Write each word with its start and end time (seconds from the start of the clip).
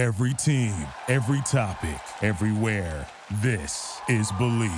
Every 0.00 0.32
team, 0.32 0.74
every 1.08 1.42
topic, 1.42 2.00
everywhere. 2.22 3.06
This 3.42 4.00
is 4.08 4.32
Believe. 4.38 4.70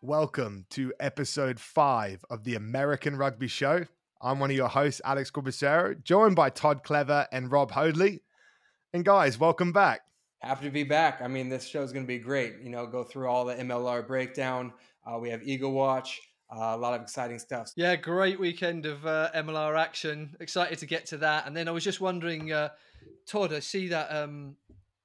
Welcome 0.00 0.64
to 0.70 0.94
episode 0.98 1.60
five 1.60 2.24
of 2.30 2.44
the 2.44 2.54
American 2.54 3.16
Rugby 3.16 3.48
Show. 3.48 3.84
I'm 4.22 4.38
one 4.38 4.48
of 4.48 4.56
your 4.56 4.68
hosts, 4.68 5.02
Alex 5.04 5.30
Corbisiero, 5.30 6.02
joined 6.02 6.34
by 6.34 6.48
Todd 6.48 6.82
Clever 6.82 7.26
and 7.30 7.52
Rob 7.52 7.72
Hoadley. 7.72 8.22
And 8.94 9.04
guys, 9.04 9.38
welcome 9.38 9.72
back. 9.72 10.00
Happy 10.44 10.66
to 10.66 10.70
be 10.70 10.82
back. 10.82 11.22
I 11.22 11.26
mean, 11.26 11.48
this 11.48 11.66
show 11.66 11.82
is 11.82 11.90
going 11.90 12.04
to 12.04 12.06
be 12.06 12.18
great. 12.18 12.56
You 12.62 12.68
know, 12.68 12.86
go 12.86 13.02
through 13.02 13.28
all 13.28 13.46
the 13.46 13.54
MLR 13.54 14.06
breakdown. 14.06 14.74
Uh, 15.06 15.18
we 15.18 15.30
have 15.30 15.42
Eagle 15.42 15.72
Watch, 15.72 16.20
uh, 16.54 16.74
a 16.74 16.76
lot 16.76 16.92
of 16.92 17.00
exciting 17.00 17.38
stuff. 17.38 17.72
Yeah, 17.76 17.96
great 17.96 18.38
weekend 18.38 18.84
of 18.84 19.06
uh, 19.06 19.30
MLR 19.34 19.78
action. 19.78 20.36
Excited 20.40 20.78
to 20.80 20.86
get 20.86 21.06
to 21.06 21.16
that. 21.18 21.46
And 21.46 21.56
then 21.56 21.66
I 21.66 21.70
was 21.70 21.82
just 21.82 21.98
wondering, 22.02 22.52
uh, 22.52 22.68
Todd, 23.26 23.54
I 23.54 23.60
see 23.60 23.88
that 23.88 24.14
um, 24.14 24.56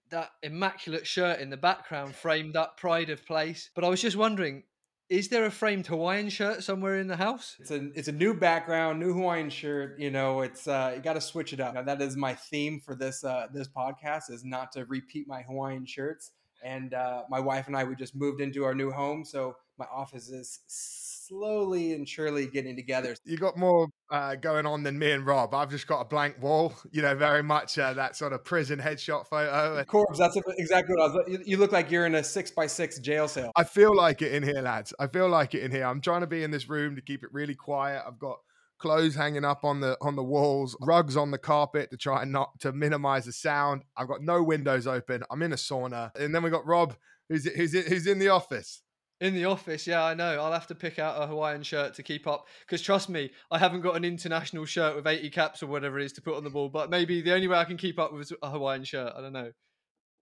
that 0.09 0.31
immaculate 0.43 1.07
shirt 1.07 1.39
in 1.39 1.49
the 1.49 1.57
background 1.57 2.15
framed 2.15 2.57
up, 2.57 2.77
pride 2.77 3.09
of 3.09 3.25
place. 3.25 3.69
But 3.73 3.85
I 3.85 3.87
was 3.87 4.01
just 4.01 4.17
wondering, 4.17 4.63
is 5.09 5.29
there 5.29 5.45
a 5.45 5.51
framed 5.51 5.87
Hawaiian 5.87 6.29
shirt 6.29 6.63
somewhere 6.63 6.99
in 6.99 7.07
the 7.07 7.15
house? 7.15 7.57
It's 7.59 7.71
a 7.71 7.89
it's 7.95 8.07
a 8.07 8.11
new 8.11 8.33
background, 8.33 8.99
new 8.99 9.13
Hawaiian 9.13 9.49
shirt. 9.49 9.99
You 9.99 10.11
know, 10.11 10.41
it's 10.41 10.67
uh, 10.67 10.93
you 10.95 11.01
got 11.01 11.13
to 11.13 11.21
switch 11.21 11.51
it 11.51 11.59
up. 11.59 11.73
Now, 11.73 11.81
that 11.81 12.01
is 12.01 12.15
my 12.15 12.35
theme 12.35 12.79
for 12.79 12.95
this 12.95 13.23
uh, 13.23 13.47
this 13.51 13.67
podcast 13.67 14.29
is 14.29 14.45
not 14.45 14.71
to 14.73 14.85
repeat 14.85 15.27
my 15.27 15.41
Hawaiian 15.41 15.85
shirts. 15.85 16.31
And 16.63 16.93
uh, 16.93 17.23
my 17.29 17.39
wife 17.39 17.67
and 17.67 17.75
I 17.75 17.83
we 17.83 17.95
just 17.95 18.15
moved 18.15 18.41
into 18.41 18.63
our 18.65 18.75
new 18.75 18.91
home, 18.91 19.23
so 19.23 19.55
my 19.77 19.85
office 19.93 20.29
is 20.29 20.59
slowly 20.67 21.93
and 21.93 22.07
surely 22.07 22.47
getting 22.47 22.75
together. 22.75 23.15
You 23.23 23.37
got 23.37 23.57
more 23.57 23.87
uh, 24.09 24.35
going 24.35 24.65
on 24.65 24.83
than 24.83 24.97
me 24.97 25.11
and 25.11 25.25
Rob. 25.25 25.53
I've 25.53 25.69
just 25.69 25.87
got 25.87 26.01
a 26.01 26.05
blank 26.05 26.41
wall, 26.41 26.73
you 26.91 27.01
know, 27.01 27.15
very 27.15 27.43
much 27.43 27.77
uh, 27.77 27.93
that 27.93 28.15
sort 28.15 28.33
of 28.33 28.43
prison 28.43 28.79
headshot 28.79 29.27
photo. 29.27 29.83
Corbs, 29.85 30.17
that's 30.17 30.37
exactly 30.57 30.95
what 30.95 31.11
I 31.11 31.13
was. 31.13 31.39
You 31.45 31.57
look 31.57 31.71
like 31.71 31.91
you're 31.91 32.05
in 32.05 32.15
a 32.15 32.23
six 32.23 32.51
by 32.51 32.67
six 32.67 32.99
jail 32.99 33.27
cell. 33.27 33.51
I 33.55 33.63
feel 33.63 33.95
like 33.95 34.21
it 34.21 34.33
in 34.33 34.43
here, 34.43 34.61
lads. 34.61 34.93
I 34.99 35.07
feel 35.07 35.29
like 35.29 35.53
it 35.53 35.63
in 35.63 35.71
here. 35.71 35.85
I'm 35.85 36.01
trying 36.01 36.21
to 36.21 36.27
be 36.27 36.43
in 36.43 36.51
this 36.51 36.67
room 36.67 36.95
to 36.95 37.01
keep 37.01 37.23
it 37.23 37.29
really 37.31 37.55
quiet. 37.55 38.03
I've 38.05 38.19
got 38.19 38.39
clothes 38.79 39.15
hanging 39.15 39.45
up 39.45 39.63
on 39.63 39.79
the 39.81 39.97
on 40.01 40.15
the 40.15 40.23
walls, 40.23 40.75
rugs 40.81 41.15
on 41.15 41.31
the 41.31 41.37
carpet 41.37 41.91
to 41.91 41.97
try 41.97 42.23
and 42.23 42.31
not 42.31 42.59
to 42.61 42.71
minimize 42.71 43.25
the 43.25 43.33
sound. 43.33 43.83
I've 43.95 44.07
got 44.07 44.23
no 44.23 44.41
windows 44.41 44.87
open. 44.87 45.23
I'm 45.29 45.43
in 45.43 45.53
a 45.53 45.57
sauna, 45.57 46.15
and 46.15 46.33
then 46.33 46.41
we 46.41 46.49
got 46.49 46.65
Rob, 46.65 46.95
who's 47.27 47.45
who's 47.45 47.73
who's 47.73 48.07
in 48.07 48.19
the 48.19 48.29
office. 48.29 48.81
In 49.21 49.35
the 49.35 49.45
office, 49.45 49.85
yeah, 49.85 50.03
I 50.05 50.13
know. 50.13 50.39
I'll 50.41 50.53
have 50.53 50.67
to 50.67 50.75
pick 50.75 50.97
out 50.97 51.21
a 51.21 51.27
Hawaiian 51.27 51.61
shirt 51.61 51.93
to 51.95 52.03
keep 52.03 52.25
up. 52.25 52.47
Because 52.61 52.81
trust 52.81 53.09
me, 53.09 53.31
I 53.51 53.57
haven't 53.57 53.81
got 53.81 53.97
an 53.97 54.05
international 54.05 54.63
shirt 54.63 54.95
with 54.95 55.05
80 55.05 55.29
caps 55.31 55.61
or 55.61 55.67
whatever 55.67 55.99
it 55.99 56.05
is 56.05 56.13
to 56.13 56.21
put 56.21 56.37
on 56.37 56.45
the 56.45 56.49
ball. 56.49 56.69
But 56.69 56.89
maybe 56.89 57.21
the 57.21 57.33
only 57.33 57.49
way 57.49 57.57
I 57.57 57.65
can 57.65 57.75
keep 57.75 57.99
up 57.99 58.13
with 58.13 58.31
a 58.41 58.49
Hawaiian 58.49 58.85
shirt. 58.85 59.11
I 59.13 59.19
don't 59.19 59.33
know. 59.33 59.51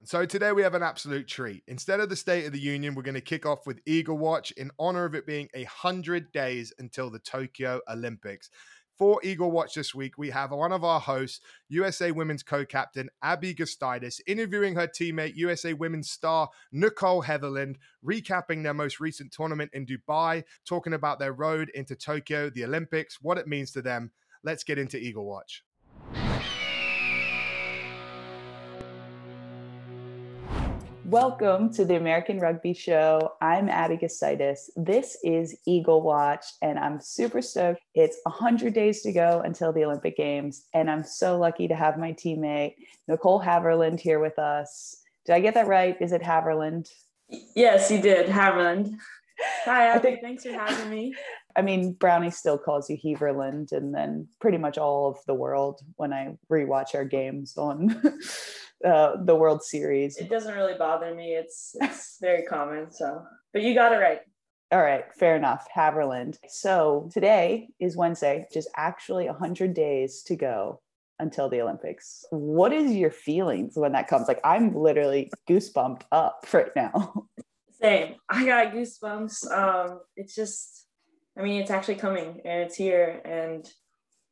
So 0.03 0.25
today 0.25 0.51
we 0.51 0.61
have 0.61 0.75
an 0.75 0.83
absolute 0.83 1.27
treat. 1.27 1.63
Instead 1.67 1.99
of 1.99 2.09
the 2.09 2.15
State 2.15 2.45
of 2.45 2.53
the 2.53 2.59
Union, 2.59 2.95
we're 2.95 3.03
going 3.03 3.15
to 3.15 3.21
kick 3.21 3.45
off 3.45 3.65
with 3.65 3.81
Eagle 3.85 4.17
Watch 4.17 4.51
in 4.51 4.71
honor 4.79 5.05
of 5.05 5.15
it 5.15 5.25
being 5.25 5.49
a 5.53 5.63
hundred 5.63 6.31
days 6.31 6.71
until 6.79 7.09
the 7.09 7.19
Tokyo 7.19 7.81
Olympics 7.89 8.49
for 8.97 9.19
Eagle 9.23 9.51
Watch 9.51 9.75
this 9.75 9.93
week, 9.93 10.17
we 10.17 10.29
have 10.31 10.51
one 10.51 10.71
of 10.71 10.83
our 10.83 10.99
hosts, 10.99 11.41
USA 11.69 12.11
Women's 12.11 12.43
co 12.43 12.65
captain 12.65 13.09
Abby 13.21 13.53
Gustaitis, 13.53 14.19
interviewing 14.25 14.75
her 14.75 14.87
teammate, 14.87 15.35
USA 15.35 15.73
Women's 15.73 16.09
star 16.09 16.49
Nicole 16.71 17.23
Heavirland, 17.23 17.75
recapping 18.03 18.63
their 18.63 18.73
most 18.73 18.99
recent 18.99 19.31
tournament 19.31 19.71
in 19.73 19.85
Dubai, 19.85 20.43
talking 20.65 20.93
about 20.93 21.19
their 21.19 21.33
road 21.33 21.69
into 21.75 21.95
Tokyo, 21.95 22.49
the 22.49 22.65
Olympics, 22.65 23.19
what 23.21 23.37
it 23.37 23.47
means 23.47 23.71
to 23.71 23.81
them. 23.81 24.11
Let's 24.43 24.63
get 24.63 24.79
into 24.79 24.97
Eagle 24.97 25.25
Watch. 25.25 25.63
Welcome 31.07 31.71
to 31.75 31.85
the 31.85 31.95
American 31.95 32.37
Rugby 32.37 32.73
Show. 32.73 33.31
I'm 33.39 33.69
Abby 33.69 33.95
Gustaitis. 33.95 34.69
This 34.75 35.17
is 35.23 35.57
Eagle 35.65 36.01
Watch, 36.01 36.43
and 36.61 36.77
I'm 36.77 36.99
super 36.99 37.41
stoked. 37.41 37.79
It's 37.95 38.17
100 38.23 38.73
days 38.73 39.03
to 39.03 39.13
go 39.13 39.41
until 39.45 39.71
the 39.71 39.85
Olympic 39.85 40.17
Games, 40.17 40.65
and 40.73 40.91
I'm 40.91 41.05
so 41.05 41.39
lucky 41.39 41.69
to 41.69 41.75
have 41.75 41.97
my 41.97 42.11
teammate, 42.11 42.75
Nicole 43.07 43.41
Haverland, 43.41 44.01
here 44.01 44.19
with 44.19 44.37
us. 44.37 44.97
Did 45.25 45.35
I 45.35 45.39
get 45.39 45.53
that 45.53 45.67
right? 45.67 45.95
Is 46.01 46.11
it 46.11 46.21
Haverland? 46.21 46.89
Yes, 47.55 47.89
you 47.89 48.01
did. 48.01 48.27
Haverland. 48.27 48.97
Hi, 49.63 49.87
Abby. 49.87 50.01
Think, 50.01 50.21
Thanks 50.21 50.43
for 50.43 50.51
having 50.51 50.89
me. 50.89 51.15
I 51.55 51.61
mean, 51.61 51.93
Brownie 51.93 52.31
still 52.31 52.57
calls 52.57 52.89
you 52.89 52.97
Heverland, 52.97 53.71
and 53.71 53.95
then 53.95 54.27
pretty 54.41 54.57
much 54.57 54.77
all 54.77 55.09
of 55.09 55.19
the 55.25 55.33
world 55.33 55.79
when 55.95 56.11
I 56.11 56.35
rewatch 56.51 56.95
our 56.95 57.05
games 57.05 57.57
on 57.57 57.95
uh, 58.85 59.17
the 59.23 59.35
World 59.35 59.63
Series. 59.63 60.17
It 60.17 60.29
doesn't 60.29 60.53
really 60.53 60.75
bother 60.77 61.13
me. 61.13 61.33
It's 61.33 61.75
it's 61.81 62.17
very 62.21 62.43
common. 62.43 62.91
So, 62.91 63.23
but 63.53 63.61
you 63.61 63.73
got 63.73 63.93
it 63.93 63.97
right. 63.97 64.19
All 64.71 64.81
right, 64.81 65.05
fair 65.17 65.37
enough. 65.37 65.65
Haverland. 65.73 66.37
So 66.49 67.09
today 67.13 67.69
is 67.79 67.95
Wednesday, 67.95 68.45
just 68.51 68.69
actually 68.75 69.27
100 69.27 69.73
days 69.73 70.23
to 70.23 70.35
go 70.35 70.81
until 71.19 71.47
the 71.47 71.61
Olympics. 71.61 72.25
What 72.31 72.73
is 72.73 72.91
your 72.91 73.11
feelings 73.11 73.77
when 73.77 73.93
that 73.93 74.09
comes? 74.09 74.27
Like, 74.27 74.41
I'm 74.43 74.75
literally 74.75 75.31
goosebumped 75.49 76.01
up 76.11 76.45
right 76.53 76.75
now. 76.75 77.27
Same. 77.81 78.15
I 78.27 78.45
got 78.45 78.73
goosebumps. 78.73 79.51
Um, 79.51 80.01
it's 80.17 80.35
just, 80.35 80.85
I 81.37 81.43
mean, 81.43 81.61
it's 81.61 81.71
actually 81.71 81.95
coming 81.95 82.41
and 82.43 82.63
it's 82.63 82.75
here. 82.75 83.21
And 83.23 83.65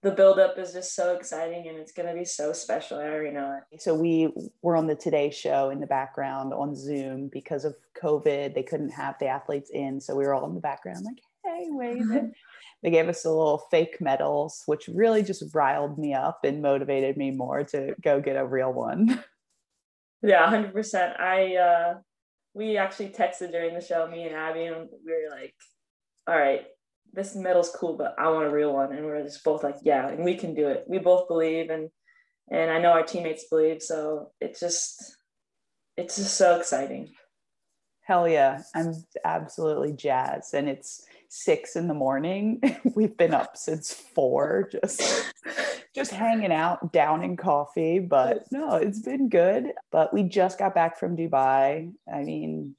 the 0.06 0.12
buildup 0.12 0.60
is 0.60 0.72
just 0.72 0.94
so 0.94 1.16
exciting 1.16 1.68
and 1.68 1.80
it's 1.80 1.92
going 1.92 2.08
to 2.08 2.14
be 2.14 2.24
so 2.24 2.54
special. 2.54 3.00
I 3.00 3.06
already 3.06 3.32
know 3.32 3.60
it. 3.72 3.82
So 3.82 3.96
we 3.96 4.32
were 4.62 4.78
on 4.78 4.86
the 4.86 4.94
Today 4.94 5.32
Show 5.32 5.72
in 5.72 5.80
the 5.80 5.88
background 5.88 6.54
on 6.54 6.76
Zoom 6.76 7.28
because 7.28 7.66
of 7.66 7.76
COVID. 8.00 8.54
They 8.54 8.62
couldn't 8.62 8.92
have 8.92 9.16
the 9.20 9.26
athletes 9.26 9.72
in, 9.74 10.00
so 10.00 10.16
we 10.16 10.24
were 10.24 10.36
all 10.36 10.48
in 10.48 10.54
the 10.54 10.62
background 10.62 11.04
like, 11.06 11.18
"Hey, 11.44 11.70
waving." 11.72 12.34
they 12.84 12.92
gave 12.92 13.10
us 13.10 13.26
a 13.26 13.30
little 13.30 13.66
fake 13.72 14.00
medals, 14.00 14.62
which 14.68 14.88
really 14.88 15.24
just 15.24 15.44
riled 15.56 15.98
me 15.98 16.14
up 16.14 16.42
and 16.44 16.62
motivated 16.62 17.18
me 17.18 17.32
more 17.32 17.64
to 17.64 17.96
go 18.04 18.22
get 18.22 18.36
a 18.36 18.46
real 18.46 18.72
one. 18.72 19.24
Yeah, 20.22 20.48
hundred 20.48 20.74
percent. 20.74 21.20
I 21.20 21.56
uh, 21.56 21.94
we 22.54 22.78
actually 22.78 23.10
texted 23.10 23.52
during 23.52 23.74
the 23.74 23.82
show, 23.82 24.08
me 24.08 24.28
and 24.28 24.36
Abby, 24.36 24.66
and 24.66 24.88
we 25.06 25.12
were 25.12 25.36
like, 25.36 25.56
"All 26.28 26.38
right, 26.38 26.66
this 27.16 27.36
medal's 27.36 27.70
cool, 27.70 27.96
but 27.96 28.16
I 28.20 28.30
want 28.30 28.48
a 28.48 28.52
real 28.52 28.74
one. 28.74 28.94
And 28.94 29.06
we're 29.06 29.24
just 29.24 29.44
both 29.44 29.64
like, 29.64 29.78
yeah, 29.82 30.08
and 30.08 30.24
we 30.24 30.36
can 30.36 30.54
do 30.54 30.68
it. 30.68 30.86
We 30.88 31.00
both 31.00 31.28
believe 31.28 31.70
and 31.70 31.90
and 32.52 32.70
I 32.70 32.80
know 32.80 32.92
our 32.92 33.04
teammates 33.04 33.46
believe. 33.50 33.82
So 33.82 34.32
it's 34.40 34.60
just 34.60 35.18
it's 35.98 36.18
just 36.18 36.36
so 36.36 36.58
exciting. 36.60 37.12
Hell 38.02 38.28
yeah. 38.28 38.62
I'm 38.76 38.94
absolutely 39.24 39.94
jazzed. 39.94 40.54
And 40.54 40.70
it's 40.70 41.06
six 41.30 41.76
in 41.76 41.88
the 41.88 41.94
morning. 41.96 42.62
We've 42.96 43.18
been 43.18 43.34
up 43.34 43.58
since 43.58 43.92
four, 43.92 44.70
just 44.72 45.34
just 45.96 46.12
hanging 46.12 46.52
out, 46.52 46.94
downing 46.94 47.36
coffee. 47.36 48.00
But 48.00 48.44
no, 48.52 48.76
it's 48.76 49.00
been 49.00 49.30
good. 49.30 49.72
But 49.92 50.14
we 50.14 50.24
just 50.24 50.60
got 50.60 50.76
back 50.76 51.00
from 51.00 51.18
Dubai. 51.18 51.92
I 52.14 52.24
mean, 52.24 52.76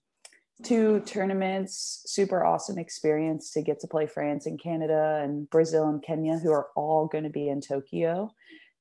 two 0.62 1.00
tournaments, 1.00 2.02
super 2.06 2.44
awesome 2.44 2.78
experience 2.78 3.50
to 3.52 3.62
get 3.62 3.80
to 3.80 3.86
play 3.86 4.06
France 4.06 4.46
and 4.46 4.60
Canada 4.60 5.20
and 5.22 5.48
Brazil 5.50 5.88
and 5.88 6.02
Kenya, 6.02 6.38
who 6.38 6.50
are 6.50 6.68
all 6.74 7.06
going 7.06 7.24
to 7.24 7.30
be 7.30 7.48
in 7.48 7.60
Tokyo. 7.60 8.30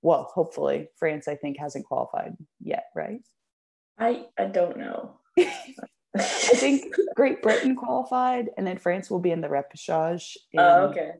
Well, 0.01 0.31
hopefully, 0.33 0.89
France, 0.97 1.27
I 1.27 1.35
think, 1.35 1.57
hasn't 1.57 1.85
qualified 1.85 2.37
yet, 2.61 2.85
right? 2.95 3.21
I 3.97 4.25
I 4.37 4.45
don't 4.45 4.77
know. 4.77 5.19
I 6.17 6.21
think 6.21 6.95
Great 7.15 7.41
Britain 7.41 7.75
qualified, 7.75 8.49
and 8.57 8.65
then 8.65 8.77
France 8.77 9.09
will 9.09 9.19
be 9.19 9.31
in 9.31 9.41
the 9.41 9.49
repechage 9.49 10.37
oh, 10.37 10.49
in 10.53 10.59
oh, 10.59 10.87
okay. 10.89 11.11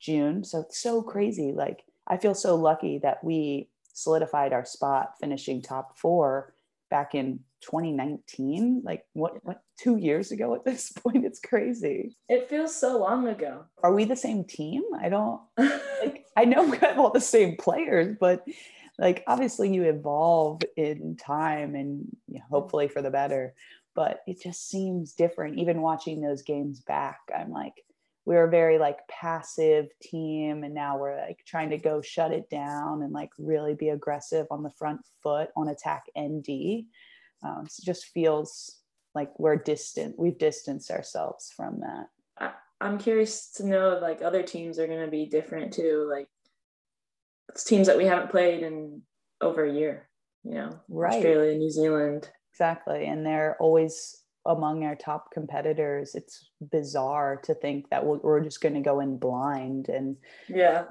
June. 0.00 0.44
So 0.44 0.60
it's 0.60 0.80
so 0.80 1.02
crazy. 1.02 1.52
Like 1.52 1.82
I 2.06 2.18
feel 2.18 2.34
so 2.34 2.56
lucky 2.56 2.98
that 2.98 3.24
we 3.24 3.70
solidified 3.94 4.52
our 4.52 4.64
spot, 4.64 5.14
finishing 5.20 5.62
top 5.62 5.96
four 5.96 6.53
back 6.94 7.12
in 7.12 7.40
2019 7.62 8.82
like 8.84 9.02
what 9.14 9.32
what 9.42 9.62
two 9.76 9.96
years 9.96 10.30
ago 10.30 10.54
at 10.54 10.64
this 10.64 10.92
point? 11.02 11.24
It's 11.24 11.40
crazy. 11.40 12.14
It 12.28 12.48
feels 12.48 12.72
so 12.72 13.00
long 13.00 13.26
ago. 13.26 13.64
Are 13.82 13.92
we 13.92 14.04
the 14.04 14.14
same 14.14 14.44
team? 14.44 14.82
I 15.02 15.08
don't 15.08 15.40
like 15.58 16.24
i 16.36 16.44
know 16.44 16.62
we 16.62 16.78
have 16.78 17.00
all 17.00 17.10
the 17.10 17.20
same 17.20 17.56
players 17.56 18.16
but 18.20 18.44
like 18.98 19.24
obviously 19.26 19.72
you 19.74 19.82
evolve 19.84 20.62
in 20.76 21.16
time 21.16 21.74
and 21.74 22.06
you 22.28 22.38
know, 22.38 22.44
mm. 22.44 22.50
hopefully 22.50 22.86
for 22.86 23.02
the 23.02 23.10
better 23.10 23.54
but 23.96 24.20
it 24.26 24.42
just 24.42 24.68
seems 24.68 25.12
different. 25.12 25.58
Even 25.58 25.80
watching 25.80 26.20
those 26.20 26.42
games 26.42 26.78
back 26.80 27.18
i'm 27.36 27.50
like 27.50 27.74
we 28.26 28.36
a 28.36 28.46
very 28.46 28.78
like 28.78 29.06
passive 29.08 29.86
team 30.00 30.64
and 30.64 30.74
now 30.74 30.96
we're 30.96 31.16
like 31.16 31.44
trying 31.46 31.70
to 31.70 31.78
go 31.78 32.00
shut 32.00 32.32
it 32.32 32.48
down 32.48 33.02
and 33.02 33.12
like 33.12 33.30
really 33.38 33.74
be 33.74 33.90
aggressive 33.90 34.46
on 34.50 34.62
the 34.62 34.70
front 34.70 35.00
foot 35.22 35.50
on 35.56 35.68
attack 35.68 36.04
nd 36.18 36.84
um, 37.42 37.66
so 37.68 37.82
it 37.82 37.84
just 37.84 38.06
feels 38.06 38.78
like 39.14 39.38
we're 39.38 39.56
distant 39.56 40.18
we've 40.18 40.38
distanced 40.38 40.90
ourselves 40.90 41.52
from 41.54 41.80
that. 41.80 42.08
I, 42.38 42.52
i'm 42.80 42.98
curious 42.98 43.50
to 43.52 43.66
know 43.66 43.98
like 44.00 44.22
other 44.22 44.42
teams 44.42 44.78
are 44.78 44.86
going 44.86 45.04
to 45.04 45.10
be 45.10 45.26
different 45.26 45.72
too 45.72 46.08
like 46.10 46.28
it's 47.50 47.64
teams 47.64 47.86
that 47.86 47.98
we 47.98 48.06
haven't 48.06 48.30
played 48.30 48.62
in 48.62 49.02
over 49.40 49.64
a 49.64 49.72
year 49.72 50.08
you 50.44 50.54
know? 50.54 50.80
Right. 50.88 51.14
australia 51.14 51.58
new 51.58 51.70
zealand. 51.70 52.30
Exactly 52.52 53.06
and 53.06 53.26
they're 53.26 53.56
always 53.60 54.23
among 54.46 54.84
our 54.84 54.94
top 54.96 55.30
competitors 55.32 56.14
it's 56.14 56.50
bizarre 56.70 57.36
to 57.42 57.54
think 57.54 57.88
that 57.90 58.04
we're 58.04 58.18
we're 58.18 58.40
just 58.40 58.60
going 58.60 58.74
to 58.74 58.80
go 58.80 59.00
in 59.00 59.16
blind 59.18 59.88
and 59.88 60.16
yeah 60.48 60.84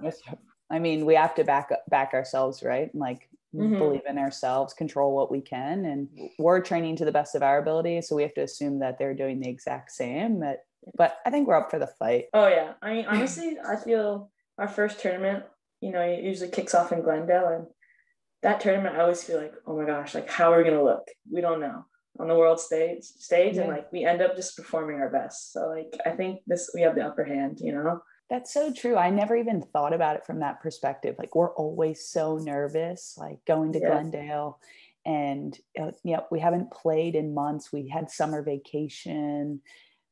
I 0.71 0.79
mean, 0.79 1.05
we 1.05 1.13
have 1.13 1.35
to 1.35 1.43
back 1.43 1.71
up, 1.71 1.83
back 1.89 2.13
ourselves, 2.15 2.63
right? 2.63 2.91
And, 2.91 2.99
Like 3.01 3.29
Mhm. 3.53 3.77
believe 3.77 4.01
in 4.07 4.17
ourselves, 4.17 4.73
control 4.73 5.13
what 5.15 5.29
we 5.29 5.39
can, 5.39 5.85
and 5.85 6.09
we're 6.39 6.61
training 6.61 6.95
to 6.95 7.05
the 7.05 7.11
best 7.11 7.35
of 7.35 7.43
our 7.43 7.59
ability. 7.59 8.01
So 8.01 8.15
we 8.15 8.23
have 8.23 8.33
to 8.33 8.41
assume 8.41 8.79
that 8.79 8.97
they're 8.97 9.13
doing 9.13 9.39
the 9.39 9.49
exact 9.49 9.91
same. 9.91 10.39
But 10.39 10.65
but 10.97 11.17
I 11.25 11.29
think 11.29 11.47
we're 11.47 11.57
up 11.57 11.69
for 11.69 11.77
the 11.77 11.87
fight. 11.87 12.25
oh 12.33 12.47
yeah 12.47 12.73
i 12.81 12.93
mean 12.93 13.05
honestly 13.05 13.57
i 13.65 13.75
feel 13.75 14.31
our 14.57 14.67
first 14.67 14.99
tournament 14.99 15.45
you 15.79 15.91
know 15.91 16.01
it 16.01 16.23
usually 16.23 16.49
kicks 16.49 16.73
off 16.73 16.91
in 16.91 17.01
glendale 17.01 17.47
and 17.47 17.67
that 18.41 18.59
tournament 18.59 18.95
i 18.97 18.99
always 19.01 19.23
feel 19.23 19.37
like 19.39 19.53
oh 19.67 19.77
my 19.77 19.85
gosh 19.85 20.13
like 20.15 20.29
how 20.29 20.51
are 20.51 20.57
we 20.57 20.63
going 20.63 20.75
to 20.75 20.83
look 20.83 21.07
we 21.31 21.39
don't 21.39 21.61
know 21.61 21.85
on 22.19 22.27
the 22.27 22.35
world 22.35 22.59
stage 22.59 23.03
stage 23.03 23.57
and 23.57 23.69
like 23.69 23.91
we 23.91 24.05
end 24.05 24.21
up 24.21 24.35
just 24.35 24.55
performing 24.55 24.97
our 24.97 25.09
best 25.09 25.51
so 25.51 25.67
like 25.69 25.95
i 26.05 26.11
think 26.11 26.41
this 26.45 26.69
we 26.75 26.81
have 26.81 26.95
the 26.95 27.05
upper 27.05 27.23
hand 27.23 27.59
you 27.59 27.71
know 27.73 28.01
That's 28.29 28.53
so 28.53 28.71
true. 28.71 28.95
I 28.95 29.09
never 29.11 29.35
even 29.35 29.61
thought 29.61 29.93
about 29.93 30.15
it 30.15 30.25
from 30.25 30.39
that 30.39 30.61
perspective. 30.61 31.15
Like 31.19 31.35
we're 31.35 31.53
always 31.53 32.07
so 32.07 32.37
nervous, 32.37 33.15
like 33.17 33.39
going 33.45 33.73
to 33.73 33.79
Yeah. 33.79 33.89
Glendale, 33.89 34.59
and 35.05 35.51
uh, 35.79 35.91
yeah, 36.03 36.21
we 36.31 36.39
haven't 36.39 36.71
played 36.71 37.15
in 37.15 37.33
months. 37.35 37.71
We 37.71 37.89
had 37.89 38.09
summer 38.09 38.41
vacation, 38.41 39.61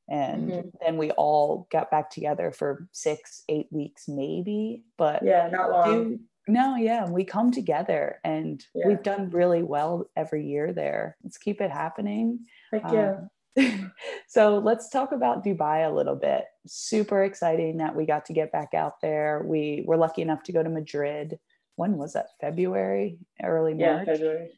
and 0.10 0.52
Mhm. 0.52 0.72
then 0.82 0.98
we 0.98 1.12
all 1.12 1.68
got 1.72 1.90
back 1.90 2.10
together 2.12 2.52
for 2.52 2.88
six, 2.92 3.44
eight 3.48 3.70
weeks, 3.72 4.08
maybe. 4.08 4.84
But 4.98 5.24
yeah 5.24 5.48
not 5.50 5.72
long 5.72 6.20
no 6.48 6.76
yeah 6.76 7.08
we 7.10 7.24
come 7.24 7.52
together 7.52 8.20
and 8.24 8.66
Yeah. 8.74 8.88
we've 8.88 9.04
done 9.04 9.30
really 9.30 9.64
well 9.64 10.10
every 10.16 10.46
year 10.48 10.74
there. 10.74 11.18
Let's 11.24 11.38
keep 11.38 11.62
it 11.62 11.72
happening. 11.72 12.46
Like 12.72 12.84
yeah. 12.92 13.16
Um, 13.58 13.92
so 14.28 14.60
let's 14.60 14.90
talk 14.90 15.12
about 15.12 15.44
dubai 15.44 15.86
a 15.90 15.94
little 15.94 16.16
bit. 16.16 16.46
Super 16.66 17.24
exciting 17.24 17.78
that 17.78 17.96
we 17.96 18.06
got 18.06 18.26
to 18.26 18.34
get 18.34 18.52
back 18.52 18.74
out 18.74 19.02
there. 19.02 19.44
We 19.46 19.84
were 19.86 19.98
lucky 19.98 20.22
enough 20.22 20.44
to 20.44 20.54
go 20.54 20.64
to 20.64 20.70
madrid. 20.70 21.38
When 21.76 21.98
was 21.98 22.14
that? 22.14 22.28
February? 22.40 23.18
Early 23.44 23.76
yeah 23.78 23.98
march? 23.98 24.06
February. 24.08 24.50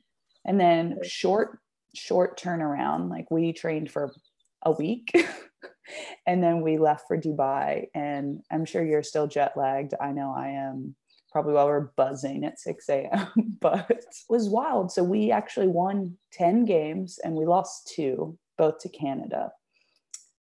And 0.46 0.60
then 0.60 1.00
short 1.04 1.60
short 1.96 2.40
turnaround 2.40 3.10
like 3.10 3.30
we 3.30 3.54
trained 3.54 3.92
for 3.92 4.12
a 4.64 4.72
week 4.72 5.12
and 6.26 6.42
then 6.42 6.62
we 6.62 6.78
left 6.78 7.06
for 7.08 7.18
dubai 7.18 7.86
and 7.94 8.42
i'm 8.52 8.66
sure 8.66 8.84
you're 8.84 9.04
still 9.04 9.28
jet 9.28 9.54
lagged. 9.56 9.94
I 10.02 10.12
know 10.12 10.34
i 10.36 10.48
am 10.50 10.96
probably 11.34 11.54
while 11.54 11.68
we're 11.68 11.92
buzzing 11.98 12.46
at 12.46 12.60
6 12.60 12.88
a.m 12.90 13.28
but 13.64 13.90
it 13.90 14.06
was 14.30 14.50
wild. 14.50 14.92
So 14.92 15.04
we 15.04 15.32
actually 15.32 15.70
won 15.70 16.18
10 16.34 16.66
games 16.66 17.18
and 17.24 17.34
we 17.34 17.46
lost 17.46 17.92
two 17.96 18.38
both 18.58 18.80
to 18.80 18.90
canada. 18.90 19.54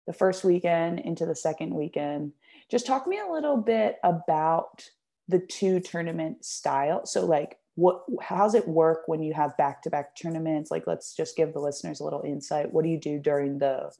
The 0.07 0.13
first 0.13 0.43
weekend 0.43 0.99
into 0.99 1.25
the 1.25 1.35
second 1.35 1.73
weekend. 1.73 2.31
Just 2.69 2.85
talk 2.85 3.03
to 3.03 3.09
me 3.09 3.19
a 3.19 3.31
little 3.31 3.57
bit 3.57 3.97
about 4.03 4.87
the 5.27 5.39
two 5.39 5.79
tournament 5.79 6.45
style. 6.45 7.05
So 7.05 7.25
like 7.25 7.57
what 7.75 8.03
how's 8.21 8.53
it 8.53 8.67
work 8.67 9.07
when 9.07 9.23
you 9.23 9.33
have 9.33 9.57
back-to-back 9.57 10.15
tournaments? 10.15 10.69
Like 10.69 10.85
let's 10.85 11.15
just 11.15 11.35
give 11.35 11.53
the 11.53 11.59
listeners 11.59 11.99
a 11.99 12.03
little 12.03 12.21
insight. 12.21 12.71
What 12.71 12.83
do 12.83 12.89
you 12.89 12.99
do 12.99 13.19
during 13.19 13.57
the 13.57 13.91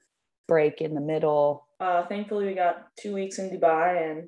break 0.48 0.82
in 0.82 0.94
the 0.94 1.02
middle? 1.02 1.68
Uh, 1.80 2.06
thankfully 2.06 2.46
we 2.46 2.54
got 2.54 2.88
two 3.00 3.14
weeks 3.14 3.40
in 3.40 3.50
Dubai, 3.50 4.12
and 4.12 4.28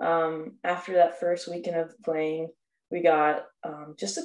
um, 0.00 0.52
after 0.64 0.94
that 0.94 1.20
first 1.20 1.48
weekend 1.48 1.76
of 1.76 1.94
playing, 2.02 2.48
we 2.90 3.02
got 3.02 3.44
um, 3.64 3.94
just 3.98 4.18
a 4.18 4.22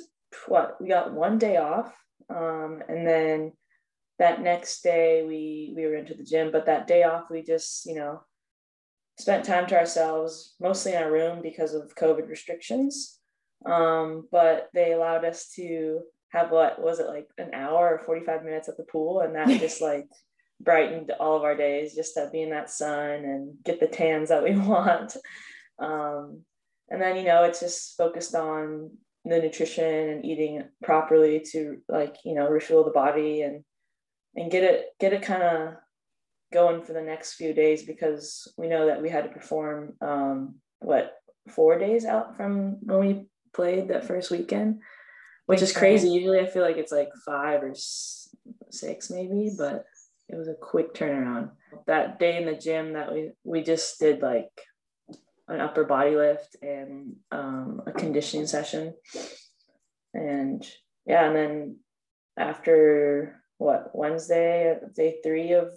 what 0.48 0.82
we 0.82 0.90
got 0.90 1.14
one 1.14 1.38
day 1.38 1.58
off, 1.58 1.94
um, 2.30 2.82
and 2.90 3.08
then 3.08 3.54
that 4.20 4.42
next 4.42 4.82
day 4.82 5.24
we 5.28 5.74
we 5.76 5.86
were 5.86 5.96
into 5.96 6.14
the 6.14 6.24
gym. 6.24 6.52
But 6.52 6.66
that 6.66 6.88
day 6.88 7.04
off, 7.04 7.26
we 7.30 7.44
just 7.44 7.86
you 7.86 7.96
know 7.96 8.22
spent 9.18 9.46
time 9.46 9.68
to 9.68 9.78
ourselves, 9.78 10.56
mostly 10.60 10.94
in 10.94 11.02
our 11.02 11.12
room 11.12 11.42
because 11.42 11.74
of 11.74 11.96
COVID 11.96 12.28
restrictions. 12.28 13.20
Um, 13.66 14.28
but 14.32 14.70
they 14.74 14.94
allowed 14.94 15.26
us 15.26 15.50
to 15.56 16.02
have 16.30 16.52
what 16.52 16.82
was 16.82 17.00
it 17.00 17.08
like 17.08 17.28
an 17.38 17.54
hour 17.54 17.96
or 17.96 18.06
45 18.06 18.44
minutes 18.44 18.68
at 18.68 18.78
the 18.78 18.84
pool 18.84 19.22
and 19.22 19.36
that 19.36 19.48
just 19.60 19.82
like 19.82 20.08
brightened 20.60 21.12
all 21.20 21.38
of 21.38 21.44
our 21.44 21.56
days 21.56 21.96
just 21.96 22.14
to 22.16 22.30
be 22.32 22.42
in 22.42 22.50
that 22.52 22.70
sun 22.70 23.10
and 23.10 23.56
get 23.64 23.80
the 23.80 23.88
tans 23.88 24.30
that 24.30 24.44
we 24.44 24.56
want. 24.56 25.16
Um, 25.80 26.42
and 26.90 27.02
then, 27.02 27.18
you 27.18 27.24
know, 27.24 27.44
it's 27.44 27.60
just 27.60 27.98
focused 27.98 28.36
on 28.36 28.92
the 29.24 29.40
nutrition 29.40 30.10
and 30.10 30.26
eating 30.26 30.64
properly 30.84 31.44
to 31.52 31.78
like, 31.90 32.16
you 32.24 32.36
know, 32.36 32.48
refuel 32.48 32.84
the 32.84 32.92
body 32.92 33.42
and, 33.42 33.64
and 34.36 34.52
get 34.52 34.64
it, 34.64 34.86
get 35.00 35.14
it 35.14 35.22
kind 35.22 35.44
of 35.44 35.74
going 36.54 36.84
for 36.84 36.94
the 36.94 37.02
next 37.02 37.34
few 37.34 37.54
days 37.54 37.84
because 37.84 38.54
we 38.58 38.68
know 38.68 38.86
that 38.86 39.02
we 39.02 39.10
had 39.10 39.24
to 39.24 39.32
perform, 39.32 39.94
um, 40.02 40.56
what, 40.80 41.14
four 41.50 41.78
days 41.78 42.06
out 42.06 42.36
from 42.36 42.78
when 42.82 43.00
we 43.00 43.26
played 43.54 43.88
that 43.88 44.06
first 44.08 44.32
weekend, 44.32 44.82
which 45.46 45.62
is 45.62 45.72
crazy. 45.72 46.10
Usually 46.10 46.40
I 46.40 46.48
feel 46.48 46.64
like 46.64 46.78
it's 46.78 46.92
like 46.92 47.10
five 47.26 47.62
or 47.64 47.74
six 48.72 49.10
maybe, 49.10 49.52
but 49.58 49.86
it 50.28 50.36
was 50.36 50.48
a 50.48 50.56
quick 50.56 50.94
turnaround. 50.94 51.52
That 51.88 52.20
day 52.20 52.38
in 52.38 52.46
the 52.46 52.56
gym 52.56 52.94
that 52.94 53.14
we 53.14 53.32
we 53.44 53.62
just 53.64 54.00
did 54.00 54.22
like 54.22 54.50
an 55.48 55.62
upper 55.62 55.84
body 55.84 56.16
lift 56.16 56.56
and 56.62 57.16
um, 57.32 57.82
a 57.88 57.92
conditioning 57.92 58.48
session, 58.48 58.94
and 60.14 60.66
yeah, 61.06 61.28
and 61.28 61.36
then 61.36 61.78
after 62.38 63.42
what 63.58 63.92
Wednesday, 63.94 64.78
day 64.96 65.18
three 65.24 65.54
of 65.54 65.70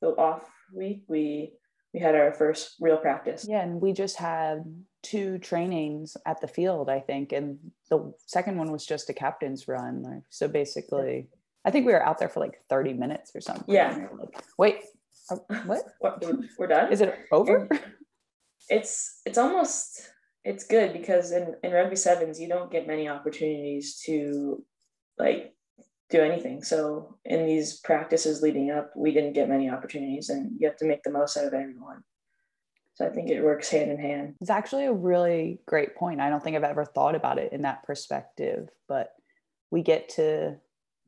the 0.00 0.08
off 0.08 0.48
week, 0.72 1.02
we 1.08 1.52
we 1.92 2.00
had 2.00 2.14
our 2.16 2.32
first 2.32 2.74
real 2.80 2.96
practice. 2.96 3.46
yeah 3.48 3.62
and 3.62 3.80
we 3.80 3.92
just 3.92 4.16
had 4.16 4.64
two 5.04 5.38
trainings 5.38 6.16
at 6.26 6.40
the 6.40 6.48
field 6.48 6.88
i 6.90 6.98
think 6.98 7.30
and 7.30 7.56
the 7.88 8.12
second 8.26 8.58
one 8.58 8.72
was 8.72 8.84
just 8.84 9.08
a 9.10 9.12
captain's 9.12 9.68
run 9.68 10.20
so 10.28 10.48
basically 10.48 11.28
i 11.64 11.70
think 11.70 11.86
we 11.86 11.92
were 11.92 12.04
out 12.04 12.18
there 12.18 12.28
for 12.28 12.40
like 12.40 12.58
30 12.68 12.94
minutes 12.94 13.30
or 13.32 13.40
something 13.40 13.64
Yeah. 13.72 13.92
And 13.92 14.02
we 14.02 14.08
were 14.10 14.18
like, 14.24 14.42
wait 14.58 14.76
uh, 15.30 15.36
what 15.66 15.82
What, 16.00 16.24
we're 16.58 16.66
done. 16.66 16.92
is 16.92 17.00
it 17.00 17.14
over 17.30 17.68
it's 18.68 19.20
it's 19.26 19.38
almost 19.38 20.10
it's 20.44 20.66
good 20.66 20.92
because 20.92 21.32
in, 21.32 21.54
in 21.62 21.72
rugby 21.72 21.96
sevens 21.96 22.40
you 22.40 22.48
don't 22.48 22.70
get 22.70 22.86
many 22.86 23.08
opportunities 23.08 24.00
to 24.06 24.62
like 25.18 25.54
do 26.10 26.20
anything. 26.20 26.62
So 26.62 27.16
in 27.24 27.46
these 27.46 27.80
practices 27.80 28.42
leading 28.42 28.70
up 28.70 28.92
we 28.96 29.12
didn't 29.12 29.32
get 29.32 29.48
many 29.48 29.70
opportunities 29.70 30.28
and 30.28 30.52
you 30.58 30.66
have 30.68 30.76
to 30.78 30.84
make 30.84 31.02
the 31.02 31.10
most 31.10 31.36
out 31.36 31.46
of 31.46 31.54
everyone. 31.54 32.02
So 32.94 33.04
i 33.04 33.08
think 33.08 33.28
it 33.28 33.42
works 33.42 33.70
hand 33.70 33.90
in 33.90 33.98
hand. 33.98 34.34
It's 34.40 34.50
actually 34.50 34.84
a 34.84 34.92
really 34.92 35.60
great 35.66 35.96
point. 35.96 36.20
I 36.20 36.30
don't 36.30 36.42
think 36.42 36.56
I've 36.56 36.62
ever 36.62 36.84
thought 36.84 37.16
about 37.16 37.38
it 37.38 37.52
in 37.52 37.62
that 37.62 37.82
perspective, 37.82 38.68
but 38.88 39.10
we 39.70 39.82
get 39.82 40.10
to 40.10 40.56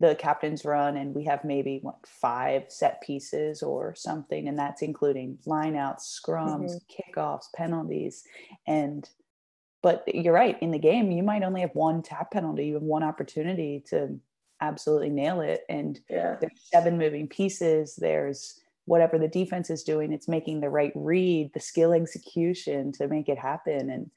the 0.01 0.15
captain's 0.15 0.65
run 0.65 0.97
and 0.97 1.15
we 1.15 1.25
have 1.25 1.45
maybe 1.45 1.79
what 1.83 2.07
five 2.07 2.65
set 2.71 3.01
pieces 3.01 3.63
or 3.63 3.95
something, 3.95 4.47
and 4.49 4.59
that's 4.59 4.83
including 4.83 5.39
lineouts, 5.47 6.03
scrums, 6.21 6.73
kickoffs, 6.91 7.47
penalties, 7.55 8.25
and 8.67 9.09
but 9.83 10.03
you're 10.13 10.35
right. 10.35 10.61
In 10.63 10.71
the 10.71 10.79
game, 10.79 11.11
you 11.11 11.23
might 11.23 11.43
only 11.43 11.61
have 11.61 11.75
one 11.75 12.03
tap 12.03 12.31
penalty. 12.33 12.67
You 12.67 12.75
have 12.75 12.83
one 12.83 13.03
opportunity 13.03 13.83
to 13.89 14.19
absolutely 14.61 15.11
nail 15.11 15.41
it, 15.41 15.63
and 15.69 16.01
yeah 16.09 16.37
there's 16.41 16.53
seven 16.73 16.99
moving 16.99 17.27
pieces 17.29 17.97
there's 17.97 18.61
whatever 18.85 19.19
the 19.19 19.29
defense 19.29 19.71
is 19.71 19.83
doing 19.83 20.13
it's 20.13 20.29
making 20.29 20.61
the 20.61 20.69
right 20.69 20.93
read 20.95 21.51
the 21.55 21.61
skill 21.61 21.93
execution 21.95 22.93
to 22.93 23.09
make 23.09 23.29
it 23.29 23.39
happen 23.39 23.91
and 23.91 24.11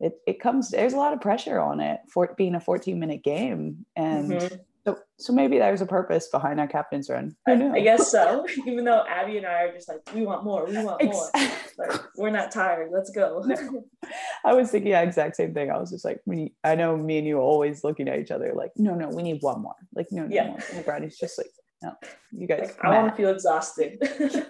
it, 0.00 0.20
it 0.26 0.40
comes 0.40 0.70
there's 0.70 0.94
a 0.94 0.96
lot 0.98 1.12
of 1.12 1.20
pressure 1.20 1.60
on 1.60 1.80
it 1.80 2.00
for 2.08 2.34
being 2.36 2.54
a 2.54 2.60
14 2.60 2.98
minute 2.98 3.22
game 3.22 3.86
and 3.96 4.42
Mhm. 4.42 4.64
So 4.84 4.98
so 5.18 5.32
maybe 5.32 5.58
there's 5.58 5.80
a 5.80 5.86
purpose 5.86 6.28
behind 6.28 6.58
our 6.58 6.66
captain's 6.66 7.08
run 7.08 7.34
I, 7.46 7.52
I 7.52 7.80
guess 7.80 8.10
so 8.10 8.46
even 8.66 8.84
though 8.84 9.04
abby 9.08 9.38
and 9.38 9.46
i 9.46 9.62
are 9.62 9.72
just 9.72 9.88
like 9.88 10.00
we 10.14 10.22
want 10.22 10.44
more 10.44 10.66
we 10.66 10.74
want 10.74 11.02
more 11.02 11.30
Exactly. 11.34 11.76
like 11.78 12.00
we're 12.16 12.30
not 12.30 12.50
tired 12.50 12.90
let's 12.92 13.10
go 13.10 13.44
I 14.44 14.54
was 14.54 14.70
thinking 14.70 14.92
the 14.92 15.02
exact 15.02 15.36
same 15.36 15.54
thing. 15.54 15.70
I 15.70 15.78
was 15.78 15.90
just 15.90 16.04
like, 16.04 16.20
we, 16.26 16.52
I 16.64 16.74
know 16.74 16.96
me 16.96 17.18
and 17.18 17.26
you 17.26 17.38
are 17.38 17.42
always 17.42 17.84
looking 17.84 18.08
at 18.08 18.18
each 18.18 18.30
other 18.30 18.52
like, 18.54 18.72
no, 18.76 18.94
no, 18.94 19.08
we 19.08 19.22
need 19.22 19.38
one 19.40 19.62
more. 19.62 19.74
Like, 19.94 20.08
no, 20.10 20.26
no 20.26 20.34
Yeah. 20.34 20.48
more. 20.48 20.58
And 20.72 20.84
Bradley's 20.84 21.18
just 21.18 21.38
like, 21.38 21.50
no, 21.82 21.94
you 22.30 22.46
guys. 22.46 22.60
like, 22.60 22.84
i 22.84 22.90
want 22.90 23.10
to 23.10 23.16
feel 23.16 23.30
exhausted 23.30 23.98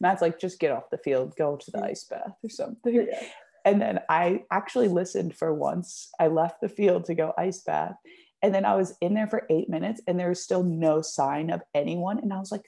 Matt's 0.00 0.22
like, 0.22 0.38
just 0.38 0.60
get 0.60 0.70
off 0.70 0.90
the 0.90 0.98
field, 0.98 1.34
go 1.36 1.56
to 1.56 1.70
the 1.70 1.78
mm. 1.78 1.90
ice 1.90 2.04
bath 2.04 2.36
or 2.42 2.50
something. 2.50 2.94
Yeah. 2.94 3.22
And 3.64 3.80
then 3.80 4.00
I 4.08 4.42
actually 4.50 4.88
listened 4.88 5.34
for 5.34 5.52
once. 5.54 6.10
I 6.20 6.26
left 6.28 6.60
the 6.60 6.68
field 6.68 7.06
to 7.06 7.14
go 7.14 7.32
ice 7.38 7.62
bath. 7.62 7.96
And 8.44 8.54
then 8.54 8.66
I 8.66 8.76
was 8.76 8.94
in 9.00 9.14
there 9.14 9.26
for 9.26 9.46
eight 9.48 9.70
minutes 9.70 10.02
and 10.06 10.20
there 10.20 10.28
was 10.28 10.42
still 10.44 10.62
no 10.62 11.00
sign 11.00 11.48
of 11.48 11.62
anyone. 11.74 12.18
And 12.18 12.30
I 12.30 12.38
was 12.38 12.52
like, 12.52 12.66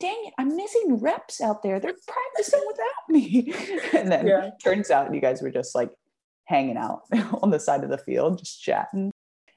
dang 0.00 0.16
it, 0.24 0.32
I'm 0.38 0.56
missing 0.56 1.00
reps 1.00 1.42
out 1.42 1.62
there. 1.62 1.78
They're 1.78 1.92
practicing 2.06 2.62
without 2.66 3.10
me. 3.10 3.52
and 3.92 4.10
then 4.10 4.26
Yeah. 4.26 4.50
turns 4.64 4.90
out 4.90 5.12
you 5.14 5.20
guys 5.20 5.42
were 5.42 5.50
just 5.50 5.74
like 5.74 5.90
hanging 6.46 6.78
out 6.78 7.02
on 7.42 7.50
the 7.50 7.60
side 7.60 7.84
of 7.84 7.90
the 7.90 7.98
field, 7.98 8.38
just 8.38 8.62
chatting. 8.62 9.12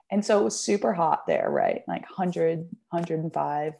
And 0.09 0.25
so 0.25 0.41
it 0.41 0.43
was 0.43 0.59
super 0.59 0.91
hot 0.91 1.25
there, 1.25 1.49
right? 1.49 1.83
Like 1.87 2.01
100, 2.01 2.67
105. 2.89 3.73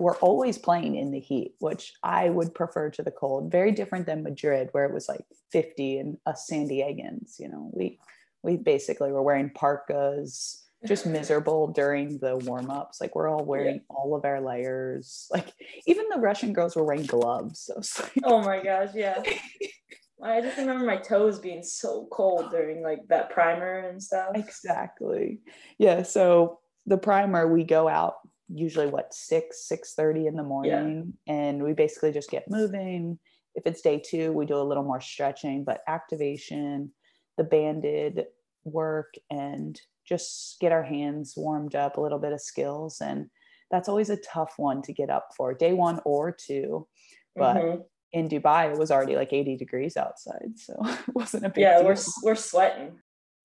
We're 0.00 0.16
always 0.16 0.58
playing 0.58 0.96
in 0.96 1.12
the 1.12 1.20
heat, 1.20 1.54
which 1.60 1.92
I 2.02 2.30
would 2.30 2.52
prefer 2.52 2.90
to 2.90 3.02
the 3.04 3.12
cold. 3.12 3.52
Very 3.52 3.70
different 3.70 4.06
than 4.06 4.24
Madrid, 4.24 4.70
where 4.72 4.86
it 4.86 4.92
was 4.92 5.08
like 5.08 5.24
50 5.52 5.98
and 5.98 6.18
us 6.26 6.48
San 6.48 6.68
Diegans. 6.68 7.38
You 7.38 7.48
know, 7.48 7.70
we 7.72 8.00
we 8.42 8.56
basically 8.56 9.12
were 9.12 9.22
wearing 9.22 9.50
parkas, 9.50 10.64
just 10.86 11.06
miserable 11.06 11.68
during 11.68 12.18
the 12.18 12.36
warm 12.36 12.70
ups. 12.70 13.00
Like 13.00 13.14
we're 13.14 13.28
all 13.28 13.44
wearing 13.44 13.80
all 13.88 14.14
of 14.14 14.24
our 14.24 14.40
layers. 14.40 15.26
Like 15.30 15.52
even 15.86 16.06
the 16.08 16.20
Russian 16.20 16.52
girls 16.52 16.76
were 16.76 16.84
wearing 16.84 17.06
gloves. 17.06 17.60
So 17.60 18.02
like, 18.02 18.12
Oh 18.24 18.42
my 18.42 18.62
gosh, 18.62 18.90
yeah. 18.94 19.22
I 20.22 20.40
just 20.40 20.56
remember 20.58 20.84
my 20.84 20.96
toes 20.96 21.38
being 21.38 21.62
so 21.62 22.08
cold 22.10 22.50
during 22.50 22.82
like 22.82 23.00
that 23.08 23.30
primer 23.30 23.88
and 23.88 24.02
stuff. 24.02 24.30
exactly 24.34 25.38
yeah 25.78 26.02
so 26.02 26.58
the 26.86 26.98
primer 26.98 27.46
we 27.46 27.62
go 27.62 27.86
out 27.88 28.14
usually 28.52 28.88
what 28.88 29.14
6 29.14 29.68
6 29.68 29.94
30 29.94 30.26
in 30.26 30.34
the 30.34 30.42
morning 30.42 31.12
and 31.28 31.62
we 31.62 31.72
basically 31.72 32.10
just 32.10 32.30
get 32.30 32.50
moving 32.50 33.18
if 33.54 33.64
it's 33.64 33.80
day 33.80 34.02
two 34.04 34.32
we 34.32 34.44
do 34.44 34.56
a 34.56 34.62
little 34.62 34.82
more 34.82 35.00
stretching 35.00 35.62
but 35.62 35.82
activation 35.86 36.90
the 37.36 37.44
banded 37.44 38.26
work 38.64 39.14
and 39.30 39.80
just 40.08 40.58
get 40.60 40.72
our 40.72 40.82
hands 40.82 41.34
warmed 41.36 41.74
up 41.74 41.96
a 41.96 42.00
little 42.00 42.18
bit 42.18 42.32
of 42.32 42.40
skills 42.40 43.00
and 43.00 43.28
that's 43.70 43.88
always 43.88 44.08
a 44.08 44.16
tough 44.16 44.54
one 44.56 44.80
to 44.82 44.92
get 44.94 45.10
up 45.10 45.28
for 45.36 45.52
day 45.52 45.72
one 45.74 46.00
or 46.04 46.32
two 46.32 46.86
but 47.36 47.56
Mhm. 47.56 47.84
in 48.12 48.28
dubai 48.28 48.72
it 48.72 48.78
was 48.78 48.90
already 48.90 49.16
like 49.16 49.32
80 49.32 49.56
degrees 49.56 49.96
outside 49.96 50.52
so 50.56 50.74
it 51.08 51.14
wasn't 51.14 51.44
a 51.44 51.50
big 51.50 51.62
yeah, 51.62 51.78
deal 51.78 51.86
we're 51.86 51.96
we're 52.22 52.34
sweating. 52.34 52.98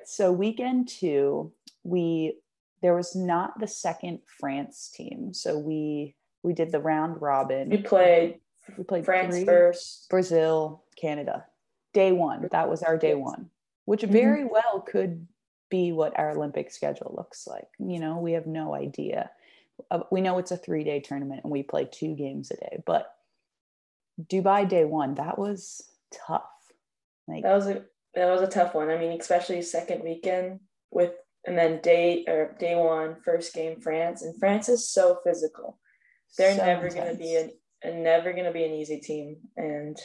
so 0.06 0.32
weekend 0.32 0.88
two 0.88 1.52
we 1.84 2.38
there 2.82 2.96
was 2.96 3.16
not 3.16 3.60
the 3.60 3.68
second 3.68 4.20
france 4.40 4.90
team 4.96 5.34
so 5.34 5.58
we 5.60 6.16
we 6.44 6.54
did 6.54 6.72
the 6.72 6.80
round 6.80 7.22
robin 7.22 7.70
We 7.70 7.78
played 7.78 8.40
we 8.78 8.84
played 8.86 9.04
France 9.06 9.36
three, 9.36 9.46
first. 9.46 10.08
brazil 10.10 10.86
canada 10.96 11.46
day 11.94 12.14
one 12.14 12.48
that 12.52 12.70
was 12.70 12.82
our 12.84 12.98
day 12.98 13.16
one 13.16 13.50
which 13.86 14.04
Mhm. 14.04 14.12
very 14.12 14.46
well 14.46 14.80
could 14.80 15.28
be 15.76 15.86
what 15.92 16.18
our 16.20 16.32
olympic 16.38 16.68
schedule 16.78 17.14
looks 17.18 17.48
like 17.54 17.70
you 17.80 18.00
know 18.04 18.16
we 18.26 18.34
have 18.38 18.48
no 18.62 18.66
idea 18.86 19.22
Uh, 19.94 20.04
we 20.16 20.20
know 20.22 20.38
it's 20.40 20.56
a 20.56 20.64
three 20.66 20.84
day 20.90 21.00
tournament 21.08 21.42
and 21.44 21.52
we 21.56 21.64
play 21.72 21.84
two 22.00 22.14
games 22.24 22.52
a 22.52 22.58
day 22.66 22.76
but 22.92 23.04
dubai 24.34 24.62
day 24.76 24.86
one 25.02 25.12
that 25.22 25.36
was 25.46 25.60
tough 26.28 26.54
like 27.28 27.44
That 27.44 27.56
was 27.56 27.68
a 27.68 27.86
that 28.16 28.30
was 28.30 28.42
a 28.42 28.48
tough 28.48 28.76
one. 28.76 28.90
I 28.90 28.98
mean, 28.98 29.20
especially 29.20 29.62
second 29.62 30.04
weekend 30.04 30.60
with 30.92 31.14
and 31.46 31.58
then 31.58 31.82
day 31.82 32.24
or 32.28 32.56
day 32.60 32.76
one, 32.76 33.18
first 33.26 33.54
game 33.54 33.80
France. 33.82 34.22
And 34.22 34.38
France 34.40 34.70
is 34.70 34.88
so 34.88 35.20
physical. 35.24 35.80
They're 36.38 36.56
so 36.56 36.66
never 36.66 36.90
gonna 36.90 37.16
be 37.16 37.36
intense. 37.36 37.54
an 37.84 38.04
never 38.04 38.34
gonna 38.34 38.52
be 38.52 38.66
an 38.66 38.72
easy 38.72 39.00
team. 39.00 39.38
And 39.58 39.98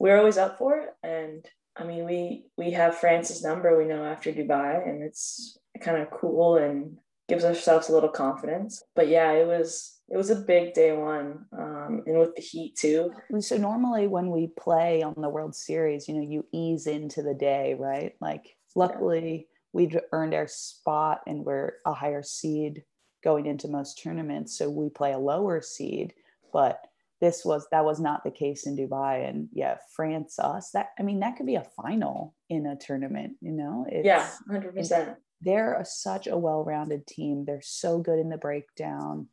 we're 0.00 0.18
always 0.18 0.38
up 0.38 0.58
for 0.58 0.78
it. 0.78 0.88
And 1.02 1.44
I 1.76 1.84
mean 1.84 2.04
we 2.04 2.44
we 2.56 2.70
have 2.72 2.98
France's 2.98 3.42
number, 3.42 3.76
we 3.76 3.86
know 3.86 4.04
after 4.04 4.32
Dubai, 4.32 4.86
and 4.88 5.02
it's 5.02 5.58
kind 5.80 6.00
of 6.00 6.10
cool 6.10 6.56
and 6.56 6.96
gives 7.28 7.44
ourselves 7.44 7.88
a 7.88 7.92
little 7.92 8.10
confidence. 8.10 8.82
But 8.94 9.08
yeah, 9.08 9.32
it 9.32 9.46
was 9.46 10.00
it 10.08 10.16
was 10.16 10.30
a 10.30 10.36
big 10.36 10.74
day 10.74 10.92
one. 10.92 11.46
Um, 11.58 12.02
and 12.06 12.18
with 12.18 12.34
the 12.34 12.42
heat 12.42 12.76
too. 12.76 13.10
so 13.40 13.56
normally 13.56 14.06
when 14.06 14.30
we 14.30 14.48
play 14.58 15.02
on 15.02 15.14
the 15.16 15.28
world 15.28 15.54
series 15.54 16.08
you 16.08 16.14
know 16.14 16.26
you 16.28 16.44
ease 16.52 16.86
into 16.86 17.22
the 17.22 17.34
day 17.34 17.74
right 17.78 18.12
like 18.20 18.56
luckily 18.74 19.46
we'd 19.72 19.98
earned 20.12 20.34
our 20.34 20.46
spot 20.48 21.20
and 21.26 21.44
we're 21.44 21.72
a 21.86 21.94
higher 21.94 22.22
seed 22.22 22.82
going 23.24 23.46
into 23.46 23.68
most 23.68 24.02
tournaments 24.02 24.56
so 24.56 24.68
we 24.68 24.88
play 24.88 25.12
a 25.12 25.18
lower 25.18 25.60
seed 25.60 26.12
but 26.52 26.80
this 27.22 27.44
was 27.44 27.66
that 27.70 27.84
was 27.84 28.00
not 28.00 28.24
the 28.24 28.30
case 28.30 28.66
in 28.66 28.76
dubai 28.76 29.26
and 29.26 29.48
yeah 29.52 29.76
france 29.96 30.38
us 30.38 30.70
that 30.74 30.88
i 30.98 31.02
mean 31.02 31.20
that 31.20 31.36
could 31.36 31.46
be 31.46 31.54
a 31.54 31.70
final 31.80 32.34
in 32.50 32.66
a 32.66 32.76
tournament 32.76 33.34
you 33.40 33.52
know 33.52 33.86
it's, 33.88 34.04
yeah, 34.04 34.28
hundred 34.50 34.76
percent. 34.76 35.16
they're 35.40 35.74
a, 35.74 35.84
such 35.84 36.26
a 36.26 36.36
well-rounded 36.36 37.06
team 37.06 37.44
they're 37.46 37.62
so 37.62 37.98
good 38.00 38.18
in 38.18 38.28
the 38.28 38.36
breakdown 38.36 39.28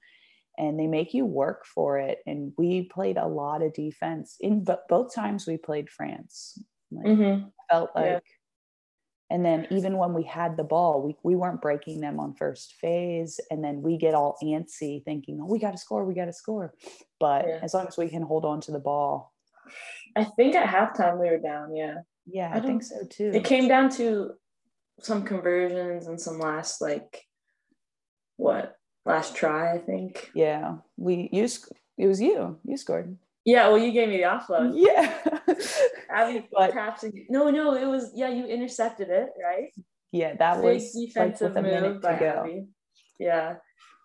and 0.58 0.80
they 0.80 0.88
make 0.88 1.14
you 1.14 1.26
work 1.26 1.66
for 1.66 1.98
it 1.98 2.20
and 2.28 2.54
we 2.58 2.84
played 2.84 3.18
a 3.18 3.28
lot 3.28 3.64
of 3.64 3.74
defense 3.74 4.38
in 4.40 4.64
but 4.64 4.88
both 4.88 5.14
times 5.14 5.48
we 5.48 5.58
played 5.58 5.90
france 5.90 6.62
like 6.92 7.18
hmm 7.18 7.40
felt 7.70 7.92
like 7.96 8.06
Yeah. 8.06 8.20
And 9.32 9.46
then 9.46 9.68
even 9.70 9.98
when 9.98 10.14
we 10.14 10.24
had 10.24 10.58
the 10.58 10.64
ball 10.64 11.02
we, 11.02 11.16
we 11.24 11.36
weren't 11.36 11.62
breaking 11.62 12.02
them 12.02 12.20
on 12.20 12.34
first 12.34 12.74
phase 12.82 13.40
and 13.52 13.64
then 13.64 13.82
we 13.82 13.98
get 13.98 14.14
all 14.14 14.38
antsy 14.44 15.04
thinking 15.04 15.40
oh 15.42 15.46
we 15.46 15.60
got 15.60 15.72
to 15.72 15.78
score 15.78 16.04
we 16.06 16.14
got 16.14 16.26
to 16.26 16.34
score 16.34 16.74
but 17.20 17.46
Yeah. 17.48 17.60
as 17.62 17.74
long 17.74 17.88
as 17.88 17.98
we 17.98 18.10
can 18.10 18.22
hold 18.24 18.46
on 18.46 18.62
to 18.62 18.72
the 18.72 18.80
ball 18.80 19.34
I 20.16 20.24
think 20.24 20.56
at 20.56 20.68
halftime 20.68 21.20
we 21.22 21.30
were 21.30 21.38
down. 21.38 21.76
Yeah, 21.76 21.98
yeah 22.26 22.52
I 22.54 22.58
i, 22.58 22.60
think 22.60 22.82
so 22.84 22.96
too 23.10 23.32
it 23.34 23.44
came 23.44 23.68
down 23.68 23.90
to 23.92 24.32
some 25.02 25.24
conversions 25.24 26.08
and 26.08 26.20
some 26.20 26.40
last 26.40 26.82
like 26.82 27.24
what 28.38 28.76
last 29.06 29.36
try. 29.36 29.74
I 29.74 29.78
think. 29.78 30.32
yeah 30.34 30.78
we 30.98 31.30
you 31.32 31.48
it 31.98 32.08
was 32.08 32.20
you 32.22 32.58
you 32.66 32.78
scored 32.78 33.18
Yeah. 33.54 33.64
Well, 33.70 33.78
you 33.86 33.92
gave 33.92 34.10
me 34.10 34.18
the 34.18 34.24
offload. 34.34 34.74
yeah 34.76 35.06
Abby 36.20 36.48
But- 36.54 36.72
taps. 36.78 37.04
No, 37.30 37.50
no, 37.50 37.76
it 37.76 37.86
was 37.96 38.12
yeah. 38.16 38.30
You 38.38 38.46
intercepted 38.46 39.10
it, 39.10 39.30
right? 39.50 39.72
yeah 40.12 40.32
that 40.42 40.56
Big 40.62 40.66
was 40.66 40.96
like 40.96 41.06
defensive 41.08 41.54
minute 41.54 41.84
move 41.84 42.02
to 42.02 42.08
by 42.08 42.16
go 42.20 42.34
Abby. 42.44 42.66
Yeah, 43.20 43.56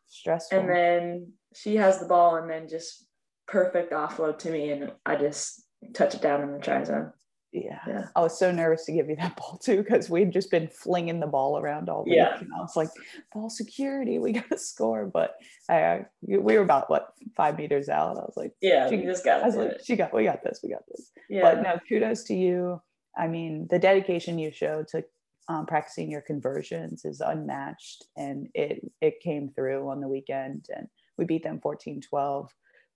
stressful 0.06 0.58
and 0.58 0.68
then 0.68 1.32
she 1.60 1.76
has 1.76 1.94
the 2.00 2.06
ball, 2.06 2.36
and 2.36 2.50
then 2.50 2.68
just 2.68 3.06
perfect 3.46 3.92
offload 3.92 4.38
to 4.40 4.50
me, 4.50 4.62
and 4.72 4.92
I 5.06 5.16
just 5.16 5.62
touch 5.98 6.14
it 6.14 6.22
down 6.22 6.42
in 6.42 6.52
the 6.52 6.58
try 6.58 6.82
zone. 6.84 7.12
Yeah. 7.54 7.78
Yeah. 7.86 8.04
I 8.16 8.20
was 8.20 8.36
so 8.36 8.50
nervous 8.50 8.84
to 8.86 8.92
give 8.92 9.08
you 9.08 9.14
that 9.16 9.36
ball 9.38 9.58
too 9.62 9.82
because 9.82 10.10
we'd 10.10 10.32
just 10.32 10.50
been 10.50 10.66
flinging 10.68 11.20
the 11.20 11.26
ball 11.28 11.56
around 11.58 11.88
all 11.88 12.04
week. 12.04 12.14
Yeah. 12.16 12.36
And 12.38 12.50
I 12.52 12.60
was 12.60 12.74
like, 12.74 12.88
ball 13.32 13.48
security, 13.48 14.18
we 14.18 14.32
got 14.32 14.50
to 14.50 14.58
score. 14.72 15.06
But 15.06 15.36
I, 15.68 16.06
we 16.26 16.38
were 16.38 16.62
about 16.62 16.90
what 16.90 17.14
five 17.36 17.56
meters 17.56 17.88
out. 17.88 18.16
I 18.18 18.22
was 18.22 18.34
like, 18.36 18.52
Yeah, 18.60 18.90
She- 18.90 18.96
we 18.96 19.04
just 19.04 19.24
got 19.24 19.42
I 19.42 19.46
was 19.46 19.56
like, 19.56 19.70
it. 19.70 19.84
she 19.84 19.94
got, 19.96 20.12
we 20.12 20.24
got 20.24 20.42
this, 20.42 20.60
we 20.64 20.70
got 20.70 20.82
this. 20.90 21.12
Yeah, 21.30 21.42
But 21.42 21.62
no, 21.62 21.78
kudos 21.88 22.24
to 22.24 22.34
you. 22.34 22.82
I 23.16 23.28
mean, 23.28 23.68
the 23.70 23.78
dedication 23.78 24.38
you 24.38 24.50
showed 24.50 24.88
to 24.88 25.04
um, 25.48 25.66
practicing 25.66 26.10
your 26.10 26.22
conversions 26.22 27.04
is 27.04 27.20
unmatched, 27.20 28.06
and 28.16 28.48
it 28.54 28.80
it 29.00 29.20
came 29.20 29.50
through 29.54 29.88
on 29.90 30.00
the 30.00 30.08
weekend, 30.08 30.66
and 30.74 30.88
we 31.18 31.24
beat 31.26 31.44
them 31.44 31.60
14-12, 31.64 32.48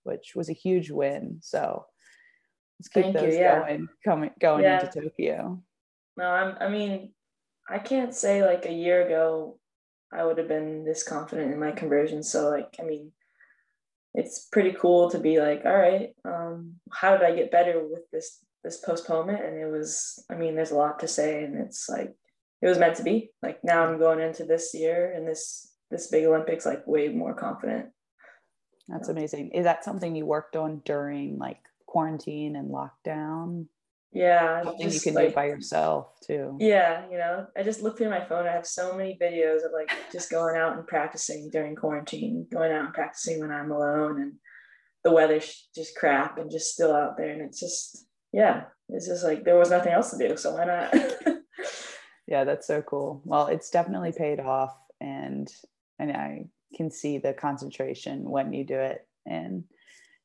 which 0.03 0.33
was 0.35 0.49
a 0.49 0.53
huge 0.53 0.89
win. 0.91 1.37
So 1.41 1.85
let's 2.79 2.87
keep 2.87 3.03
Thank 3.13 3.21
you, 3.21 3.37
yeah. 3.37 3.59
going, 3.59 3.89
coming 4.05 4.31
going 4.39 4.63
Yeah. 4.63 4.85
into 4.85 5.01
Tokyo. 5.01 5.61
No, 6.17 6.25
I'm, 6.25 6.55
I 6.59 6.69
mean, 6.69 7.13
I 7.69 7.79
can't 7.79 8.13
say 8.13 8.43
like 8.45 8.65
a 8.65 8.73
year 8.73 9.05
ago 9.05 9.59
I 10.11 10.25
would 10.25 10.37
have 10.37 10.47
been 10.47 10.85
this 10.85 11.03
confident 11.03 11.53
in 11.53 11.59
my 11.59 11.71
conversion. 11.71 12.23
So 12.23 12.49
like, 12.49 12.75
I 12.79 12.83
mean, 12.83 13.11
it's 14.15 14.47
pretty 14.51 14.71
cool 14.73 15.09
to 15.11 15.19
be 15.19 15.39
like, 15.39 15.65
all 15.65 15.77
right, 15.77 16.09
um, 16.25 16.75
how 16.91 17.15
did 17.15 17.25
I 17.25 17.35
get 17.35 17.51
better 17.51 17.79
with 17.85 18.09
this 18.11 18.43
this 18.63 18.77
postponement? 18.77 19.43
And 19.45 19.57
it 19.57 19.67
was, 19.67 20.23
I 20.29 20.35
mean, 20.35 20.55
there's 20.55 20.71
a 20.71 20.75
lot 20.75 20.99
to 20.99 21.07
say, 21.07 21.43
and 21.43 21.55
it's 21.59 21.87
like 21.87 22.15
it 22.61 22.67
was 22.67 22.79
meant 22.79 22.95
to 22.95 23.03
be. 23.03 23.29
Like 23.43 23.59
now 23.63 23.85
I'm 23.85 23.99
going 23.99 24.19
into 24.19 24.45
this 24.45 24.73
year 24.73 25.13
and 25.15 25.27
this 25.27 25.71
this 25.91 26.07
big 26.07 26.25
Olympics 26.25 26.65
like 26.65 26.85
way 26.87 27.09
more 27.09 27.33
confident. 27.35 27.87
That's 28.87 29.09
amazing. 29.09 29.51
Is 29.51 29.65
that 29.65 29.83
something 29.83 30.15
you 30.15 30.25
worked 30.25 30.55
on 30.55 30.81
during 30.83 31.37
like 31.37 31.59
quarantine 31.89 32.55
and 32.55 32.69
lockdown? 32.69 33.65
Yeah, 34.11 34.63
Something 34.63 34.91
you 34.91 34.99
can 34.99 35.13
do 35.13 35.19
like- 35.19 35.35
by 35.35 35.45
yourself 35.45 36.19
too. 36.25 36.55
Yeah, 36.59 37.09
you 37.11 37.17
know, 37.17 37.47
I 37.57 37.63
just 37.63 37.81
look 37.81 37.97
through 37.97 38.09
my 38.09 38.23
phone. 38.25 38.47
I 38.47 38.51
have 38.53 38.65
so 38.65 38.95
many 38.95 39.17
videos 39.21 39.65
of 39.65 39.71
like 39.73 39.91
just 40.11 40.31
going 40.31 40.55
out 40.55 40.77
and 40.77 40.87
practicing 40.87 41.49
during 41.51 41.75
quarantine, 41.75 42.47
going 42.51 42.71
out 42.71 42.85
and 42.85 42.93
practicing 42.93 43.39
when 43.39 43.51
I'm 43.51 43.71
alone, 43.71 44.21
and 44.21 44.33
the 45.03 45.11
weather's 45.11 45.69
just 45.75 45.95
crap 45.95 46.37
and 46.37 46.49
just 46.49 46.73
still 46.73 46.95
out 46.95 47.17
there. 47.17 47.29
And 47.29 47.41
it's 47.41 47.59
just, 47.59 48.07
yeah, 48.33 48.63
it's 48.89 49.07
just 49.07 49.23
like 49.23 49.43
there 49.43 49.57
was 49.57 49.69
nothing 49.69 49.93
else 49.93 50.11
to 50.11 50.27
do. 50.27 50.37
So 50.37 50.55
why 50.55 50.65
not? 50.65 50.93
Yeah, 52.27 52.43
that's 52.43 52.67
so 52.67 52.83
cool. 52.83 53.23
Well, 53.25 53.47
it's 53.47 53.71
definitely 53.71 54.11
paid 54.15 54.39
off 54.39 54.77
and 55.01 55.47
and 55.97 56.11
I 56.11 56.45
can 56.75 56.91
see 56.91 57.17
the 57.17 57.33
concentration 57.33 58.29
when 58.29 58.53
you 58.53 58.63
do 58.63 58.75
it 58.77 59.07
and 59.25 59.63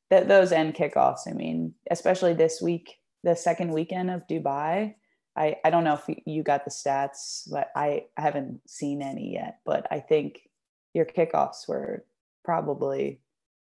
that 0.09 0.27
those 0.27 0.51
end 0.51 0.75
kickoffs, 0.75 1.27
I 1.27 1.31
mean, 1.33 1.73
especially 1.89 2.33
this 2.33 2.61
week, 2.61 2.99
the 3.23 3.35
second 3.35 3.71
weekend 3.71 4.11
of 4.11 4.27
Dubai. 4.27 4.95
I, 5.37 5.57
I 5.65 5.69
don't 5.69 5.83
know 5.83 5.99
if 6.07 6.17
you- 6.25 6.43
got 6.43 6.63
the 6.63 6.71
stats, 6.71 7.51
but 7.51 7.69
I, 7.75 8.05
I 8.15 8.21
haven't 8.21 8.61
seen 8.69 9.01
any 9.01 9.33
yet. 9.33 9.59
But 9.65 9.85
I 9.91 9.99
think 9.99 10.49
your 10.93 11.05
kickoffs 11.05 11.67
were 11.67 12.05
probably 12.45 13.19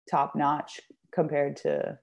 top 0.09 0.35
notch 0.35 0.79
compared 1.11 1.57
to, 1.57 1.99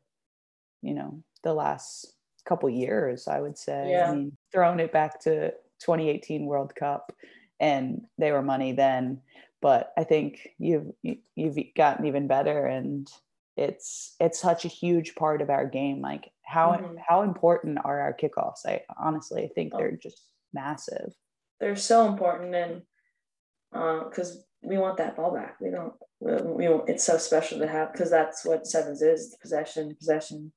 you 0.82 0.92
know, 0.92 1.22
the 1.42 1.54
last 1.54 2.12
couple 2.46 2.68
years, 2.68 3.28
I 3.28 3.40
would 3.40 3.56
say. 3.56 3.92
Yeah. 3.92 4.10
I 4.10 4.14
mean, 4.14 4.36
throwing 4.52 4.80
it 4.80 4.92
back 4.92 5.20
to 5.20 5.52
2018 5.80 6.44
World 6.44 6.74
Cup 6.74 7.12
and 7.60 8.02
they 8.18 8.32
were 8.32 8.42
money 8.42 8.72
then, 8.72 9.20
but 9.62 9.92
I 9.96 10.04
think 10.04 10.48
you've 10.58 10.92
you've 11.34 11.56
gotten 11.74 12.06
even 12.06 12.26
better 12.26 12.66
and 12.66 13.08
it's 13.56 14.14
it's 14.20 14.38
such 14.40 14.64
a 14.64 14.68
huge 14.68 15.14
part 15.14 15.40
of 15.42 15.50
our 15.50 15.66
game. 15.66 16.00
Like 16.00 16.30
how 16.44 16.72
Mhm. 16.72 16.96
how 17.08 17.22
important 17.22 17.78
are 17.84 18.00
our 18.00 18.14
kickoffs? 18.14 18.66
I 18.66 18.82
honestly 18.98 19.44
I 19.44 19.48
think 19.48 19.72
Oh. 19.74 19.78
they're 19.78 19.92
just 19.96 20.22
massive. 20.52 21.12
they're 21.60 21.74
so 21.76 22.06
important 22.06 22.54
and 22.54 22.82
because 23.72 24.44
we 24.62 24.78
want 24.78 24.98
that 24.98 25.16
ball 25.16 25.32
back. 25.32 25.58
We 25.60 25.70
don't. 25.70 25.94
We, 26.20 26.32
we 26.42 26.66
it's 26.86 27.04
so 27.04 27.18
special 27.18 27.58
to 27.60 27.66
have 27.66 27.92
because 27.92 28.10
that's 28.10 28.44
what 28.44 28.66
sevens 28.66 29.02
is: 29.02 29.30
the 29.30 29.38
possession, 29.38 29.94
possession. 29.96 30.52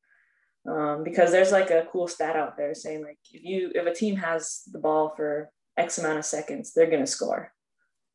Um, 0.67 1.03
because 1.03 1.31
there's 1.31 1.51
like 1.53 1.71
a 1.71 1.87
cool 1.91 2.07
stat 2.07 2.35
out 2.35 2.57
there 2.57 2.73
saying 2.73 3.01
like 3.03 3.17
if 3.31 3.43
you 3.43 3.71
if 3.75 3.85
a 3.85 3.93
team 3.93 4.15
has 4.17 4.63
the 4.71 4.79
ball 4.79 5.13
for 5.15 5.51
X 5.77 5.97
amount 5.97 6.19
of 6.19 6.25
seconds, 6.25 6.73
they're 6.73 6.89
gonna 6.91 7.07
score. 7.07 7.53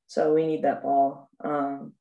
So 0.06 0.34
we 0.34 0.46
need 0.46 0.62
that 0.64 0.82
ball. 0.82 1.30
Um, 1.42 1.94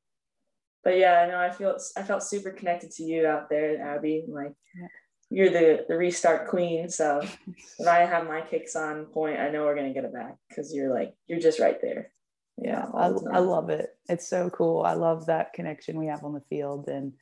but 0.84 0.96
yeah, 0.98 1.20
I 1.22 1.26
know 1.28 1.38
I 1.38 1.50
feel 1.50 1.76
I 1.96 2.02
felt 2.02 2.22
super 2.22 2.50
connected 2.50 2.90
to 2.92 3.02
you 3.04 3.26
out 3.26 3.48
there, 3.48 3.80
Abby. 3.80 4.24
Like 4.28 4.52
Yeah. 4.78 4.88
you're 5.30 5.50
the 5.50 5.84
the 5.88 5.96
restart 5.96 6.48
queen. 6.48 6.88
So 6.88 7.20
if 7.78 7.86
I 7.86 8.00
have 8.00 8.26
my 8.26 8.42
kicks 8.42 8.76
on 8.76 9.06
point, 9.06 9.40
I 9.40 9.50
know 9.50 9.64
we're 9.64 9.74
gonna 9.76 9.92
get 9.94 10.04
it 10.04 10.12
back 10.12 10.36
because 10.48 10.74
you're 10.74 10.92
like 10.92 11.14
you're 11.26 11.40
just 11.40 11.58
right 11.60 11.80
there. 11.80 12.10
yeah 12.56 12.86
I, 12.94 13.06
I 13.06 13.40
love 13.40 13.68
it 13.70 13.88
it's 14.08 14.28
so 14.28 14.48
cool 14.50 14.84
i 14.84 14.92
love 14.94 15.26
that 15.26 15.52
connection 15.54 15.98
we 15.98 16.06
have 16.06 16.22
on 16.22 16.34
the 16.34 16.44
field 16.48 16.86
and 16.86 17.12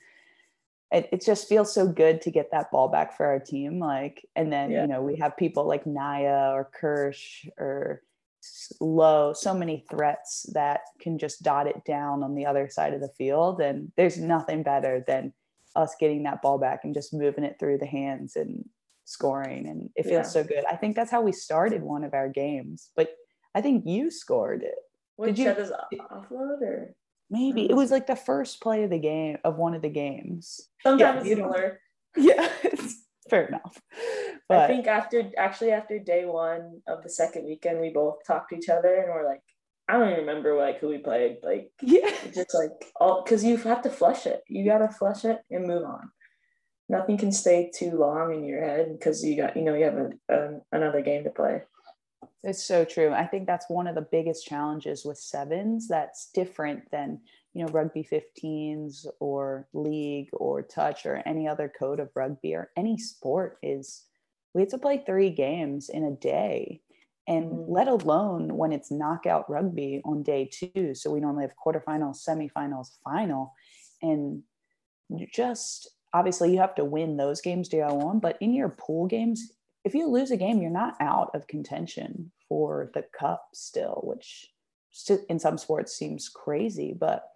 it, 0.90 1.08
it 1.10 1.24
just 1.24 1.48
feels 1.48 1.72
so 1.72 1.88
good 1.88 2.20
to 2.22 2.30
get 2.30 2.50
that 2.50 2.70
ball 2.70 2.88
back 2.88 3.16
for 3.16 3.24
our 3.24 3.38
team 3.40 3.78
like 3.80 4.28
and 4.36 4.52
then 4.52 4.70
Yeah. 4.70 4.82
you 4.82 4.88
know 4.88 5.00
we 5.00 5.16
have 5.16 5.36
people 5.38 5.64
like 5.66 5.86
naya 5.86 6.52
or 6.52 6.68
kirshe 6.78 7.48
or 7.56 8.02
low 8.80 9.32
so 9.32 9.54
many 9.54 9.84
threats 9.90 10.46
that 10.52 10.80
can 11.00 11.18
just 11.18 11.42
dot 11.42 11.66
it 11.66 11.84
down 11.84 12.22
on 12.22 12.34
the 12.34 12.46
other 12.46 12.68
side 12.68 12.92
of 12.94 13.00
the 13.00 13.08
field 13.16 13.60
and 13.60 13.92
there's 13.96 14.18
nothing 14.18 14.62
better 14.62 15.04
than 15.06 15.32
us 15.76 15.94
getting 16.00 16.22
that 16.24 16.42
ball 16.42 16.58
back 16.58 16.80
and 16.84 16.92
just 16.94 17.14
moving 17.14 17.44
it 17.44 17.56
through 17.58 17.78
the 17.78 17.86
hands 17.86 18.36
and 18.36 18.64
scoring 19.04 19.66
and 19.68 19.90
it 19.96 20.02
feels 20.04 20.12
Yeah. 20.14 20.22
so 20.22 20.44
good 20.44 20.64
i 20.70 20.76
think 20.76 20.96
that's 20.96 21.10
how 21.10 21.22
we 21.22 21.32
started 21.32 21.82
one 21.82 22.04
of 22.04 22.14
our 22.14 22.28
games 22.28 22.90
but 22.96 23.10
i 23.54 23.60
think 23.60 23.84
you 23.86 24.10
scored 24.10 24.62
it 24.62 24.76
Which 25.16 25.38
you- 25.38 25.46
you, 25.48 25.54
this 25.54 25.70
offload 26.10 26.62
or 26.62 26.94
Maybe 27.30 27.64
it 27.64 27.74
was 27.74 27.90
like 27.90 28.06
the 28.06 28.14
first 28.16 28.60
play 28.60 28.84
of 28.84 28.90
the 28.90 28.98
game 28.98 29.38
of 29.42 29.56
one 29.56 29.72
of 29.74 29.80
the 29.80 29.88
games. 29.88 30.68
sometimes 30.82 31.26
don't- 31.26 31.50
blur. 31.50 31.78
Yeah, 32.14 32.46
fair 33.32 33.46
enough. 33.46 33.80
I 34.50 34.66
think 34.66 34.86
after 34.86 35.30
actually 35.38 35.72
after 35.72 35.98
day 35.98 36.26
one 36.26 36.82
of 36.86 37.02
the 37.02 37.08
second 37.08 37.46
weekend, 37.46 37.80
we 37.80 37.90
both 37.90 38.18
talked 38.26 38.50
to 38.50 38.56
each 38.56 38.68
other 38.68 38.94
and 38.94 39.08
we're 39.08 39.26
like, 39.26 39.40
I 39.88 39.94
don't 39.94 40.10
even 40.10 40.20
remember 40.20 40.54
like 40.54 40.78
who 40.78 40.88
we 40.88 40.98
played. 40.98 41.38
Like 41.42 41.70
yeah, 41.82 42.10
just 42.34 42.54
like 42.54 42.92
all 43.00 43.22
because 43.24 43.42
you 43.42 43.56
have 43.56 43.82
to 43.82 43.90
flush 43.90 44.26
it. 44.26 44.42
You 44.48 44.66
gotta 44.66 44.88
flush 44.88 45.24
it 45.24 45.38
and 45.50 45.66
move 45.66 45.84
on. 45.84 46.10
Nothing 46.88 47.16
can 47.16 47.32
stay 47.32 47.70
too 47.74 47.92
long 47.92 48.34
in 48.34 48.44
your 48.44 48.62
head 48.62 48.88
because 48.92 49.24
you 49.24 49.36
got 49.36 49.56
you 49.56 49.62
know 49.62 49.74
you 49.74 49.84
have 49.84 49.96
a, 49.96 50.10
a, 50.28 50.60
another 50.72 51.00
game 51.00 51.24
to 51.24 51.30
play. 51.30 51.62
it's 52.42 52.62
so 52.62 52.84
true. 52.84 53.12
I 53.12 53.26
think 53.26 53.46
that's 53.46 53.70
one 53.70 53.86
of 53.86 53.94
the 53.94 54.06
biggest 54.12 54.46
challenges 54.46 55.04
with 55.06 55.16
sevens. 55.16 55.88
That's 55.88 56.30
different 56.34 56.90
than 56.90 57.20
you 57.54 57.64
know 57.64 57.72
rugby 57.72 58.02
15s 58.02 59.06
or 59.20 59.68
league 59.72 60.28
or 60.32 60.62
touch 60.62 61.06
or 61.06 61.16
any 61.26 61.46
other 61.46 61.72
code 61.78 62.00
of 62.00 62.10
rugby 62.14 62.54
or 62.54 62.70
any 62.76 62.96
sport 62.98 63.58
is 63.62 64.06
we 64.54 64.62
have 64.62 64.70
to 64.70 64.78
play 64.78 65.02
three 65.04 65.30
games 65.30 65.88
in 65.88 66.04
a 66.04 66.10
day. 66.10 66.82
And 67.28 67.50
Mhm. 67.50 67.68
let 67.68 67.88
alone 67.88 68.56
when 68.56 68.72
it's 68.72 68.90
knockout 68.90 69.48
rugby 69.48 70.02
on 70.04 70.22
day 70.22 70.50
two. 70.52 70.94
So 70.94 71.10
we 71.10 71.20
normally 71.20 71.44
have 71.44 71.54
quarterfinals 71.56 72.26
semifinals 72.28 72.98
final. 73.04 73.54
And 74.02 74.42
you 75.08 75.26
just 75.32 75.88
obviously 76.14 76.52
you 76.52 76.58
have 76.58 76.74
to 76.76 76.84
win 76.84 77.16
those 77.16 77.40
games 77.40 77.68
to 77.68 77.78
go 77.78 78.00
on 78.00 78.18
but 78.20 78.36
in 78.40 78.54
your 78.54 78.68
pool 78.70 79.06
games 79.06 79.52
if 79.84 79.94
you 79.94 80.08
lose 80.08 80.30
a 80.30 80.36
game 80.36 80.60
you're 80.60 80.70
not 80.70 80.94
out 81.00 81.30
of 81.34 81.46
contention 81.46 82.30
for 82.48 82.90
the 82.94 83.02
cup 83.18 83.48
still 83.54 84.00
which 84.04 84.51
in 85.28 85.38
some 85.38 85.56
sports 85.58 85.94
seems 85.96 86.28
crazy 86.28 86.92
but 86.98 87.30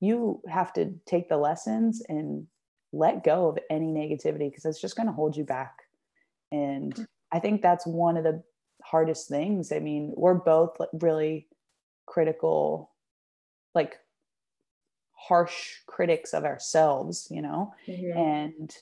you 0.00 0.42
have 0.48 0.72
to 0.74 0.92
take 1.06 1.28
the 1.28 1.36
lessons 1.36 2.02
and 2.08 2.46
let 2.92 3.24
go 3.24 3.48
of 3.48 3.58
any 3.70 3.86
negativity 3.86 4.48
because 4.50 4.64
it's 4.64 4.80
just 4.80 4.96
going 4.96 5.06
to 5.06 5.12
hold 5.12 5.36
you 5.36 5.44
back. 5.44 5.82
And 6.52 7.06
i 7.32 7.38
think 7.40 7.60
that's 7.62 7.86
one 7.86 8.16
of 8.16 8.24
the 8.24 8.42
hardest 8.82 9.28
things. 9.28 9.72
I 9.72 9.78
mean 9.80 10.12
we're 10.16 10.34
both 10.34 10.76
really 10.92 11.48
critical 12.06 12.90
like 13.74 13.98
harsh 15.12 15.78
critics 15.86 16.32
of 16.34 16.44
ourselves 16.44 17.26
you 17.30 17.42
know? 17.42 17.72
Mhm. 17.88 18.16
and 18.16 18.76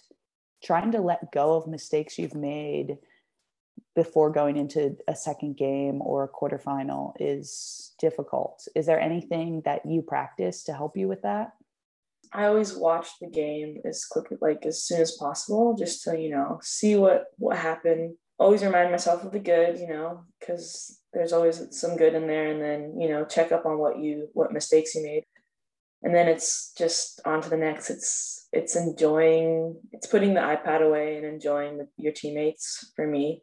trying 0.63 0.93
to 0.93 1.01
let 1.01 1.31
go 1.33 1.55
of 1.57 1.67
mistakes 1.67 2.19
you've 2.19 2.35
made 2.35 2.99
before 3.95 4.31
going 4.31 4.57
into 4.57 4.97
a 5.07 5.15
second 5.15 5.57
game 5.57 6.03
or 6.03 6.25
a 6.25 6.29
quarterfinal 6.29 7.13
is 7.21 7.93
difficult. 7.99 8.67
Is 8.75 8.87
there 8.87 9.01
anything 9.01 9.63
that 9.65 9.87
you 9.87 10.03
practice 10.03 10.65
to 10.65 10.73
help 10.73 10.97
you 10.97 11.09
with 11.09 11.23
that? 11.23 11.53
I 12.33 12.47
always 12.47 12.75
watch 12.75 13.09
the 13.21 13.29
game 13.29 13.81
as 13.85 14.05
quick 14.05 14.27
like 14.41 14.67
as 14.67 14.83
soon 14.83 15.01
as 15.01 15.13
possible, 15.13 15.77
just 15.77 16.03
to 16.05 16.19
you 16.19 16.31
know 16.31 16.59
see 16.63 16.97
what 16.97 17.27
what 17.39 17.57
happened. 17.57 18.17
Always 18.39 18.65
remind 18.65 18.91
myself 18.91 19.25
of 19.25 19.31
the 19.31 19.39
good, 19.39 19.79
you 19.79 19.87
know, 19.87 20.25
because 20.41 21.01
there's 21.13 21.33
always 21.33 21.63
some 21.71 21.97
good 21.97 22.15
in 22.15 22.27
there, 22.27 22.49
and 22.51 22.61
then 22.61 23.01
you 23.01 23.09
know 23.09 23.25
check 23.25 23.53
up 23.53 23.65
on 23.67 23.79
what 23.79 24.01
you 24.01 24.29
what 24.33 24.53
mistakes 24.53 24.97
you 24.97 25.05
made, 25.05 25.25
and 26.03 26.13
then 26.13 26.27
it's 26.27 26.73
just 26.77 27.21
on 27.25 27.41
to 27.43 27.49
the 27.49 27.57
next. 27.57 27.91
It's 27.91 28.49
it's 28.53 28.77
enjoying, 28.77 29.77
it's 29.93 30.07
putting 30.07 30.35
the 30.35 30.41
iPad 30.41 30.81
away 30.81 31.17
and 31.17 31.27
enjoying 31.27 31.79
the, 31.79 31.89
your 31.97 32.13
teammates 32.13 32.93
for 32.95 33.07
me, 33.07 33.43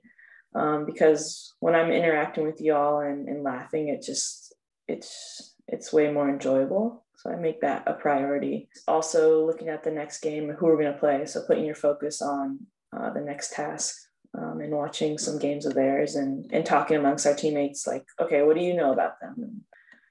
um, 0.54 0.86
because 0.86 1.54
when 1.60 1.76
I'm 1.76 1.92
interacting 1.92 2.46
with 2.46 2.62
y'all 2.62 3.00
and, 3.00 3.28
and 3.28 3.44
laughing, 3.44 3.88
it 3.88 4.02
just 4.02 4.54
it's 4.88 5.56
it's 5.68 5.94
way 5.94 6.12
more 6.12 6.30
enjoyable. 6.30 7.06
So 7.18 7.32
I 7.32 7.36
make 7.36 7.62
that 7.62 7.84
a 7.88 7.94
priority. 7.94 8.70
Also, 8.88 9.46
looking 9.46 9.70
at 9.70 9.84
the 9.84 9.92
next 9.92 10.22
game, 10.22 10.50
and 10.50 10.58
who 10.58 10.66
we're 10.66 10.82
going 10.82 10.92
to 10.92 11.00
play. 11.00 11.26
So 11.26 11.44
putting 11.46 11.66
your 11.66 11.76
focus 11.76 12.22
on 12.22 12.60
uh, 12.96 13.12
the 13.12 13.22
next 13.22 13.54
task 13.54 13.96
um, 14.38 14.60
and 14.60 14.74
watching 14.74 15.18
some 15.18 15.38
games 15.38 15.66
of 15.66 15.74
theirs 15.74 16.16
and, 16.16 16.50
and 16.52 16.66
talking 16.66 16.98
amongst 16.98 17.28
our 17.28 17.36
teammates, 17.36 17.86
like, 17.86 18.06
okay, 18.20 18.42
what 18.42 18.58
do 18.58 18.64
you 18.64 18.74
know 18.74 18.92
about 18.92 19.20
them? 19.22 19.62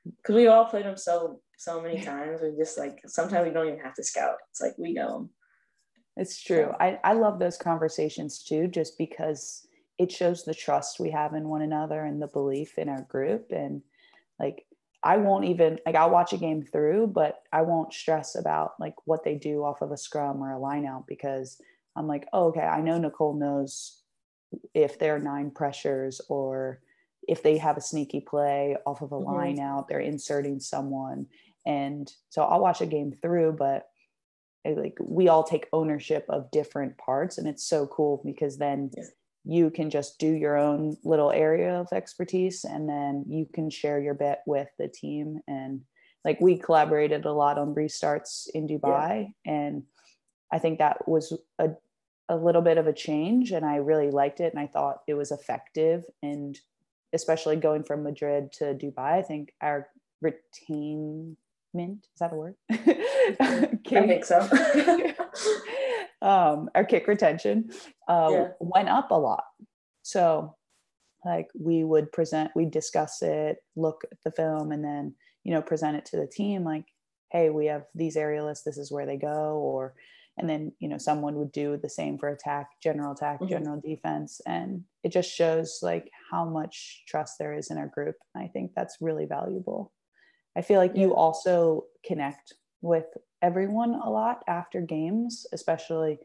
Because 0.05 0.37
we 0.37 0.47
all 0.47 0.67
played 0.67 0.87
them 0.87 0.97
so 0.97 1.41
so 1.59 1.83
many 1.83 2.01
times. 2.05 2.41
We 2.43 2.57
just 2.57 2.79
like 2.79 3.01
sometimes 3.07 3.47
we 3.47 3.53
don't 3.53 3.67
even 3.67 3.81
have 3.81 3.95
to 3.95 4.05
scout. 4.05 4.37
It's 4.51 4.61
like 4.61 4.75
we 4.79 4.95
know 4.95 5.13
them. 5.13 5.31
It's 6.17 6.43
true. 6.43 6.73
I, 6.79 6.99
I 7.05 7.15
love 7.15 7.39
those 7.39 7.57
conversations 7.57 8.43
too, 8.43 8.69
just 8.69 8.99
because 8.99 9.67
it 10.01 10.11
shows 10.11 10.45
the 10.45 10.55
trust 10.55 10.99
we 10.99 11.11
have 11.11 11.35
in 11.35 11.47
one 11.47 11.61
another 11.61 12.03
and 12.03 12.23
the 12.23 12.27
belief 12.27 12.79
in 12.79 12.89
our 12.89 13.03
group. 13.03 13.53
And 13.53 13.83
like, 14.39 14.65
I 15.03 15.19
won't 15.19 15.45
even, 15.45 15.79
like, 15.85 15.95
I'll 15.95 16.09
watch 16.09 16.33
a 16.33 16.39
game 16.39 16.63
through, 16.63 17.09
but 17.09 17.43
I 17.53 17.61
won't 17.61 17.93
stress 17.93 18.35
about 18.35 18.81
like 18.81 18.95
what 19.05 19.25
they 19.25 19.35
do 19.35 19.63
off 19.63 19.83
of 19.83 19.93
a 19.93 19.99
scrum 19.99 20.43
or 20.43 20.53
a 20.53 20.59
line 20.59 20.87
out 20.87 21.07
because 21.07 21.61
I'm 21.97 22.07
like, 22.07 22.27
oh, 22.33 22.47
okay, 22.47 22.63
I 22.63 22.81
know 22.81 22.97
Nicole 22.99 23.35
knows 23.35 24.01
if 24.73 24.99
there 24.99 25.17
are 25.17 25.21
nine 25.21 25.51
pressures 25.51 26.23
or 26.31 26.81
if 27.29 27.43
they 27.43 27.59
have 27.59 27.77
a 27.77 27.83
sneaky 27.83 28.21
play 28.21 28.79
off 28.87 29.03
of 29.03 29.13
a 29.13 29.21
Mhm. 29.21 29.27
line 29.27 29.61
out, 29.61 29.87
they're 29.87 30.01
inserting 30.01 30.61
someone. 30.61 31.27
And 31.67 32.11
so 32.31 32.43
I'll 32.43 32.63
watch 32.63 32.81
a 32.81 32.87
game 32.87 33.13
through, 33.13 33.53
but 33.53 33.91
it, 34.65 34.79
like 34.79 34.97
we 34.99 35.29
all 35.29 35.45
take 35.45 35.69
ownership 35.75 36.25
of 36.31 36.51
different 36.51 36.97
parts 36.97 37.37
and 37.37 37.47
it's 37.47 37.65
so 37.65 37.87
cool 37.87 38.23
because 38.25 38.57
then 38.57 38.91
Yeah. 38.97 39.05
You 39.45 39.71
can 39.71 39.91
just 39.91 40.19
do 40.19 40.31
your 40.31 40.57
own 40.57 40.97
little 41.05 41.31
area 41.31 41.81
of 41.81 41.89
expertise 41.93 42.65
and 42.65 42.89
then 42.89 43.25
you 43.29 43.47
can 43.53 43.71
share 43.71 44.01
your 44.01 44.15
bit 44.15 44.41
with 44.47 44.69
the 44.79 44.89
team. 44.89 45.41
And 45.49 45.83
like 46.25 46.41
we 46.41 46.59
collaborated 46.59 47.25
a 47.25 47.33
lot 47.33 47.59
on 47.59 47.75
restarts 47.75 48.49
in 48.53 48.67
dubai 48.67 49.33
and 49.47 49.85
i 50.53 50.59
think 50.59 50.79
that 50.79 51.09
was 51.09 51.33
a, 51.59 51.71
a 52.29 52.37
little 52.37 52.63
bit 52.63 52.79
of 52.79 52.87
a 52.87 52.93
change 52.93 53.53
and 53.53 53.65
i 53.65 53.77
really 53.77 54.11
liked 54.11 54.41
it 54.41 54.53
and 54.53 54.61
i 54.61 54.67
thought 54.67 55.01
it 55.07 55.15
was 55.15 55.31
effective. 55.31 56.05
And 56.23 56.59
especially 57.13 57.57
going 57.57 57.85
from 57.85 58.05
madrid 58.05 58.53
to 58.53 58.75
dubai 58.75 59.19
i 59.19 59.23
think 59.23 59.53
our 59.61 59.89
retainment 60.25 61.37
is 61.77 62.19
that 62.19 62.33
a 62.33 62.37
word? 62.37 62.55
I 62.71 63.79
think 63.81 64.25
so. 64.25 64.47
Um, 66.23 66.69
our 66.75 66.85
kick 66.85 67.07
retention 67.09 67.71
uh, 68.09 68.29
Yeah. 68.31 68.49
went 68.61 68.89
up 68.89 69.11
a 69.11 69.19
lot. 69.19 69.45
So, 70.03 70.57
like, 71.25 71.49
we 71.59 71.85
would 71.85 72.11
present, 72.13 72.51
we'd 72.55 72.71
discuss 72.71 73.23
it, 73.23 73.59
look 73.77 74.03
at 74.11 74.19
the 74.25 74.31
film, 74.31 74.73
and 74.73 74.85
then 74.85 75.15
you 75.45 75.53
know 75.53 75.63
present 75.63 75.97
it 75.97 76.05
to 76.07 76.17
the 76.17 76.27
team 76.27 76.65
like 76.65 76.85
hey 77.31 77.51
we 77.51 77.67
have 77.67 77.85
these 77.95 78.17
aerialists 78.17 78.65
this 78.65 78.79
is 78.79 78.93
where 78.93 79.07
they 79.07 79.17
go 79.17 79.59
or 79.59 79.95
and 80.37 80.49
then 80.49 80.73
you 80.79 80.89
know 80.89 80.99
someone 80.99 81.35
would 81.37 81.53
do 81.53 81.77
the 81.77 81.89
same 81.89 82.19
for 82.19 82.29
attack 82.29 82.69
general 82.83 83.13
attack 83.13 83.41
Mhm. 83.41 83.49
general 83.49 83.81
defense 83.81 84.41
and 84.47 84.85
it 85.03 85.11
just 85.11 85.31
shows 85.31 85.81
like 85.83 86.11
how 86.31 86.45
much 86.45 87.05
trust 87.09 87.39
there 87.39 87.55
is 87.55 87.71
in 87.71 87.79
our 87.79 87.89
group 87.89 88.17
and 88.35 88.45
i 88.45 88.49
think 88.49 88.73
that's 88.75 88.99
really 89.01 89.25
valuable 89.27 89.93
i 90.57 90.63
feel 90.63 90.79
like 90.79 90.97
you 90.97 91.15
also 91.15 91.85
connect 92.05 92.55
with 92.83 93.07
everyone 93.43 93.95
a 93.95 94.11
lot 94.11 94.43
after 94.49 94.81
games 94.81 95.47
especially 95.53 96.19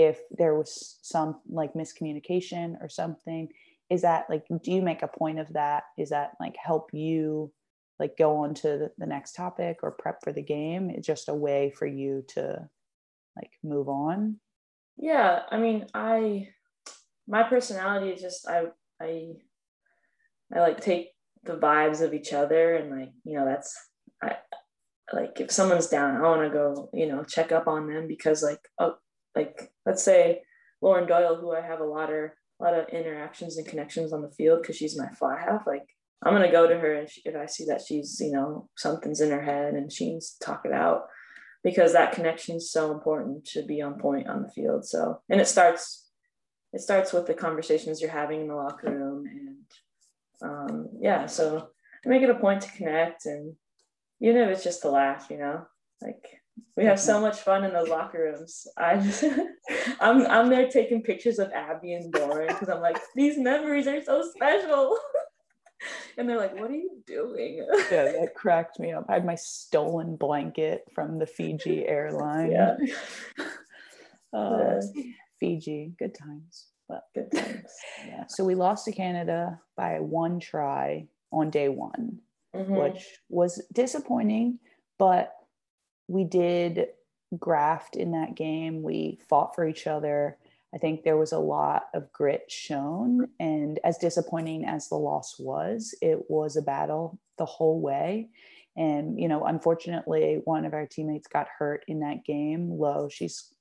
if 0.00 0.20
there 0.30 0.54
was 0.54 0.98
some 1.02 1.40
like 1.46 1.74
miscommunication 1.74 2.80
or 2.80 2.88
something. 2.88 3.48
Is 3.90 4.00
that 4.00 4.24
like 4.30 4.46
do 4.62 4.72
you 4.72 4.80
make 4.80 5.02
a 5.02 5.08
point 5.08 5.38
of 5.38 5.52
that? 5.52 5.84
Is 5.98 6.08
that 6.08 6.32
like 6.40 6.56
help 6.56 6.88
you 6.94 7.52
like 7.98 8.16
go 8.16 8.38
on 8.38 8.54
to 8.54 8.90
the, 8.96 9.06
next 9.06 9.34
topic 9.34 9.80
or 9.82 9.90
prep 9.90 10.22
for 10.24 10.32
the 10.32 10.42
game? 10.42 10.88
It's 10.88 11.06
just 11.06 11.28
a 11.28 11.34
way 11.34 11.70
for 11.76 11.86
you 11.86 12.24
to 12.28 12.66
like 13.36 13.50
move 13.62 13.90
on? 13.90 14.40
Yeah, 14.96 15.40
I 15.50 15.58
mean, 15.58 15.84
I 15.92 16.48
my 17.28 17.42
personality 17.42 18.10
is 18.10 18.22
just 18.22 18.48
I 18.48 18.68
I 19.02 19.32
I 20.54 20.60
like 20.60 20.80
take 20.80 21.08
the 21.44 21.56
vibes 21.56 22.00
of 22.00 22.14
each 22.14 22.32
other 22.32 22.74
and 22.76 22.90
like 22.90 23.12
you 23.24 23.38
know 23.38 23.44
that's 23.44 23.76
I 24.22 24.36
like 25.12 25.40
if 25.40 25.50
someone's 25.50 25.88
down, 25.88 26.16
I 26.16 26.22
want 26.22 26.42
to 26.42 26.50
go 26.50 26.90
you 26.92 27.06
know 27.06 27.24
check 27.24 27.52
up 27.52 27.66
on 27.66 27.88
them 27.88 28.06
because 28.06 28.42
like 28.42 28.60
oh 28.78 28.94
like 29.34 29.70
let's 29.86 30.02
say 30.02 30.42
Lauren 30.80 31.06
Doyle, 31.06 31.36
who 31.36 31.54
I 31.54 31.60
have 31.60 31.80
a 31.80 31.84
lot 31.84 32.12
of 32.12 32.30
a 32.60 32.62
lot 32.62 32.74
of 32.74 32.88
interactions 32.90 33.56
and 33.56 33.66
connections 33.66 34.12
on 34.12 34.22
the 34.22 34.30
field 34.30 34.62
because 34.62 34.76
she's 34.76 34.98
my 34.98 35.08
fly 35.18 35.38
half. 35.38 35.66
Like 35.66 35.86
I'm 36.24 36.32
gonna 36.32 36.52
go 36.52 36.66
to 36.66 36.78
her 36.78 36.94
and 36.94 37.08
if 37.24 37.36
I 37.36 37.46
see 37.46 37.64
that 37.66 37.82
she's 37.86 38.18
you 38.20 38.32
know 38.32 38.68
something's 38.76 39.20
in 39.20 39.30
her 39.30 39.42
head 39.42 39.74
and 39.74 39.92
she 39.92 40.12
needs 40.12 40.32
to 40.32 40.44
talk 40.44 40.62
it 40.64 40.72
out 40.72 41.04
because 41.62 41.92
that 41.92 42.12
connection 42.12 42.56
is 42.56 42.72
so 42.72 42.92
important 42.92 43.44
to 43.44 43.62
be 43.62 43.82
on 43.82 43.98
point 43.98 44.28
on 44.28 44.42
the 44.42 44.48
field. 44.48 44.84
So, 44.86 45.20
and 45.28 45.40
it 45.40 45.46
starts, 45.46 46.08
it 46.72 46.80
starts 46.80 47.12
with 47.12 47.26
the 47.26 47.34
conversations 47.34 48.00
you're 48.00 48.10
having 48.10 48.42
in 48.42 48.48
the 48.48 48.54
locker 48.54 48.90
room, 48.90 49.26
and 49.26 50.50
um, 50.50 50.88
yeah. 51.00 51.26
So 51.26 51.68
I 52.04 52.08
make 52.08 52.22
it 52.22 52.30
a 52.30 52.34
point 52.34 52.62
to 52.62 52.72
connect, 52.72 53.26
and 53.26 53.54
even 54.20 54.42
if 54.42 54.48
it's 54.50 54.64
just 54.64 54.82
to 54.82 54.90
laugh, 54.90 55.28
you 55.30 55.38
know, 55.38 55.66
like 56.02 56.24
we 56.76 56.84
have 56.84 57.00
so 57.00 57.20
much 57.20 57.40
fun 57.40 57.64
in 57.64 57.72
those 57.72 57.88
locker 57.88 58.18
rooms. 58.32 58.66
I, 58.76 58.94
I'm 60.00 60.26
I'm 60.26 60.48
there 60.48 60.68
taking 60.68 61.02
pictures 61.02 61.38
of 61.38 61.50
Abby 61.52 61.94
and 61.94 62.12
Doran 62.12 62.48
because 62.48 62.68
I'm 62.68 62.80
like, 62.80 62.98
these 63.14 63.38
memories 63.38 63.86
are 63.86 64.02
so 64.02 64.22
special. 64.34 64.96
And 66.18 66.28
they're 66.28 66.36
like, 66.36 66.60
"What 66.60 66.70
are 66.70 66.74
you 66.76 67.02
doing?" 67.06 67.66
yeah 67.90 68.04
that 68.12 68.34
cracked 68.34 68.78
me 68.78 68.92
up 68.92 69.06
i 69.08 69.14
had 69.14 69.24
my 69.24 69.34
stolen 69.34 70.14
blanket 70.16 70.84
from 70.94 71.18
the 71.18 71.24
fiji 71.24 71.86
airline 71.88 72.50
Yeah. 72.52 72.76
Uh, 74.32 74.80
fiji 75.40 75.94
good 75.98 76.14
times 76.14 76.66
but 76.86 77.04
Good 77.14 77.32
times. 77.32 77.70
yeah 78.06 78.24
so 78.28 78.44
we 78.44 78.54
lost 78.54 78.84
to 78.84 78.92
canada 78.92 79.58
by 79.76 80.00
one 80.00 80.38
try 80.38 81.08
on 81.32 81.48
day 81.48 81.70
one 81.70 82.20
Mhm. 82.54 82.80
which 82.80 83.20
was 83.28 83.64
disappointing, 83.72 84.58
but 84.98 85.34
we 86.08 86.24
did 86.24 86.88
graft 87.38 87.96
in 87.96 88.12
that 88.12 88.34
game. 88.34 88.82
We 88.82 89.20
fought 89.28 89.54
for 89.54 89.66
each 89.66 89.86
other. 89.86 90.38
I 90.74 90.78
think 90.78 91.02
there 91.02 91.16
was 91.16 91.32
a 91.32 91.38
lot 91.38 91.88
of 91.94 92.12
grit 92.12 92.50
shown. 92.50 93.30
And 93.38 93.78
as 93.84 93.98
disappointing 93.98 94.64
as 94.64 94.88
the 94.88 94.96
loss 94.96 95.38
was, 95.38 95.94
it 96.02 96.30
was 96.30 96.56
a 96.56 96.62
battle 96.62 97.18
the 97.38 97.44
whole 97.46 97.80
way. 97.80 98.30
And, 98.76 99.18
you 99.20 99.28
know, 99.28 99.44
unfortunately, 99.44 100.40
one 100.44 100.64
of 100.64 100.74
our 100.74 100.86
teammates 100.86 101.26
got 101.28 101.48
hurt 101.58 101.84
in 101.88 102.00
that 102.00 102.24
game. 102.24 102.70
Low, 102.70 103.08
she's. 103.08 103.54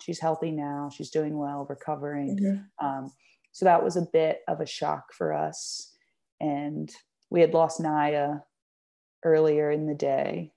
She's 0.00 0.20
healthy 0.20 0.52
now. 0.52 0.88
She's 0.88 1.10
doing 1.10 1.36
well, 1.36 1.66
recovering. 1.68 2.36
Mhm. 2.38 2.68
Um, 2.78 3.12
so 3.50 3.64
that 3.64 3.82
was 3.82 3.96
a 3.96 4.02
bit 4.12 4.42
of 4.46 4.60
a 4.60 4.66
shock 4.66 5.12
for 5.12 5.32
us. 5.32 5.96
And 6.40 6.94
we 7.34 7.40
had 7.40 7.52
lost 7.52 7.80
Naya 7.80 8.36
earlier 9.24 9.68
in 9.68 9.86
the 9.86 9.94
day. 9.94 10.52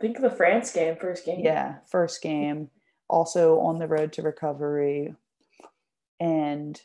Think 0.00 0.16
of 0.16 0.22
the 0.22 0.36
France 0.36 0.72
game, 0.72 0.96
first 0.96 1.24
game. 1.24 1.42
Yeah, 1.44 1.76
first 1.86 2.20
game, 2.20 2.70
also 3.08 3.60
on 3.60 3.78
the 3.78 3.86
road 3.86 4.12
to 4.14 4.22
recovery. 4.22 5.14
And 6.18 6.80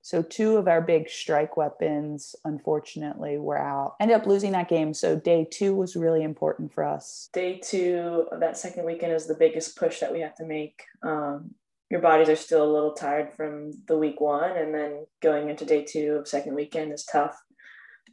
so 0.00 0.22
two 0.22 0.56
of 0.56 0.68
our 0.68 0.80
big 0.80 1.10
strike 1.10 1.54
weapons, 1.54 2.34
unfortunately, 2.46 3.36
were 3.36 3.58
out. 3.58 3.96
Ended 4.00 4.16
up 4.16 4.26
losing 4.26 4.52
that 4.52 4.70
game. 4.70 4.94
So 4.94 5.16
day 5.16 5.46
two 5.50 5.74
was 5.74 5.94
really 5.94 6.22
important 6.22 6.72
for 6.72 6.82
us. 6.82 7.28
Day 7.34 7.60
two 7.62 8.26
of 8.32 8.40
that 8.40 8.56
second 8.56 8.86
weekend 8.86 9.12
is 9.12 9.26
the 9.26 9.34
biggest 9.34 9.76
push 9.76 10.00
that 10.00 10.10
we 10.10 10.20
have 10.20 10.34
to 10.36 10.46
make. 10.46 10.82
Um, 11.02 11.54
your 11.90 12.00
bodies 12.00 12.30
are 12.30 12.36
still 12.36 12.64
a 12.64 12.72
little 12.72 12.94
tired 12.94 13.34
from 13.34 13.82
the 13.86 13.98
week 13.98 14.18
one, 14.18 14.56
and 14.56 14.74
then 14.74 15.04
going 15.20 15.50
into 15.50 15.66
day 15.66 15.84
two 15.84 16.12
of 16.12 16.26
second 16.26 16.54
weekend 16.54 16.94
is 16.94 17.04
tough. 17.04 17.36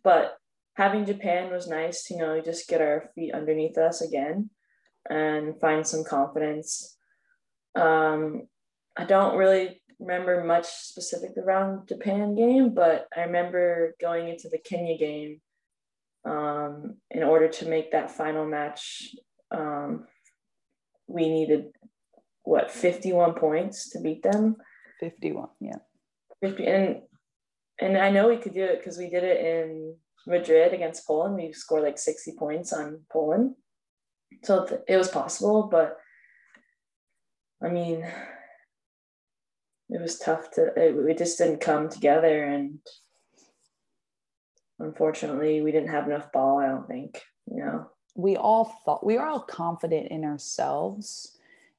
But 0.04 0.38
having 0.76 1.06
Japan 1.06 1.52
was 1.52 1.68
nice, 1.68 2.10
you 2.10 2.18
know, 2.18 2.42
just 2.42 2.68
get 2.68 2.82
our 2.82 3.10
feet 3.16 3.34
underneath 3.34 3.78
us 3.78 4.02
again 4.02 4.50
and 5.10 5.60
find 5.60 5.86
some 5.86 6.04
confidence. 6.04 6.98
Um, 7.76 8.48
I 8.98 9.06
don't 9.06 9.38
really 9.38 9.82
remember 10.00 10.44
much 10.44 10.66
specific 10.66 11.32
around 11.38 11.88
Japan 11.88 12.36
game, 12.36 12.74
but 12.74 13.08
I 13.16 13.22
remember 13.22 13.96
going 14.02 14.28
into 14.28 14.50
the 14.50 14.58
Kenya 14.58 14.98
game 14.98 15.42
um, 16.26 16.98
in 17.12 17.24
order 17.24 17.48
to 17.48 17.68
make 17.68 17.92
that 17.92 18.12
final 18.12 18.46
match. 18.46 19.16
Um, 19.52 20.06
we 21.08 21.30
needed 21.30 21.68
what 22.44 22.72
51 22.72 23.36
points 23.36 23.92
to 23.92 24.02
beat 24.02 24.24
them 24.24 24.58
51. 25.00 25.48
Yeah. 25.62 25.78
50 26.42 26.66
and 26.66 27.02
and 27.80 27.98
I 27.98 28.10
know 28.10 28.30
we 28.30 28.38
could 28.38 28.54
do 28.54 28.64
it 28.64 28.80
because 28.80 28.98
we 28.98 29.10
did 29.10 29.24
it 29.24 29.46
in 29.46 29.96
Madrid 30.26 30.74
against 30.74 31.08
Poland. 31.08 31.36
We 31.36 31.54
scored 31.54 31.84
like 31.84 31.98
60 31.98 32.34
points 32.38 32.74
on 32.74 33.02
Poland. 33.12 33.56
So 34.44 34.66
th- 34.66 34.82
it 34.88 34.98
was 34.98 35.10
possible, 35.10 35.64
but 35.72 35.98
I 37.64 37.70
mean, 37.70 38.06
it 39.90 40.02
was 40.02 40.20
tough 40.20 40.52
to, 40.52 40.68
it, 40.76 40.96
it 41.10 41.18
just 41.18 41.38
didn't 41.38 41.62
come 41.62 41.90
together. 41.90 42.44
And 42.44 42.80
unfortunately, 44.80 45.62
we 45.62 45.72
didn't 45.72 45.90
have 45.90 46.08
enough 46.08 46.32
ball, 46.32 46.60
I 46.60 46.68
don't 46.68 46.88
think, 46.88 47.22
you 47.50 47.64
know. 47.64 47.90
we 48.16 48.36
all 48.36 48.66
thought 48.86 49.06
we 49.06 49.18
were 49.18 49.26
all 49.26 49.42
confident 49.42 50.08
in 50.10 50.24
ourselves 50.24 51.38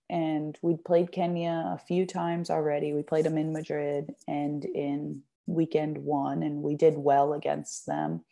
and 0.09 0.57
we'd 0.63 0.85
played 0.85 1.11
kenya 1.11 1.73
a 1.75 1.79
few 1.79 2.07
times 2.07 2.51
already 2.51 2.93
we 2.93 3.03
played 3.03 3.25
them 3.25 3.39
in 3.39 3.53
madrid 3.53 4.15
and 4.29 4.65
in 4.65 5.23
weekend 5.47 5.99
one 5.99 6.43
and 6.43 6.63
we 6.63 6.75
did 6.75 6.97
well 6.97 7.33
against 7.33 7.87
them 7.87 8.25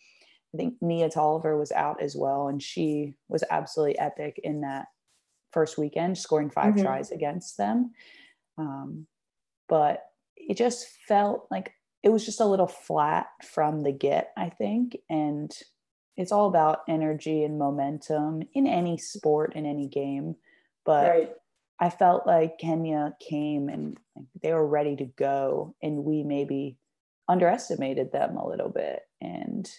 i 0.53 0.57
think 0.57 0.75
nia 0.81 1.09
tolliver 1.09 1.57
was 1.57 1.73
out 1.73 2.03
as 2.03 2.17
well 2.17 2.49
and 2.49 2.63
she 2.63 3.15
was 3.29 3.45
absolutely 3.51 3.99
epic 3.99 4.41
in 4.43 4.61
that 4.63 4.87
first 5.53 5.79
weekend 5.79 6.19
scoring 6.19 6.51
5 6.51 6.75
Mhm. 6.75 6.83
tries 6.83 7.11
against 7.11 7.57
them 7.57 7.93
um, 8.59 9.07
but 9.69 10.05
it 10.37 10.57
just 10.57 10.87
felt 11.09 11.47
like 11.51 11.73
it 12.03 12.11
was 12.11 12.25
just 12.25 12.41
a 12.41 12.47
little 12.47 12.67
flat 12.67 13.29
from 13.43 13.81
the 13.83 13.93
get 13.93 14.33
i 14.37 14.49
think 14.49 14.97
and 15.09 15.53
it's 16.17 16.33
all 16.33 16.47
about 16.49 16.81
energy 16.89 17.43
and 17.45 17.59
momentum 17.59 18.43
in 18.53 18.67
any 18.67 18.99
sport 18.99 19.55
in 19.55 19.67
any 19.67 19.89
game 19.89 20.35
but 20.85 21.09
right. 21.09 21.33
i 21.81 21.89
felt 21.89 22.27
like 22.27 22.59
kenya 22.59 23.15
came 23.21 23.69
and 23.69 23.99
like, 24.17 24.27
they 24.43 24.53
were 24.53 24.67
ready 24.67 24.97
to 24.97 25.07
go 25.07 25.75
and 25.83 26.05
we 26.05 26.23
maybe 26.23 26.77
underestimated 27.29 28.13
them 28.13 28.37
a 28.37 28.47
little 28.47 28.69
bit 28.69 29.01
and 29.21 29.71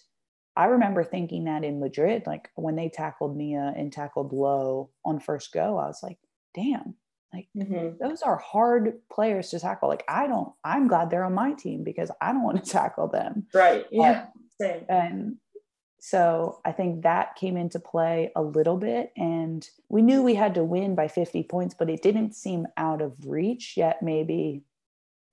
i 0.56 0.66
remember 0.66 1.04
thinking 1.04 1.44
that 1.46 1.64
in 1.64 1.80
madrid 1.80 2.24
like 2.26 2.50
when 2.56 2.76
they 2.76 2.90
tackled 2.90 3.36
nia 3.38 3.74
and 3.78 3.92
tackled 3.94 4.34
low 4.34 4.90
on 5.04 5.20
first 5.20 5.52
go 5.54 5.78
i 5.78 5.86
was 5.88 6.02
like 6.04 6.18
damn 6.54 6.96
Mhm. 7.54 7.98
those 8.00 8.22
are 8.22 8.38
hard 8.38 8.94
players 9.12 9.50
to 9.50 9.60
tackle 9.60 9.90
like 9.90 10.06
i 10.08 10.26
don't 10.26 10.54
i'm 10.64 10.88
glad 10.88 11.10
they're 11.10 11.26
on 11.26 11.34
my 11.34 11.52
team 11.52 11.84
because 11.84 12.10
i 12.22 12.32
don't 12.32 12.44
want 12.44 12.64
to 12.64 12.72
tackle 12.80 13.10
them 13.10 13.46
Right. 13.54 13.86
Yeah. 13.92 14.28
Same. 14.60 14.86
and 14.88 15.36
so 16.00 16.62
I 16.64 16.72
think 16.72 17.02
that 17.04 17.36
came 17.36 17.58
into 17.58 17.80
play 17.80 18.32
a 18.36 18.42
little 18.44 18.78
bit. 18.78 19.12
And 19.18 19.68
we 19.90 20.04
knew 20.04 20.22
we 20.22 20.36
had 20.36 20.54
to 20.54 20.64
win 20.64 20.94
by 20.94 21.08
50 21.08 21.42
points, 21.44 21.74
but 21.74 21.90
it 21.90 22.04
didn't 22.04 22.36
seem 22.36 22.68
out 22.78 23.02
of 23.02 23.14
reach 23.26 23.74
yet. 23.76 24.04
Maybe 24.04 24.62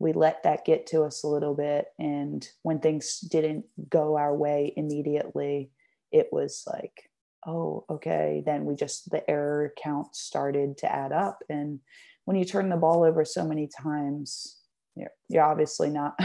we 0.03 0.13
let 0.13 0.43
that 0.43 0.65
get 0.65 0.87
to 0.89 1.03
us 1.03 1.23
a 1.23 1.29
little 1.29 1.55
bit. 1.55 1.87
And 1.99 2.47
when 2.63 2.81
things 2.81 3.21
didn't 3.21 3.65
go 3.89 4.17
our 4.17 4.35
way 4.35 4.73
immediately, 4.77 5.71
it 6.11 6.29
was 6.33 6.65
like, 6.67 7.11
oh, 7.47 7.85
okay. 7.89 8.43
Then 8.45 8.65
we 8.65 8.75
just, 8.75 9.11
the 9.11 9.29
error 9.31 9.73
count 9.81 10.17
started 10.17 10.79
to 10.79 10.93
add 10.93 11.13
up. 11.13 11.39
And 11.49 11.81
when 12.25 12.37
you 12.37 12.45
turn 12.45 12.69
the 12.69 12.77
ball 12.77 13.05
over 13.05 13.25
so 13.25 13.47
many 13.47 13.69
times, 13.69 14.59
you're, 14.97 15.13
you're 15.29 15.45
obviously 15.45 15.89
not 15.89 16.19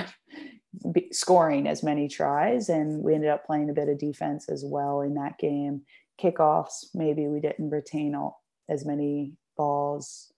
scoring 1.12 1.68
as 1.68 1.84
many 1.84 2.08
tries 2.08 2.70
and 2.70 3.04
we 3.04 3.14
ended 3.14 3.30
up 3.30 3.46
playing 3.46 3.70
a 3.70 3.74
bit 3.74 3.90
of 3.90 4.00
defense 4.00 4.50
as 4.50 4.64
well 4.66 5.02
in 5.02 5.14
that 5.14 5.38
game 5.38 5.84
kickoffs, 6.22 6.88
maybe 6.94 7.28
we 7.28 7.40
didn't 7.40 7.70
retain 7.70 8.16
all, 8.16 8.44
as 8.70 8.86
many 8.86 9.34
balls, 9.56 10.32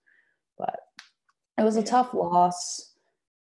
but 0.58 0.78
it 1.58 1.62
was 1.62 1.76
a 1.76 1.82
tough 1.82 2.14
loss. 2.14 2.89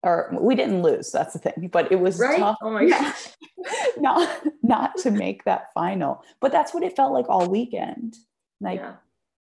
Or 0.04 0.36
we 0.40 0.56
didn't 0.56 0.82
lose. 0.82 1.12
That's 1.12 1.34
the 1.34 1.40
thing, 1.40 1.70
but 1.72 1.92
it 1.92 2.00
was 2.00 2.18
Right? 2.20 2.40
tough. 2.40 2.58
Oh 2.62 2.72
my 2.72 2.88
gosh. 2.88 3.28
not 3.98 4.28
not 4.64 4.98
to 4.98 5.12
make 5.12 5.44
that 5.44 5.72
final, 5.74 6.24
but 6.40 6.52
that's 6.52 6.74
what 6.74 6.84
it 6.84 6.96
felt 6.96 7.14
like 7.14 7.30
all 7.30 7.48
weekend. 7.48 8.16
Like 8.60 8.80
yeah. 8.80 8.96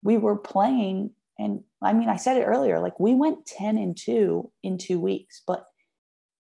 we 0.03 0.17
were 0.17 0.35
playing 0.37 1.11
and 1.37 1.63
i 1.81 1.93
mean 1.93 2.09
i 2.09 2.17
said 2.17 2.35
it 2.35 2.43
earlier 2.43 2.79
like 2.81 2.99
we 2.99 3.13
went 3.15 3.45
10 3.45 3.77
and 3.77 3.95
2 3.95 4.51
in 4.63 4.77
two 4.77 4.99
weeks 4.99 5.41
but 5.47 5.65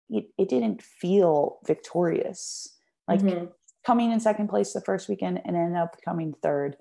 it, 0.09 0.25
it 0.37 0.49
didn't 0.49 0.81
feel 0.81 1.59
victorious 1.65 2.75
like 3.07 3.21
Mhm. 3.21 3.49
coming 3.85 4.11
in 4.11 4.19
second 4.19 4.49
place 4.49 4.73
the 4.73 4.81
first 4.81 5.07
weekend 5.07 5.41
and 5.45 5.55
end 5.55 5.77
up 5.77 5.95
coming 6.03 6.33
third 6.43 6.75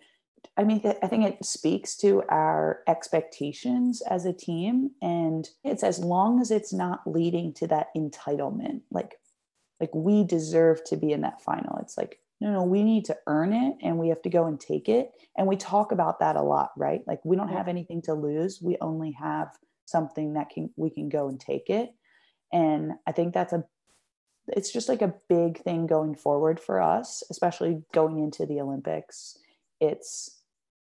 i 0.56 0.64
mean 0.64 0.80
th- 0.80 0.96
i 1.02 1.06
think 1.06 1.24
it 1.24 1.44
speaks 1.44 1.96
to 1.96 2.22
our 2.28 2.80
expectations 2.86 4.02
as 4.08 4.24
a 4.24 4.32
team 4.32 4.90
and 5.02 5.50
it's 5.64 5.82
as 5.82 5.98
long 5.98 6.40
as 6.40 6.50
it's 6.50 6.72
not 6.72 7.00
leading 7.06 7.52
to 7.52 7.66
that 7.66 7.88
entitlement 7.96 8.80
like 8.90 9.18
like 9.80 9.94
we 9.94 10.24
deserve 10.24 10.82
to 10.84 10.96
be 10.96 11.12
in 11.12 11.20
that 11.22 11.42
final. 11.42 11.78
It's 11.80 11.96
like 11.96 12.20
no 12.40 12.52
no 12.52 12.62
we 12.62 12.84
need 12.84 13.04
to 13.06 13.16
earn 13.26 13.52
it 13.52 13.76
and 13.82 13.98
we 13.98 14.08
have 14.08 14.22
to 14.22 14.30
go 14.30 14.46
and 14.46 14.58
take 14.60 14.88
it. 14.88 15.12
And 15.36 15.46
we 15.46 15.56
talk 15.56 15.92
about 15.92 16.20
that 16.20 16.36
a 16.36 16.42
lot 16.42 16.70
right? 16.76 17.02
Like 17.06 17.24
we 17.24 17.36
don't 17.36 17.48
have 17.48 17.68
anything 17.68 18.02
to 18.02 18.14
lose. 18.14 18.60
We 18.62 18.76
only 18.80 19.12
have 19.12 19.48
something 19.86 20.34
that 20.34 20.50
can 20.50 20.70
we 20.76 20.90
can 20.90 21.08
go 21.08 21.28
and 21.28 21.40
take 21.40 21.70
it. 21.70 21.94
And 22.52 22.92
i 23.06 23.12
think 23.12 23.34
that's 23.34 23.52
a 23.52 23.64
it's 24.48 24.72
just 24.72 24.88
like 24.88 25.02
a 25.02 25.14
big 25.28 25.62
thing 25.62 25.86
going 25.86 26.14
forward 26.14 26.58
for 26.58 26.80
us 26.80 27.22
especially 27.30 27.82
going 27.92 28.18
into 28.18 28.46
the 28.46 28.60
olympics. 28.60 29.38
It's 29.80 30.37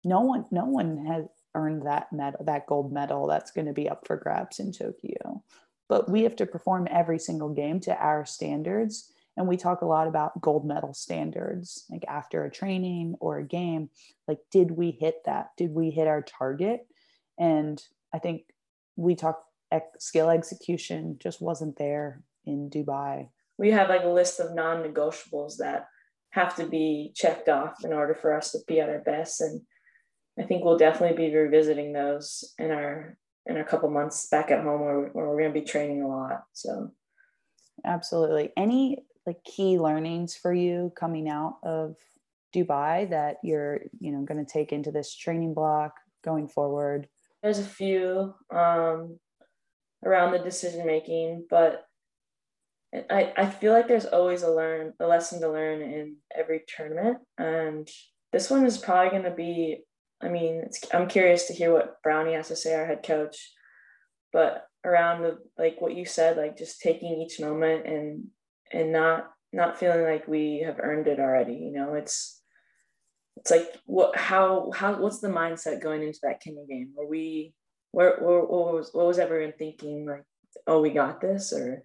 no 0.05 0.21
one 0.21 0.47
no 0.51 0.65
one 0.65 1.05
has 1.07 1.27
earned 1.55 1.87
that 1.87 2.13
medal 2.13 2.45
that 2.45 2.67
gold 2.67 2.93
medal 2.93 3.27
that's 3.27 3.51
going 3.51 3.67
to 3.67 3.73
be 3.73 3.89
up 3.89 4.07
for 4.07 4.17
grabs 4.17 4.59
in 4.59 4.73
tokyo. 4.73 5.43
But 5.89 6.09
we 6.09 6.23
have 6.23 6.37
to 6.37 6.47
perform 6.47 6.87
every 6.91 7.19
single 7.19 7.49
game 7.49 7.81
to 7.81 7.97
our 7.97 8.25
standards 8.25 9.13
and 9.37 9.49
we 9.49 9.57
talk 9.57 9.83
a 9.83 9.87
lot 9.87 10.07
about 10.07 10.41
gold 10.41 10.67
medal 10.67 10.95
standards 10.95 11.85
like 11.91 12.05
after 12.09 12.45
a 12.45 12.51
training 12.51 13.15
or 13.21 13.39
a 13.39 13.45
game 13.45 13.91
like 14.29 14.39
did 14.51 14.71
we 14.71 14.91
hit 14.91 15.23
that? 15.25 15.51
Did 15.57 15.75
we 15.75 15.91
hit 15.91 16.07
our 16.07 16.23
target? 16.23 16.87
And 17.39 17.83
i 18.13 18.19
think 18.19 18.43
we 18.97 19.15
talk 19.15 19.45
ex- 19.73 20.05
skill 20.05 20.31
execution 20.31 21.17
just 21.19 21.41
wasn't 21.41 21.77
there 21.77 22.23
in 22.45 22.71
dubai. 22.71 23.29
We 23.59 23.71
have 23.71 23.89
like 23.89 24.05
a 24.05 24.09
list 24.09 24.41
of 24.41 24.55
non-negotiables 24.55 25.57
that 25.59 25.87
have 26.31 26.55
to 26.57 26.67
be 26.67 27.13
checked 27.15 27.49
off 27.49 27.85
in 27.85 27.93
order 27.93 28.15
for 28.15 28.35
us 28.35 28.53
to 28.53 28.59
be 28.67 28.81
at 28.81 28.89
our 28.89 29.01
best. 29.01 29.41
And 29.41 29.61
I 30.41 30.45
think 30.45 30.65
we'll 30.65 30.79
definitely 30.79 31.17
be 31.17 31.35
revisiting 31.35 31.93
those 31.93 32.55
in 32.59 32.71
our 32.71 33.17
in 33.47 33.57
a 33.57 33.65
couple 33.65 33.91
months 33.91 34.29
back 34.29 34.51
at 34.51 34.63
home 34.63 34.81
where, 34.81 35.01
where 35.13 35.29
we're 35.29 35.41
going 35.41 35.53
to 35.53 35.61
be 35.61 35.67
training 35.67 36.03
a 36.03 36.09
lot. 36.09 36.45
So 36.53 36.93
absolutely 37.85 38.51
any 38.57 39.05
like 39.27 39.43
key 39.45 39.79
learnings 39.79 40.35
for 40.37 40.53
you 40.53 40.93
coming 40.99 41.29
out 41.29 41.57
of 41.63 41.97
dubai 42.55 43.09
that 43.09 43.37
you're 43.43 43.81
you 43.99 44.13
know 44.13 44.23
going 44.23 44.45
to 44.45 44.51
take 44.51 44.73
into 44.73 44.91
this 44.91 45.15
training 45.15 45.55
block 45.55 45.95
going 46.23 46.47
forward 46.47 47.09
there's 47.43 47.59
a 47.59 47.65
few 47.65 48.35
um, 48.55 49.19
around 50.05 50.33
the 50.33 50.39
decision 50.39 50.87
making, 50.87 51.47
but 51.49 51.85
I, 52.93 53.33
I 53.37 53.47
feel 53.47 53.73
like 53.73 53.89
there's 53.89 54.07
always 54.07 54.43
a 54.43 54.51
learn 54.51 54.95
a 55.01 55.07
lesson 55.07 55.41
to 55.41 55.51
learn 55.51 55.81
in 55.81 56.17
every 56.37 56.63
tournament, 56.67 57.19
and 57.39 57.89
this 58.33 58.51
one 58.51 58.67
is 58.67 58.79
probably 58.79 59.11
going 59.11 59.31
to 59.31 59.31
be. 59.31 59.85
I 60.23 60.29
mean, 60.29 60.69
I'm 60.93 61.09
curious 61.09 61.47
to 61.47 61.55
hear 61.55 61.73
what 61.73 62.03
Brownie 62.03 62.35
has 62.35 62.49
to 62.49 62.57
say, 62.57 62.75
our 62.75 62.87
head 62.87 63.03
coach, 63.03 63.53
but 64.33 64.67
around 64.85 65.23
the 65.23 65.39
like 65.59 65.81
what 65.81 65.95
you 65.95 66.05
said, 66.05 66.37
like 66.37 66.57
just 66.57 66.81
taking 66.81 67.21
each 67.21 67.41
moment 67.41 67.87
and 67.87 68.27
and 68.73 68.93
not 68.93 69.31
not 69.53 69.79
feeling 69.79 70.05
like 70.05 70.29
we 70.29 70.63
have 70.65 70.79
earned 70.81 71.07
it 71.07 71.19
already. 71.19 71.55
You 71.55 71.73
know, 71.73 71.95
it's 71.95 72.41
it's 73.37 73.51
like 73.51 73.69
what 73.87 74.17
how 74.17 74.71
how 74.75 75.01
what's 75.01 75.21
the 75.21 75.29
mindset 75.29 75.83
going 75.83 76.03
into 76.03 76.21
that 76.23 76.41
Kenya 76.41 76.65
game? 76.69 76.91
Were 76.95 77.07
we 77.07 77.55
where, 77.93 78.19
where 78.21 78.41
what 78.41 78.75
was 78.75 78.91
what 78.93 79.07
was 79.07 79.19
everyone 79.19 79.55
thinking 79.59 80.07
like 80.07 80.25
oh 80.67 80.81
we 80.81 80.91
got 80.91 81.21
this 81.21 81.53
or 81.53 81.83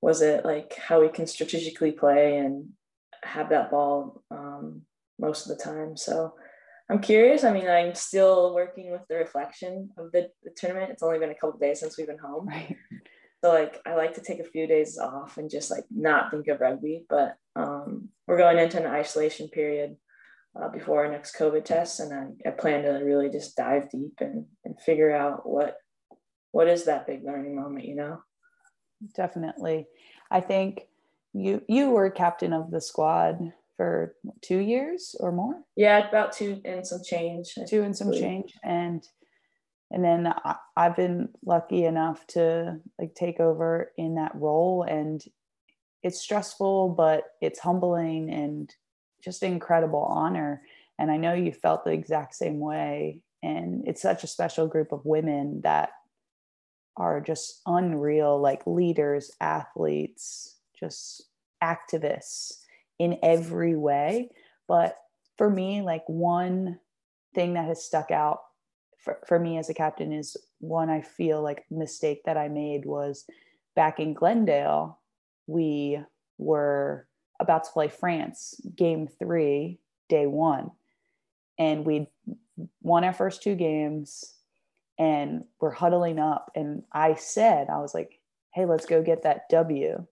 was 0.00 0.20
it 0.20 0.44
like 0.44 0.74
how 0.76 1.00
we 1.00 1.08
can 1.08 1.26
strategically 1.26 1.92
play 1.92 2.36
and 2.38 2.68
have 3.22 3.50
that 3.50 3.70
ball 3.70 4.22
um, 4.30 4.82
most 5.18 5.48
of 5.48 5.56
the 5.56 5.62
time? 5.62 5.96
So 5.96 6.34
I'm 6.92 7.00
curious. 7.00 7.42
I 7.42 7.54
mean, 7.54 7.68
I'm 7.68 7.94
still 7.94 8.54
working 8.54 8.92
with 8.92 9.00
the 9.08 9.16
reflection 9.16 9.88
of 9.96 10.12
the, 10.12 10.28
the 10.42 10.50
tournament. 10.50 10.90
It's 10.90 11.02
only 11.02 11.18
been 11.18 11.30
a 11.30 11.34
couple 11.34 11.58
days 11.58 11.80
since 11.80 11.96
we've 11.96 12.06
been 12.06 12.18
home. 12.18 12.46
right 12.48 12.76
So 13.42 13.50
like 13.50 13.80
I 13.86 13.94
like 13.94 14.14
to 14.14 14.20
take 14.20 14.40
a 14.40 14.44
few 14.44 14.66
days 14.66 14.98
off 14.98 15.38
and 15.38 15.50
just 15.50 15.70
like 15.70 15.84
not 15.90 16.30
think 16.30 16.48
of 16.48 16.60
rugby. 16.60 17.06
But 17.08 17.36
um, 17.56 18.10
we're 18.26 18.36
going 18.36 18.58
into 18.58 18.78
an 18.78 18.86
isolation 18.86 19.48
period 19.48 19.96
uh, 20.54 20.68
before 20.68 21.06
our 21.06 21.10
next 21.10 21.34
COVID 21.36 21.64
test, 21.64 21.98
and 21.98 22.12
I, 22.12 22.48
I 22.48 22.52
plan 22.52 22.82
to 22.82 22.90
really 22.90 23.30
just 23.30 23.56
dive 23.56 23.90
deep 23.90 24.18
and 24.20 24.44
and 24.64 24.78
figure 24.80 25.16
out 25.16 25.48
what 25.48 25.76
what 26.50 26.68
is 26.68 26.84
that 26.84 27.06
big 27.06 27.24
learning 27.24 27.56
moment. 27.56 27.86
You 27.86 27.96
know. 27.96 28.22
definitely 29.16 29.86
i 30.30 30.40
think 30.40 30.82
you 31.32 31.62
you 31.68 31.90
were 31.90 32.10
captain 32.10 32.52
of 32.52 32.70
the 32.70 32.80
squad 32.80 33.52
for 33.82 34.14
two 34.42 34.58
years 34.58 35.16
or 35.18 35.32
more? 35.32 35.56
Yeah, 35.74 36.08
about 36.08 36.32
two 36.32 36.60
and 36.64 36.86
some 36.86 37.02
change. 37.04 37.54
two 37.68 37.82
and 37.82 37.96
some 37.96 38.08
believe. 38.08 38.22
change. 38.22 38.54
And 38.62 39.02
and 39.90 40.04
then 40.04 40.26
I, 40.26 40.54
i've 40.76 40.96
been 40.96 41.28
lucky 41.44 41.84
enough 41.84 42.26
to 42.28 42.78
like 42.98 43.14
take 43.14 43.40
over 43.40 43.90
in 43.98 44.14
that 44.14 44.34
role. 44.36 44.84
And 44.88 45.20
it's 46.04 46.20
stressful 46.20 46.90
but 46.90 47.24
it's 47.40 47.58
humbling 47.58 48.30
and 48.30 48.72
just 49.20 49.42
an 49.42 49.52
incredible 49.52 50.04
honor. 50.04 50.62
And 51.00 51.10
i 51.10 51.16
know 51.16 51.34
you 51.34 51.50
felt 51.50 51.84
the 51.84 51.90
exact 51.90 52.36
same 52.36 52.60
way. 52.60 53.20
And 53.42 53.82
it's 53.88 54.00
such 54.00 54.22
a 54.22 54.28
special 54.28 54.68
group 54.68 54.92
of 54.92 55.04
women 55.04 55.62
that 55.64 55.90
are 56.96 57.20
just 57.20 57.62
unreal 57.66 58.40
like 58.40 58.64
leaders 58.64 59.32
athletes 59.40 60.58
just 60.78 61.24
activists 61.60 62.61
in 63.02 63.18
every 63.22 63.74
way. 63.76 64.30
But 64.68 64.96
for 65.36 65.50
me 65.50 65.82
like 65.82 66.04
one 66.06 66.78
thing 67.34 67.54
that 67.54 67.66
has 67.66 67.84
stuck 67.84 68.10
out 68.10 68.40
for, 68.98 69.18
for 69.26 69.38
me 69.38 69.58
as 69.58 69.68
a 69.68 69.74
captain 69.74 70.12
is 70.12 70.36
one 70.60 70.88
i 70.90 71.00
feel 71.00 71.42
like 71.42 71.64
mistake 71.70 72.22
that 72.24 72.36
i 72.36 72.46
made 72.46 72.84
was 72.84 73.24
back 73.74 73.98
in 73.98 74.14
glendale 74.14 75.00
we 75.48 75.98
were 76.38 77.08
about 77.40 77.64
to 77.64 77.70
play 77.72 77.88
france 77.88 78.60
game 78.76 79.08
three 79.18 79.80
day 80.12 80.26
one. 80.26 80.70
And 81.58 81.86
we 81.86 82.06
won 82.82 83.04
our 83.04 83.14
first 83.14 83.42
two 83.42 83.54
games 83.54 84.34
and 84.98 85.44
we're 85.58 85.70
huddling 85.70 86.18
up. 86.18 86.50
And 86.54 86.82
i 86.92 87.14
said 87.14 87.68
i 87.70 87.78
was 87.78 87.94
like 87.94 88.20
hey 88.52 88.66
let's 88.66 88.84
go 88.84 89.02
get 89.02 89.22
that 89.22 89.48
w 89.48 90.06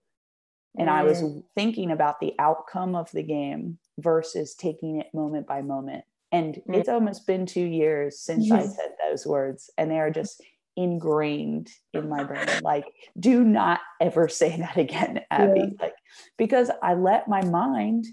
and 0.77 0.89
i 0.89 1.03
was 1.03 1.23
thinking 1.55 1.91
about 1.91 2.19
the 2.19 2.33
outcome 2.39 2.95
of 2.95 3.11
the 3.11 3.23
game 3.23 3.77
versus 3.99 4.55
taking 4.55 4.99
it 4.99 5.07
moment 5.13 5.45
by 5.47 5.61
moment. 5.61 6.03
And 6.31 6.55
Mm. 6.67 6.75
it's 6.77 6.87
almost 6.89 7.27
been 7.27 7.45
two 7.45 7.65
years 7.65 8.19
since 8.19 8.49
i 8.51 8.63
said 8.65 8.91
those 9.09 9.25
words 9.27 9.69
and 9.77 9.91
they 9.91 9.99
are 9.99 10.11
just 10.11 10.41
ingrained 10.77 11.69
in 11.93 12.07
my 12.07 12.23
brain. 12.23 12.45
Like 12.61 12.85
do 13.19 13.43
not 13.43 13.81
ever 13.99 14.27
say 14.29 14.57
that 14.63 14.77
again 14.77 15.21
abby. 15.29 15.59
Yeah. 15.59 15.67
like 15.81 15.95
because 16.37 16.71
i 16.81 16.93
let 16.93 17.27
my 17.27 17.43
mind 17.43 18.05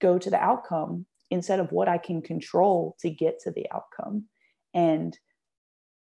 go 0.00 0.18
to 0.18 0.28
the 0.30 0.38
outcome 0.38 1.06
instead 1.30 1.60
of 1.60 1.72
what 1.72 1.88
i 1.88 1.96
can 1.96 2.20
control 2.20 2.94
to 3.00 3.08
get 3.08 3.40
to 3.40 3.50
the 3.50 3.66
outcome. 3.72 4.24
And 4.74 5.18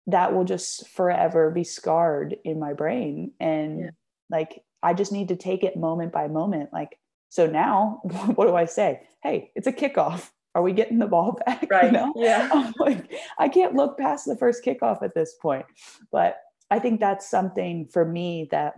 that 0.07 0.35
will 0.35 0.45
just 0.45 0.89
forever 0.89 1.51
be 1.51 1.65
scarred 1.65 2.37
in 2.45 2.59
my 2.59 2.73
brain. 2.73 3.33
And 3.39 3.81
Yeah. 3.81 3.91
like 4.31 4.65
i 4.83 4.93
just 4.95 5.13
need 5.13 5.29
to 5.29 5.37
take 5.37 5.63
it 5.65 5.77
moment 5.77 6.13
by 6.13 6.29
moment 6.29 6.73
like 6.73 6.99
so 7.29 7.47
now 7.47 8.01
what 8.35 8.47
do 8.47 8.55
i 8.57 8.65
say 8.65 9.01
hey 9.23 9.51
it's 9.55 9.67
a 9.67 9.73
kickoff 9.73 10.31
are 10.55 10.63
we 10.63 10.73
getting 10.73 10.99
the 10.99 11.07
ball 11.07 11.39
back 11.47 11.63
You 11.63 11.69
Right. 11.71 11.93
know? 11.93 12.13
Yeah. 12.15 12.47
I'm 12.53 12.75
like, 12.79 13.11
I 13.39 13.49
can't 13.49 13.75
look 13.75 13.97
past 13.97 14.27
the 14.27 14.37
first 14.37 14.63
kickoff 14.63 15.03
at 15.03 15.15
this 15.15 15.35
point. 15.41 15.65
But 16.11 16.37
I 16.71 16.79
think 16.79 17.01
that's 17.01 17.27
something 17.31 17.87
for 17.91 18.05
me 18.05 18.49
that 18.51 18.75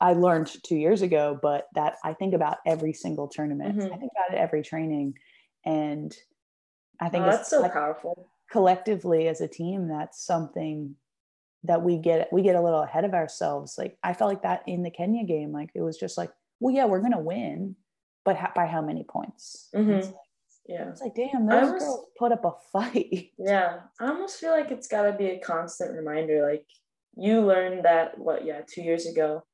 I 0.00 0.14
learned 0.14 0.50
two 0.62 0.76
years 0.76 1.02
ago, 1.02 1.38
but 1.40 1.68
that 1.74 1.96
I 2.02 2.14
think 2.14 2.32
about 2.32 2.58
every 2.66 2.94
single 2.94 3.28
tournament. 3.28 3.76
Mhm. 3.76 3.92
I 3.92 3.96
think 3.98 4.12
about 4.16 4.34
it 4.34 4.40
every 4.40 4.62
training. 4.62 5.18
And 5.66 6.16
I 6.98 7.10
think 7.10 7.24
Oh, 7.24 7.30
that's 7.30 7.50
so 7.50 7.60
like 7.60 7.74
powerful. 7.74 8.30
collectively 8.50 9.28
as 9.28 9.42
a 9.42 9.48
team, 9.48 9.86
that's 9.88 10.24
something 10.24 10.96
that 11.64 11.82
we 11.82 11.98
get 11.98 12.28
we 12.32 12.42
get 12.42 12.56
a 12.56 12.60
little 12.60 12.82
ahead 12.82 13.04
of 13.04 13.14
ourselves. 13.14 13.76
Like 13.78 13.96
I 14.02 14.12
felt 14.12 14.28
like 14.30 14.42
that 14.42 14.62
in 14.66 14.82
the 14.82 14.90
Kenya 14.90 15.24
game. 15.24 15.52
Like 15.52 15.70
it 15.74 15.82
was 15.82 15.96
just 15.96 16.16
like, 16.18 16.30
well, 16.60 16.74
yeah, 16.74 16.84
we're 16.84 17.00
gonna 17.00 17.20
win, 17.20 17.76
but 18.24 18.36
how, 18.36 18.52
by 18.54 18.66
how 18.66 18.82
many 18.82 19.04
points? 19.04 19.68
Mhm. 19.74 19.98
It's 19.98 20.06
like, 20.08 20.16
Yeah. 20.66 20.88
It's 20.90 21.00
like, 21.02 21.14
damn, 21.14 21.46
those 21.46 21.72
was- 21.72 21.82
girls 21.82 22.06
put 22.18 22.32
up 22.32 22.44
a 22.44 22.52
fight. 22.72 23.30
Yeah. 23.38 23.80
I 24.00 24.06
almost 24.08 24.38
feel 24.38 24.50
like 24.50 24.70
it's 24.70 24.88
gotta 24.88 25.12
be 25.12 25.26
a 25.26 25.38
constant 25.40 25.92
reminder. 25.96 26.46
Like 26.48 26.66
you 27.16 27.40
learned 27.42 27.84
that 27.84 28.18
what, 28.18 28.44
yeah, 28.44 28.60
two 28.66 28.82
years 28.82 29.06
ago. 29.06 29.44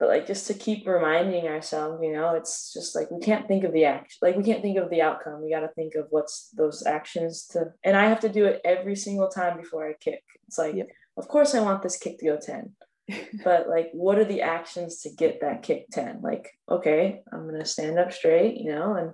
But 0.00 0.08
like 0.10 0.26
just 0.28 0.46
to 0.46 0.54
keep 0.54 0.86
reminding 0.86 1.48
ourselves, 1.48 2.00
you 2.02 2.12
know, 2.12 2.34
it's 2.36 2.72
just 2.72 2.94
like 2.94 3.10
we 3.10 3.20
can't 3.20 3.48
think 3.48 3.64
of 3.64 3.72
the 3.72 3.84
action 3.84 4.18
like 4.22 4.36
we 4.36 4.44
can't 4.44 4.62
think 4.62 4.78
of 4.78 4.90
the 4.90 5.02
outcome. 5.02 5.42
We 5.42 5.50
gotta 5.50 5.72
think 5.74 5.94
of 5.96 6.06
what's 6.10 6.50
those 6.56 6.86
actions 6.86 7.46
to 7.48 7.72
and 7.84 7.96
I 7.96 8.04
have 8.08 8.20
to 8.20 8.28
do 8.28 8.44
it 8.46 8.60
every 8.64 8.94
single 8.96 9.28
time 9.28 9.56
before 9.58 9.88
I 9.88 9.94
kick. 9.94 10.22
It's 10.46 10.56
like, 10.56 10.74
Yep. 10.76 10.86
Of 11.18 11.28
course 11.28 11.54
I 11.54 11.60
want 11.60 11.82
this 11.82 11.98
kick 11.98 12.18
to 12.18 12.26
go 12.26 12.38
10. 12.40 12.74
but 13.44 13.68
like 13.68 13.88
what 13.92 14.18
are 14.18 14.24
the 14.24 14.42
actions 14.42 15.00
to 15.00 15.10
get 15.10 15.40
that 15.40 15.62
kick 15.62 15.86
10 15.92 16.20
like 16.22 16.50
okay 16.70 17.22
i'm 17.32 17.46
gonna 17.46 17.64
stand 17.64 17.98
up 17.98 18.12
straight 18.12 18.58
you 18.58 18.70
know 18.70 18.94
and 18.94 19.12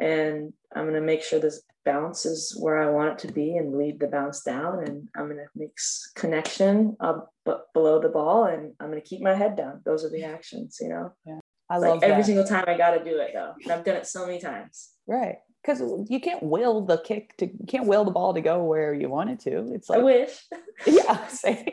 and 0.00 0.52
i'm 0.74 0.86
gonna 0.86 1.00
make 1.00 1.22
sure 1.22 1.38
this 1.38 1.62
bounce 1.84 2.24
is 2.24 2.56
where 2.58 2.82
i 2.82 2.90
want 2.90 3.12
it 3.12 3.26
to 3.26 3.32
be 3.32 3.56
and 3.56 3.76
lead 3.76 4.00
the 4.00 4.06
bounce 4.06 4.42
down 4.42 4.82
and 4.84 5.08
i'm 5.16 5.28
gonna 5.28 5.44
mix 5.54 6.12
connection 6.14 6.96
up 7.00 7.30
but 7.44 7.70
below 7.74 8.00
the 8.00 8.08
ball 8.08 8.44
and 8.44 8.72
i'm 8.80 8.88
gonna 8.88 9.00
keep 9.00 9.20
my 9.20 9.34
head 9.34 9.54
down 9.56 9.82
those 9.84 10.04
are 10.04 10.10
the 10.10 10.24
actions 10.24 10.78
you 10.80 10.88
know 10.88 11.12
I 11.68 11.78
like 11.78 11.90
love 11.90 12.02
every 12.02 12.22
that. 12.22 12.26
single 12.26 12.44
time 12.44 12.64
i 12.68 12.76
gotta 12.76 13.04
do 13.04 13.18
it 13.18 13.32
though 13.34 13.52
and 13.62 13.70
i've 13.70 13.84
done 13.84 13.96
it 13.96 14.06
so 14.06 14.26
many 14.26 14.40
times 14.40 14.92
right. 15.06 15.36
Because 15.64 15.80
you 16.10 16.20
can't 16.20 16.42
will 16.42 16.82
the 16.82 16.98
kick 16.98 17.36
to 17.38 17.46
you 17.46 17.66
can't 17.66 17.86
will 17.86 18.04
the 18.04 18.10
ball 18.10 18.34
to 18.34 18.40
go 18.40 18.62
where 18.64 18.92
you 18.92 19.08
want 19.08 19.30
it 19.30 19.40
to. 19.40 19.72
It's 19.72 19.88
like 19.88 20.00
i 20.00 20.02
wish 20.02 20.44
yeah, 20.86 21.26
same. 21.28 21.72